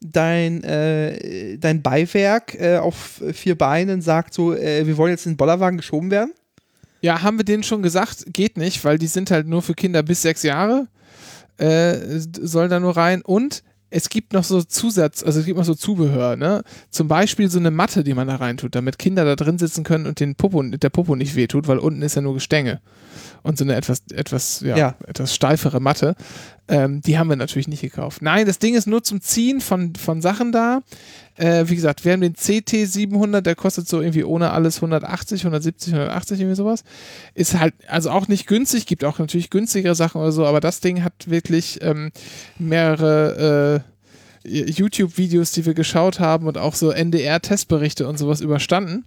dein, 0.00 0.64
äh, 0.64 1.56
dein 1.58 1.82
Beiwerk 1.82 2.54
äh, 2.54 2.78
auf 2.78 3.22
vier 3.32 3.56
Beinen 3.56 4.02
sagt 4.02 4.34
so, 4.34 4.54
äh, 4.54 4.86
wir 4.86 4.96
wollen 4.96 5.12
jetzt 5.12 5.26
in 5.26 5.32
den 5.32 5.36
Bollerwagen 5.36 5.76
geschoben 5.76 6.10
werden. 6.10 6.32
Ja, 7.00 7.22
haben 7.22 7.38
wir 7.38 7.44
denen 7.44 7.62
schon 7.62 7.82
gesagt, 7.82 8.24
geht 8.32 8.56
nicht, 8.56 8.84
weil 8.84 8.98
die 8.98 9.06
sind 9.06 9.30
halt 9.30 9.46
nur 9.46 9.62
für 9.62 9.74
Kinder 9.74 10.02
bis 10.02 10.22
sechs 10.22 10.42
Jahre. 10.42 10.88
Äh, 11.58 12.18
soll 12.18 12.68
da 12.68 12.80
nur 12.80 12.96
rein. 12.96 13.22
Und 13.22 13.62
es 13.90 14.08
gibt 14.08 14.32
noch 14.32 14.44
so 14.44 14.62
Zusatz, 14.62 15.22
also 15.22 15.40
es 15.40 15.46
gibt 15.46 15.58
noch 15.58 15.64
so 15.64 15.74
Zubehör, 15.74 16.36
ne? 16.36 16.62
Zum 16.90 17.08
Beispiel 17.08 17.48
so 17.48 17.58
eine 17.58 17.70
Matte, 17.70 18.02
die 18.04 18.14
man 18.14 18.26
da 18.28 18.36
reintut, 18.36 18.74
damit 18.74 18.98
Kinder 18.98 19.24
da 19.24 19.36
drin 19.36 19.58
sitzen 19.58 19.84
können 19.84 20.06
und 20.06 20.18
den 20.20 20.34
Popo, 20.34 20.62
der 20.62 20.90
Popo 20.90 21.14
nicht 21.16 21.36
wehtut, 21.36 21.68
weil 21.68 21.78
unten 21.78 22.02
ist 22.02 22.16
ja 22.16 22.22
nur 22.22 22.34
Gestänge. 22.34 22.80
Und 23.42 23.58
so 23.58 23.64
eine 23.64 23.76
etwas, 23.76 24.02
etwas, 24.12 24.60
ja, 24.60 24.76
Ja. 24.76 24.94
etwas 25.06 25.34
steifere 25.34 25.80
Matte. 25.80 26.16
Ähm, 26.68 27.00
die 27.00 27.16
haben 27.16 27.28
wir 27.28 27.36
natürlich 27.36 27.68
nicht 27.68 27.80
gekauft. 27.80 28.22
Nein, 28.22 28.46
das 28.46 28.58
Ding 28.58 28.74
ist 28.74 28.86
nur 28.86 29.04
zum 29.04 29.20
Ziehen 29.20 29.60
von, 29.60 29.94
von 29.94 30.20
Sachen 30.20 30.50
da. 30.50 30.82
Äh, 31.36 31.64
wie 31.66 31.76
gesagt, 31.76 32.04
wir 32.04 32.12
haben 32.12 32.22
den 32.22 32.34
CT 32.34 32.88
700, 32.88 33.44
der 33.44 33.54
kostet 33.54 33.88
so 33.88 34.00
irgendwie 34.00 34.24
ohne 34.24 34.50
alles 34.50 34.76
180, 34.76 35.42
170, 35.42 35.94
180, 35.94 36.40
irgendwie 36.40 36.56
sowas. 36.56 36.82
Ist 37.34 37.58
halt, 37.58 37.74
also 37.86 38.10
auch 38.10 38.26
nicht 38.26 38.46
günstig, 38.46 38.86
gibt 38.86 39.04
auch 39.04 39.18
natürlich 39.18 39.50
günstigere 39.50 39.94
Sachen 39.94 40.20
oder 40.20 40.32
so, 40.32 40.44
aber 40.44 40.60
das 40.60 40.80
Ding 40.80 41.04
hat 41.04 41.12
wirklich 41.30 41.78
ähm, 41.82 42.10
mehrere 42.58 43.84
äh, 44.44 44.48
YouTube-Videos, 44.48 45.52
die 45.52 45.66
wir 45.66 45.74
geschaut 45.74 46.18
haben 46.20 46.46
und 46.46 46.58
auch 46.58 46.74
so 46.74 46.90
NDR-Testberichte 46.90 48.08
und 48.08 48.18
sowas 48.18 48.40
überstanden. 48.40 49.04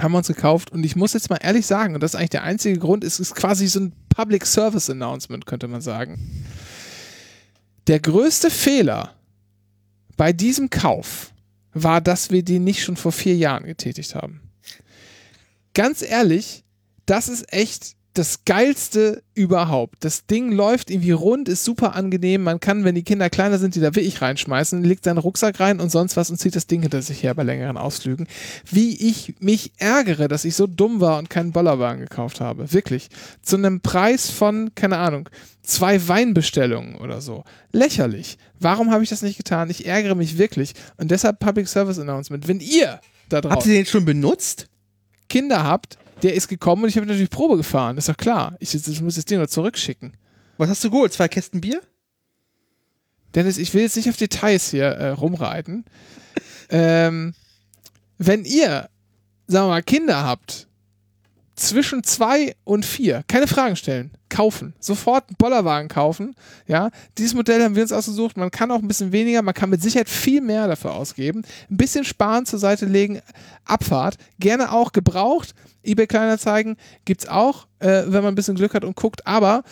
Haben 0.00 0.12
wir 0.12 0.18
uns 0.18 0.28
gekauft 0.28 0.70
und 0.70 0.84
ich 0.84 0.96
muss 0.96 1.12
jetzt 1.12 1.30
mal 1.30 1.38
ehrlich 1.42 1.66
sagen, 1.66 1.94
und 1.94 2.02
das 2.02 2.12
ist 2.12 2.16
eigentlich 2.16 2.30
der 2.30 2.42
einzige 2.44 2.78
Grund, 2.78 3.04
es 3.04 3.20
ist 3.20 3.34
quasi 3.34 3.66
so 3.66 3.80
ein 3.80 3.92
Public 4.08 4.46
Service 4.46 4.88
Announcement, 4.88 5.46
könnte 5.46 5.68
man 5.68 5.80
sagen. 5.80 6.44
Der 7.86 8.00
größte 8.00 8.50
Fehler 8.50 9.14
bei 10.16 10.32
diesem 10.32 10.70
Kauf 10.70 11.32
war, 11.72 12.00
dass 12.00 12.30
wir 12.30 12.42
den 12.42 12.64
nicht 12.64 12.82
schon 12.82 12.96
vor 12.96 13.12
vier 13.12 13.36
Jahren 13.36 13.64
getätigt 13.64 14.14
haben. 14.14 14.40
Ganz 15.74 16.02
ehrlich, 16.02 16.64
das 17.06 17.28
ist 17.28 17.52
echt 17.52 17.96
das 18.14 18.44
geilste 18.44 19.22
überhaupt. 19.34 20.04
Das 20.04 20.26
Ding 20.26 20.50
läuft 20.50 20.90
irgendwie 20.90 21.12
rund, 21.12 21.48
ist 21.48 21.64
super 21.64 21.94
angenehm. 21.94 22.42
Man 22.42 22.58
kann, 22.58 22.84
wenn 22.84 22.96
die 22.96 23.04
Kinder 23.04 23.30
kleiner 23.30 23.58
sind, 23.58 23.76
die 23.76 23.80
da 23.80 23.94
wirklich 23.94 24.20
reinschmeißen, 24.20 24.82
legt 24.82 25.04
seinen 25.04 25.18
Rucksack 25.18 25.60
rein 25.60 25.78
und 25.78 25.90
sonst 25.90 26.16
was 26.16 26.28
und 26.28 26.36
zieht 26.36 26.56
das 26.56 26.66
Ding 26.66 26.82
hinter 26.82 27.02
sich 27.02 27.22
her 27.22 27.34
bei 27.34 27.44
längeren 27.44 27.76
Ausflügen. 27.76 28.26
Wie 28.68 28.96
ich 29.08 29.34
mich 29.38 29.72
ärgere, 29.78 30.26
dass 30.26 30.44
ich 30.44 30.56
so 30.56 30.66
dumm 30.66 31.00
war 31.00 31.18
und 31.18 31.30
keinen 31.30 31.52
Bollerwagen 31.52 32.00
gekauft 32.00 32.40
habe. 32.40 32.72
Wirklich. 32.72 33.08
Zu 33.42 33.56
einem 33.56 33.80
Preis 33.80 34.28
von, 34.28 34.74
keine 34.74 34.98
Ahnung, 34.98 35.28
zwei 35.62 36.08
Weinbestellungen 36.08 36.96
oder 36.96 37.20
so. 37.20 37.44
Lächerlich. 37.70 38.38
Warum 38.58 38.90
habe 38.90 39.04
ich 39.04 39.10
das 39.10 39.22
nicht 39.22 39.36
getan? 39.36 39.70
Ich 39.70 39.86
ärgere 39.86 40.16
mich 40.16 40.36
wirklich. 40.36 40.74
Und 40.96 41.12
deshalb 41.12 41.38
Public 41.38 41.68
Service 41.68 41.98
Announcement. 41.98 42.48
Wenn 42.48 42.58
ihr 42.58 43.00
da 43.28 43.36
Habt 43.36 43.44
draußen 43.44 43.70
ihr 43.70 43.78
den 43.78 43.86
schon 43.86 44.04
benutzt? 44.04 44.66
Kinder 45.28 45.62
habt, 45.62 45.96
der 46.22 46.34
ist 46.34 46.48
gekommen 46.48 46.84
und 46.84 46.88
ich 46.88 46.96
habe 46.96 47.06
natürlich 47.06 47.30
Probe 47.30 47.56
gefahren. 47.56 47.96
ist 47.96 48.08
doch 48.08 48.16
klar. 48.16 48.56
Ich, 48.60 48.74
ich 48.74 49.00
muss 49.02 49.14
das 49.14 49.24
Ding 49.24 49.38
nur 49.38 49.48
zurückschicken. 49.48 50.14
Was 50.58 50.68
hast 50.68 50.84
du 50.84 50.90
geholt? 50.90 51.12
Zwei 51.12 51.28
Kästen 51.28 51.60
Bier? 51.60 51.80
Dennis, 53.34 53.58
ich 53.58 53.72
will 53.74 53.82
jetzt 53.82 53.96
nicht 53.96 54.08
auf 54.08 54.16
Details 54.16 54.70
hier 54.70 54.86
äh, 54.86 55.10
rumreiten. 55.10 55.84
ähm, 56.70 57.34
wenn 58.18 58.44
ihr, 58.44 58.90
sagen 59.46 59.66
wir 59.66 59.70
mal, 59.70 59.82
Kinder 59.82 60.24
habt, 60.24 60.68
zwischen 61.60 62.02
zwei 62.04 62.54
und 62.64 62.84
vier. 62.84 63.22
Keine 63.28 63.46
Fragen 63.46 63.76
stellen. 63.76 64.10
Kaufen. 64.28 64.74
Sofort 64.80 65.28
einen 65.28 65.36
Bollerwagen 65.36 65.88
kaufen. 65.88 66.34
Ja, 66.66 66.90
dieses 67.18 67.34
Modell 67.34 67.62
haben 67.62 67.74
wir 67.74 67.82
uns 67.82 67.92
ausgesucht. 67.92 68.36
Man 68.36 68.50
kann 68.50 68.70
auch 68.70 68.78
ein 68.78 68.88
bisschen 68.88 69.12
weniger, 69.12 69.42
man 69.42 69.54
kann 69.54 69.70
mit 69.70 69.82
Sicherheit 69.82 70.08
viel 70.08 70.40
mehr 70.40 70.68
dafür 70.68 70.94
ausgeben. 70.94 71.42
Ein 71.70 71.76
bisschen 71.76 72.04
sparen, 72.04 72.46
zur 72.46 72.58
Seite 72.58 72.86
legen. 72.86 73.20
Abfahrt. 73.64 74.16
Gerne 74.38 74.72
auch 74.72 74.92
gebraucht. 74.92 75.54
eBay 75.82 76.06
Kleinanzeigen 76.06 76.76
gibt's 77.04 77.28
auch, 77.28 77.66
äh, 77.80 78.04
wenn 78.06 78.22
man 78.22 78.32
ein 78.32 78.36
bisschen 78.36 78.56
Glück 78.56 78.74
hat 78.74 78.84
und 78.84 78.96
guckt. 78.96 79.26
Aber 79.26 79.62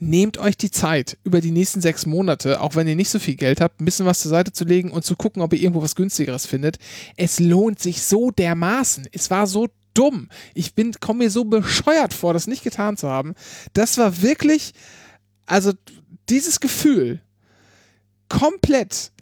nehmt 0.00 0.38
euch 0.38 0.56
die 0.56 0.70
Zeit, 0.70 1.18
über 1.24 1.40
die 1.40 1.50
nächsten 1.50 1.80
sechs 1.80 2.06
Monate, 2.06 2.60
auch 2.60 2.74
wenn 2.74 2.88
ihr 2.88 2.96
nicht 2.96 3.10
so 3.10 3.18
viel 3.18 3.36
Geld 3.36 3.60
habt, 3.60 3.80
ein 3.80 3.84
bisschen 3.84 4.06
was 4.06 4.20
zur 4.20 4.30
Seite 4.30 4.52
zu 4.52 4.64
legen 4.64 4.90
und 4.90 5.04
zu 5.04 5.14
gucken, 5.14 5.42
ob 5.42 5.52
ihr 5.52 5.60
irgendwo 5.60 5.82
was 5.82 5.94
günstigeres 5.94 6.46
findet. 6.46 6.78
Es 7.16 7.38
lohnt 7.38 7.78
sich 7.78 8.02
so 8.02 8.30
dermaßen. 8.30 9.06
Es 9.12 9.30
war 9.30 9.46
so 9.46 9.68
dumm. 9.94 10.28
Ich 10.54 10.74
bin, 10.74 10.92
komme 11.00 11.24
mir 11.24 11.30
so 11.30 11.44
bescheuert 11.44 12.14
vor, 12.14 12.32
das 12.32 12.46
nicht 12.46 12.62
getan 12.62 12.96
zu 12.96 13.08
haben. 13.08 13.34
Das 13.72 13.98
war 13.98 14.22
wirklich, 14.22 14.72
also 15.46 15.72
dieses 16.28 16.60
Gefühl, 16.60 17.20
komplett, 18.28 19.12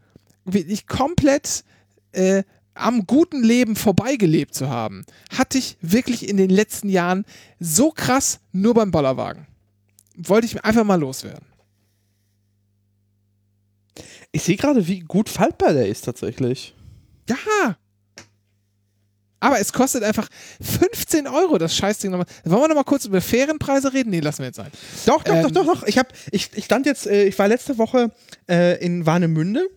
wirklich 0.44 0.86
komplett 0.86 1.64
äh, 2.12 2.42
am 2.74 3.06
guten 3.06 3.42
Leben 3.42 3.76
vorbeigelebt 3.76 4.54
zu 4.54 4.68
haben, 4.68 5.04
hatte 5.36 5.58
ich 5.58 5.76
wirklich 5.80 6.28
in 6.28 6.36
den 6.36 6.50
letzten 6.50 6.88
Jahren 6.88 7.24
so 7.58 7.90
krass 7.90 8.40
nur 8.52 8.74
beim 8.74 8.90
Bollerwagen. 8.90 9.46
Wollte 10.16 10.46
ich 10.46 10.64
einfach 10.64 10.84
mal 10.84 11.00
loswerden. 11.00 11.46
Ich 14.30 14.42
sehe 14.42 14.56
gerade, 14.56 14.86
wie 14.86 15.00
gut 15.00 15.28
faltbar 15.28 15.72
der 15.72 15.88
ist 15.88 16.02
tatsächlich. 16.02 16.74
Ja. 17.28 17.76
Aber 19.40 19.60
es 19.60 19.72
kostet 19.72 20.02
einfach 20.02 20.28
15 20.60 21.26
Euro, 21.28 21.58
das 21.58 21.76
Scheißding 21.76 22.10
nochmal. 22.10 22.26
Wollen 22.44 22.62
wir 22.62 22.68
nochmal 22.68 22.84
kurz 22.84 23.04
über 23.04 23.20
fairen 23.20 23.58
Preise 23.58 23.92
reden? 23.92 24.10
Nee, 24.10 24.20
lassen 24.20 24.38
wir 24.40 24.46
jetzt 24.46 24.56
sein. 24.56 24.70
Doch, 25.06 25.22
doch, 25.22 25.34
Ähm, 25.34 25.42
doch, 25.44 25.50
doch, 25.50 25.66
doch. 25.66 25.82
Ich, 25.86 25.96
hab, 25.98 26.12
ich, 26.32 26.50
ich 26.54 26.64
stand 26.64 26.86
jetzt, 26.86 27.06
äh, 27.06 27.24
ich 27.24 27.38
war 27.38 27.46
letzte 27.48 27.78
Woche 27.78 28.10
äh, 28.50 28.84
in 28.84 29.06
Warnemünde. 29.06 29.68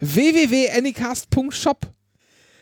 www.anycast.shop. 0.00 1.86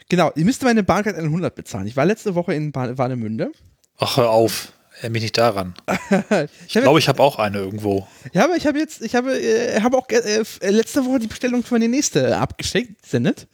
Genau, 0.09 0.33
ihr 0.35 0.45
müsst 0.45 0.63
meine 0.65 0.83
Bahncard 0.83 1.17
100 1.17 1.55
bezahlen. 1.55 1.87
Ich 1.87 1.97
war 1.97 2.05
letzte 2.05 2.35
Woche 2.35 2.55
in 2.55 2.73
Ba- 2.73 2.99
Warnemünde. 2.99 3.53
Ach, 3.99 4.17
hör 4.17 4.31
auf. 4.31 4.73
Erinnere 4.97 5.13
mich 5.13 5.23
nicht 5.23 5.39
daran. 5.39 5.75
Ich 6.67 6.73
glaube, 6.75 6.99
ich 6.99 7.09
habe 7.09 7.23
auch 7.23 7.39
eine 7.39 7.59
irgendwo. 7.59 8.07
Ja, 8.33 8.45
aber 8.45 8.57
ich 8.57 8.67
habe 8.67 8.79
jetzt, 8.79 9.03
ich 9.03 9.15
habe, 9.15 9.39
äh, 9.41 9.81
habe 9.81 9.97
auch 9.97 10.09
äh, 10.11 10.43
äh, 10.61 10.71
letzte 10.71 11.05
Woche 11.05 11.21
die 11.21 11.27
Bestellung 11.29 11.63
für 11.63 11.75
meine 11.75 11.89
nächste 11.89 12.37
abgeschickt, 12.37 13.07
sendet. 13.07 13.47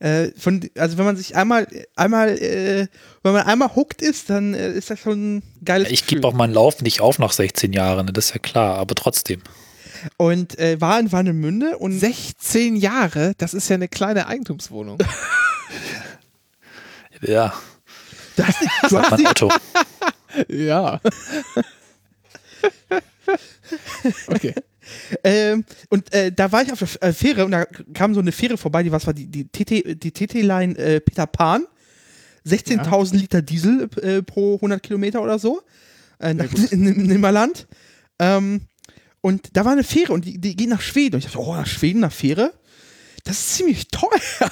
Äh, 0.00 0.28
von, 0.38 0.68
also 0.76 0.96
wenn 0.96 1.04
man 1.04 1.16
sich 1.16 1.34
einmal, 1.34 1.66
einmal, 1.96 2.30
äh, 2.38 2.86
wenn 3.22 3.32
man 3.32 3.42
einmal 3.42 3.74
hooked 3.74 4.00
ist, 4.00 4.30
dann 4.30 4.54
äh, 4.54 4.72
ist 4.72 4.90
das 4.90 5.00
schon 5.00 5.38
ein 5.38 5.42
geiles 5.64 5.90
Ich 5.90 6.06
gebe 6.06 6.26
auch 6.26 6.34
meinen 6.34 6.54
Lauf 6.54 6.82
nicht 6.82 7.00
auf 7.00 7.18
nach 7.18 7.32
16 7.32 7.72
Jahren, 7.72 8.06
ne, 8.06 8.12
das 8.12 8.26
ist 8.26 8.34
ja 8.34 8.38
klar, 8.38 8.76
aber 8.78 8.94
trotzdem. 8.94 9.42
Und 10.16 10.56
äh, 10.58 10.80
war 10.80 11.00
in 11.00 11.10
Warnemünde 11.10 11.78
und 11.78 11.98
16 11.98 12.76
Jahre, 12.76 13.32
das 13.38 13.54
ist 13.54 13.68
ja 13.68 13.74
eine 13.74 13.88
kleine 13.88 14.26
Eigentumswohnung. 14.28 14.98
Ja, 17.20 17.52
du 18.36 18.46
hast 18.46 18.60
nicht, 18.60 18.72
du 18.88 18.98
hast 18.98 19.18
nicht, 19.18 19.28
Otto. 19.28 19.52
ja. 20.48 21.00
okay. 24.28 24.54
Ähm, 25.24 25.64
und 25.88 26.12
äh, 26.12 26.32
da 26.32 26.52
war 26.52 26.62
ich 26.62 26.72
auf 26.72 26.78
der 26.78 27.08
äh, 27.08 27.12
Fähre 27.12 27.44
und 27.44 27.52
da 27.52 27.64
kam 27.94 28.14
so 28.14 28.20
eine 28.20 28.32
Fähre 28.32 28.56
vorbei, 28.56 28.82
die 28.82 28.92
was 28.92 29.06
war 29.06 29.14
die 29.14 29.26
die 29.26 29.44
TT 29.44 30.02
die 30.02 30.12
TT-Line 30.12 30.76
äh, 30.76 31.00
Peter 31.00 31.26
Pan, 31.26 31.66
16.000 32.46 33.16
Liter 33.16 33.42
Diesel 33.42 33.88
äh, 34.02 34.22
pro 34.22 34.56
100 34.56 34.82
Kilometer 34.82 35.22
oder 35.22 35.38
so 35.38 35.62
äh, 36.20 36.34
nach 36.34 36.52
in, 36.70 36.86
in 36.86 37.06
Nimmerland. 37.06 37.66
Ähm, 38.18 38.62
und 39.20 39.56
da 39.56 39.64
war 39.64 39.72
eine 39.72 39.84
Fähre 39.84 40.12
und 40.12 40.24
die, 40.24 40.38
die 40.38 40.56
geht 40.56 40.68
nach 40.68 40.80
Schweden. 40.80 41.16
Und 41.16 41.18
ich 41.20 41.26
dachte, 41.26 41.40
oh, 41.40 41.54
nach 41.54 41.66
Schweden, 41.66 42.00
nach 42.00 42.12
Fähre? 42.12 42.52
Das 43.24 43.38
ist 43.38 43.54
ziemlich 43.56 43.88
teuer. 43.88 44.50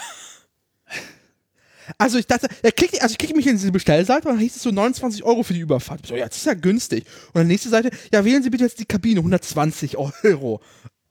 Also 1.99 2.19
ich 2.19 2.27
dachte, 2.27 2.49
er 2.63 2.73
klickt, 2.73 3.01
also 3.03 3.13
ich 3.13 3.19
klicke 3.19 3.37
mich 3.37 3.47
in 3.47 3.57
diese 3.57 3.73
Bestellseite 3.73 4.29
und 4.29 4.35
dann 4.35 4.41
hieß 4.41 4.57
es 4.57 4.63
so 4.63 4.71
29 4.71 5.25
Euro 5.25 5.43
für 5.43 5.55
die 5.55 5.61
Überfahrt. 5.61 6.01
Ich 6.03 6.09
so, 6.09 6.17
ja, 6.17 6.27
das 6.27 6.37
ist 6.37 6.47
ja 6.47 6.55
günstig. 6.55 7.05
Und 7.29 7.37
dann 7.41 7.47
nächste 7.47 7.69
Seite, 7.69 7.91
ja, 8.13 8.25
wählen 8.25 8.43
Sie 8.43 8.51
bitte 8.51 8.65
jetzt 8.65 8.79
die 8.79 8.85
Kabine, 8.85 9.21
120 9.21 9.97
Euro. 9.97 10.61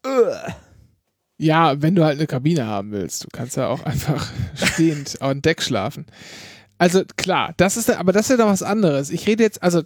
Ugh. 0.06 0.54
Ja, 1.38 1.82
wenn 1.82 1.96
du 1.96 2.04
halt 2.04 2.18
eine 2.18 2.28
Kabine 2.28 2.66
haben 2.66 2.92
willst. 2.92 3.24
Du 3.24 3.28
kannst 3.32 3.58
ja 3.58 3.68
auch 3.68 3.84
einfach 3.86 4.32
stehend 4.56 5.22
auf 5.22 5.32
dem 5.32 5.42
Deck 5.42 5.62
schlafen. 5.62 6.06
Also 6.78 7.04
klar, 7.18 7.54
das 7.58 7.78
ist, 7.78 7.90
aber 7.90 8.12
das 8.12 8.30
ist 8.30 8.38
ja 8.38 8.46
noch 8.46 8.52
was 8.52 8.64
anderes. 8.64 9.10
Ich 9.10 9.28
rede 9.28 9.44
jetzt, 9.44 9.64
also 9.64 9.84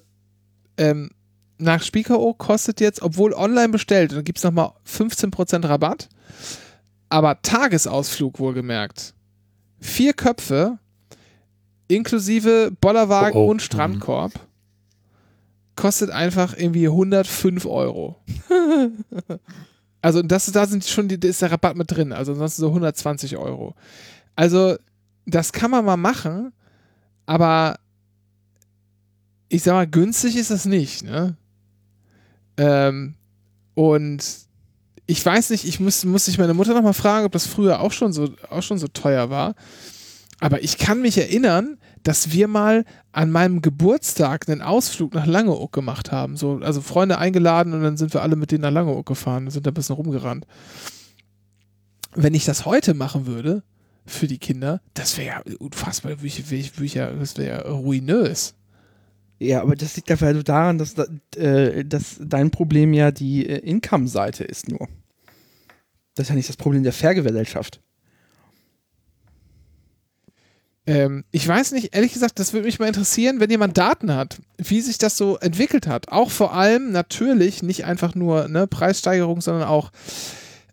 ähm, 0.78 1.12
nach 1.60 1.84
Spiekeroog 1.84 2.38
kostet 2.38 2.80
jetzt, 2.80 3.02
obwohl 3.02 3.34
online 3.34 3.70
bestellt, 3.70 4.14
dann 4.14 4.24
gibt 4.24 4.38
es 4.40 4.44
nochmal 4.44 4.72
15% 4.88 5.68
Rabatt. 5.68 6.10
Aber 7.10 7.42
Tagesausflug 7.42 8.40
wohlgemerkt. 8.40 9.14
Vier 9.80 10.14
Köpfe, 10.14 10.80
inklusive 11.88 12.72
Bollerwagen 12.82 13.38
Oh, 13.40 13.46
oh. 13.46 13.52
und 13.52 13.62
Strandkorb, 13.62 14.34
kostet 15.76 16.10
einfach 16.10 16.56
irgendwie 16.58 16.88
105 16.88 17.66
Euro. 17.66 18.18
Also 20.02 20.22
das, 20.22 20.46
da 20.52 20.66
sind 20.66 20.86
schon 20.86 21.10
die, 21.10 21.20
ist 21.28 21.42
der 21.42 21.52
Rabatt 21.52 21.76
mit 21.76 21.92
drin, 21.92 22.14
also 22.14 22.32
ansonsten 22.32 22.62
so 22.62 22.68
120 22.70 23.36
Euro. 23.36 23.76
Also 24.36 24.78
das 25.26 25.52
kann 25.52 25.72
man 25.72 25.84
mal 25.84 25.98
machen, 25.98 26.54
aber 27.26 27.80
ich 29.50 29.64
sag 29.64 29.74
mal, 29.74 29.88
günstig 29.88 30.38
ist 30.38 30.52
das 30.52 30.64
nicht, 30.64 31.04
ne? 31.04 31.36
Ähm, 32.56 33.16
und 33.74 34.24
ich 35.10 35.26
weiß 35.26 35.50
nicht, 35.50 35.66
ich 35.66 35.80
muss, 35.80 36.06
muss 36.06 36.28
ich 36.28 36.38
meine 36.38 36.54
Mutter 36.54 36.76
nochmal 36.76 36.94
fragen, 36.94 37.26
ob 37.26 37.32
das 37.32 37.48
früher 37.48 37.80
auch 37.80 37.92
schon 37.92 38.14
so, 38.14 38.30
auch 38.52 38.62
schon 38.62 38.78
so 38.78 38.88
teuer 38.88 39.32
war. 39.32 39.56
Aber 40.40 40.62
ich 40.64 40.78
kann 40.78 41.02
mich 41.02 41.18
erinnern, 41.18 41.80
dass 42.04 42.32
wir 42.32 42.48
mal 42.48 42.86
an 43.12 43.32
meinem 43.32 43.64
Geburtstag 43.64 44.48
einen 44.48 44.62
Ausflug 44.62 45.16
nach 45.16 45.26
Langeoog 45.26 45.72
gemacht 45.72 46.12
haben. 46.12 46.38
So, 46.38 46.60
also 46.62 46.82
Freunde 46.82 47.18
eingeladen 47.18 47.74
und 47.74 47.82
dann 47.82 47.98
sind 47.98 48.14
wir 48.14 48.22
alle 48.22 48.36
mit 48.36 48.52
denen 48.52 48.62
nach 48.62 48.72
Langeoog 48.72 49.08
gefahren 49.08 49.46
und 49.46 49.52
sind 49.52 49.66
da 49.66 49.72
ein 49.72 49.74
bisschen 49.74 49.96
rumgerannt. 49.96 50.46
Wenn 52.14 52.36
ich 52.36 52.46
das 52.46 52.68
heute 52.68 52.94
machen 52.94 53.26
würde, 53.26 53.64
für 54.06 54.28
die 54.28 54.38
Kinder, 54.38 54.80
das 54.94 55.18
wäre 55.18 55.44
ja 55.48 55.56
unfassbar, 55.58 56.18
das 56.18 57.38
wäre 57.38 57.48
ja 57.48 57.62
ruinös. 57.62 58.54
Ja, 59.40 59.62
aber 59.62 59.76
das 59.76 59.96
liegt 59.96 60.12
einfach 60.12 60.32
nur 60.34 60.44
daran, 60.44 60.78
dass, 60.78 60.96
da- 60.96 61.08
äh, 61.38 61.86
dass 61.86 62.18
dein 62.20 62.52
Problem 62.52 62.94
ja 62.94 63.12
die 63.12 63.48
äh, 63.48 63.58
Income-Seite 63.60 64.44
ist 64.44 64.68
nur. 64.70 64.88
Das 66.16 66.26
ist 66.26 66.30
ja 66.30 66.36
nicht 66.36 66.50
das 66.50 66.58
Problem 66.58 66.84
der 66.84 66.92
Fairgesellschaft. 66.92 67.82
Ähm, 70.86 71.24
ich 71.32 71.48
weiß 71.48 71.72
nicht, 71.72 71.96
ehrlich 71.96 72.12
gesagt, 72.12 72.40
das 72.40 72.52
würde 72.52 72.66
mich 72.66 72.80
mal 72.80 72.88
interessieren, 72.88 73.40
wenn 73.40 73.50
jemand 73.50 73.78
Daten 73.78 74.14
hat, 74.14 74.42
wie 74.58 74.82
sich 74.82 74.98
das 74.98 75.16
so 75.16 75.38
entwickelt 75.38 75.88
hat. 75.88 76.10
Auch 76.10 76.32
vor 76.32 76.54
allem 76.54 76.92
natürlich 76.92 77.64
nicht 77.64 77.86
einfach 77.86 78.16
nur 78.16 78.50
ne, 78.50 78.68
Preissteigerung, 78.68 79.40
sondern 79.40 79.68
auch 79.70 79.92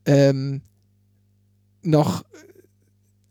ähm, 0.07 0.63
noch 1.83 2.25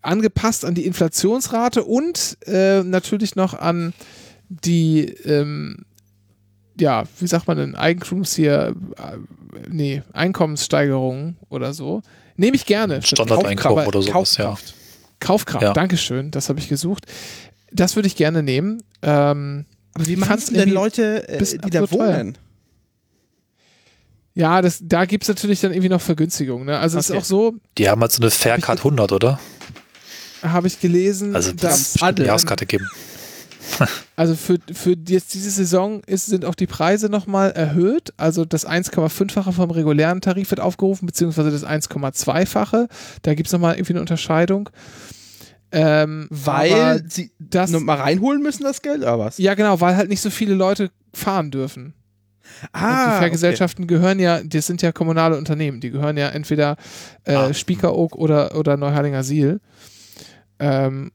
angepasst 0.01 0.63
an 0.63 0.75
die 0.75 0.85
Inflationsrate 0.85 1.83
und 1.83 2.37
äh, 2.45 2.83
natürlich 2.83 3.35
noch 3.35 3.53
an 3.53 3.93
die, 4.49 5.05
ähm, 5.25 5.85
ja, 6.79 7.03
wie 7.19 7.27
sagt 7.27 7.47
man 7.47 7.57
denn, 7.57 7.75
Eigentums 7.75 8.35
hier, 8.35 8.75
äh, 8.97 9.17
nee, 9.69 10.03
Einkommenssteigerungen 10.13 11.37
oder 11.49 11.73
so. 11.73 12.01
Nehme 12.37 12.55
ich 12.55 12.65
gerne. 12.65 13.01
Standardeinkommen 13.01 13.57
Kaufkraft- 13.85 13.87
oder 13.87 14.01
sowas, 14.01 14.37
ja. 14.37 14.45
Kaufkraft. 14.45 14.75
Kaufkraft, 15.19 15.63
Ja. 15.63 15.73
Dankeschön, 15.73 16.31
das 16.31 16.49
habe 16.49 16.59
ich 16.59 16.67
gesucht. 16.67 17.05
Das 17.71 17.95
würde 17.95 18.07
ich 18.07 18.15
gerne 18.17 18.43
nehmen. 18.43 18.83
Ähm, 19.01 19.65
Aber 19.93 20.05
wie 20.07 20.15
machen 20.17 20.41
denn 20.53 20.69
Leute, 20.69 21.27
äh, 21.29 21.37
die 21.43 21.69
da 21.69 21.81
absurd 21.83 22.01
teuer. 22.01 22.17
wohnen? 22.19 22.37
ja, 24.33 24.61
das, 24.61 24.79
da 24.83 25.05
gibt 25.05 25.23
es 25.23 25.29
natürlich 25.29 25.61
dann 25.61 25.71
irgendwie 25.71 25.87
noch 25.89 26.01
Vergünstigungen. 26.01 26.65
Ne? 26.65 26.77
Also 26.77 26.99
es 26.99 27.09
Okay. 27.09 27.17
ist 27.19 27.23
auch 27.23 27.27
so, 27.27 27.55
Die 27.77 27.87
haben 27.89 28.01
halt 28.01 28.11
so 28.11 28.21
eine 28.21 28.31
Faircard 28.31 28.79
100, 28.79 29.11
oder? 29.13 29.39
habe 30.43 30.67
ich 30.67 30.79
gelesen, 30.79 31.35
Also 31.35 31.53
dass, 31.53 31.61
das 31.61 31.93
bestimmt 31.93 32.19
eine. 32.19 32.27
Jahreskarte 32.27 32.65
geben. 32.65 32.87
also 34.15 34.35
für, 34.35 34.57
für 34.73 34.95
jetzt 35.07 35.33
diese 35.33 35.49
Saison 35.49 36.01
ist, 36.05 36.27
sind 36.27 36.45
auch 36.45 36.55
die 36.55 36.67
Preise 36.67 37.09
nochmal 37.09 37.51
erhöht. 37.51 38.13
Also 38.17 38.45
das 38.45 38.67
1,5-fache 38.67 39.51
vom 39.51 39.71
regulären 39.71 40.21
Tarif 40.21 40.51
wird 40.51 40.59
aufgerufen, 40.61 41.05
beziehungsweise 41.05 41.51
das 41.51 41.65
1,2-fache. 41.65 42.87
Da 43.21 43.33
gibt 43.33 43.47
es 43.47 43.53
nochmal 43.53 43.75
irgendwie 43.75 43.93
eine 43.93 44.01
Unterscheidung. 44.01 44.69
Ähm, 45.71 46.27
Weil 46.29 47.03
sie 47.09 47.31
das, 47.39 47.71
mal 47.71 47.97
reinholen 47.97 48.41
müssen, 48.41 48.63
das 48.63 48.81
Geld, 48.81 49.01
oder 49.01 49.19
was? 49.19 49.37
ja 49.39 49.55
genau, 49.55 49.81
weil 49.81 49.97
halt 49.97 50.09
nicht 50.09 50.21
so 50.21 50.29
viele 50.29 50.53
Leute 50.53 50.91
fahren 51.13 51.51
dürfen. 51.51 51.93
Ah, 52.71 53.05
und 53.05 53.11
die 53.11 53.19
Fairgesellschaften 53.19 53.87
gehören 53.87 54.19
ja, 54.19 54.41
das 54.43 54.67
sind 54.67 54.81
ja 54.81 54.91
kommunale 54.91 55.37
Unternehmen, 55.37 55.81
die 55.81 55.89
gehören 55.89 56.15
ja 56.15 56.29
entweder 56.29 56.77
äh, 57.23 57.33
Ah. 57.33 57.53
Spiekeroog 57.53 58.15
oder, 58.15 58.55
oder 58.55 58.77
Neuharlinger 58.77 59.23
Siel. 59.23 59.59
Ähm, 60.57 61.11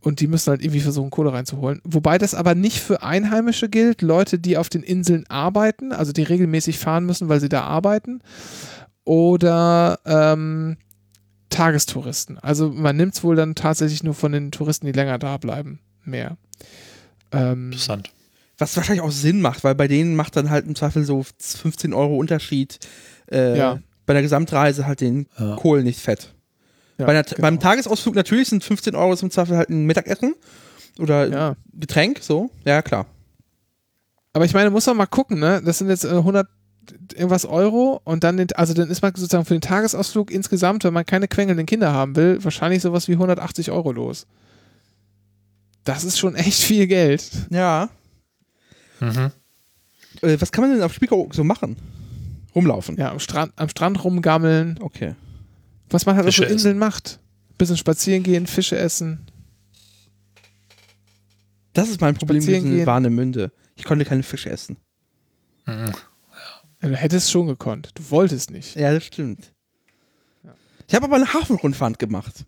und 0.00 0.20
die 0.20 0.28
müssen 0.28 0.50
halt 0.50 0.62
irgendwie 0.62 0.80
versuchen, 0.80 1.10
Kohle 1.10 1.32
reinzuholen. 1.32 1.80
Wobei 1.84 2.18
das 2.18 2.34
aber 2.34 2.54
nicht 2.54 2.80
für 2.80 3.02
Einheimische 3.02 3.68
gilt, 3.68 4.02
Leute, 4.02 4.38
die 4.38 4.56
auf 4.56 4.68
den 4.68 4.82
Inseln 4.82 5.24
arbeiten, 5.28 5.92
also 5.92 6.12
die 6.12 6.22
regelmäßig 6.22 6.78
fahren 6.78 7.04
müssen, 7.04 7.28
weil 7.28 7.40
sie 7.40 7.48
da 7.48 7.62
arbeiten, 7.62 8.20
oder 9.04 9.98
ähm, 10.04 10.76
Tagestouristen. 11.50 12.38
Also 12.38 12.70
man 12.70 12.96
nimmt 12.96 13.14
es 13.14 13.24
wohl 13.24 13.36
dann 13.36 13.54
tatsächlich 13.54 14.02
nur 14.02 14.14
von 14.14 14.32
den 14.32 14.50
Touristen, 14.50 14.86
die 14.86 14.92
länger 14.92 15.18
da 15.18 15.38
bleiben, 15.38 15.80
mehr. 16.04 16.36
Ähm, 17.32 17.66
Interessant. 17.66 18.10
Was 18.58 18.76
wahrscheinlich 18.76 19.04
auch 19.04 19.10
Sinn 19.10 19.40
macht, 19.40 19.64
weil 19.64 19.74
bei 19.74 19.88
denen 19.88 20.14
macht 20.14 20.36
dann 20.36 20.50
halt 20.50 20.66
im 20.66 20.76
Zweifel 20.76 21.04
so 21.04 21.24
15 21.38 21.92
Euro 21.92 22.16
Unterschied 22.16 22.78
äh, 23.30 23.58
ja. 23.58 23.80
bei 24.06 24.12
der 24.12 24.22
Gesamtreise 24.22 24.86
halt 24.86 25.00
den 25.00 25.26
ja. 25.38 25.56
Kohl 25.56 25.82
nicht 25.82 25.98
fett. 25.98 26.33
Ja, 26.98 27.06
einer, 27.06 27.22
genau. 27.22 27.40
Beim 27.40 27.60
Tagesausflug 27.60 28.14
natürlich 28.14 28.48
sind 28.48 28.62
15 28.62 28.94
Euro 28.94 29.16
zum 29.16 29.30
Zweifel 29.30 29.56
halt 29.56 29.70
ein 29.70 29.84
Mittagessen 29.86 30.34
oder 30.98 31.26
ja. 31.28 31.56
Getränk, 31.72 32.20
so. 32.20 32.50
Ja, 32.64 32.82
klar. 32.82 33.06
Aber 34.32 34.44
ich 34.44 34.54
meine, 34.54 34.70
muss 34.70 34.86
man 34.86 34.96
mal 34.96 35.06
gucken, 35.06 35.38
ne? 35.38 35.62
Das 35.64 35.78
sind 35.78 35.88
jetzt 35.88 36.04
100 36.04 36.46
äh, 36.46 37.14
irgendwas 37.14 37.46
Euro 37.46 38.00
und 38.04 38.24
dann, 38.24 38.36
den, 38.36 38.52
also 38.52 38.74
dann 38.74 38.90
ist 38.90 39.02
man 39.02 39.14
sozusagen 39.14 39.44
für 39.44 39.54
den 39.54 39.60
Tagesausflug 39.60 40.30
insgesamt, 40.30 40.84
wenn 40.84 40.92
man 40.92 41.06
keine 41.06 41.28
quengelnden 41.28 41.66
Kinder 41.66 41.92
haben 41.92 42.16
will, 42.16 42.42
wahrscheinlich 42.42 42.82
sowas 42.82 43.08
wie 43.08 43.12
180 43.12 43.70
Euro 43.70 43.92
los. 43.92 44.26
Das 45.84 46.04
ist 46.04 46.18
schon 46.18 46.34
echt 46.34 46.62
viel 46.62 46.86
Geld. 46.86 47.30
Ja. 47.50 47.90
Mhm. 49.00 49.30
Äh, 50.22 50.36
was 50.40 50.52
kann 50.52 50.62
man 50.62 50.72
denn 50.72 50.82
auf 50.82 50.94
Spiekeroog 50.94 51.34
so 51.34 51.44
machen? 51.44 51.76
Rumlaufen? 52.54 52.96
Ja, 52.96 53.10
am 53.10 53.18
Strand, 53.18 53.52
am 53.56 53.68
Strand 53.68 54.02
rumgammeln. 54.02 54.78
Okay. 54.80 55.14
Was 55.90 56.06
man 56.06 56.16
halt 56.16 56.26
Fische 56.26 56.42
auf 56.42 56.48
so 56.48 56.52
Inseln 56.52 56.76
essen. 56.76 56.78
macht. 56.78 57.20
Bisschen 57.58 57.76
spazieren 57.76 58.22
gehen, 58.22 58.46
Fische 58.46 58.76
essen. 58.76 59.26
Das 61.72 61.88
ist 61.88 62.00
mein 62.00 62.14
Problem 62.14 62.44
mit 62.44 62.86
Warnemünde. 62.86 63.52
Ich 63.76 63.84
konnte 63.84 64.04
keine 64.04 64.22
Fische 64.22 64.50
essen. 64.50 64.76
Mhm. 65.66 65.92
Ja. 66.82 66.88
Du 66.88 66.96
hättest 66.96 67.30
schon 67.30 67.46
gekonnt. 67.46 67.90
Du 67.94 68.10
wolltest 68.10 68.50
nicht. 68.50 68.76
Ja, 68.76 68.92
das 68.92 69.04
stimmt. 69.04 69.52
Ich 70.86 70.94
habe 70.94 71.06
aber 71.06 71.16
eine 71.16 71.32
Hafenrundfahrt 71.32 71.98
gemacht. 71.98 72.44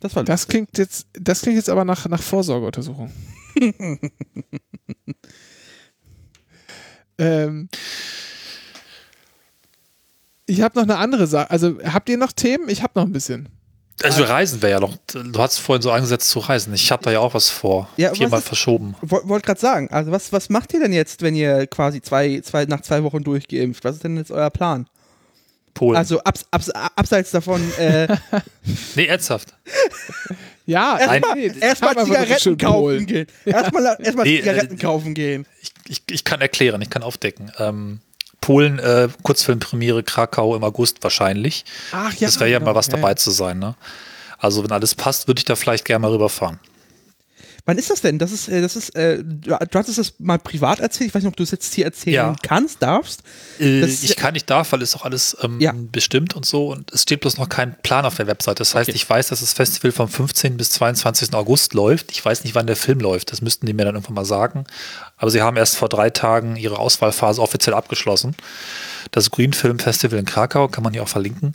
Das 0.00 0.16
war 0.16 0.24
Das 0.24 0.48
klingt 0.48 0.76
jetzt, 0.78 1.06
das 1.12 1.42
klingt 1.42 1.56
jetzt 1.56 1.68
aber 1.68 1.84
nach, 1.84 2.08
nach 2.08 2.22
Vorsorgeuntersuchung. 2.22 3.12
ähm, 7.18 7.68
ich 10.50 10.62
habe 10.62 10.78
noch 10.78 10.82
eine 10.82 10.98
andere 10.98 11.26
Sache. 11.26 11.50
Also 11.50 11.78
habt 11.84 12.08
ihr 12.08 12.18
noch 12.18 12.32
Themen? 12.32 12.68
Ich 12.68 12.82
habe 12.82 12.92
noch 12.96 13.04
ein 13.04 13.12
bisschen. 13.12 13.48
Also 14.02 14.24
reisen 14.24 14.62
wäre 14.62 14.72
ja 14.72 14.80
noch. 14.80 14.96
Du 15.06 15.38
hast 15.38 15.58
vorhin 15.58 15.82
so 15.82 15.90
angesetzt 15.90 16.30
zu 16.30 16.38
reisen. 16.38 16.72
Ich 16.72 16.90
habe 16.90 17.02
da 17.02 17.10
ja 17.10 17.20
auch 17.20 17.34
was 17.34 17.50
vor. 17.50 17.88
Ja, 17.96 18.14
Viermal 18.14 18.40
verschoben. 18.40 18.96
Wollte 19.02 19.46
gerade 19.46 19.60
sagen. 19.60 19.88
Also 19.90 20.10
was, 20.10 20.32
was 20.32 20.48
macht 20.48 20.72
ihr 20.72 20.80
denn 20.80 20.92
jetzt, 20.92 21.22
wenn 21.22 21.34
ihr 21.34 21.66
quasi 21.66 22.00
zwei, 22.00 22.40
zwei, 22.40 22.64
nach 22.64 22.80
zwei 22.80 23.02
Wochen 23.02 23.22
durchgeimpft? 23.22 23.84
Was 23.84 23.96
ist 23.96 24.04
denn 24.04 24.16
jetzt 24.16 24.30
euer 24.30 24.50
Plan? 24.50 24.86
Polen. 25.74 25.96
Also 25.96 26.20
abs, 26.20 26.46
abs, 26.50 26.70
abseits 26.70 27.30
davon. 27.30 27.60
Äh 27.78 28.08
nee, 28.96 29.06
ernsthaft. 29.06 29.54
Ja, 30.66 30.98
erstmal 30.98 31.34
nee, 31.34 31.52
erst 31.60 31.82
Zigaretten 31.82 32.56
kaufen 32.56 33.06
gehen. 33.06 33.26
Erstmal 33.44 33.96
erst 33.98 34.18
nee, 34.18 34.38
Zigaretten 34.38 34.74
äh, 34.74 34.80
kaufen 34.80 35.14
gehen. 35.14 35.46
Ich, 35.62 35.72
ich, 35.88 36.02
ich, 36.08 36.24
kann 36.24 36.40
erklären, 36.40 36.80
ich 36.80 36.90
kann 36.90 37.02
aufdecken. 37.02 37.50
Ähm, 37.58 38.00
Polen, 38.40 38.78
äh, 38.78 39.08
Kurzfilmpremiere 39.22 40.02
Krakau 40.02 40.56
im 40.56 40.64
August 40.64 41.02
wahrscheinlich. 41.02 41.64
Ach 41.92 42.12
ja. 42.14 42.28
Das 42.28 42.40
wäre 42.40 42.50
ja 42.50 42.58
genau. 42.58 42.72
mal 42.72 42.76
was 42.76 42.88
dabei 42.88 43.10
ja. 43.10 43.16
zu 43.16 43.30
sein. 43.30 43.58
Ne? 43.58 43.74
Also 44.38 44.64
wenn 44.64 44.72
alles 44.72 44.94
passt, 44.94 45.28
würde 45.28 45.38
ich 45.38 45.44
da 45.44 45.56
vielleicht 45.56 45.84
gerne 45.84 46.00
mal 46.00 46.10
rüberfahren. 46.10 46.58
Wann 47.66 47.78
ist 47.78 47.90
das 47.90 48.00
denn? 48.00 48.18
Das 48.18 48.32
ist, 48.32 48.48
äh, 48.48 48.60
das 48.60 48.74
ist, 48.76 48.96
äh, 48.96 49.22
du 49.22 49.54
hattest 49.54 49.98
das 49.98 50.14
mal 50.18 50.38
privat 50.38 50.80
erzählt. 50.80 51.08
Ich 51.08 51.14
weiß 51.14 51.22
nicht, 51.22 51.30
ob 51.30 51.36
du 51.36 51.42
es 51.42 51.50
jetzt 51.50 51.72
hier 51.74 51.84
erzählen 51.84 52.14
ja. 52.14 52.36
kannst, 52.42 52.82
darfst. 52.82 53.22
Äh, 53.60 53.84
ich 53.84 54.16
kann 54.16 54.34
nicht 54.34 54.48
darf, 54.48 54.72
weil 54.72 54.82
es 54.82 54.96
auch 54.96 55.04
alles 55.04 55.36
ähm, 55.42 55.60
ja. 55.60 55.72
bestimmt 55.76 56.34
und 56.34 56.46
so. 56.46 56.72
Und 56.72 56.90
es 56.92 57.02
steht 57.02 57.20
bloß 57.20 57.38
noch 57.38 57.48
kein 57.48 57.76
Plan 57.82 58.04
auf 58.04 58.16
der 58.16 58.26
Website. 58.26 58.60
Das 58.60 58.74
heißt, 58.74 58.88
okay. 58.88 58.96
ich 58.96 59.08
weiß, 59.08 59.28
dass 59.28 59.40
das 59.40 59.52
Festival 59.52 59.92
vom 59.92 60.08
15. 60.08 60.56
bis 60.56 60.70
22. 60.70 61.34
August 61.34 61.74
läuft. 61.74 62.10
Ich 62.12 62.24
weiß 62.24 62.44
nicht, 62.44 62.54
wann 62.54 62.66
der 62.66 62.76
Film 62.76 63.00
läuft. 63.00 63.30
Das 63.30 63.42
müssten 63.42 63.66
die 63.66 63.72
mir 63.72 63.84
dann 63.84 63.94
irgendwann 63.94 64.14
mal 64.14 64.24
sagen. 64.24 64.64
Aber 65.20 65.30
sie 65.30 65.42
haben 65.42 65.58
erst 65.58 65.76
vor 65.76 65.90
drei 65.90 66.08
Tagen 66.08 66.56
ihre 66.56 66.78
Auswahlphase 66.78 67.42
offiziell 67.42 67.74
abgeschlossen. 67.74 68.34
Das 69.10 69.30
Green 69.30 69.52
Film 69.52 69.78
Festival 69.78 70.18
in 70.18 70.24
Krakau 70.24 70.66
kann 70.68 70.82
man 70.82 70.94
hier 70.94 71.02
auch 71.02 71.08
verlinken. 71.08 71.54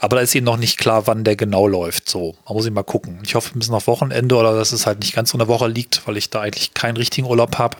Aber 0.00 0.16
da 0.16 0.22
ist 0.22 0.34
ihnen 0.34 0.44
noch 0.44 0.56
nicht 0.56 0.76
klar, 0.76 1.06
wann 1.06 1.22
der 1.22 1.36
genau 1.36 1.68
läuft. 1.68 2.08
So, 2.08 2.34
man 2.44 2.54
muss 2.54 2.66
ihn 2.66 2.74
mal 2.74 2.82
gucken. 2.82 3.20
Ich 3.22 3.36
hoffe, 3.36 3.56
bisschen 3.56 3.74
auf 3.74 3.86
Wochenende 3.86 4.34
oder 4.34 4.56
dass 4.56 4.72
es 4.72 4.86
halt 4.86 4.98
nicht 4.98 5.14
ganz 5.14 5.30
so 5.30 5.38
eine 5.38 5.46
Woche 5.46 5.68
liegt, 5.68 6.06
weil 6.06 6.16
ich 6.16 6.30
da 6.30 6.40
eigentlich 6.40 6.74
keinen 6.74 6.96
richtigen 6.96 7.28
Urlaub 7.28 7.58
habe. 7.58 7.76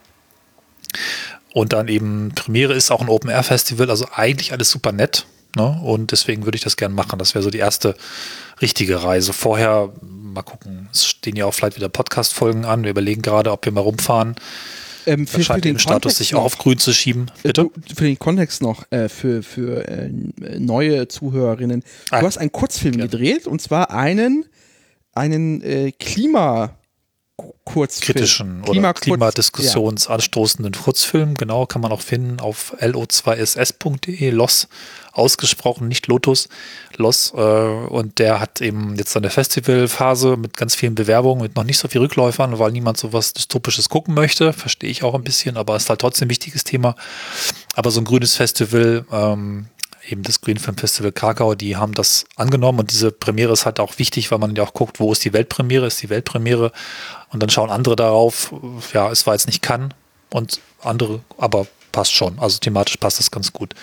Und 1.52 1.72
dann 1.72 1.88
eben 1.88 2.32
Premiere 2.36 2.74
ist 2.74 2.92
auch 2.92 3.00
ein 3.00 3.08
Open 3.08 3.30
Air 3.30 3.42
Festival, 3.42 3.90
also 3.90 4.06
eigentlich 4.14 4.52
alles 4.52 4.70
super 4.70 4.92
nett. 4.92 5.26
Ne? 5.56 5.80
Und 5.82 6.12
deswegen 6.12 6.44
würde 6.44 6.56
ich 6.56 6.62
das 6.62 6.76
gerne 6.76 6.94
machen. 6.94 7.18
Das 7.18 7.34
wäre 7.34 7.42
so 7.42 7.50
die 7.50 7.58
erste 7.58 7.96
richtige 8.60 9.02
Reise. 9.02 9.32
Vorher 9.32 9.92
mal 10.02 10.42
gucken. 10.42 10.88
Es 10.92 11.04
stehen 11.04 11.34
ja 11.34 11.46
auch 11.46 11.54
vielleicht 11.54 11.76
wieder 11.76 11.88
Podcast-Folgen 11.88 12.64
an. 12.64 12.84
Wir 12.84 12.90
überlegen 12.90 13.22
gerade, 13.22 13.50
ob 13.50 13.64
wir 13.64 13.72
mal 13.72 13.80
rumfahren. 13.80 14.36
Ähm, 15.06 15.26
für, 15.26 15.42
für 15.42 15.60
den 15.60 15.78
Status 15.78 16.18
sich 16.18 16.34
auch 16.34 16.44
auf 16.44 16.58
grün 16.58 16.78
zu 16.78 16.92
schieben. 16.92 17.30
Äh, 17.38 17.48
Bitte? 17.48 17.70
für 17.94 18.04
den 18.04 18.18
Kontext 18.18 18.60
noch, 18.60 18.90
äh, 18.90 19.08
für, 19.08 19.42
für 19.42 19.86
äh, 19.88 20.10
neue 20.58 21.08
Zuhörerinnen. 21.08 21.82
Ah, 22.10 22.20
du 22.20 22.26
hast 22.26 22.38
einen 22.38 22.52
Kurzfilm 22.52 22.98
ja. 22.98 23.06
gedreht 23.06 23.46
und 23.46 23.62
zwar 23.62 23.90
einen, 23.90 24.46
einen 25.12 25.62
äh, 25.62 25.92
Klima- 25.92 26.76
Kurzfilm. 27.64 28.14
Kritischen 28.14 28.62
Klima 28.62 28.90
oder 28.90 28.94
klimadiskussionsanstoßenden 28.94 30.72
ja. 30.72 30.80
Kurzfilm. 30.80 31.34
Genau, 31.34 31.66
kann 31.66 31.82
man 31.82 31.92
auch 31.92 32.00
finden 32.00 32.40
auf 32.40 32.74
lo2ss.de. 32.80 34.30
Los 34.30 34.68
ausgesprochen, 35.16 35.88
nicht 35.88 36.06
Lotus. 36.06 36.48
Los. 36.96 37.32
Äh, 37.34 37.40
und 37.40 38.18
der 38.18 38.40
hat 38.40 38.60
eben 38.60 38.96
jetzt 38.96 39.12
seine 39.12 39.30
Festivalphase 39.30 40.36
mit 40.36 40.56
ganz 40.56 40.74
vielen 40.74 40.94
Bewerbungen, 40.94 41.42
mit 41.42 41.56
noch 41.56 41.64
nicht 41.64 41.78
so 41.78 41.88
viel 41.88 42.00
Rückläufern, 42.00 42.58
weil 42.58 42.72
niemand 42.72 42.98
so 42.98 43.12
was 43.12 43.32
Dystopisches 43.32 43.88
gucken 43.88 44.14
möchte. 44.14 44.52
Verstehe 44.52 44.90
ich 44.90 45.02
auch 45.02 45.14
ein 45.14 45.24
bisschen, 45.24 45.56
aber 45.56 45.76
ist 45.76 45.88
halt 45.88 46.00
trotzdem 46.00 46.26
ein 46.26 46.30
wichtiges 46.30 46.64
Thema. 46.64 46.94
Aber 47.74 47.90
so 47.90 48.00
ein 48.00 48.04
grünes 48.04 48.36
Festival, 48.36 49.04
ähm, 49.10 49.66
eben 50.08 50.22
das 50.22 50.40
Green 50.40 50.58
Film 50.58 50.76
Festival 50.76 51.12
Krakau, 51.12 51.54
die 51.54 51.76
haben 51.76 51.92
das 51.92 52.24
angenommen 52.36 52.80
und 52.80 52.92
diese 52.92 53.10
Premiere 53.10 53.52
ist 53.52 53.66
halt 53.66 53.80
auch 53.80 53.98
wichtig, 53.98 54.30
weil 54.30 54.38
man 54.38 54.54
ja 54.54 54.62
auch 54.62 54.74
guckt, 54.74 55.00
wo 55.00 55.12
ist 55.12 55.24
die 55.24 55.32
Weltpremiere, 55.32 55.86
ist 55.86 56.02
die 56.02 56.10
Weltpremiere 56.10 56.72
und 57.30 57.42
dann 57.42 57.50
schauen 57.50 57.70
andere 57.70 57.96
darauf, 57.96 58.54
ja, 58.92 59.10
es 59.10 59.26
war 59.26 59.34
jetzt 59.34 59.46
nicht 59.46 59.62
kann 59.62 59.94
und 60.30 60.60
andere, 60.82 61.20
aber 61.38 61.66
passt 61.92 62.12
schon, 62.12 62.38
also 62.38 62.58
thematisch 62.58 62.96
passt 62.98 63.18
das 63.18 63.30
ganz 63.30 63.52
gut. 63.52 63.74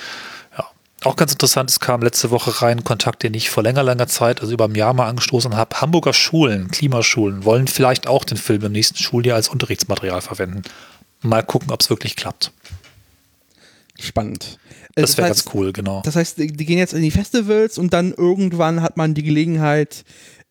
Auch 1.03 1.15
ganz 1.17 1.33
interessant, 1.33 1.69
es 1.69 1.79
kam 1.79 2.01
letzte 2.01 2.31
Woche 2.31 2.61
rein, 2.61 2.83
Kontakt, 2.83 3.23
den 3.23 3.33
ich 3.33 3.49
vor 3.49 3.61
länger, 3.61 3.83
langer 3.83 4.07
Zeit, 4.07 4.41
also 4.41 4.53
über 4.53 4.65
ein 4.65 4.75
Jahr 4.75 4.93
mal 4.93 5.07
angestoßen 5.07 5.55
habe, 5.55 5.81
Hamburger 5.81 6.13
Schulen, 6.13 6.69
Klimaschulen, 6.69 7.43
wollen 7.43 7.67
vielleicht 7.67 8.07
auch 8.07 8.23
den 8.23 8.37
Film 8.37 8.63
im 8.63 8.71
nächsten 8.71 8.97
Schuljahr 8.97 9.35
als 9.35 9.49
Unterrichtsmaterial 9.49 10.21
verwenden. 10.21 10.63
Mal 11.21 11.43
gucken, 11.43 11.71
ob 11.71 11.81
es 11.81 11.89
wirklich 11.89 12.15
klappt. 12.15 12.51
Spannend. 13.99 14.59
Das 14.95 15.17
wäre 15.17 15.27
ganz 15.27 15.45
cool, 15.53 15.73
genau. 15.73 16.01
Das 16.05 16.15
heißt, 16.15 16.37
die 16.37 16.47
gehen 16.47 16.77
jetzt 16.77 16.93
in 16.93 17.01
die 17.01 17.11
Festivals 17.11 17.77
und 17.77 17.93
dann 17.93 18.13
irgendwann 18.13 18.81
hat 18.81 18.95
man 18.95 19.13
die 19.13 19.23
Gelegenheit, 19.23 20.05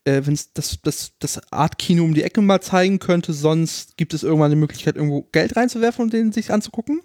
äh, 0.05 0.23
wenn 0.25 0.35
es 0.35 0.53
das, 0.53 0.79
das, 0.83 1.13
das 1.19 1.41
Art-Kino 1.53 2.05
um 2.05 2.15
die 2.15 2.25
Ecke 2.25 2.41
mal 2.41 2.61
zeigen 2.61 2.99
könnte, 2.99 3.33
sonst 3.33 3.97
gibt 3.97 4.15
es 4.15 4.23
irgendwann 4.23 4.51
eine 4.51 4.57
Möglichkeit, 4.57 4.97
irgendwo 4.97 5.23
Geld 5.33 5.57
reinzuwerfen 5.57 6.05
und 6.05 6.13
den 6.13 6.33
sich 6.33 6.51
anzugucken? 6.51 7.01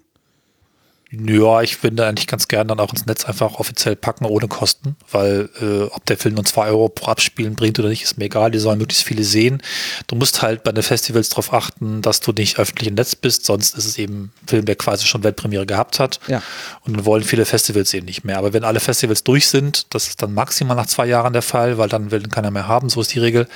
Ja, 1.10 1.62
ich 1.62 1.82
würde 1.82 2.06
eigentlich 2.06 2.26
ganz 2.26 2.48
gern 2.48 2.68
dann 2.68 2.80
auch 2.80 2.92
ins 2.92 3.06
Netz 3.06 3.24
einfach 3.24 3.54
offiziell 3.54 3.96
packen, 3.96 4.26
ohne 4.26 4.46
Kosten, 4.46 4.94
weil 5.10 5.48
äh, 5.58 5.84
ob 5.84 6.04
der 6.04 6.18
Film 6.18 6.34
nur 6.34 6.44
zwei 6.44 6.68
Euro 6.68 6.90
pro 6.90 7.10
Abspielen 7.10 7.54
bringt 7.54 7.78
oder 7.78 7.88
nicht, 7.88 8.02
ist 8.02 8.18
mir 8.18 8.26
egal, 8.26 8.50
die 8.50 8.58
sollen 8.58 8.78
möglichst 8.78 9.04
viele 9.04 9.24
sehen. 9.24 9.62
Du 10.06 10.16
musst 10.16 10.42
halt 10.42 10.64
bei 10.64 10.72
den 10.72 10.82
Festivals 10.82 11.30
darauf 11.30 11.54
achten, 11.54 12.02
dass 12.02 12.20
du 12.20 12.32
nicht 12.32 12.58
öffentlich 12.58 12.88
im 12.88 12.94
Netz 12.94 13.14
bist, 13.14 13.46
sonst 13.46 13.74
ist 13.78 13.86
es 13.86 13.96
eben 13.96 14.32
ein 14.42 14.48
Film, 14.48 14.64
der 14.66 14.76
quasi 14.76 15.06
schon 15.06 15.24
Weltpremiere 15.24 15.64
gehabt 15.64 15.98
hat. 15.98 16.20
Ja. 16.28 16.42
Und 16.84 16.98
dann 16.98 17.06
wollen 17.06 17.24
viele 17.24 17.46
Festivals 17.46 17.94
eben 17.94 18.04
nicht 18.04 18.24
mehr. 18.24 18.36
Aber 18.36 18.52
wenn 18.52 18.64
alle 18.64 18.80
Festivals 18.80 19.24
durch 19.24 19.48
sind, 19.48 19.94
das 19.94 20.08
ist 20.08 20.20
dann 20.20 20.34
maximal 20.34 20.76
nach 20.76 20.86
zwei 20.86 21.06
Jahren 21.06 21.32
der 21.32 21.42
Fall, 21.42 21.78
weil 21.78 21.88
dann 21.88 22.10
will 22.10 22.22
keiner 22.24 22.50
mehr 22.50 22.68
haben, 22.68 22.90
so 22.90 23.00
ist 23.00 23.14
die 23.14 23.20
Regel, 23.20 23.48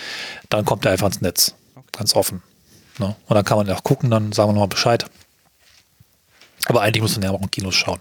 dann 0.49 0.65
kommt 0.65 0.87
er 0.87 0.93
einfach 0.93 1.09
ins 1.09 1.21
Netz. 1.21 1.55
Ganz 1.93 2.17
offen. 2.17 2.43
Ne? 2.99 3.15
Und 3.27 3.35
dann 3.35 3.45
kann 3.45 3.59
man 3.59 3.67
ja 3.67 3.75
auch 3.75 3.85
gucken, 3.85 4.11
dann 4.11 4.33
sagen 4.33 4.49
wir 4.49 4.55
nochmal 4.55 4.69
Bescheid. 4.69 5.05
Aber 6.67 6.83
eigentlich 6.83 7.03
muss 7.03 7.17
man 7.17 7.25
ja 7.25 7.31
auch 7.31 7.43
in 7.43 7.51
Kinos 7.51 7.75
schauen. 7.75 8.01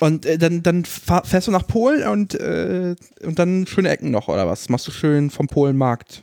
Und 0.00 0.26
äh, 0.26 0.38
dann, 0.38 0.62
dann 0.62 0.84
fährst 0.84 1.48
du 1.48 1.50
nach 1.50 1.66
Polen 1.66 2.06
und, 2.08 2.34
äh, 2.34 2.94
und 3.22 3.38
dann 3.38 3.66
schöne 3.66 3.88
Ecken 3.88 4.10
noch, 4.10 4.28
oder 4.28 4.46
was? 4.46 4.68
Machst 4.68 4.86
du 4.86 4.92
schön 4.92 5.30
vom 5.30 5.48
Polenmarkt? 5.48 6.22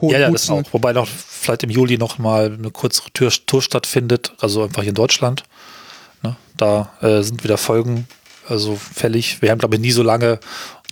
Hohen 0.00 0.12
ja, 0.12 0.20
ja, 0.20 0.30
das 0.30 0.50
auch. 0.50 0.62
Wobei 0.72 0.92
noch 0.92 1.08
vielleicht 1.08 1.62
im 1.62 1.70
Juli 1.70 1.96
noch 1.96 2.18
mal 2.18 2.52
eine 2.52 2.70
kurze 2.70 3.02
Tour, 3.14 3.30
Tour 3.46 3.62
stattfindet, 3.62 4.32
also 4.40 4.64
einfach 4.64 4.82
hier 4.82 4.90
in 4.90 4.94
Deutschland. 4.94 5.44
Ne? 6.22 6.36
Da 6.56 6.92
äh, 7.00 7.22
sind 7.22 7.42
wieder 7.42 7.56
Folgen 7.56 8.06
also 8.48 8.76
fällig. 8.76 9.42
Wir 9.42 9.50
haben, 9.50 9.58
glaube 9.58 9.76
ich, 9.76 9.80
nie 9.80 9.90
so 9.90 10.02
lange 10.02 10.40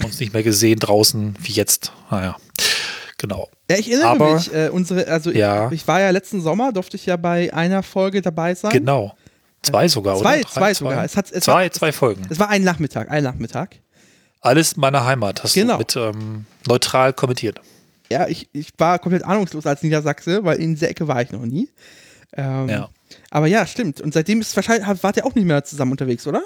uns 0.04 0.20
nicht 0.20 0.32
mehr 0.32 0.42
gesehen 0.42 0.78
draußen 0.78 1.36
wie 1.40 1.52
jetzt. 1.52 1.92
Naja, 2.10 2.36
genau. 3.18 3.48
Ja, 3.70 3.76
ich 3.78 3.90
erinnere 3.90 4.08
Aber- 4.10 4.34
mich, 4.34 4.52
äh, 4.54 4.68
unsere, 4.68 5.08
also 5.08 5.30
Ja. 5.30 5.66
ich, 5.68 5.82
ich 5.82 5.88
war 5.88 6.00
ja 6.00 6.10
letzten 6.10 6.40
Sommer, 6.40 6.72
durfte 6.72 6.96
ich 6.96 7.06
ja 7.06 7.16
bei 7.16 7.52
einer 7.52 7.82
Folge 7.82 8.22
dabei 8.22 8.54
sein. 8.54 8.70
Genau. 8.70 9.14
Zwei 9.62 9.88
sogar, 9.88 10.16
Zwei, 10.18 10.40
oder? 10.40 10.40
Drei, 10.42 10.50
zwei 10.52 10.74
sogar. 10.74 11.04
Es 11.04 11.16
hat, 11.16 11.32
es 11.32 11.44
zwei, 11.44 11.64
war, 11.64 11.70
zwei 11.72 11.90
Folgen. 11.92 12.22
Es 12.30 12.38
war 12.38 12.48
ein 12.50 12.62
Nachmittag, 12.62 13.10
ein 13.10 13.24
Nachmittag. 13.24 13.76
Alles 14.40 14.74
in 14.74 14.80
meiner 14.80 15.04
Heimat 15.04 15.42
hast 15.42 15.54
Genau. 15.54 15.72
du 15.74 15.78
mit 15.78 15.96
ähm, 15.96 16.46
neutral 16.68 17.12
kommentiert. 17.12 17.60
Ja, 18.08 18.28
ich, 18.28 18.48
ich 18.52 18.68
war 18.78 19.00
komplett 19.00 19.24
ahnungslos 19.24 19.66
als 19.66 19.82
Niedersachse, 19.82 20.44
weil 20.44 20.58
in 20.60 20.74
dieser 20.74 20.88
Ecke 20.88 21.08
war 21.08 21.20
ich 21.20 21.32
noch 21.32 21.44
nie. 21.44 21.68
Ähm, 22.36 22.68
Ja. 22.68 22.88
Aber 23.30 23.46
ja, 23.48 23.66
stimmt. 23.66 24.00
Und 24.00 24.14
seitdem 24.14 24.40
ist 24.40 24.54
wahrscheinlich, 24.54 24.86
wart 25.02 25.16
ihr 25.16 25.26
auch 25.26 25.34
nicht 25.34 25.44
mehr 25.46 25.64
zusammen 25.64 25.90
unterwegs, 25.92 26.26
oder? 26.28 26.42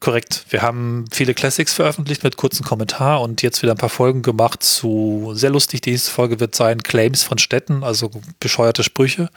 Korrekt. 0.00 0.46
Wir 0.50 0.62
haben 0.62 1.06
viele 1.10 1.34
Classics 1.34 1.72
veröffentlicht 1.72 2.22
mit 2.22 2.36
kurzen 2.36 2.64
Kommentar 2.64 3.20
und 3.20 3.42
jetzt 3.42 3.62
wieder 3.62 3.72
ein 3.72 3.78
paar 3.78 3.88
Folgen 3.88 4.22
gemacht 4.22 4.62
zu, 4.62 5.32
sehr 5.34 5.50
lustig, 5.50 5.80
die 5.80 5.90
nächste 5.90 6.12
Folge 6.12 6.38
wird 6.38 6.54
sein, 6.54 6.82
Claims 6.82 7.24
von 7.24 7.38
Städten, 7.38 7.82
also 7.82 8.10
bescheuerte 8.38 8.84
Sprüche. 8.84 9.28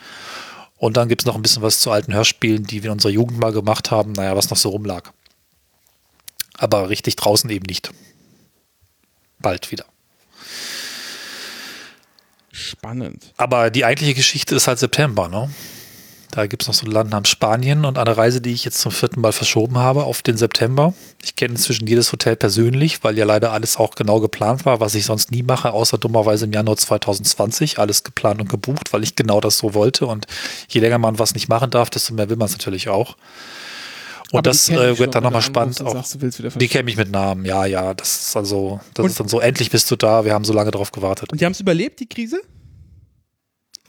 Und 0.78 0.98
dann 0.98 1.10
gibt 1.10 1.24
es 1.24 1.26
noch 1.26 1.36
ein 1.36 1.42
bisschen 1.42 1.64
was 1.64 1.80
zu 1.80 1.92
alten 1.92 2.14
Hörspielen, 2.14 2.66
die 2.66 2.84
wir 2.84 2.90
in 2.90 2.94
unserer 2.94 3.12
Jugend 3.12 3.40
mal 3.40 3.52
gemacht 3.52 3.90
haben, 3.90 4.12
naja, 4.14 4.36
was 4.36 4.50
noch 4.50 4.58
so 4.58 4.70
rumlag. 4.70 5.12
Aber 6.58 6.90
richtig 6.90 7.16
draußen 7.16 7.50
eben 7.50 7.66
nicht. 7.66 7.92
Bald 9.40 9.72
wieder. 9.72 9.86
Spannend. 12.52 13.34
Aber 13.38 13.72
die 13.72 13.86
eigentliche 13.86 14.14
Geschichte 14.14 14.56
ist 14.56 14.68
halt 14.68 14.78
September, 14.78 15.28
ne? 15.28 15.50
Da 16.32 16.48
gibt 16.48 16.64
es 16.64 16.68
noch 16.70 16.74
so 16.76 16.86
ein 16.86 16.92
Land 16.92 17.10
namens 17.12 17.28
Spanien 17.28 17.84
und 17.84 17.98
eine 17.98 18.16
Reise, 18.16 18.40
die 18.40 18.54
ich 18.54 18.64
jetzt 18.64 18.80
zum 18.80 18.94
vierten 18.94 19.20
Mal 19.20 19.34
verschoben 19.34 19.78
habe 19.78 20.06
auf 20.06 20.22
den 20.22 20.38
September. 20.38 20.94
Ich 21.22 21.36
kenne 21.36 21.56
inzwischen 21.56 21.88
jedes 21.88 22.12
Hotel 22.14 22.38
persönlich, 22.38 23.04
weil 23.04 23.18
ja 23.18 23.26
leider 23.26 23.52
alles 23.52 23.76
auch 23.76 23.96
genau 23.96 24.22
geplant 24.22 24.66
war, 24.66 24.80
was 24.80 24.96
ich 24.96 25.06
sonst 25.06 25.32
nie 25.32 25.44
mache, 25.44 25.74
außer 25.74 25.98
dummerweise 25.98 26.46
im 26.46 26.54
Januar 26.54 26.78
2020. 26.78 27.80
Alles 27.80 28.04
geplant 28.04 28.40
und 28.40 28.50
gebucht, 28.50 28.94
weil 28.94 29.04
ich 29.04 29.16
genau 29.18 29.42
das 29.42 29.58
so 29.58 29.74
wollte. 29.74 30.06
Und 30.08 30.26
je 30.70 30.80
länger 30.80 31.00
man 31.00 31.20
was 31.20 31.34
nicht 31.34 31.50
machen 31.50 31.70
darf, 31.70 31.90
desto 31.90 32.14
mehr 32.14 32.30
will 32.30 32.38
man 32.38 32.46
es 32.46 32.54
natürlich 32.54 32.88
auch. 32.88 33.18
Und 34.32 34.38
Aber 34.38 34.42
das 34.44 34.70
äh, 34.70 34.98
wird 34.98 35.14
dann 35.14 35.24
nochmal 35.24 35.42
spannend. 35.42 35.82
Auch, 35.82 35.92
Sagst, 35.92 36.18
die 36.56 36.68
kenne 36.70 36.90
ich 36.90 36.96
mit 36.96 37.12
Namen, 37.12 37.44
ja, 37.44 37.66
ja. 37.66 37.94
Das 37.94 38.22
ist 38.28 38.38
also, 38.38 38.80
das 38.94 39.04
Und- 39.04 39.10
ist 39.12 39.20
dann 39.20 39.28
so, 39.28 39.42
endlich 39.42 39.70
bist 39.70 39.92
du 39.92 39.98
da, 39.98 40.24
wir 40.24 40.34
haben 40.34 40.46
so 40.46 40.54
lange 40.54 40.72
drauf 40.72 40.94
gewartet. 40.94 41.34
Und 41.34 41.42
die 41.42 41.46
haben 41.46 41.52
es 41.52 41.60
überlebt, 41.60 42.00
die 42.00 42.08
Krise? 42.08 42.42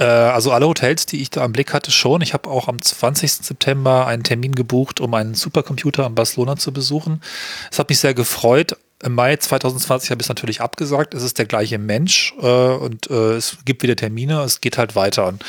Äh, 0.02 0.04
also 0.04 0.50
alle 0.52 0.66
Hotels, 0.66 1.06
die 1.06 1.22
ich 1.22 1.30
da 1.30 1.42
am 1.42 1.52
Blick 1.52 1.72
hatte, 1.72 1.90
schon. 1.90 2.20
Ich 2.22 2.34
habe 2.34 2.50
auch 2.50 2.68
am 2.68 2.82
20. 2.82 3.32
September 3.32 4.06
einen 4.06 4.24
Termin 4.24 4.54
gebucht, 4.54 5.00
um 5.00 5.14
einen 5.14 5.34
Supercomputer 5.34 6.06
in 6.06 6.14
Barcelona 6.14 6.56
zu 6.56 6.72
besuchen. 6.72 7.22
Es 7.70 7.78
hat 7.78 7.88
mich 7.88 8.00
sehr 8.00 8.14
gefreut. 8.14 8.76
Im 9.04 9.14
Mai 9.14 9.36
2020 9.36 10.10
habe 10.10 10.20
ich 10.20 10.26
es 10.26 10.28
natürlich 10.28 10.60
abgesagt. 10.60 11.14
Es 11.14 11.22
ist 11.22 11.38
der 11.38 11.46
gleiche 11.46 11.78
Mensch 11.78 12.34
äh, 12.40 12.46
und 12.46 13.10
äh, 13.10 13.34
es 13.34 13.58
gibt 13.64 13.82
wieder 13.82 13.96
Termine. 13.96 14.42
Es 14.42 14.60
geht 14.60 14.78
halt 14.78 14.96
weiter. 14.96 15.26
Und 15.26 15.44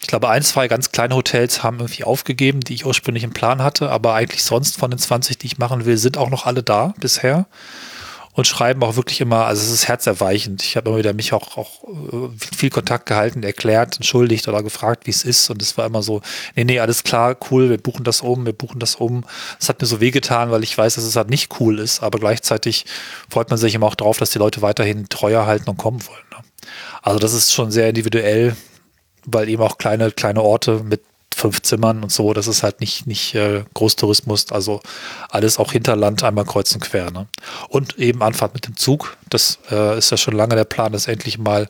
ich 0.00 0.06
glaube, 0.06 0.28
ein, 0.28 0.42
zwei 0.42 0.68
ganz 0.68 0.92
kleine 0.92 1.14
Hotels 1.14 1.62
haben 1.62 1.78
irgendwie 1.80 2.04
aufgegeben, 2.04 2.60
die 2.60 2.74
ich 2.74 2.86
ursprünglich 2.86 3.24
im 3.24 3.32
Plan 3.32 3.62
hatte. 3.62 3.90
Aber 3.90 4.14
eigentlich 4.14 4.44
sonst 4.44 4.76
von 4.76 4.90
den 4.90 4.98
20, 4.98 5.38
die 5.38 5.46
ich 5.46 5.58
machen 5.58 5.84
will, 5.84 5.96
sind 5.96 6.16
auch 6.16 6.30
noch 6.30 6.46
alle 6.46 6.62
da 6.62 6.94
bisher 7.00 7.46
und 8.36 8.46
schreiben 8.46 8.82
auch 8.82 8.96
wirklich 8.96 9.22
immer, 9.22 9.46
also 9.46 9.62
es 9.62 9.72
ist 9.72 9.88
herzerweichend. 9.88 10.62
Ich 10.62 10.76
habe 10.76 10.90
immer 10.90 10.98
wieder 10.98 11.14
mich 11.14 11.32
auch, 11.32 11.56
auch 11.56 11.84
äh, 11.84 12.28
viel 12.38 12.68
Kontakt 12.68 13.06
gehalten, 13.06 13.42
erklärt, 13.42 13.96
entschuldigt 13.96 14.46
oder 14.46 14.62
gefragt, 14.62 15.06
wie 15.06 15.10
es 15.10 15.24
ist. 15.24 15.48
Und 15.48 15.62
es 15.62 15.78
war 15.78 15.86
immer 15.86 16.02
so, 16.02 16.20
nee, 16.54 16.64
nee, 16.64 16.78
alles 16.78 17.02
klar, 17.02 17.34
cool, 17.50 17.70
wir 17.70 17.78
buchen 17.78 18.04
das 18.04 18.20
um, 18.20 18.44
wir 18.44 18.52
buchen 18.52 18.78
das 18.78 18.94
um. 18.94 19.24
Es 19.58 19.70
hat 19.70 19.80
mir 19.80 19.86
so 19.86 20.02
wehgetan, 20.02 20.50
weil 20.50 20.62
ich 20.62 20.76
weiß, 20.76 20.96
dass 20.96 21.04
es 21.04 21.16
halt 21.16 21.30
nicht 21.30 21.60
cool 21.60 21.78
ist, 21.78 22.02
aber 22.02 22.18
gleichzeitig 22.18 22.84
freut 23.30 23.48
man 23.48 23.58
sich 23.58 23.74
immer 23.74 23.86
auch 23.86 23.94
drauf, 23.94 24.18
dass 24.18 24.30
die 24.30 24.38
Leute 24.38 24.60
weiterhin 24.60 25.08
treuer 25.08 25.46
halten 25.46 25.70
und 25.70 25.78
kommen 25.78 26.06
wollen. 26.06 26.24
Ne? 26.30 26.44
Also 27.02 27.18
das 27.18 27.32
ist 27.32 27.54
schon 27.54 27.70
sehr 27.70 27.88
individuell, 27.88 28.54
weil 29.24 29.48
eben 29.48 29.62
auch 29.62 29.78
kleine, 29.78 30.10
kleine 30.10 30.42
Orte 30.42 30.82
mit 30.84 31.00
fünf 31.36 31.60
Zimmern 31.60 32.02
und 32.02 32.10
so, 32.10 32.32
das 32.32 32.46
ist 32.46 32.62
halt 32.62 32.80
nicht, 32.80 33.06
nicht 33.06 33.34
äh, 33.34 33.62
Großtourismus, 33.74 34.50
also 34.52 34.80
alles 35.28 35.58
auch 35.58 35.72
Hinterland, 35.72 36.24
einmal 36.24 36.46
kreuz 36.46 36.74
und 36.74 36.80
quer. 36.80 37.10
Ne? 37.10 37.26
Und 37.68 37.98
eben 37.98 38.22
Anfahrt 38.22 38.54
mit 38.54 38.66
dem 38.66 38.76
Zug, 38.76 39.18
das 39.28 39.58
äh, 39.70 39.98
ist 39.98 40.10
ja 40.10 40.16
schon 40.16 40.34
lange 40.34 40.56
der 40.56 40.64
Plan, 40.64 40.92
das 40.92 41.08
endlich 41.08 41.38
mal 41.38 41.68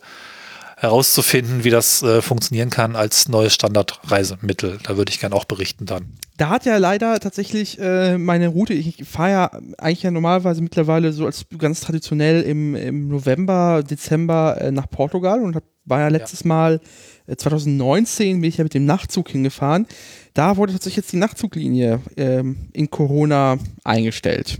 herauszufinden, 0.77 1.65
wie 1.65 1.71
das 1.71 2.03
äh, 2.03 2.21
funktionieren 2.21 2.69
kann 2.69 2.97
als 2.97 3.29
neues 3.29 3.55
Standardreisemittel. 3.55 4.79
Da 4.83 4.99
würde 4.99 5.11
ich 5.11 5.21
gerne 5.21 5.35
auch 5.35 5.47
berichten 5.47 5.87
dann. 5.87 6.13
Da 6.37 6.51
hat 6.51 6.67
ja 6.67 6.77
leider 6.77 7.19
tatsächlich 7.19 7.79
äh, 7.79 8.19
meine 8.19 8.49
Route, 8.49 8.75
ich 8.75 9.05
fahre 9.09 9.31
ja 9.31 9.51
eigentlich 9.79 10.03
ja 10.03 10.11
normalerweise 10.11 10.61
mittlerweile 10.61 11.15
so 11.15 11.25
als 11.25 11.47
ganz 11.57 11.81
traditionell 11.81 12.43
im, 12.43 12.75
im 12.75 13.09
November, 13.09 13.83
Dezember 13.83 14.61
äh, 14.61 14.71
nach 14.71 14.91
Portugal 14.91 15.43
und 15.43 15.57
hab, 15.57 15.65
war 15.87 16.01
ja 16.01 16.09
letztes 16.09 16.45
Mal 16.45 16.81
äh, 17.27 17.37
2019 17.37 18.43
bin 18.43 18.49
ich 18.49 18.59
ja 18.59 18.65
mit 18.65 18.75
dem 18.75 18.85
Nachtzug 18.85 19.31
hingefahren. 19.31 19.87
Da 20.35 20.59
wurde 20.59 20.75
tatsächlich 20.75 21.05
jetzt 21.05 21.13
die 21.13 21.17
Nachtzuglinie 21.17 22.01
ähm, 22.19 22.69
in 22.75 22.91
Corona 22.91 23.57
eingestellt. 23.83 24.59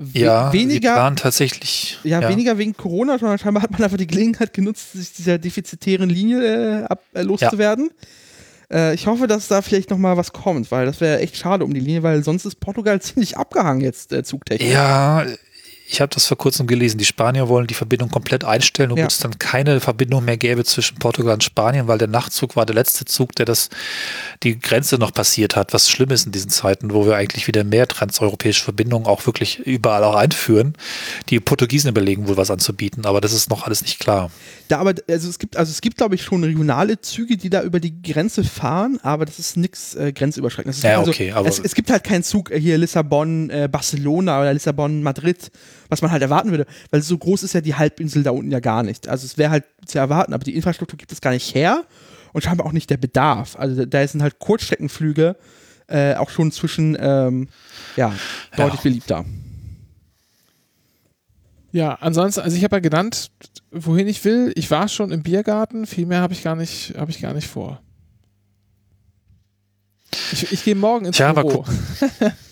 We 0.00 0.20
Ja, 0.20 0.50
weniger, 0.50 0.94
planen 0.94 1.16
tatsächlich. 1.16 1.98
ja, 2.04 2.26
weniger 2.26 2.56
wegen 2.56 2.74
Corona, 2.74 3.18
sondern 3.18 3.38
scheinbar 3.38 3.62
hat 3.62 3.70
man 3.70 3.82
einfach 3.82 3.98
die 3.98 4.06
Gelegenheit 4.06 4.54
genutzt, 4.54 4.94
sich 4.94 5.12
dieser 5.12 5.36
defizitären 5.36 6.08
Linie 6.08 6.42
äh, 6.42 6.84
ab, 6.84 7.02
äh, 7.12 7.20
loszuwerden. 7.20 7.90
Äh, 8.72 8.94
ich 8.94 9.06
hoffe, 9.06 9.26
dass 9.26 9.48
da 9.48 9.60
vielleicht 9.60 9.90
noch 9.90 9.98
mal 9.98 10.16
was 10.16 10.32
kommt, 10.32 10.70
weil 10.70 10.86
das 10.86 11.02
wäre 11.02 11.20
echt 11.20 11.36
schade 11.36 11.64
um 11.66 11.74
die 11.74 11.80
Linie, 11.80 12.02
weil 12.02 12.24
sonst 12.24 12.46
ist 12.46 12.60
Portugal 12.60 13.00
ziemlich 13.02 13.36
abgehangen 13.36 13.82
jetzt 13.82 14.12
äh, 14.12 14.22
zugtechnisch. 14.22 14.72
Ja, 14.72 15.26
ich 15.92 16.00
habe 16.00 16.14
das 16.14 16.26
vor 16.26 16.38
kurzem 16.38 16.66
gelesen. 16.68 16.98
Die 16.98 17.04
Spanier 17.04 17.48
wollen 17.48 17.66
die 17.66 17.74
Verbindung 17.74 18.10
komplett 18.10 18.44
einstellen, 18.44 18.92
obwohl 18.92 19.00
Ja. 19.02 19.06
es 19.08 19.18
dann 19.18 19.38
keine 19.38 19.80
Verbindung 19.80 20.24
mehr 20.24 20.36
gäbe 20.36 20.64
zwischen 20.64 20.98
Portugal 20.98 21.34
und 21.34 21.42
Spanien, 21.42 21.88
weil 21.88 21.98
der 21.98 22.06
Nachtzug 22.08 22.54
war 22.54 22.64
der 22.64 22.74
letzte 22.76 23.04
Zug, 23.06 23.34
der 23.34 23.44
das 23.46 23.70
die 24.44 24.58
Grenze 24.58 24.96
noch 24.98 25.12
passiert 25.12 25.56
hat, 25.56 25.72
was 25.72 25.90
schlimm 25.90 26.10
ist 26.10 26.26
in 26.26 26.32
diesen 26.32 26.48
Zeiten, 26.50 26.92
wo 26.94 27.06
wir 27.06 27.16
eigentlich 27.16 27.48
wieder 27.48 27.64
mehr 27.64 27.88
transeuropäische 27.88 28.62
Verbindungen 28.62 29.06
auch 29.06 29.26
wirklich 29.26 29.58
überall 29.58 30.04
auch 30.04 30.14
einführen. 30.14 30.74
Die 31.28 31.40
Portugiesen 31.40 31.88
überlegen 31.88 32.28
wohl 32.28 32.36
was 32.36 32.50
anzubieten, 32.50 33.04
aber 33.04 33.20
das 33.20 33.32
ist 33.32 33.50
noch 33.50 33.64
alles 33.66 33.82
nicht 33.82 33.98
klar. 33.98 34.30
Da 34.68 34.78
aber, 34.78 34.94
also 35.08 35.28
es 35.28 35.38
gibt, 35.40 35.56
also 35.56 35.70
es 35.70 35.80
gibt, 35.80 35.96
glaube 35.96 36.14
ich, 36.14 36.22
schon 36.22 36.44
regionale 36.44 37.00
Züge, 37.00 37.36
die 37.36 37.50
da 37.50 37.62
über 37.62 37.80
die 37.80 38.00
Grenze 38.00 38.44
fahren, 38.44 39.00
aber 39.02 39.24
das 39.24 39.40
ist 39.40 39.56
nichts 39.56 39.96
äh, 39.96 40.12
grenzüberschreitendes. 40.12 40.82
Ja, 40.82 40.98
also, 41.00 41.10
okay, 41.10 41.32
aber- 41.32 41.48
es, 41.48 41.58
es 41.58 41.74
gibt 41.74 41.90
halt 41.90 42.04
keinen 42.04 42.22
Zug 42.22 42.52
äh, 42.52 42.60
hier 42.60 42.78
Lissabon, 42.78 43.50
äh, 43.50 43.68
Barcelona 43.70 44.40
oder 44.40 44.52
Lissabon, 44.52 45.02
Madrid, 45.02 45.50
was 45.90 46.00
man 46.02 46.10
halt 46.10 46.22
erwarten 46.22 46.50
würde, 46.50 46.66
weil 46.90 47.02
so 47.02 47.18
groß 47.18 47.42
ist 47.42 47.52
ja 47.52 47.60
die 47.60 47.74
Halbinsel 47.74 48.22
da 48.22 48.30
unten 48.30 48.50
ja 48.50 48.60
gar 48.60 48.82
nicht. 48.82 49.08
Also 49.08 49.26
es 49.26 49.36
wäre 49.36 49.50
halt 49.50 49.64
zu 49.84 49.98
erwarten, 49.98 50.32
aber 50.32 50.44
die 50.44 50.56
Infrastruktur 50.56 50.96
gibt 50.96 51.12
es 51.12 51.20
gar 51.20 51.32
nicht 51.32 51.54
her 51.54 51.84
und 52.32 52.42
scheinbar 52.42 52.66
auch 52.66 52.72
nicht 52.72 52.88
der 52.90 52.96
Bedarf. 52.96 53.56
Also 53.56 53.84
da, 53.84 54.06
sind 54.06 54.22
halt 54.22 54.38
Kurzstreckenflüge 54.38 55.36
äh, 55.88 56.14
auch 56.14 56.30
schon 56.30 56.52
zwischen, 56.52 56.96
ähm, 56.98 57.48
ja, 57.96 58.14
deutlich 58.56 58.80
Ja. 58.80 58.82
beliebter. 58.84 59.24
Ja, 61.72 61.94
ansonsten, 62.00 62.40
also 62.40 62.56
ich 62.56 62.64
habe 62.64 62.76
ja 62.76 62.80
genannt, 62.80 63.30
wohin 63.70 64.08
ich 64.08 64.24
will. 64.24 64.52
Ich 64.56 64.70
war 64.70 64.88
schon 64.88 65.12
im 65.12 65.22
Biergarten, 65.22 65.86
viel 65.86 66.06
mehr 66.06 66.20
habe 66.20 66.32
ich 66.32 66.42
gar 66.42 66.56
nicht, 66.56 66.94
habe 66.96 67.10
ich 67.10 67.20
gar 67.20 67.32
nicht 67.32 67.46
vor. 67.46 67.80
Ich, 70.32 70.50
ich 70.52 70.64
gehe 70.64 70.74
morgen 70.74 71.04
ins 71.06 71.16
Tja, 71.16 71.32
Büro. 71.32 71.64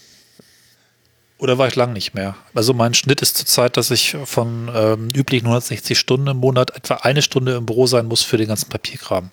Oder 1.39 1.57
war 1.57 1.69
ich 1.69 1.77
lang 1.77 1.93
nicht 1.93 2.15
mehr? 2.15 2.35
Also 2.55 2.75
mein 2.75 2.95
Schnitt 2.95 3.23
ist 3.23 3.37
zurzeit, 3.37 3.77
dass 3.77 3.91
ich 3.93 4.17
von 4.25 4.69
ähm, 4.75 5.09
üblichen 5.15 5.47
160 5.47 5.97
Stunden 5.99 6.27
im 6.27 6.39
Monat 6.39 6.75
etwa 6.77 6.95
eine 6.97 7.23
Stunde 7.23 7.55
im 7.55 7.65
Büro 7.67 7.87
sein 7.87 8.07
muss 8.07 8.23
für 8.23 8.37
den 8.37 8.49
ganzen 8.49 8.69
Papierkram. 8.69 9.31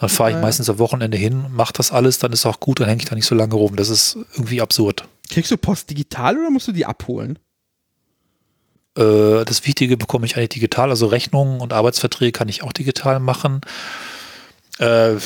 Dann 0.00 0.08
fahre 0.10 0.30
ich 0.30 0.36
Ja. 0.36 0.42
meistens 0.42 0.68
am 0.68 0.78
Wochenende 0.78 1.16
hin, 1.16 1.46
mache 1.50 1.72
das 1.72 1.92
alles, 1.92 2.18
dann 2.18 2.32
ist 2.32 2.44
auch 2.46 2.60
gut, 2.60 2.80
dann 2.80 2.88
hänge 2.88 3.02
ich 3.02 3.08
da 3.08 3.14
nicht 3.14 3.26
so 3.26 3.34
lange 3.34 3.54
rum. 3.54 3.76
Das 3.76 3.88
ist 3.88 4.16
irgendwie 4.34 4.60
absurd. 4.60 5.04
Kriegst 5.30 5.50
du 5.50 5.56
Post 5.56 5.88
digital 5.90 6.36
oder 6.38 6.50
musst 6.50 6.68
du 6.68 6.72
die 6.72 6.84
abholen? 6.86 7.38
Äh, 8.98 9.44
das 9.44 9.66
Wichtige 9.66 9.96
bekomme 9.96 10.26
ich 10.26 10.36
eigentlich 10.36 10.48
digital, 10.50 10.90
also 10.90 11.06
Rechnungen 11.06 11.60
und 11.60 11.72
Arbeitsverträge 11.72 12.32
kann 12.32 12.48
ich 12.48 12.62
auch 12.62 12.72
digital 12.72 13.20
machen. 13.20 13.60
Äh, 14.78 15.16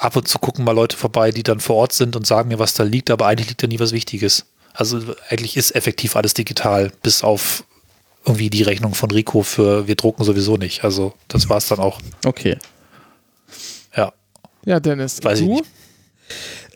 ab 0.00 0.16
und 0.16 0.26
zu 0.28 0.38
gucken 0.38 0.64
mal 0.64 0.72
Leute 0.72 0.96
vorbei, 0.96 1.30
die 1.30 1.42
dann 1.42 1.60
vor 1.60 1.76
Ort 1.76 1.92
sind 1.92 2.16
und 2.16 2.26
sagen 2.26 2.48
mir, 2.48 2.58
was 2.58 2.74
da 2.74 2.82
liegt, 2.82 3.10
aber 3.10 3.26
eigentlich 3.26 3.48
liegt 3.48 3.62
da 3.62 3.66
nie 3.66 3.78
was 3.80 3.92
Wichtiges. 3.92 4.46
Also 4.76 5.00
eigentlich 5.30 5.56
ist 5.56 5.74
effektiv 5.74 6.16
alles 6.16 6.34
digital, 6.34 6.92
bis 7.02 7.22
auf 7.24 7.64
irgendwie 8.24 8.50
die 8.50 8.62
Rechnung 8.62 8.94
von 8.94 9.10
Rico 9.10 9.42
für 9.42 9.86
wir 9.86 9.94
drucken 9.94 10.24
sowieso 10.24 10.56
nicht. 10.56 10.84
Also 10.84 11.14
das 11.28 11.48
war 11.48 11.58
es 11.58 11.68
dann 11.68 11.78
auch. 11.78 12.00
Okay. 12.24 12.58
Ja, 13.96 14.12
Ja, 14.64 14.80
Dennis, 14.80 15.22
Weiß 15.22 15.40
ich 15.40 15.46
du? 15.46 15.54
nicht. 15.54 15.64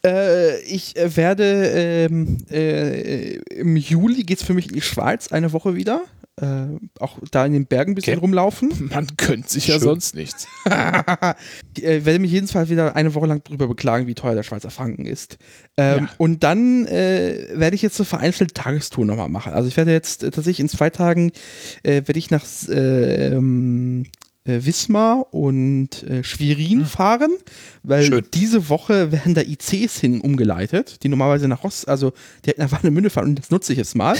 Äh, 0.04 0.60
ich 0.62 0.96
äh, 0.96 1.14
werde 1.16 1.44
ähm, 2.08 2.38
äh, 2.50 3.34
im 3.54 3.76
Juli 3.76 4.22
geht's 4.22 4.42
für 4.44 4.54
mich 4.54 4.68
in 4.68 4.74
die 4.74 4.80
Schweiz 4.80 5.28
eine 5.32 5.52
Woche 5.52 5.74
wieder. 5.74 6.02
Äh, 6.40 6.68
auch 6.98 7.18
da 7.30 7.44
in 7.44 7.52
den 7.52 7.66
Bergen 7.66 7.92
ein 7.92 7.94
bisschen 7.94 8.14
Okay. 8.14 8.20
rumlaufen. 8.20 8.72
Man 8.92 9.06
gönnt 9.16 9.48
sich 9.48 9.66
ja 9.66 9.74
Schön. 9.74 9.82
sonst 9.82 10.14
nichts. 10.14 10.46
Ich 11.76 11.84
äh, 11.84 12.04
werde 12.04 12.18
mich 12.18 12.32
jedenfalls 12.32 12.68
wieder 12.70 12.96
eine 12.96 13.14
Woche 13.14 13.26
lang 13.26 13.44
drüber 13.44 13.68
beklagen, 13.68 14.06
wie 14.06 14.14
teuer 14.14 14.34
der 14.34 14.42
Schweizer 14.42 14.70
Franken 14.70 15.06
ist. 15.06 15.38
Ähm, 15.76 16.04
Ja. 16.04 16.08
Und 16.18 16.42
dann 16.42 16.86
äh, 16.86 17.46
werde 17.54 17.76
ich 17.76 17.82
jetzt 17.82 17.96
so 17.96 18.04
vereinzelte 18.04 18.54
Tagestouren 18.54 19.06
nochmal 19.08 19.28
machen. 19.28 19.52
Also 19.52 19.68
ich 19.68 19.76
werde 19.76 19.92
jetzt 19.92 20.22
äh, 20.24 20.30
tatsächlich 20.30 20.60
in 20.60 20.68
zwei 20.68 20.90
Tagen 20.90 21.30
äh, 21.82 22.02
werde 22.06 22.18
ich 22.18 22.30
nach 22.30 22.44
äh, 22.68 23.28
ähm, 23.28 24.04
äh, 24.06 24.08
Wismar 24.44 25.32
und 25.34 26.02
äh, 26.04 26.24
Schwerin 26.24 26.86
fahren, 26.86 27.30
weil 27.82 28.04
Schön. 28.04 28.24
diese 28.34 28.68
Woche 28.68 29.12
werden 29.12 29.34
da 29.34 29.42
ICs 29.42 30.00
hin 30.00 30.20
umgeleitet, 30.20 31.02
die 31.02 31.08
normalerweise 31.08 31.46
nach 31.48 31.62
Rost, 31.62 31.88
also 31.88 32.12
hätten 32.44 32.62
nach 32.62 32.72
Warnemünde 32.72 33.10
fahren 33.10 33.28
und 33.28 33.38
das 33.38 33.50
nutze 33.50 33.72
ich 33.72 33.78
jetzt 33.78 33.94
mal. 33.94 34.16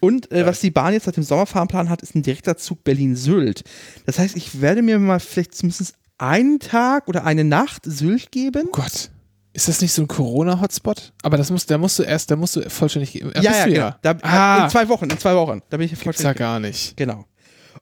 Und 0.00 0.30
äh, 0.32 0.46
was 0.46 0.60
die 0.60 0.70
Bahn 0.70 0.92
jetzt 0.94 1.04
seit 1.04 1.16
dem 1.16 1.22
Sommerfahrplan 1.24 1.88
hat, 1.90 2.02
ist 2.02 2.14
ein 2.14 2.22
direkter 2.22 2.56
Zug 2.56 2.84
Berlin-Sylt. 2.84 3.62
Das 4.06 4.18
heißt, 4.18 4.36
ich 4.36 4.60
werde 4.60 4.82
mir 4.82 4.98
mal 4.98 5.20
vielleicht 5.20 5.54
zumindest 5.54 5.94
einen 6.18 6.58
Tag 6.58 7.08
oder 7.08 7.24
eine 7.24 7.44
Nacht 7.44 7.82
Sylt 7.84 8.30
geben. 8.32 8.64
Oh 8.68 8.72
Gott. 8.72 9.10
Ist 9.52 9.66
das 9.68 9.80
nicht 9.80 9.92
so 9.92 10.02
ein 10.02 10.08
Corona-Hotspot? 10.08 11.12
Aber 11.22 11.36
das 11.36 11.50
musst, 11.50 11.70
da 11.70 11.76
musst 11.76 11.98
du 11.98 12.04
erst, 12.04 12.30
da 12.30 12.36
musst 12.36 12.54
du 12.56 12.70
vollständig. 12.70 13.14
Ja, 13.14 13.20
ja, 13.20 13.30
bist 13.40 13.44
ja, 13.44 13.66
genau. 13.66 13.90
Da, 14.00 14.16
Ah. 14.22 14.64
In 14.64 14.70
zwei 14.70 14.88
Wochen, 14.88 15.10
in 15.10 15.18
zwei 15.18 15.34
Wochen. 15.34 15.60
Da 15.70 15.76
bin 15.76 15.86
ich 15.86 15.90
Gibt's 15.90 16.02
ja 16.02 16.04
vollständig. 16.04 16.38
gar 16.38 16.60
nicht. 16.60 16.96
Genau. 16.96 17.24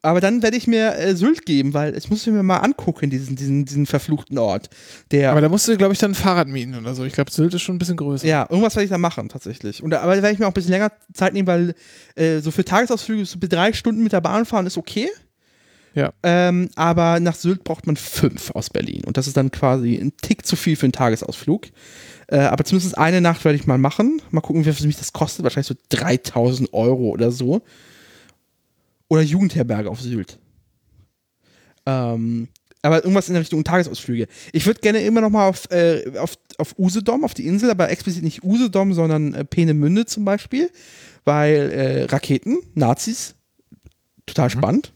Aber 0.00 0.20
dann 0.20 0.42
werde 0.42 0.56
ich 0.56 0.66
mir 0.68 0.94
äh, 0.96 1.16
Sylt 1.16 1.44
geben, 1.44 1.74
weil 1.74 1.92
es 1.94 2.08
muss 2.08 2.24
ich 2.26 2.32
mir 2.32 2.42
mal 2.44 2.58
angucken, 2.58 3.10
diesen, 3.10 3.34
diesen, 3.34 3.64
diesen 3.64 3.84
verfluchten 3.86 4.38
Ort. 4.38 4.70
Der, 5.10 5.32
Aber 5.32 5.40
da 5.40 5.48
musst 5.48 5.66
du, 5.66 5.76
glaube 5.76 5.92
ich, 5.92 5.98
dann 5.98 6.12
ein 6.12 6.14
Fahrrad 6.14 6.46
mieten 6.48 6.76
oder 6.76 6.94
so. 6.94 7.04
Ich 7.04 7.12
glaube, 7.14 7.32
Sylt 7.32 7.52
ist 7.54 7.62
schon 7.62 7.74
ein 7.74 7.78
bisschen 7.78 7.96
größer. 7.96 8.26
ja, 8.26 8.46
irgendwas 8.48 8.76
werde 8.76 8.84
ich 8.84 8.90
da 8.90 8.98
machen, 8.98 9.28
tatsächlich. 9.28 9.82
Und, 9.82 9.90
da- 9.90 10.00
aber 10.00 10.14
da 10.14 10.22
werde 10.22 10.32
ich 10.34 10.38
mir 10.38 10.46
auch 10.46 10.50
ein 10.50 10.54
bisschen 10.54 10.70
länger 10.70 10.92
Zeit 11.12 11.32
nehmen, 11.32 11.48
weil 11.48 11.74
äh, 12.14 12.38
so 12.38 12.50
für 12.52 12.64
Tagesausflüge 12.64 13.24
so 13.26 13.38
bis 13.38 13.48
drei 13.48 13.72
Stunden 13.72 14.02
mit 14.04 14.12
der 14.12 14.20
Bahn 14.20 14.44
fahren 14.46 14.66
ist 14.66 14.78
okay. 14.78 15.08
Ja. 15.94 16.12
Ähm, 16.22 16.68
aber 16.76 17.18
nach 17.18 17.34
Sylt 17.34 17.64
braucht 17.64 17.86
man 17.88 17.96
fünf 17.96 18.52
aus 18.52 18.70
Berlin. 18.70 19.02
Und 19.04 19.16
das 19.16 19.26
ist 19.26 19.36
dann 19.36 19.50
quasi 19.50 19.96
ein 19.96 20.12
Tick 20.22 20.46
zu 20.46 20.54
viel 20.54 20.76
für 20.76 20.86
einen 20.86 20.92
Tagesausflug. 20.92 21.66
Äh, 22.28 22.38
aber 22.38 22.62
zumindest 22.64 22.96
eine 22.96 23.20
Nacht 23.20 23.44
werde 23.44 23.56
ich 23.58 23.66
mal 23.66 23.78
machen. 23.78 24.22
Mal 24.30 24.42
gucken, 24.42 24.64
wie 24.64 24.72
viel 24.72 24.86
mich 24.86 24.96
das 24.98 25.12
kostet. 25.12 25.42
Wahrscheinlich 25.42 25.66
so 25.66 25.74
3000 25.88 26.72
Euro 26.72 27.08
oder 27.08 27.32
so. 27.32 27.62
Oder 29.08 29.22
Jugendherberge 29.22 29.90
auf 29.90 30.00
Sylt. 30.00 30.38
Ähm, 31.86 32.48
aber 32.82 33.02
irgendwas 33.02 33.28
in 33.28 33.34
der 33.34 33.42
Richtung 33.42 33.64
Tagesausflüge. 33.64 34.28
Ich 34.52 34.66
würde 34.66 34.80
gerne 34.80 35.00
immer 35.00 35.20
noch 35.20 35.30
mal 35.30 35.48
auf, 35.48 35.70
äh, 35.70 36.18
auf, 36.18 36.34
auf 36.58 36.78
Usedom, 36.78 37.24
auf 37.24 37.34
die 37.34 37.46
Insel, 37.46 37.70
aber 37.70 37.90
explizit 37.90 38.22
nicht 38.22 38.44
Usedom, 38.44 38.92
sondern 38.92 39.34
äh, 39.34 39.44
Peenemünde 39.44 40.06
zum 40.06 40.24
Beispiel. 40.24 40.70
Weil 41.24 41.70
äh, 41.70 42.04
Raketen, 42.04 42.58
Nazis, 42.74 43.34
total 44.26 44.50
spannend. 44.50 44.92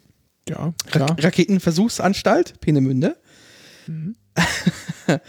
Ja, 0.48 0.56
Ra 0.58 0.72
klar. 0.90 1.16
Raketenversuchsanstalt, 1.18 2.60
Peenemünde. 2.60 3.16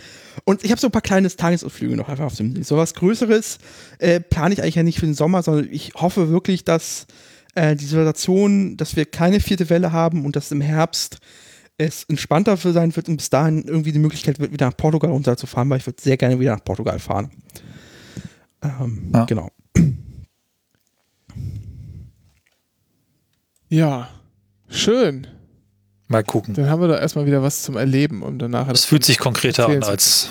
Und 0.45 0.64
ich 0.64 0.72
habe 0.72 0.81
so 0.81 0.88
ein 0.88 0.91
paar 0.91 1.01
kleine 1.01 1.30
Tagesausflüge 1.30 1.95
noch 1.95 2.10
einfach 2.10 2.26
auf 2.26 2.35
dem 2.35 2.64
So 2.64 2.77
was 2.77 2.93
Größeres 2.93 3.60
äh, 3.99 4.19
plane 4.19 4.53
ich 4.53 4.61
eigentlich 4.61 4.76
ja 4.76 4.84
nicht 4.84 4.99
für 4.99 5.05
den 5.05 5.15
Sommer, 5.15 5.41
sondern 5.43 5.69
ich 5.72 5.93
hoffe 5.95 6.30
wirklich, 6.30 6.64
dass 6.65 7.07
äh, 7.55 7.75
die 7.75 7.85
Situation, 7.85 8.77
dass 8.77 8.95
wir 8.95 9.05
keine 9.05 9.39
vierte 9.39 9.69
Welle 9.69 9.91
haben 9.91 10.25
und 10.25 10.35
dass 10.35 10.51
im 10.51 10.61
Herbst 10.61 11.17
es 11.77 12.03
entspannter 12.03 12.57
für 12.57 12.71
sein 12.71 12.95
wird 12.95 13.09
und 13.09 13.17
bis 13.17 13.30
dahin 13.30 13.63
irgendwie 13.63 13.91
die 13.91 13.99
Möglichkeit 13.99 14.39
wird, 14.39 14.51
wieder 14.51 14.67
nach 14.67 14.77
Portugal 14.77 15.11
runterzufahren, 15.11 15.69
weil 15.69 15.80
ich 15.80 15.85
würde 15.88 16.01
sehr 16.01 16.17
gerne 16.17 16.39
wieder 16.39 16.53
nach 16.53 16.63
Portugal 16.63 16.99
fahren. 16.99 17.31
Ähm, 18.61 19.11
Ja. 19.13 19.25
Genau. 19.25 19.49
Ja. 23.69 24.09
Schön. 24.69 25.27
Mal 26.07 26.23
gucken. 26.23 26.53
Dann 26.53 26.69
haben 26.69 26.81
wir 26.81 26.88
da 26.88 26.99
erstmal 26.99 27.25
wieder 27.25 27.41
was 27.41 27.63
zum 27.63 27.75
Erleben 27.75 28.21
und 28.21 28.38
danach. 28.39 28.67
Es 28.69 28.85
fühlt 28.85 29.03
sich 29.03 29.17
konkreter 29.17 29.67
an 29.67 29.84
als 29.84 30.30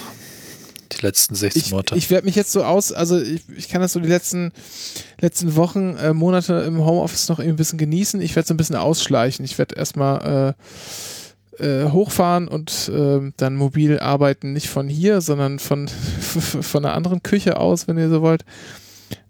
die 0.93 1.07
letzten 1.07 1.35
16 1.35 1.63
ich, 1.63 1.71
Monate. 1.71 1.97
ich 1.97 2.11
werde 2.11 2.27
mich 2.27 2.35
jetzt 2.35 2.53
so 2.53 2.65
aus, 2.65 2.93
also 2.93 3.21
ich, 3.21 3.43
ich 3.57 3.69
kann 3.69 3.81
das 3.81 3.93
so 3.93 4.01
die 4.01 4.09
letzten, 4.09 4.53
letzten 5.21 5.57
Wochen, 5.57 5.97
äh, 5.97 6.13
Monate 6.13 6.55
im 6.67 6.85
Homeoffice 6.85 7.29
noch 7.29 7.39
irgendwie 7.39 7.55
ein 7.55 7.57
bisschen 7.57 7.79
genießen. 7.79 8.21
Ich 8.21 8.37
werde 8.37 8.47
so 8.47 8.55
ein 8.55 8.57
bisschen 8.57 8.77
ausschleichen. 8.77 9.45
Ich 9.45 9.59
werde 9.59 9.75
erstmal 9.75 10.55
äh, 11.59 11.63
äh, 11.63 11.91
hochfahren 11.91 12.49
und 12.49 12.89
äh, 12.89 13.33
dann 13.37 13.57
mobil 13.57 13.99
arbeiten, 13.99 14.53
nicht 14.53 14.69
von 14.69 14.89
hier, 14.89 15.21
sondern 15.21 15.59
von, 15.59 15.89
von 16.29 16.85
einer 16.85 16.95
anderen 16.95 17.23
Küche 17.23 17.59
aus, 17.59 17.89
wenn 17.89 17.99
ihr 17.99 18.09
so 18.09 18.23
wollt. 18.23 18.45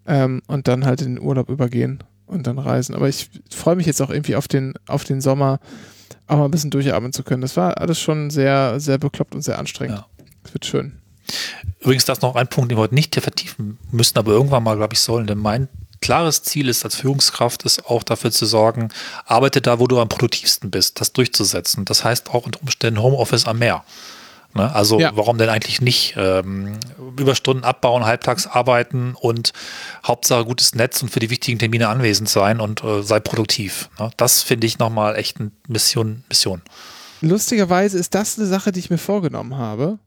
Ähm, 0.07 0.43
und 0.47 0.69
dann 0.69 0.85
halt 0.85 1.03
in 1.03 1.17
den 1.17 1.25
Urlaub 1.25 1.49
übergehen 1.49 2.03
und 2.27 2.47
dann 2.47 2.59
reisen. 2.59 2.95
Aber 2.95 3.09
ich 3.09 3.31
freue 3.51 3.77
mich 3.77 3.87
jetzt 3.87 4.01
auch 4.03 4.11
irgendwie 4.11 4.37
auf 4.37 4.49
den, 4.49 4.75
auf 4.89 5.05
den 5.05 5.21
Sommer, 5.21 5.61
auch 6.27 6.39
mal 6.39 6.47
ein 6.47 6.51
bisschen 6.51 6.71
durchatmen 6.71 7.13
zu 7.13 7.23
können. 7.23 7.43
Das 7.43 7.57
war 7.57 7.79
alles 7.79 8.01
schon 8.01 8.31
sehr, 8.31 8.81
sehr 8.81 8.99
bekloppt 8.99 9.35
und 9.35 9.43
sehr 9.43 9.59
anstrengend. 9.59 9.99
Ja. 9.99 10.07
Es 10.45 10.55
wird 10.55 10.65
schön. 10.65 11.02
Übrigens, 11.83 12.05
das 12.05 12.19
ist 12.19 12.23
noch 12.23 12.37
ein 12.37 12.49
Punkt, 12.49 12.71
den 12.71 12.79
wir 12.79 12.83
heute 12.83 12.95
nicht 12.95 13.15
hier 13.15 13.23
vertiefen 13.23 13.79
müssen, 13.91 14.17
aber 14.19 14.33
irgendwann 14.33 14.63
mal, 14.63 14.77
glaube 14.77 14.95
ich, 14.95 15.01
sollen. 15.01 15.27
Denn 15.27 15.39
mein 15.39 15.69
klares 16.01 16.43
Ziel 16.43 16.69
ist 16.69 16.85
als 16.85 16.95
Führungskraft, 16.97 17.65
ist 17.65 17.87
auch 17.87 18.03
dafür 18.03 18.31
zu 18.31 18.47
sorgen, 18.47 18.91
arbeite 19.27 19.61
da, 19.61 19.79
wo 19.79 19.87
du 19.87 20.01
am 20.01 20.09
produktivsten 20.09 20.71
bist, 20.71 21.01
das 21.01 21.13
durchzusetzen. 21.13 21.85
Das 21.85 22.05
heißt 22.05 22.31
auch 22.31 22.47
unter 22.47 22.61
Umständen 22.61 23.03
Homeoffice 23.03 23.47
am 23.47 23.59
Meer. 23.59 23.85
Ne? 24.55 24.73
Also 24.75 25.01
Ja. 25.01 25.11
warum 25.15 25.39
denn 25.39 25.49
eigentlich 25.49 25.81
nicht 25.81 26.15
ähm, 26.17 26.79
Überstunden 27.19 27.65
abbauen, 27.65 28.05
halbtags 28.05 28.47
arbeiten 28.47 29.15
und 29.19 29.53
Hauptsache 30.07 30.45
gutes 30.45 30.75
Netz 30.75 31.03
und 31.03 31.09
für 31.09 31.21
die 31.21 31.31
wichtigen 31.31 31.59
Termine 31.59 31.89
anwesend 31.89 32.29
sein 32.29 32.61
und 32.61 32.85
äh, 32.85 33.03
sei 33.03 33.19
produktiv. 33.21 33.89
Ne? 33.99 34.11
Das 34.17 34.43
finde 34.43 34.67
ich 34.67 34.79
nochmal 34.79 35.17
echt 35.17 35.41
eine 35.41 35.51
Mission. 35.69 36.23
Mission. 36.29 36.63
Lustigerweise 37.23 37.99
ist 37.99 38.15
das 38.15 38.39
eine 38.39 38.47
Sache, 38.47 38.73
die 38.73 38.81
ich 38.81 38.91
mir 38.91 38.99
vorgenommen 38.99 39.57
habe. 39.57 39.99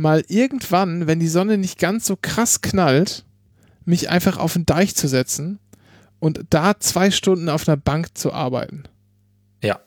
Mal 0.00 0.24
irgendwann, 0.28 1.06
wenn 1.06 1.20
die 1.20 1.28
Sonne 1.28 1.58
nicht 1.58 1.78
ganz 1.78 2.06
so 2.06 2.16
krass 2.20 2.60
knallt, 2.60 3.24
mich 3.84 4.08
einfach 4.10 4.38
auf 4.38 4.54
den 4.54 4.66
Deich 4.66 4.94
zu 4.94 5.08
setzen 5.08 5.58
und 6.18 6.40
da 6.50 6.78
zwei 6.80 7.10
Stunden 7.10 7.48
auf 7.48 7.68
einer 7.68 7.76
Bank 7.76 8.16
zu 8.16 8.32
arbeiten. 8.32 8.84
Ja. 9.62 9.80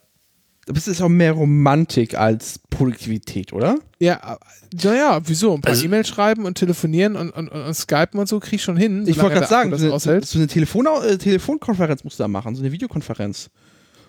Das 0.65 0.87
ist 0.87 1.01
auch 1.01 1.09
mehr 1.09 1.33
Romantik 1.33 2.17
als 2.17 2.59
Produktivität, 2.69 3.51
oder? 3.53 3.77
Ja, 3.99 4.15
äh, 4.33 4.75
naja, 4.83 5.19
wieso? 5.25 5.53
Ein 5.55 5.61
paar 5.61 5.71
Also- 5.71 5.85
E-Mails 5.85 6.07
schreiben 6.07 6.45
und 6.45 6.57
telefonieren 6.57 7.15
und, 7.15 7.31
und, 7.31 7.49
und, 7.49 7.61
und 7.61 7.73
Skypen 7.73 8.19
und 8.19 8.27
so 8.27 8.39
krieg 8.39 8.53
ich 8.53 8.63
schon 8.63 8.77
hin. 8.77 9.03
Ich 9.07 9.19
wollte 9.19 9.35
gerade 9.35 9.47
sagen, 9.47 9.73
Akku 9.73 9.81
so 9.83 9.89
das 9.91 10.07
eine, 10.07 10.23
so 10.23 10.39
eine 10.39 10.47
Telefon 10.47 10.87
äh, 10.87 11.17
Telefonkonferenz 11.17 12.03
musst 12.03 12.19
du 12.19 12.23
da 12.23 12.27
machen, 12.27 12.55
so 12.55 12.61
eine 12.61 12.71
Videokonferenz. 12.71 13.49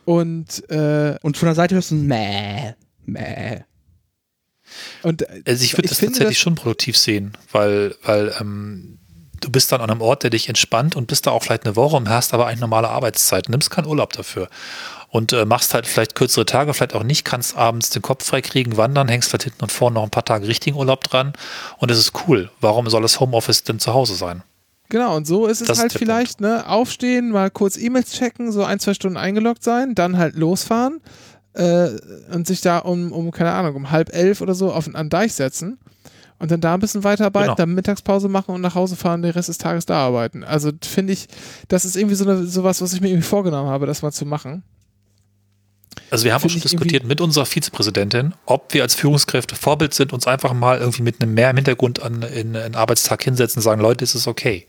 Und, 0.04 0.68
äh, 0.70 1.16
Und 1.22 1.36
von 1.36 1.46
der 1.46 1.54
Seite 1.54 1.74
hörst 1.74 1.90
du 1.90 1.96
ein 1.96 2.06
Mäh, 2.06 2.74
Mäh. 3.06 3.62
Und 5.02 5.22
äh, 5.22 5.42
Also 5.46 5.64
ich 5.64 5.76
würde 5.76 5.88
das 5.88 5.98
finde 5.98 6.14
tatsächlich 6.14 6.38
schon 6.38 6.54
produktiv 6.54 6.96
sehen, 6.96 7.36
weil, 7.52 7.94
weil 8.02 8.34
ähm, 8.40 8.98
du 9.40 9.50
bist 9.50 9.72
dann 9.72 9.80
an 9.80 9.90
einem 9.90 10.00
Ort, 10.00 10.22
der 10.22 10.30
dich 10.30 10.48
entspannt 10.48 10.96
und 10.96 11.06
bist 11.06 11.26
da 11.26 11.30
auch 11.30 11.42
vielleicht 11.42 11.64
eine 11.64 11.76
Woche 11.76 11.96
und 11.96 12.08
hast 12.08 12.34
aber 12.34 12.46
eigentlich 12.46 12.60
normale 12.60 12.88
Arbeitszeit, 12.88 13.48
nimmst 13.48 13.70
keinen 13.70 13.86
Urlaub 13.86 14.12
dafür 14.12 14.48
und 15.08 15.32
äh, 15.32 15.44
machst 15.44 15.74
halt 15.74 15.86
vielleicht 15.86 16.14
kürzere 16.14 16.44
Tage, 16.46 16.74
vielleicht 16.74 16.94
auch 16.94 17.04
nicht, 17.04 17.24
kannst 17.24 17.56
abends 17.56 17.90
den 17.90 18.02
Kopf 18.02 18.24
frei 18.24 18.40
kriegen, 18.40 18.76
wandern, 18.76 19.08
hängst 19.08 19.30
vielleicht 19.30 19.44
hinten 19.44 19.62
und 19.62 19.72
vorne 19.72 19.94
noch 19.94 20.02
ein 20.02 20.10
paar 20.10 20.24
Tage 20.24 20.48
richtigen 20.48 20.76
Urlaub 20.76 21.04
dran 21.04 21.34
und 21.78 21.90
es 21.90 21.98
ist 21.98 22.12
cool. 22.26 22.50
Warum 22.60 22.88
soll 22.88 23.02
das 23.02 23.20
Homeoffice 23.20 23.62
denn 23.64 23.78
zu 23.78 23.94
Hause 23.94 24.14
sein? 24.14 24.42
Genau, 24.90 25.16
und 25.16 25.26
so 25.26 25.46
ist 25.46 25.60
es 25.60 25.68
Das 25.68 25.78
ist 25.78 25.82
halt 25.82 25.94
der 25.94 25.98
vielleicht, 25.98 26.40
ne, 26.40 26.68
aufstehen, 26.68 27.30
mal 27.30 27.50
kurz 27.50 27.76
E-Mails 27.76 28.12
checken, 28.12 28.52
so 28.52 28.64
ein, 28.64 28.80
zwei 28.80 28.94
Stunden 28.94 29.16
eingeloggt 29.16 29.64
sein, 29.64 29.94
dann 29.94 30.18
halt 30.18 30.36
losfahren 30.36 31.00
äh, 31.54 31.90
und 32.32 32.46
sich 32.46 32.60
da 32.60 32.78
um, 32.78 33.12
um, 33.12 33.30
keine 33.30 33.52
Ahnung, 33.52 33.74
um 33.76 33.90
halb 33.90 34.14
elf 34.14 34.40
oder 34.40 34.54
so 34.54 34.72
auf, 34.72 34.86
an 34.86 34.92
den 35.06 35.10
Deich 35.10 35.34
setzen 35.34 35.78
und 36.38 36.50
dann 36.50 36.60
da 36.60 36.74
ein 36.74 36.80
bisschen 36.80 37.04
weiterarbeiten, 37.04 37.46
Genau. 37.46 37.56
dann 37.56 37.74
Mittagspause 37.74 38.28
machen 38.28 38.54
und 38.54 38.60
nach 38.60 38.74
Hause 38.74 38.96
fahren, 38.96 39.22
den 39.22 39.30
Rest 39.32 39.48
des 39.48 39.58
Tages 39.58 39.86
da 39.86 39.96
arbeiten. 39.98 40.44
Also 40.44 40.72
finde 40.82 41.12
ich, 41.12 41.28
das 41.68 41.84
ist 41.84 41.96
irgendwie 41.96 42.16
so 42.16 42.24
eine, 42.28 42.46
sowas, 42.46 42.82
was 42.82 42.92
ich 42.92 43.00
mir 43.00 43.08
irgendwie 43.08 43.26
vorgenommen 43.26 43.70
habe, 43.70 43.86
das 43.86 44.02
mal 44.02 44.12
zu 44.12 44.26
machen. 44.26 44.62
Also 46.10 46.24
wir 46.24 46.34
haben 46.34 46.42
auch 46.44 46.50
schon 46.50 46.60
diskutiert 46.60 47.04
mit 47.04 47.20
unserer 47.20 47.46
Vizepräsidentin, 47.46 48.34
ob 48.46 48.74
wir 48.74 48.82
als 48.82 48.94
Führungskräfte 48.94 49.54
Vorbild 49.54 49.94
sind, 49.94 50.12
uns 50.12 50.26
einfach 50.26 50.52
mal 50.52 50.78
irgendwie 50.78 51.02
mit 51.02 51.22
einem 51.22 51.34
Mehr 51.34 51.50
im 51.50 51.56
Hintergrund 51.56 52.02
an 52.02 52.22
in 52.22 52.56
einen 52.56 52.74
Arbeitstag 52.74 53.22
hinsetzen 53.22 53.60
und 53.60 53.62
sagen, 53.62 53.80
Leute, 53.80 54.04
ist 54.04 54.14
es 54.14 54.26
okay. 54.26 54.66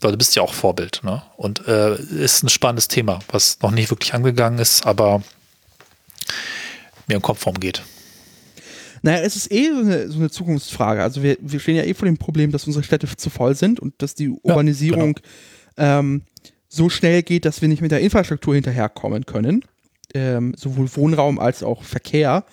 Weil 0.00 0.12
du 0.12 0.18
bist 0.18 0.34
ja 0.34 0.42
auch 0.42 0.52
Vorbild, 0.52 1.00
ne? 1.04 1.22
Und 1.36 1.66
äh, 1.68 1.94
ist 1.96 2.42
ein 2.42 2.48
spannendes 2.48 2.88
Thema, 2.88 3.20
was 3.30 3.58
noch 3.62 3.70
nicht 3.70 3.90
wirklich 3.90 4.14
angegangen 4.14 4.58
ist, 4.58 4.84
aber 4.86 5.22
mir 7.06 7.16
im 7.16 7.22
Kopf 7.22 7.46
rumgeht. 7.46 7.82
Naja, 9.02 9.18
es 9.24 9.34
ist 9.34 9.50
eh 9.50 9.68
so 9.68 9.80
eine, 9.80 10.08
so 10.08 10.18
eine 10.18 10.30
Zukunftsfrage. 10.30 11.02
Also 11.02 11.22
wir, 11.22 11.36
wir 11.40 11.58
stehen 11.58 11.76
ja 11.76 11.82
eh 11.82 11.94
vor 11.94 12.06
dem 12.06 12.18
Problem, 12.18 12.52
dass 12.52 12.66
unsere 12.66 12.84
Städte 12.84 13.08
zu 13.16 13.30
voll 13.30 13.56
sind 13.56 13.80
und 13.80 13.94
dass 13.98 14.14
die 14.14 14.28
Urbanisierung 14.28 15.18
ähm, 15.76 16.22
so 16.68 16.88
schnell 16.88 17.22
geht, 17.22 17.44
dass 17.44 17.60
wir 17.60 17.68
nicht 17.68 17.82
mit 17.82 17.90
der 17.90 18.00
Infrastruktur 18.00 18.54
hinterherkommen 18.54 19.26
können. 19.26 19.64
Ähm, 20.14 20.54
sowohl 20.56 20.94
Wohnraum 20.94 21.38
als 21.38 21.62
auch 21.62 21.82
Verkehr. 21.82 22.44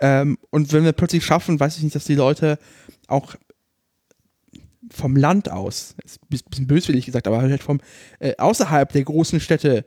Ähm, 0.00 0.38
und 0.50 0.72
wenn 0.72 0.84
wir 0.84 0.92
plötzlich 0.92 1.24
schaffen, 1.24 1.58
weiß 1.58 1.78
ich 1.78 1.82
nicht, 1.82 1.94
dass 1.94 2.04
die 2.04 2.14
Leute 2.14 2.58
auch 3.06 3.36
vom 4.92 5.16
Land 5.16 5.50
aus, 5.50 5.94
ist 6.04 6.20
ein 6.22 6.26
bisschen 6.28 6.66
böswillig 6.66 7.06
gesagt, 7.06 7.26
aber 7.26 7.40
halt 7.40 7.62
vom 7.62 7.80
äh, 8.18 8.34
außerhalb 8.36 8.92
der 8.92 9.04
großen 9.04 9.40
Städte 9.40 9.84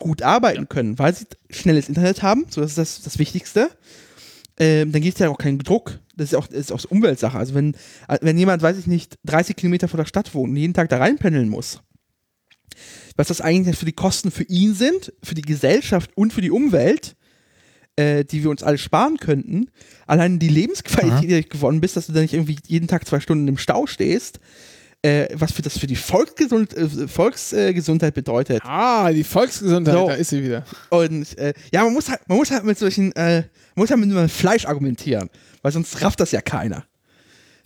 gut 0.00 0.22
arbeiten 0.22 0.68
können, 0.68 0.98
weil 0.98 1.14
sie 1.14 1.26
schnelles 1.50 1.88
Internet 1.88 2.22
haben, 2.22 2.46
so 2.50 2.60
das 2.60 2.70
ist 2.70 2.78
das, 2.78 3.02
das 3.02 3.18
Wichtigste. 3.18 3.70
Ähm, 4.58 4.92
dann 4.92 5.00
gibt 5.00 5.14
es 5.14 5.20
ja 5.20 5.28
auch 5.30 5.38
keinen 5.38 5.58
Druck. 5.58 6.00
Das 6.16 6.32
ist 6.32 6.34
auch, 6.34 6.46
das 6.46 6.58
ist 6.58 6.72
auch 6.72 6.84
Umweltsache. 6.90 7.38
Also 7.38 7.54
wenn, 7.54 7.76
wenn 8.20 8.36
jemand, 8.36 8.60
weiß 8.60 8.76
ich 8.76 8.86
nicht, 8.86 9.18
30 9.24 9.56
Kilometer 9.56 9.88
vor 9.88 9.98
der 9.98 10.04
Stadt 10.04 10.34
wohnt 10.34 10.50
und 10.50 10.56
jeden 10.56 10.74
Tag 10.74 10.90
da 10.90 10.98
reinpendeln 10.98 11.48
muss, 11.48 11.80
was 13.16 13.28
das 13.28 13.40
eigentlich 13.40 13.76
für 13.76 13.86
die 13.86 13.92
Kosten 13.92 14.30
für 14.30 14.44
ihn 14.44 14.74
sind, 14.74 15.12
für 15.22 15.34
die 15.34 15.42
Gesellschaft 15.42 16.10
und 16.14 16.32
für 16.32 16.42
die 16.42 16.50
Umwelt, 16.50 17.16
äh, 17.96 18.24
die 18.24 18.42
wir 18.42 18.50
uns 18.50 18.62
alle 18.62 18.78
sparen 18.78 19.16
könnten. 19.16 19.70
Allein 20.06 20.38
die 20.38 20.48
Lebensqualität, 20.48 21.22
die 21.22 21.42
du 21.42 21.48
gewonnen 21.48 21.80
bist, 21.80 21.96
dass 21.96 22.06
du 22.06 22.12
da 22.12 22.20
nicht 22.20 22.34
irgendwie 22.34 22.58
jeden 22.66 22.88
Tag 22.88 23.06
zwei 23.06 23.20
Stunden 23.20 23.48
im 23.48 23.58
Stau 23.58 23.86
stehst, 23.86 24.40
äh, 25.02 25.28
was 25.34 25.52
für 25.52 25.62
das 25.62 25.78
für 25.78 25.86
die 25.86 25.96
Volksgesund 25.96 26.76
äh, 26.76 27.08
Volksgesundheit 27.08 28.14
bedeutet. 28.14 28.60
Ah, 28.64 29.10
die 29.10 29.24
Volksgesundheit, 29.24 29.94
So. 29.94 30.08
da 30.08 30.14
ist 30.14 30.30
sie 30.30 30.42
wieder. 30.44 30.64
Und 30.90 31.36
äh, 31.38 31.54
ja, 31.72 31.84
man 31.84 31.94
muss 31.94 32.08
halt, 32.08 32.20
man 32.28 32.38
muss 32.38 32.50
halt 32.50 32.64
mit 32.64 32.78
solchen, 32.78 33.12
äh, 33.16 33.42
man 33.74 33.82
muss 33.82 33.90
halt 33.90 34.00
mit 34.00 34.30
Fleisch 34.30 34.66
argumentieren, 34.66 35.30
weil 35.62 35.72
sonst 35.72 36.02
rafft 36.02 36.20
das 36.20 36.32
ja 36.32 36.40
keiner. 36.42 36.84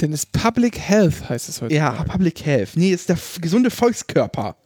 Denn 0.01 0.13
es 0.13 0.27
Public 0.27 0.79
Health 0.79 1.29
heißt 1.29 1.49
es 1.49 1.61
heute. 1.61 1.75
Ja, 1.75 1.91
Public 2.05 2.45
Health. 2.45 2.71
Nee, 2.75 2.91
ist 2.91 3.09
der 3.09 3.19
gesunde 3.41 3.71
Volkskörper. 3.71 4.57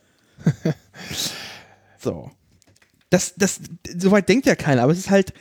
so. 1.99 2.31
Das, 3.11 3.35
das, 3.37 3.61
soweit 3.97 4.29
denkt 4.29 4.47
ja 4.47 4.55
keiner, 4.55 4.83
aber 4.83 4.93
es 4.93 4.99
ist 4.99 5.11
halt, 5.11 5.33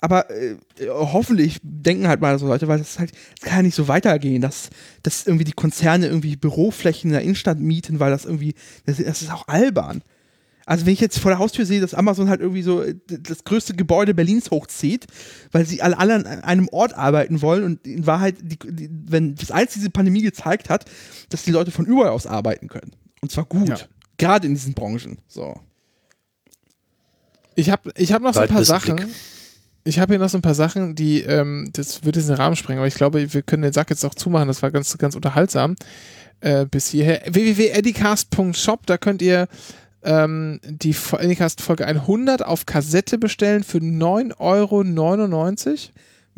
aber 0.00 0.30
äh, 0.30 0.56
hoffentlich 0.88 1.58
denken 1.62 2.08
halt 2.08 2.20
mal 2.20 2.38
so 2.38 2.46
Leute, 2.46 2.68
weil 2.68 2.78
das 2.78 2.98
halt, 2.98 3.12
das 3.12 3.48
kann 3.48 3.58
ja 3.58 3.62
nicht 3.62 3.74
so 3.74 3.88
weitergehen, 3.88 4.42
dass, 4.42 4.70
dass 5.02 5.26
irgendwie 5.26 5.44
die 5.44 5.52
Konzerne 5.52 6.06
irgendwie 6.06 6.36
Büroflächen 6.36 7.10
in 7.10 7.14
der 7.14 7.22
Innenstadt 7.22 7.58
mieten, 7.58 8.00
weil 8.00 8.10
das 8.10 8.24
irgendwie, 8.24 8.54
das, 8.84 8.98
das 8.98 9.22
ist 9.22 9.32
auch 9.32 9.48
albern. 9.48 10.02
Also 10.66 10.84
wenn 10.84 10.94
ich 10.94 11.00
jetzt 11.00 11.20
vor 11.20 11.30
der 11.30 11.38
Haustür 11.38 11.64
sehe, 11.64 11.80
dass 11.80 11.94
Amazon 11.94 12.28
halt 12.28 12.40
irgendwie 12.40 12.62
so 12.62 12.82
äh, 12.82 12.96
das 13.06 13.44
größte 13.44 13.74
Gebäude 13.74 14.14
Berlins 14.14 14.50
hochzieht, 14.50 15.06
weil 15.52 15.64
sie 15.64 15.80
alle, 15.80 15.96
alle 15.96 16.14
an 16.14 16.26
einem 16.26 16.68
Ort 16.68 16.94
arbeiten 16.94 17.40
wollen 17.40 17.62
und 17.62 17.86
in 17.86 18.06
Wahrheit, 18.06 18.34
die, 18.42 18.58
die, 18.58 18.90
wenn 18.90 19.36
das 19.36 19.52
eins 19.52 19.74
diese 19.74 19.90
Pandemie 19.90 20.22
gezeigt 20.22 20.68
hat, 20.68 20.84
dass 21.28 21.44
die 21.44 21.52
Leute 21.52 21.70
von 21.70 21.86
überall 21.86 22.10
aus 22.10 22.26
arbeiten 22.26 22.66
können. 22.66 22.90
Und 23.20 23.30
zwar 23.30 23.44
gut. 23.44 23.68
Ja. 23.68 23.78
Gerade 24.18 24.48
in 24.48 24.54
diesen 24.54 24.74
Branchen. 24.74 25.18
So. 25.28 25.60
Ich 27.54 27.70
habe 27.70 27.92
ich 27.96 28.12
hab 28.12 28.22
noch 28.22 28.34
so 28.34 28.40
ein 28.40 28.48
paar. 28.48 28.64
Sachen. 28.64 29.06
Ich 29.86 30.00
habe 30.00 30.14
hier 30.14 30.18
noch 30.18 30.28
so 30.28 30.36
ein 30.36 30.42
paar 30.42 30.54
Sachen, 30.54 30.96
die, 30.96 31.22
ähm, 31.22 31.70
das 31.72 32.04
würde 32.04 32.18
jetzt 32.18 32.28
den 32.28 32.34
Rahmen 32.34 32.56
sprengen, 32.56 32.80
aber 32.80 32.88
ich 32.88 32.96
glaube, 32.96 33.32
wir 33.32 33.42
können 33.42 33.62
den 33.62 33.72
Sack 33.72 33.90
jetzt 33.90 34.04
auch 34.04 34.16
zumachen. 34.16 34.48
Das 34.48 34.60
war 34.60 34.72
ganz, 34.72 34.98
ganz 34.98 35.14
unterhaltsam. 35.14 35.76
Äh, 36.40 36.66
bis 36.66 36.88
hierher. 36.88 37.22
www.edicast.shop, 37.26 38.84
da 38.84 38.98
könnt 38.98 39.22
ihr 39.22 39.46
ähm, 40.02 40.60
die 40.64 40.94
Edicast 41.12 41.60
Folge 41.60 41.86
100 41.86 42.44
auf 42.44 42.66
Kassette 42.66 43.16
bestellen 43.16 43.62
für 43.62 43.78
9,99 43.78 44.38
Euro. 44.38 44.82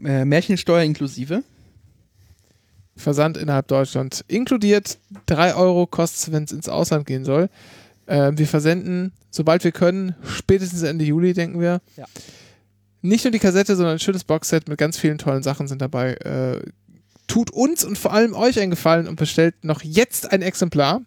Äh, 0.05 0.25
Märchensteuer 0.27 0.83
inklusive. 0.83 1.43
Versand 2.97 3.39
innerhalb 3.39 3.69
Deutschland 3.69 4.27
inkludiert. 4.29 4.99
3 5.25 5.55
Euro 5.55 5.87
kostet 5.87 6.19
es, 6.19 6.33
wenn 6.33 6.45
es 6.45 6.53
ins 6.53 6.69
Ausland 6.69 7.07
gehen 7.07 7.25
soll. 7.25 7.49
Äh, 8.05 8.33
wir 8.35 8.47
versenden, 8.47 9.12
sobald 9.31 9.65
wir 9.65 9.73
können, 9.73 10.15
spätestens 10.23 10.83
Ende 10.83 11.07
Juli, 11.07 11.33
denken 11.33 11.61
wir. 11.61 11.81
Ja. 11.97 12.05
Nicht 13.03 13.25
nur 13.25 13.31
die 13.31 13.39
Kassette, 13.39 13.77
sondern 13.77 13.95
ein 13.97 14.01
schönes 14.01 14.25
Boxset 14.25 14.69
mit 14.69 14.79
ganz 14.79 14.99
vielen 14.99 15.19
tollen 15.19 15.43
Sachen 15.43 15.69
sind 15.69 15.81
dabei. 15.81 16.15
Äh, 16.15 16.61
tut 17.27 17.51
uns 17.51 17.85
und 17.85 17.97
vor 17.99 18.12
allem 18.12 18.35
euch 18.35 18.59
einen 18.59 18.70
Gefallen 18.70 19.07
und 19.07 19.16
bestellt 19.16 19.65
noch 19.65 19.83
jetzt 19.83 20.33
ein 20.33 20.43
Exemplar. 20.43 21.03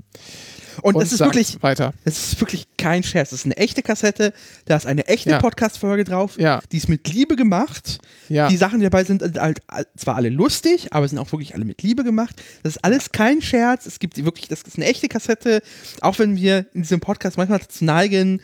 Und, 0.81 0.95
es 1.01 1.11
ist 1.11 1.19
wirklich, 1.19 1.61
weiter. 1.61 1.93
es 2.05 2.31
ist 2.31 2.39
wirklich 2.41 2.65
kein 2.77 3.03
Scherz. 3.03 3.33
Es 3.33 3.39
ist 3.39 3.45
eine 3.45 3.57
echte 3.57 3.81
Kassette. 3.83 4.33
Da 4.65 4.77
ist 4.77 4.85
eine 4.85 5.05
echte 5.07 5.31
Ja. 5.31 5.39
Podcast-Folge 5.39 6.05
drauf. 6.05 6.39
Ja. 6.39 6.61
Die 6.71 6.77
ist 6.77 6.87
mit 6.87 7.09
Liebe 7.09 7.35
gemacht. 7.35 7.99
Ja. 8.29 8.47
Die 8.47 8.55
Sachen, 8.55 8.79
die 8.79 8.85
dabei 8.85 9.03
sind, 9.03 9.21
sind 9.21 9.37
halt 9.39 9.59
zwar 9.97 10.15
alle 10.15 10.29
lustig, 10.29 10.93
aber 10.93 11.07
sind 11.07 11.19
auch 11.19 11.31
wirklich 11.33 11.55
alle 11.55 11.65
mit 11.65 11.83
Liebe 11.83 12.03
gemacht. 12.05 12.41
Das 12.63 12.77
ist 12.77 12.85
alles 12.85 13.11
kein 13.11 13.41
Scherz. 13.41 13.85
Es 13.85 13.99
gibt 13.99 14.23
wirklich, 14.23 14.47
das 14.47 14.61
ist 14.61 14.77
eine 14.77 14.85
echte 14.85 15.09
Kassette. 15.09 15.61
Auch 15.99 16.19
wenn 16.19 16.37
wir 16.37 16.65
in 16.73 16.83
diesem 16.83 17.01
Podcast 17.01 17.37
manchmal 17.37 17.59
dazu 17.59 17.83
neigen, 17.83 18.41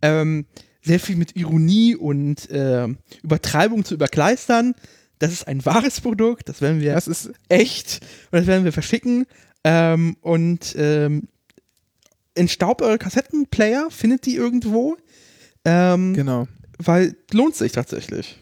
ähm, 0.00 0.46
sehr 0.86 1.00
viel 1.00 1.16
mit 1.16 1.36
Ironie 1.36 1.96
und 1.96 2.48
ähm, 2.50 2.98
Übertreibung 3.22 3.84
zu 3.84 3.94
überkleistern. 3.94 4.74
Das 5.18 5.32
ist 5.32 5.48
ein 5.48 5.64
wahres 5.66 6.00
Produkt. 6.00 6.48
Das 6.48 6.60
werden 6.60 6.80
wir 6.80 6.92
Das 6.94 7.08
ist 7.08 7.32
echt 7.48 8.00
und 8.30 8.38
das 8.38 8.46
werden 8.46 8.64
wir 8.64 8.72
verschicken. 8.72 9.26
Ähm, 9.64 10.16
und 10.20 10.76
ähm, 10.78 11.28
entstaubt 12.34 12.82
eure 12.82 12.98
Kassettenplayer, 12.98 13.90
findet 13.90 14.26
die 14.26 14.36
irgendwo. 14.36 14.96
Ähm, 15.64 16.14
genau. 16.14 16.46
Weil 16.78 17.16
lohnt 17.32 17.56
sich 17.56 17.72
tatsächlich. 17.72 18.38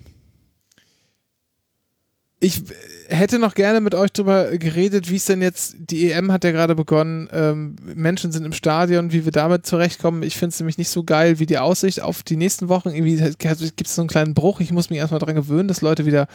Ich 2.45 2.63
hätte 3.09 3.39
noch 3.39 3.55
gerne 3.55 3.81
mit 3.81 3.95
euch 3.95 4.13
drüber 4.13 4.59
geredet, 4.59 5.09
wie 5.09 5.17
es 5.17 5.25
denn 5.25 5.41
jetzt, 5.41 5.77
die 5.79 6.13
EM 6.13 6.31
hat 6.31 6.45
ja 6.45 6.51
gerade 6.51 6.75
begonnen, 6.75 7.27
ähm, 7.33 7.77
Menschen 7.83 8.33
sind 8.33 8.45
im 8.45 8.53
Stadion, 8.53 9.13
wie 9.13 9.25
wir 9.25 9.33
damit 9.33 9.65
zurechtkommen. 9.65 10.23
Ich 10.23 10.37
finde 10.37 10.53
es 10.53 10.61
nämlich 10.61 10.77
nicht 10.77 10.91
so 10.91 11.05
geil 11.05 11.39
wie 11.39 11.47
die 11.47 11.57
Aussicht 11.57 12.03
auf 12.03 12.23
die 12.23 12.37
nächsten 12.37 12.69
Wochen. 12.69 12.91
Irgendwie 12.91 13.17
gibt 13.17 13.87
es 13.87 13.95
so 13.95 14.03
einen 14.03 14.11
kleinen 14.11 14.35
Bruch. 14.35 14.61
Ich 14.61 14.73
muss 14.73 14.91
mich 14.91 14.99
erstmal 14.99 15.21
daran 15.21 15.37
gewöhnen, 15.37 15.69
dass 15.69 15.81
Leute 15.81 16.05
wieder 16.05 16.29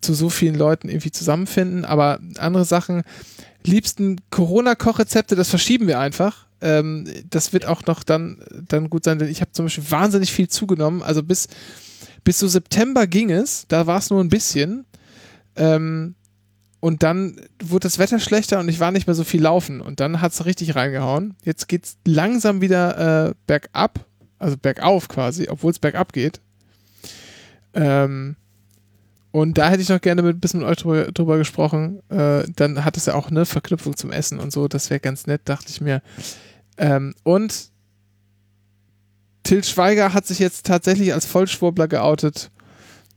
zu 0.00 0.14
so 0.14 0.30
vielen 0.30 0.54
Leuten 0.54 0.88
irgendwie 0.88 1.10
zusammenfinden. 1.10 1.84
Aber 1.84 2.18
andere 2.38 2.64
Sachen, 2.64 3.02
liebsten 3.62 4.22
Corona-Kochrezepte, 4.30 5.36
das 5.36 5.50
verschieben 5.50 5.86
wir 5.86 5.98
einfach. 5.98 6.46
Ähm, 6.62 7.06
das 7.28 7.52
wird 7.52 7.66
auch 7.66 7.84
noch 7.84 8.04
dann, 8.04 8.38
dann 8.68 8.88
gut 8.88 9.04
sein, 9.04 9.18
denn 9.18 9.28
ich 9.28 9.42
habe 9.42 9.52
zum 9.52 9.66
Beispiel 9.66 9.90
wahnsinnig 9.90 10.32
viel 10.32 10.48
zugenommen. 10.48 11.02
Also 11.02 11.22
bis, 11.22 11.48
bis 12.24 12.38
so 12.38 12.48
September 12.48 13.06
ging 13.06 13.30
es, 13.30 13.66
da 13.68 13.86
war 13.86 13.98
es 13.98 14.08
nur 14.08 14.24
ein 14.24 14.30
bisschen. 14.30 14.86
Ähm, 15.56 16.14
und 16.80 17.02
dann 17.02 17.36
wurde 17.62 17.84
das 17.84 17.98
Wetter 17.98 18.18
schlechter 18.18 18.58
und 18.58 18.68
ich 18.68 18.80
war 18.80 18.90
nicht 18.90 19.06
mehr 19.06 19.14
so 19.14 19.24
viel 19.24 19.42
laufen. 19.42 19.80
Und 19.80 20.00
dann 20.00 20.20
hat 20.20 20.32
es 20.32 20.44
richtig 20.44 20.74
reingehauen. 20.74 21.36
Jetzt 21.44 21.68
geht 21.68 21.84
es 21.84 21.96
langsam 22.04 22.60
wieder 22.60 23.28
äh, 23.28 23.34
bergab, 23.46 24.04
also 24.38 24.56
bergauf 24.56 25.08
quasi, 25.08 25.48
obwohl 25.48 25.70
es 25.70 25.78
bergab 25.78 26.12
geht. 26.12 26.40
Ähm, 27.74 28.36
und 29.30 29.58
da 29.58 29.70
hätte 29.70 29.80
ich 29.80 29.88
noch 29.88 30.00
gerne 30.00 30.22
mit, 30.22 30.36
ein 30.36 30.40
bisschen 30.40 30.60
mit 30.60 30.68
euch 30.68 30.78
drüber, 30.78 31.04
drüber 31.12 31.38
gesprochen. 31.38 32.02
Äh, 32.10 32.44
dann 32.54 32.84
hat 32.84 32.96
es 32.96 33.06
ja 33.06 33.14
auch 33.14 33.30
eine 33.30 33.46
Verknüpfung 33.46 33.96
zum 33.96 34.10
Essen 34.10 34.40
und 34.40 34.52
so. 34.52 34.68
Das 34.68 34.90
wäre 34.90 35.00
ganz 35.00 35.26
nett, 35.26 35.42
dachte 35.44 35.70
ich 35.70 35.80
mir. 35.80 36.02
Ähm, 36.76 37.14
und 37.22 37.70
Til 39.44 39.64
Schweiger 39.64 40.14
hat 40.14 40.26
sich 40.26 40.38
jetzt 40.38 40.66
tatsächlich 40.66 41.12
als 41.14 41.26
Vollschwurbler 41.26 41.88
geoutet. 41.88 42.50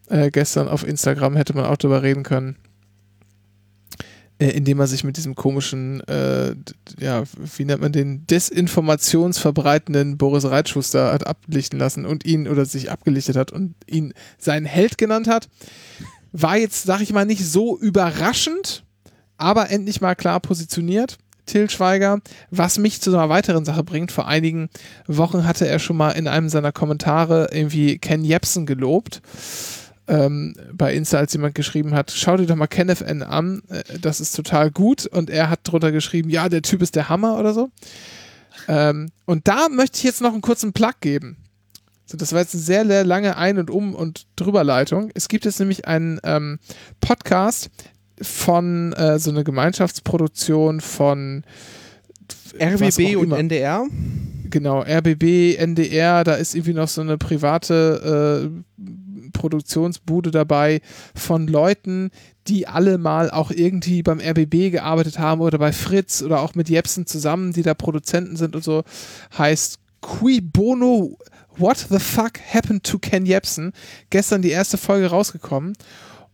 Äh, 0.10 0.30
gestern 0.32 0.68
auf 0.68 0.88
Instagram 0.88 1.36
hätte 1.36 1.56
man 1.56 1.66
auch 1.66 1.78
drüber 1.78 2.04
reden 2.04 2.24
können. 2.24 2.58
Äh, 4.38 4.50
indem 4.50 4.82
er 4.82 4.88
sich 4.88 5.06
mit 5.06 5.16
diesem 5.16 5.36
komischen, 5.36 6.02
äh, 6.10 6.56
ja, 7.00 7.24
wie 7.56 7.64
nennt 7.64 7.82
man 7.82 7.94
den, 7.94 8.28
desinformationsverbreitenden 8.28 10.18
Boris 10.18 10.44
Reitschuster 10.44 11.14
hat 11.14 11.26
ablichten 11.26 11.80
lassen 11.80 12.06
und 12.06 12.26
ihn 12.26 12.50
oder 12.50 12.66
sich 12.66 12.92
abgelichtet 12.92 13.38
hat 13.38 13.54
und 13.54 13.76
ihn 13.88 14.14
seinen 14.38 14.66
Held 14.66 14.98
genannt 14.98 15.30
hat. 15.30 15.48
War 16.34 16.58
jetzt, 16.58 16.84
sag 16.84 17.00
ich 17.00 17.14
mal, 17.14 17.26
nicht 17.26 17.46
so 17.46 17.80
überraschend, 17.80 18.84
aber 19.38 19.70
endlich 19.70 20.02
mal 20.02 20.16
klar 20.16 20.42
positioniert. 20.42 21.18
Till 21.46 21.70
Schweiger, 21.70 22.20
was 22.50 22.78
mich 22.78 23.02
zu 23.02 23.12
einer 23.12 23.30
weiteren 23.30 23.64
Sache 23.66 23.84
bringt. 23.84 24.12
Vor 24.12 24.28
einigen 24.28 24.68
Wochen 25.08 25.46
hatte 25.46 25.68
er 25.68 25.80
schon 25.80 25.96
mal 25.96 26.12
in 26.12 26.28
einem 26.28 26.50
seiner 26.50 26.72
Kommentare 26.72 27.50
irgendwie 27.52 28.00
Ken 28.00 28.26
Jebsen 28.26 28.66
gelobt. 28.66 29.22
Ähm, 30.08 30.54
bei 30.72 30.94
Insta, 30.94 31.18
als 31.18 31.34
jemand 31.34 31.56
geschrieben 31.56 31.96
hat, 31.96 32.12
schau 32.12 32.38
dir 32.38 32.46
doch 32.46 32.56
mal 32.56 32.68
Kenneth 32.68 33.02
N 33.02 33.24
an, 33.24 33.64
äh, 33.70 34.00
das 34.00 34.22
ist 34.22 34.36
total 34.36 34.70
gut. 34.70 35.08
Und 35.08 35.30
er 35.30 35.50
hat 35.50 35.62
drunter 35.64 35.92
geschrieben, 35.92 36.30
ja, 36.30 36.48
der 36.48 36.62
Typ 36.62 36.82
ist 36.82 36.96
der 36.96 37.10
Hammer 37.10 37.40
oder 37.40 37.54
so. 37.54 37.70
Ähm, 38.68 39.10
und 39.26 39.48
da 39.48 39.68
möchte 39.70 39.98
ich 39.98 40.04
jetzt 40.04 40.22
noch 40.22 40.34
einen 40.34 40.42
kurzen 40.42 40.74
Plug 40.74 40.94
geben. 41.02 41.38
So, 42.06 42.18
das 42.18 42.34
war 42.34 42.42
jetzt 42.42 42.54
eine 42.54 42.64
sehr, 42.64 42.86
sehr 42.86 43.04
lange 43.04 43.36
Ein- 43.36 43.58
und 43.58 43.72
Um- 43.72 43.96
und 43.96 44.28
Drüberleitung. 44.36 45.10
Es 45.16 45.28
gibt 45.28 45.46
jetzt 45.46 45.60
nämlich 45.60 45.88
einen 45.88 46.20
ähm, 46.24 46.60
von 48.22 48.94
äh, 48.94 49.20
so 49.20 49.32
einer 49.32 49.44
Gemeinschaftsproduktion 49.44 50.82
von 50.82 51.44
RBB 52.60 53.18
und. 53.18 53.32
NDR. 53.32 53.88
Genau, 54.50 54.82
RBB, 54.82 55.58
NDR, 55.58 56.24
da 56.24 56.36
ist 56.36 56.56
irgendwie 56.56 56.74
noch 56.74 56.88
so 56.88 57.02
eine 57.02 57.18
private 57.18 58.50
äh, 58.78 58.84
Produktionsbude 59.36 60.32
dabei 60.32 60.82
von 61.14 61.48
Leuten, 61.48 62.12
die 62.48 62.68
alle 62.68 62.98
mal 62.98 63.30
auch 63.32 63.52
irgendwie 63.52 64.04
beim 64.04 64.20
RBB 64.20 64.72
gearbeitet 64.72 65.20
haben 65.20 65.42
oder 65.42 65.58
bei 65.58 65.72
Fritz 65.72 66.22
oder 66.22 66.42
auch 66.42 66.56
mit 66.56 66.70
Jepsen 66.70 67.06
zusammen, 67.06 67.54
die 67.54 67.64
da 67.64 67.74
Produzenten 67.74 68.36
sind 68.36 68.56
und 68.56 68.64
so. 68.64 68.84
Heißt 69.38 69.80
Qui 70.02 70.42
Bono 70.42 71.18
What 71.58 71.88
the 71.90 72.00
fuck 72.00 72.34
happened 72.54 72.84
to 72.84 73.00
Ken 73.00 73.26
Jepsen? 73.26 73.72
Gestern 74.10 74.42
die 74.42 74.50
erste 74.50 74.78
Folge 74.78 75.08
rausgekommen 75.08 75.74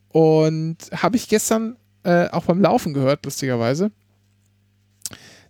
und 0.10 0.78
habe 0.92 1.16
ich 1.16 1.30
gestern 1.30 1.78
äh, 2.04 2.28
auch 2.30 2.46
beim 2.46 2.60
Laufen 2.60 2.94
gehört, 2.94 3.24
lustigerweise. 3.26 3.92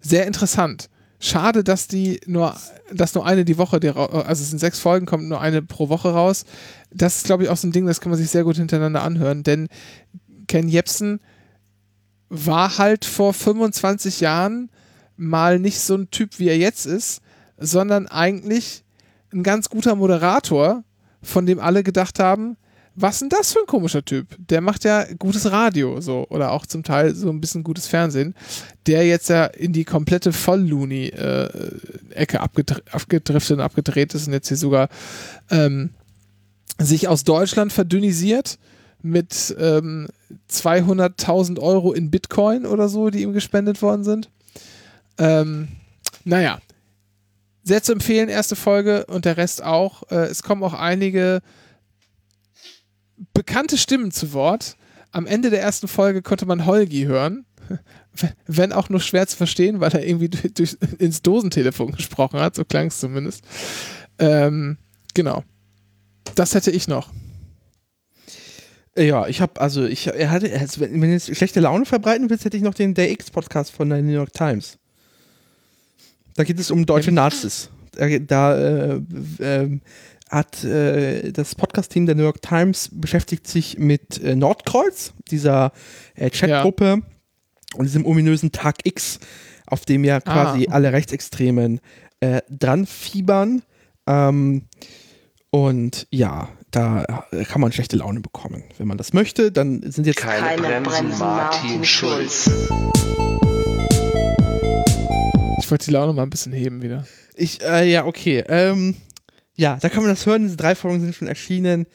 Sehr 0.02 0.28
interessant. 0.28 0.90
Schade, 1.22 1.64
dass 1.64 1.88
die 1.88 2.20
nur, 2.26 2.56
dass 2.92 3.14
nur 3.14 3.26
eine 3.26 3.46
die 3.46 3.58
Woche, 3.58 3.80
die, 3.80 3.90
also 3.90 4.44
es 4.44 4.50
sind 4.50 4.60
sechs 4.60 4.80
Folgen, 4.80 5.06
kommt 5.06 5.30
nur 5.30 5.40
eine 5.40 5.62
pro 5.62 5.88
Woche 5.88 6.12
raus. 6.12 6.44
Das 6.92 7.18
ist, 7.18 7.26
glaube 7.26 7.44
ich, 7.44 7.50
auch 7.50 7.58
so 7.58 7.68
ein 7.68 7.72
Ding, 7.72 7.86
das 7.86 8.02
kann 8.02 8.10
man 8.10 8.20
sich 8.20 8.30
sehr 8.30 8.44
gut 8.44 8.58
hintereinander 8.58 9.04
anhören, 9.04 9.44
denn 9.44 9.70
Ken 10.48 10.68
Jebsen 10.68 11.22
war 12.30 12.78
halt 12.78 13.06
vor 13.06 13.34
25 13.34 14.20
Jahren 14.22 14.70
mal 15.16 15.60
nicht 15.60 15.80
so 15.80 15.96
ein 15.96 16.10
Typ, 16.12 16.40
wie 16.40 16.48
er 16.48 16.58
jetzt 16.58 16.86
ist, 16.86 17.22
sondern 17.58 18.08
eigentlich 18.08 18.84
ein 19.32 19.44
ganz 19.44 19.70
guter 19.70 19.96
Moderator, 19.96 20.84
von 21.22 21.46
dem 21.46 21.60
alle 21.60 21.84
gedacht 21.84 22.20
haben, 22.20 22.58
was 22.96 23.20
denn 23.20 23.30
das 23.30 23.54
für 23.54 23.60
ein 23.60 23.68
komischer 23.68 24.04
Typ? 24.04 24.28
Der 24.38 24.62
macht 24.62 24.84
ja 24.84 25.06
gutes 25.18 25.52
Radio, 25.52 26.02
so, 26.02 26.26
oder 26.30 26.52
auch 26.52 26.66
zum 26.66 26.84
Teil 26.84 27.16
so 27.16 27.30
ein 27.30 27.40
bisschen 27.40 27.64
gutes 27.64 27.88
Fernsehen, 27.88 28.36
der 28.86 29.08
jetzt 29.08 29.30
ja 29.30 29.46
in 29.46 29.72
die 29.72 29.86
komplette 29.86 30.34
Voll-Looney-Ecke 30.34 32.38
äh, 32.38 32.82
abgedriftet 32.92 33.58
und 33.58 33.64
abgedreht 33.64 34.14
ist 34.14 34.28
und 34.28 34.34
jetzt 34.34 34.50
hier 34.50 34.58
sogar 34.58 34.90
ähm, 35.50 35.92
sich 36.80 37.08
aus 37.08 37.24
Deutschland 37.24 37.72
verdünnisiert 37.72 38.60
mit 39.02 39.56
ähm, 39.58 40.08
200.000 40.50 41.60
Euro 41.60 41.94
in 41.94 42.12
Bitcoin 42.12 42.66
oder 42.66 42.90
so, 42.90 43.10
die 43.10 43.22
ihm 43.22 43.34
gespendet 43.34 43.82
worden 43.82 44.04
sind. 44.04 44.30
Ähm, 45.18 45.70
naja, 46.24 46.60
sehr 47.64 47.84
zu 47.84 47.94
empfehlen, 47.94 48.30
erste 48.30 48.56
Folge 48.56 49.06
und 49.06 49.26
der 49.26 49.38
Rest 49.38 49.64
auch. 49.64 50.04
Äh, 50.12 50.26
es 50.26 50.44
kommen 50.44 50.64
auch 50.64 50.74
einige 50.74 51.42
bekannte 53.34 53.78
Stimmen 53.78 54.12
zu 54.12 54.34
Wort. 54.34 54.78
Am 55.12 55.26
Ende 55.26 55.50
der 55.50 55.62
ersten 55.62 55.88
Folge 55.88 56.22
konnte 56.22 56.46
man 56.46 56.66
Holgi 56.66 57.04
hören, 57.04 57.46
wenn 58.48 58.72
auch 58.72 58.90
nur 58.90 59.02
schwer 59.02 59.28
zu 59.28 59.38
verstehen, 59.38 59.80
weil 59.80 59.92
er 59.92 60.06
irgendwie 60.06 60.30
durch, 60.30 60.54
durch 60.54 60.78
ins 61.00 61.22
Dosentelefon 61.22 61.92
gesprochen 61.92 62.40
hat, 62.40 62.56
so 62.56 62.64
klang 62.64 62.88
es 62.88 63.00
zumindest. 63.00 63.44
Ähm, 64.20 64.78
genau. 65.14 65.44
Das 66.36 66.56
hätte 66.56 66.72
ich 66.72 66.88
noch. 66.88 67.10
Ja, 68.98 69.28
ich 69.28 69.40
habe, 69.40 69.60
also 69.62 69.86
ich 69.86 70.08
er 70.08 70.32
hatte, 70.32 70.52
also 70.60 70.82
wenn 70.82 71.00
du 71.00 71.08
jetzt 71.08 71.34
schlechte 71.36 71.62
Laune 71.62 71.86
verbreiten 71.86 72.30
willst, 72.30 72.44
hätte 72.44 72.58
ich 72.58 72.64
noch 72.64 72.74
den 72.74 72.94
Day 72.94 73.12
X-Podcast 73.14 73.72
von 73.72 73.90
der 73.90 74.02
New 74.02 74.12
York 74.12 74.34
Times. 74.34 74.78
Da 76.36 76.44
geht 76.44 76.60
es 76.60 76.72
um 76.72 76.86
deutsche 76.86 77.12
Nazis. 77.12 77.70
Da, 77.94 78.08
da 78.20 78.58
äh, 78.58 79.02
äh, 79.40 79.80
hat 80.32 80.64
äh, 80.64 81.32
das 81.32 81.56
Podcast-Team 81.56 82.06
der 82.06 82.16
New 82.16 82.24
York 82.24 82.42
Times 82.42 82.90
beschäftigt 82.94 83.48
sich 83.48 83.78
mit 83.78 84.24
äh, 84.24 84.36
Nordkreuz, 84.36 85.14
dieser 85.30 85.74
äh, 86.16 86.30
Chatgruppe 86.30 86.86
ja. 86.86 86.98
und 87.76 87.86
diesem 87.86 88.06
ominösen 88.06 88.54
Tag 88.54 88.78
X, 88.86 89.20
auf 89.68 89.84
dem 89.84 90.06
ja 90.06 90.22
quasi 90.22 90.68
ah. 90.70 90.74
alle 90.74 90.94
Rechtsextremen 90.94 91.82
äh, 92.22 92.42
dran 92.50 92.86
fiebern. 92.86 93.62
Ähm, 94.08 94.64
und 95.50 96.08
ja, 96.12 96.48
da 96.72 97.26
kann 97.50 97.60
man 97.60 97.74
schlechte 97.74 97.98
Laune 97.98 98.22
bekommen. 98.22 98.64
Wenn 98.78 98.88
man 98.88 98.98
das 98.98 99.12
möchte, 99.12 99.52
dann 99.52 99.82
sind 99.92 100.08
jetzt 100.08 100.16
keine, 100.16 100.48
keine 100.48 100.62
Bremsen, 100.62 100.84
Bremsen 100.84 101.20
Martin 101.20 101.84
Schulz. 101.84 102.50
Ich 105.60 105.70
wollte 105.70 105.86
die 105.86 105.92
Laune 105.92 106.14
mal 106.14 106.24
ein 106.24 106.30
bisschen 106.30 106.54
heben 106.54 106.82
wieder. 106.82 107.06
Ich, 107.36 107.62
äh, 107.62 107.92
ja, 107.92 108.06
okay. 108.06 108.46
Ähm, 108.48 108.96
ja, 109.62 109.78
da 109.80 109.90
kann 109.90 110.02
man 110.02 110.12
das 110.12 110.26
hören. 110.26 110.44
Diese 110.44 110.58
drei 110.58 110.74
Folgen 110.74 111.00
sind 111.02 111.14
schon 111.14 111.28
erschienen. 111.28 111.86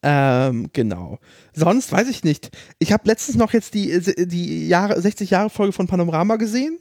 Ähm, 0.00 0.68
genau. 0.72 1.18
Sonst 1.52 1.90
weiß 1.90 2.08
ich 2.08 2.22
nicht. 2.22 2.56
Ich 2.78 2.92
habe 2.92 3.08
letztens 3.08 3.36
noch 3.36 3.52
jetzt 3.52 3.74
die, 3.74 4.00
die 4.28 4.68
Jahre, 4.68 5.00
60 5.00 5.30
Jahre 5.30 5.50
Folge 5.50 5.72
von 5.72 5.88
Panorama 5.88 6.36
gesehen. 6.36 6.78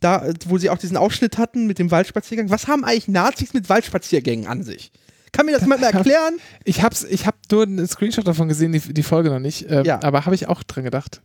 Da, 0.00 0.28
wo 0.46 0.58
sie 0.58 0.70
auch 0.70 0.78
diesen 0.78 0.96
Ausschnitt 0.96 1.38
hatten 1.38 1.68
mit 1.68 1.78
dem 1.78 1.92
Waldspaziergang. 1.92 2.50
Was 2.50 2.66
haben 2.66 2.84
eigentlich 2.84 3.06
Nazis 3.06 3.54
mit 3.54 3.68
Waldspaziergängen 3.68 4.48
an 4.48 4.64
sich? 4.64 4.90
Kann 5.30 5.46
mir 5.46 5.52
das 5.52 5.66
mal 5.66 5.80
erklären? 5.80 6.34
Ich 6.64 6.82
hab's, 6.82 7.04
ich 7.04 7.24
hab 7.24 7.36
nur 7.52 7.62
einen 7.62 7.86
Screenshot 7.86 8.26
davon 8.26 8.48
gesehen, 8.48 8.72
die, 8.72 8.80
die 8.80 9.02
Folge 9.04 9.30
noch 9.30 9.38
nicht. 9.38 9.70
Ähm, 9.70 9.84
ja. 9.84 10.02
Aber 10.02 10.26
habe 10.26 10.34
ich 10.34 10.48
auch 10.48 10.64
dran 10.64 10.82
gedacht. 10.82 11.22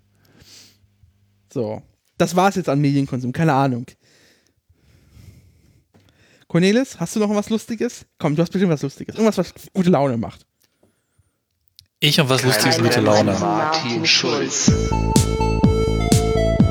So. 1.51 1.81
Das 2.19 2.35
war's 2.35 2.55
jetzt 2.55 2.69
an 2.69 2.79
Medienkonsum, 2.79 3.31
keine 3.31 3.53
Ahnung. 3.53 3.87
Cornelis, 6.51 6.99
hast 6.99 7.15
du 7.15 7.21
noch 7.21 7.29
was 7.29 7.49
Lustiges? 7.49 8.05
Komm, 8.17 8.35
du 8.35 8.41
hast 8.41 8.49
bestimmt 8.49 8.73
was 8.73 8.81
Lustiges. 8.81 9.15
Irgendwas, 9.15 9.37
was 9.37 9.53
gute 9.71 9.89
Laune 9.89 10.17
macht. 10.17 10.45
Ich 12.01 12.19
und 12.19 12.27
was 12.27 12.43
Lustiges, 12.43 12.77
gute 12.77 12.99
Laune. 12.99 13.31
Martin 13.39 14.05
Schulz. 14.05 14.69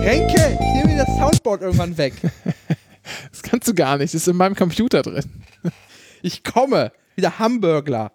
Renke, 0.00 0.58
ich 0.60 0.74
nehme 0.74 0.88
dir 0.88 0.98
das 0.98 1.16
Soundboard 1.16 1.62
irgendwann 1.62 1.96
weg. 1.96 2.12
das 3.30 3.42
kannst 3.42 3.68
du 3.68 3.74
gar 3.74 3.96
nicht. 3.96 4.12
Das 4.12 4.20
ist 4.20 4.28
in 4.28 4.36
meinem 4.36 4.54
Computer 4.54 5.00
drin. 5.00 5.24
ich 6.20 6.44
komme. 6.44 6.92
Wieder 7.16 7.38
Hamburgler. 7.38 8.12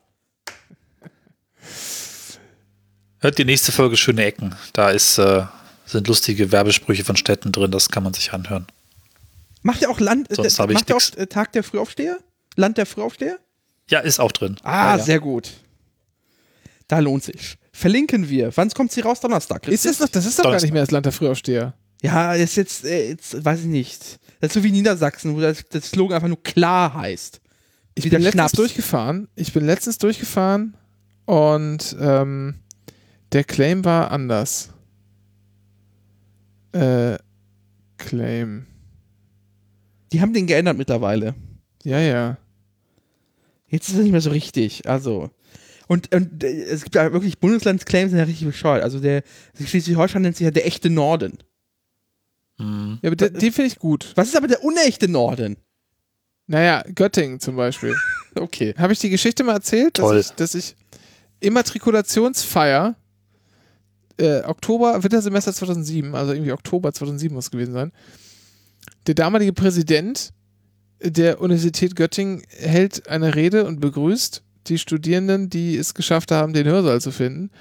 Hört 3.18 3.40
die 3.40 3.46
nächste 3.46 3.72
Folge 3.72 3.98
Schöne 3.98 4.24
Ecken. 4.24 4.54
Da 4.74 4.92
ist, 4.92 5.18
äh, 5.18 5.46
sind 5.88 6.08
lustige 6.08 6.52
Werbesprüche 6.52 7.04
von 7.04 7.16
Städten 7.16 7.52
drin. 7.52 7.72
Das 7.72 7.90
kann 7.90 8.04
man 8.04 8.14
sich 8.14 8.34
anhören. 8.34 8.68
Macht 9.66 9.82
er 9.82 9.90
auch 9.90 10.00
Land, 10.00 10.28
Sonst 10.30 10.60
äh, 10.60 10.68
macht 10.68 10.92
er 10.92 10.98
auch 10.98 11.18
äh, 11.18 11.26
Tag 11.26 11.52
der 11.54 11.64
Frühaufsteher? 11.64 12.20
Land 12.56 12.78
der 12.78 12.86
Frühaufsteher? 12.86 13.40
Ja, 13.90 14.00
ist 14.00 14.20
auch 14.20 14.32
drin. 14.32 14.58
Ah, 14.62 14.92
ja, 14.92 14.98
ja. 14.98 15.04
sehr 15.04 15.20
gut. 15.20 15.54
Da 16.88 17.00
lohnt 17.00 17.24
sich. 17.24 17.58
Verlinken 17.72 18.30
wir. 18.30 18.56
Wann 18.56 18.70
kommt 18.70 18.92
sie 18.92 19.02
raus? 19.02 19.22
Donnerstag. 19.22 19.68
Ist 19.68 19.86
das, 19.86 20.00
noch, 20.00 20.08
das 20.08 20.28
ist 20.28 20.38
doch 20.38 20.44
gar 20.44 20.62
nicht 20.62 20.72
mehr 20.72 20.84
das 20.84 20.92
Land 20.92 21.08
der 21.08 21.14
Frühaufsteher. 21.14 21.74
Ja, 22.04 22.36
ist 22.36 22.58
jetzt, 22.58 22.86
äh, 22.86 23.10
jetzt, 23.10 23.44
weiß 23.44 23.62
ich 23.62 23.66
nicht. 23.66 24.20
Das 24.40 24.50
ist 24.50 24.54
so 24.54 24.64
wie 24.64 24.72
Niedersachsen, 24.72 25.36
wo 25.36 25.42
das, 25.42 25.64
das 25.72 25.90
Slogan 25.90 26.18
einfach 26.18 26.28
nur 26.28 26.44
klar 26.44 26.94
heißt. 26.94 27.42
Ich 27.96 28.04
bin 28.04 28.22
letztens 28.22 28.34
Schnaps. 28.34 28.52
durchgefahren. 28.52 29.30
Ich 29.36 29.52
bin 29.52 29.66
letztens 29.66 29.98
durchgefahren 29.98 30.78
und 31.26 31.96
ähm, 32.00 32.60
der 33.32 33.44
Claim 33.44 33.84
war 33.84 34.12
anders. 34.12 34.70
Äh, 36.72 37.18
Claim. 37.98 38.68
Die 40.16 40.22
haben 40.22 40.32
den 40.32 40.48
geändert 40.48 40.78
mittlerweile. 40.78 41.36
Ja, 41.84 42.00
ja. 42.00 42.38
Jetzt 43.68 43.90
ist 43.90 43.96
es 43.96 44.02
nicht 44.02 44.14
mehr 44.14 44.22
so 44.22 44.30
richtig. 44.30 44.88
Also. 44.88 45.30
Und, 45.90 46.16
und 46.16 46.42
äh, 46.42 46.64
es 46.64 46.84
gibt 46.84 46.96
ja 46.96 47.12
wirklich 47.12 47.38
Bundeslandsclaims, 47.38 48.12
sind 48.12 48.20
ja 48.20 48.24
richtig 48.24 48.48
bescheuert. 48.48 48.82
Also 48.82 49.02
der 49.02 49.24
Schleswig-Holstein 49.62 50.22
nennt 50.22 50.38
sich 50.38 50.46
ja 50.46 50.52
der 50.52 50.66
echte 50.66 50.90
Norden. 50.90 51.38
Mhm. 52.58 53.00
Ja, 53.02 53.10
aber 53.10 53.18
den, 53.18 53.34
den 53.34 53.52
finde 53.52 53.68
ich 53.68 53.78
gut. 53.78 54.14
Was 54.16 54.30
ist 54.30 54.38
aber 54.38 54.48
der 54.48 54.64
unechte 54.64 55.10
Norden? 55.10 55.58
Naja, 56.48 56.82
Göttingen 56.96 57.42
zum 57.42 57.58
Beispiel. 57.58 57.94
okay. 58.40 58.74
Habe 58.78 58.94
ich 58.94 59.00
die 59.00 59.10
Geschichte 59.10 59.44
mal 59.44 59.56
erzählt, 59.56 59.96
Toll. 59.96 60.16
dass 60.16 60.30
ich, 60.30 60.36
dass 60.38 60.56
ich 60.56 60.76
Immatrikulationsfeier 61.42 62.96
äh, 64.16 64.44
Oktober, 64.44 65.04
Wintersemester 65.04 65.52
2007, 65.52 66.16
also 66.16 66.32
irgendwie 66.32 66.54
Oktober 66.54 66.94
2007 66.94 67.36
muss 67.36 67.48
es 67.48 67.52
gewesen 67.52 67.74
sein, 67.74 67.92
der 69.08 69.16
damalige 69.16 69.54
Präsident 69.54 70.32
der 71.02 71.42
Universität 71.42 71.96
Göttingen 71.96 72.44
hält 72.50 73.08
eine 73.10 73.36
Rede 73.36 73.66
und 73.66 73.80
begrüßt 73.80 74.44
die 74.68 74.78
Studierenden, 74.78 75.50
die 75.50 75.78
es 75.78 75.94
geschafft 75.94 76.32
haben, 76.32 76.54
den 76.54 76.66
Hörsaal 76.66 77.02
zu 77.02 77.12
finden. 77.12 77.52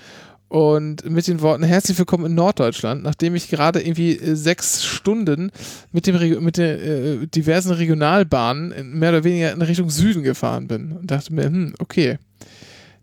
Und 0.48 1.10
mit 1.10 1.26
den 1.26 1.40
Worten 1.40 1.64
herzlich 1.64 1.98
willkommen 1.98 2.26
in 2.26 2.34
Norddeutschland, 2.34 3.02
nachdem 3.02 3.34
ich 3.34 3.48
gerade 3.48 3.80
irgendwie 3.80 4.16
äh, 4.16 4.36
sechs 4.36 4.84
Stunden 4.84 5.50
mit 5.90 6.06
dem 6.06 6.44
mit 6.44 6.58
den 6.58 6.78
äh, 7.22 7.26
diversen 7.26 7.72
Regionalbahnen 7.72 8.96
mehr 8.96 9.10
oder 9.10 9.24
weniger 9.24 9.52
in 9.52 9.62
Richtung 9.62 9.90
Süden 9.90 10.22
gefahren 10.22 10.68
bin 10.68 10.92
und 10.92 11.10
dachte 11.10 11.34
mir, 11.34 11.46
hm, 11.46 11.74
okay. 11.80 12.18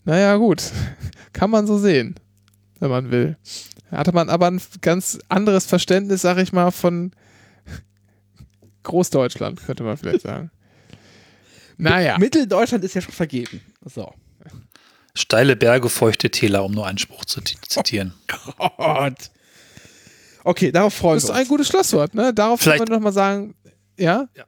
Naja, 0.06 0.38
gut. 0.38 0.64
Kann 1.34 1.50
man 1.50 1.68
so 1.68 1.78
sehen, 1.78 2.16
wenn 2.80 2.90
man 2.90 3.12
will. 3.12 3.36
Hatte 3.92 4.14
man 4.14 4.30
aber 4.30 4.48
ein 4.48 4.62
ganz 4.80 5.20
anderes 5.28 5.66
Verständnis, 5.66 6.22
sag 6.22 6.38
ich 6.38 6.54
mal, 6.54 6.72
von 6.72 7.12
Großdeutschland, 8.84 9.64
könnte 9.66 9.84
man 9.84 9.98
vielleicht 9.98 10.22
sagen. 10.22 10.52
Naja. 11.78 12.18
Mitteldeutschland 12.18 12.84
ist 12.84 12.94
ja 12.96 13.02
schon 13.02 13.14
vergeben. 13.14 13.62
So. 13.86 14.14
Steile 15.16 15.56
Berge, 15.56 15.90
feuchte 15.90 16.30
Täler, 16.30 16.64
um 16.64 16.72
nur 16.72 16.88
einen 16.88 16.98
Spruch 16.98 17.26
zu 17.26 17.42
zitieren. 17.42 18.14
Oh 18.58 18.70
Gott. 18.78 19.32
Okay, 20.44 20.72
darauf 20.72 20.94
freuen 20.94 21.12
wir 21.12 21.16
uns. 21.16 21.26
Das 21.28 21.36
ist 21.36 21.42
ein 21.42 21.48
gutes 21.48 21.68
Schlusswort, 21.68 22.14
ne? 22.16 22.34
Darauf 22.34 22.62
können 22.62 22.80
wir 22.80 22.96
nochmal 22.96 23.14
sagen, 23.14 23.56
ja? 23.98 24.28
ja. 24.36 24.46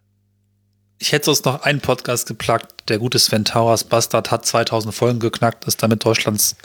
Ich 0.97 1.11
hätte 1.11 1.25
sonst 1.25 1.45
noch 1.45 1.63
einen 1.63 1.81
Podcast 1.81 2.27
geplagt. 2.27 2.89
Der 2.89 2.97
gute 2.97 3.19
Sven 3.19 3.45
Tauras 3.45 3.83
Bastard 3.83 4.31
hat 4.31 4.45
2000 4.45 4.93
Folgen 4.93 5.19
geknackt, 5.19 5.65
ist 5.65 5.83
damit 5.83 6.05
Deutschlands 6.05 6.55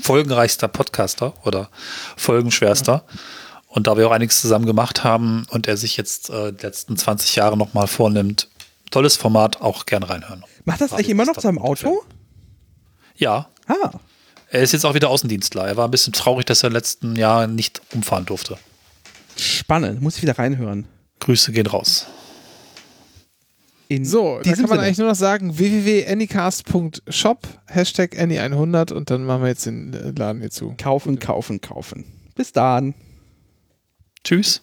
folgenreichster 0.00 0.68
Podcaster 0.68 1.34
oder 1.44 1.70
folgenschwerster. 2.16 3.04
Ja. 3.06 3.18
Und 3.70 3.86
da 3.86 3.96
wir 3.96 4.08
auch 4.08 4.12
einiges 4.12 4.40
zusammen 4.40 4.66
gemacht 4.66 5.04
haben 5.04 5.46
und 5.50 5.68
er 5.68 5.76
sich 5.76 5.96
jetzt 5.96 6.28
äh, 6.28 6.52
die 6.52 6.66
letzten 6.66 6.96
20 6.96 7.36
Jahre 7.36 7.56
nochmal 7.56 7.86
vornimmt, 7.86 8.48
tolles 8.90 9.16
Format, 9.16 9.60
auch 9.60 9.86
gern 9.86 10.02
reinhören. 10.02 10.44
Macht 10.64 10.80
das 10.80 10.92
eigentlich 10.92 11.08
immer 11.08 11.24
noch 11.24 11.34
zu 11.34 11.42
seinem 11.42 11.60
Auto? 11.60 12.02
Ja. 13.14 13.48
Ah. 13.68 13.92
Er 14.48 14.62
ist 14.62 14.72
jetzt 14.72 14.84
auch 14.84 14.94
wieder 14.94 15.08
Außendienstler. 15.08 15.68
Er 15.68 15.76
war 15.76 15.86
ein 15.86 15.92
bisschen 15.92 16.12
traurig, 16.12 16.46
dass 16.46 16.64
er 16.64 16.70
den 16.70 16.74
letzten 16.74 17.14
Jahren 17.14 17.54
nicht 17.54 17.80
umfahren 17.94 18.26
durfte. 18.26 18.58
Spannend, 19.36 20.02
muss 20.02 20.16
ich 20.16 20.22
wieder 20.22 20.36
reinhören. 20.36 20.86
Grüße 21.20 21.52
gehen 21.52 21.66
raus. 21.66 22.06
In 23.86 24.04
So, 24.04 24.40
da 24.42 24.50
kann 24.52 24.62
man 24.62 24.70
Sinne. 24.70 24.82
eigentlich 24.82 24.98
nur 24.98 25.08
noch 25.08 25.14
sagen 25.14 25.56
www.anycast.shop, 25.56 27.46
Hashtag 27.66 28.18
Any100 28.18 28.92
und 28.92 29.10
dann 29.10 29.24
machen 29.24 29.42
wir 29.42 29.48
jetzt 29.48 29.66
den 29.66 29.92
Laden 30.16 30.40
hier 30.40 30.50
zu. 30.50 30.74
kaufen, 30.76 31.20
kaufen, 31.20 31.60
kaufen. 31.60 32.04
Bis 32.34 32.52
dann. 32.52 32.94
Tschüss. 34.24 34.62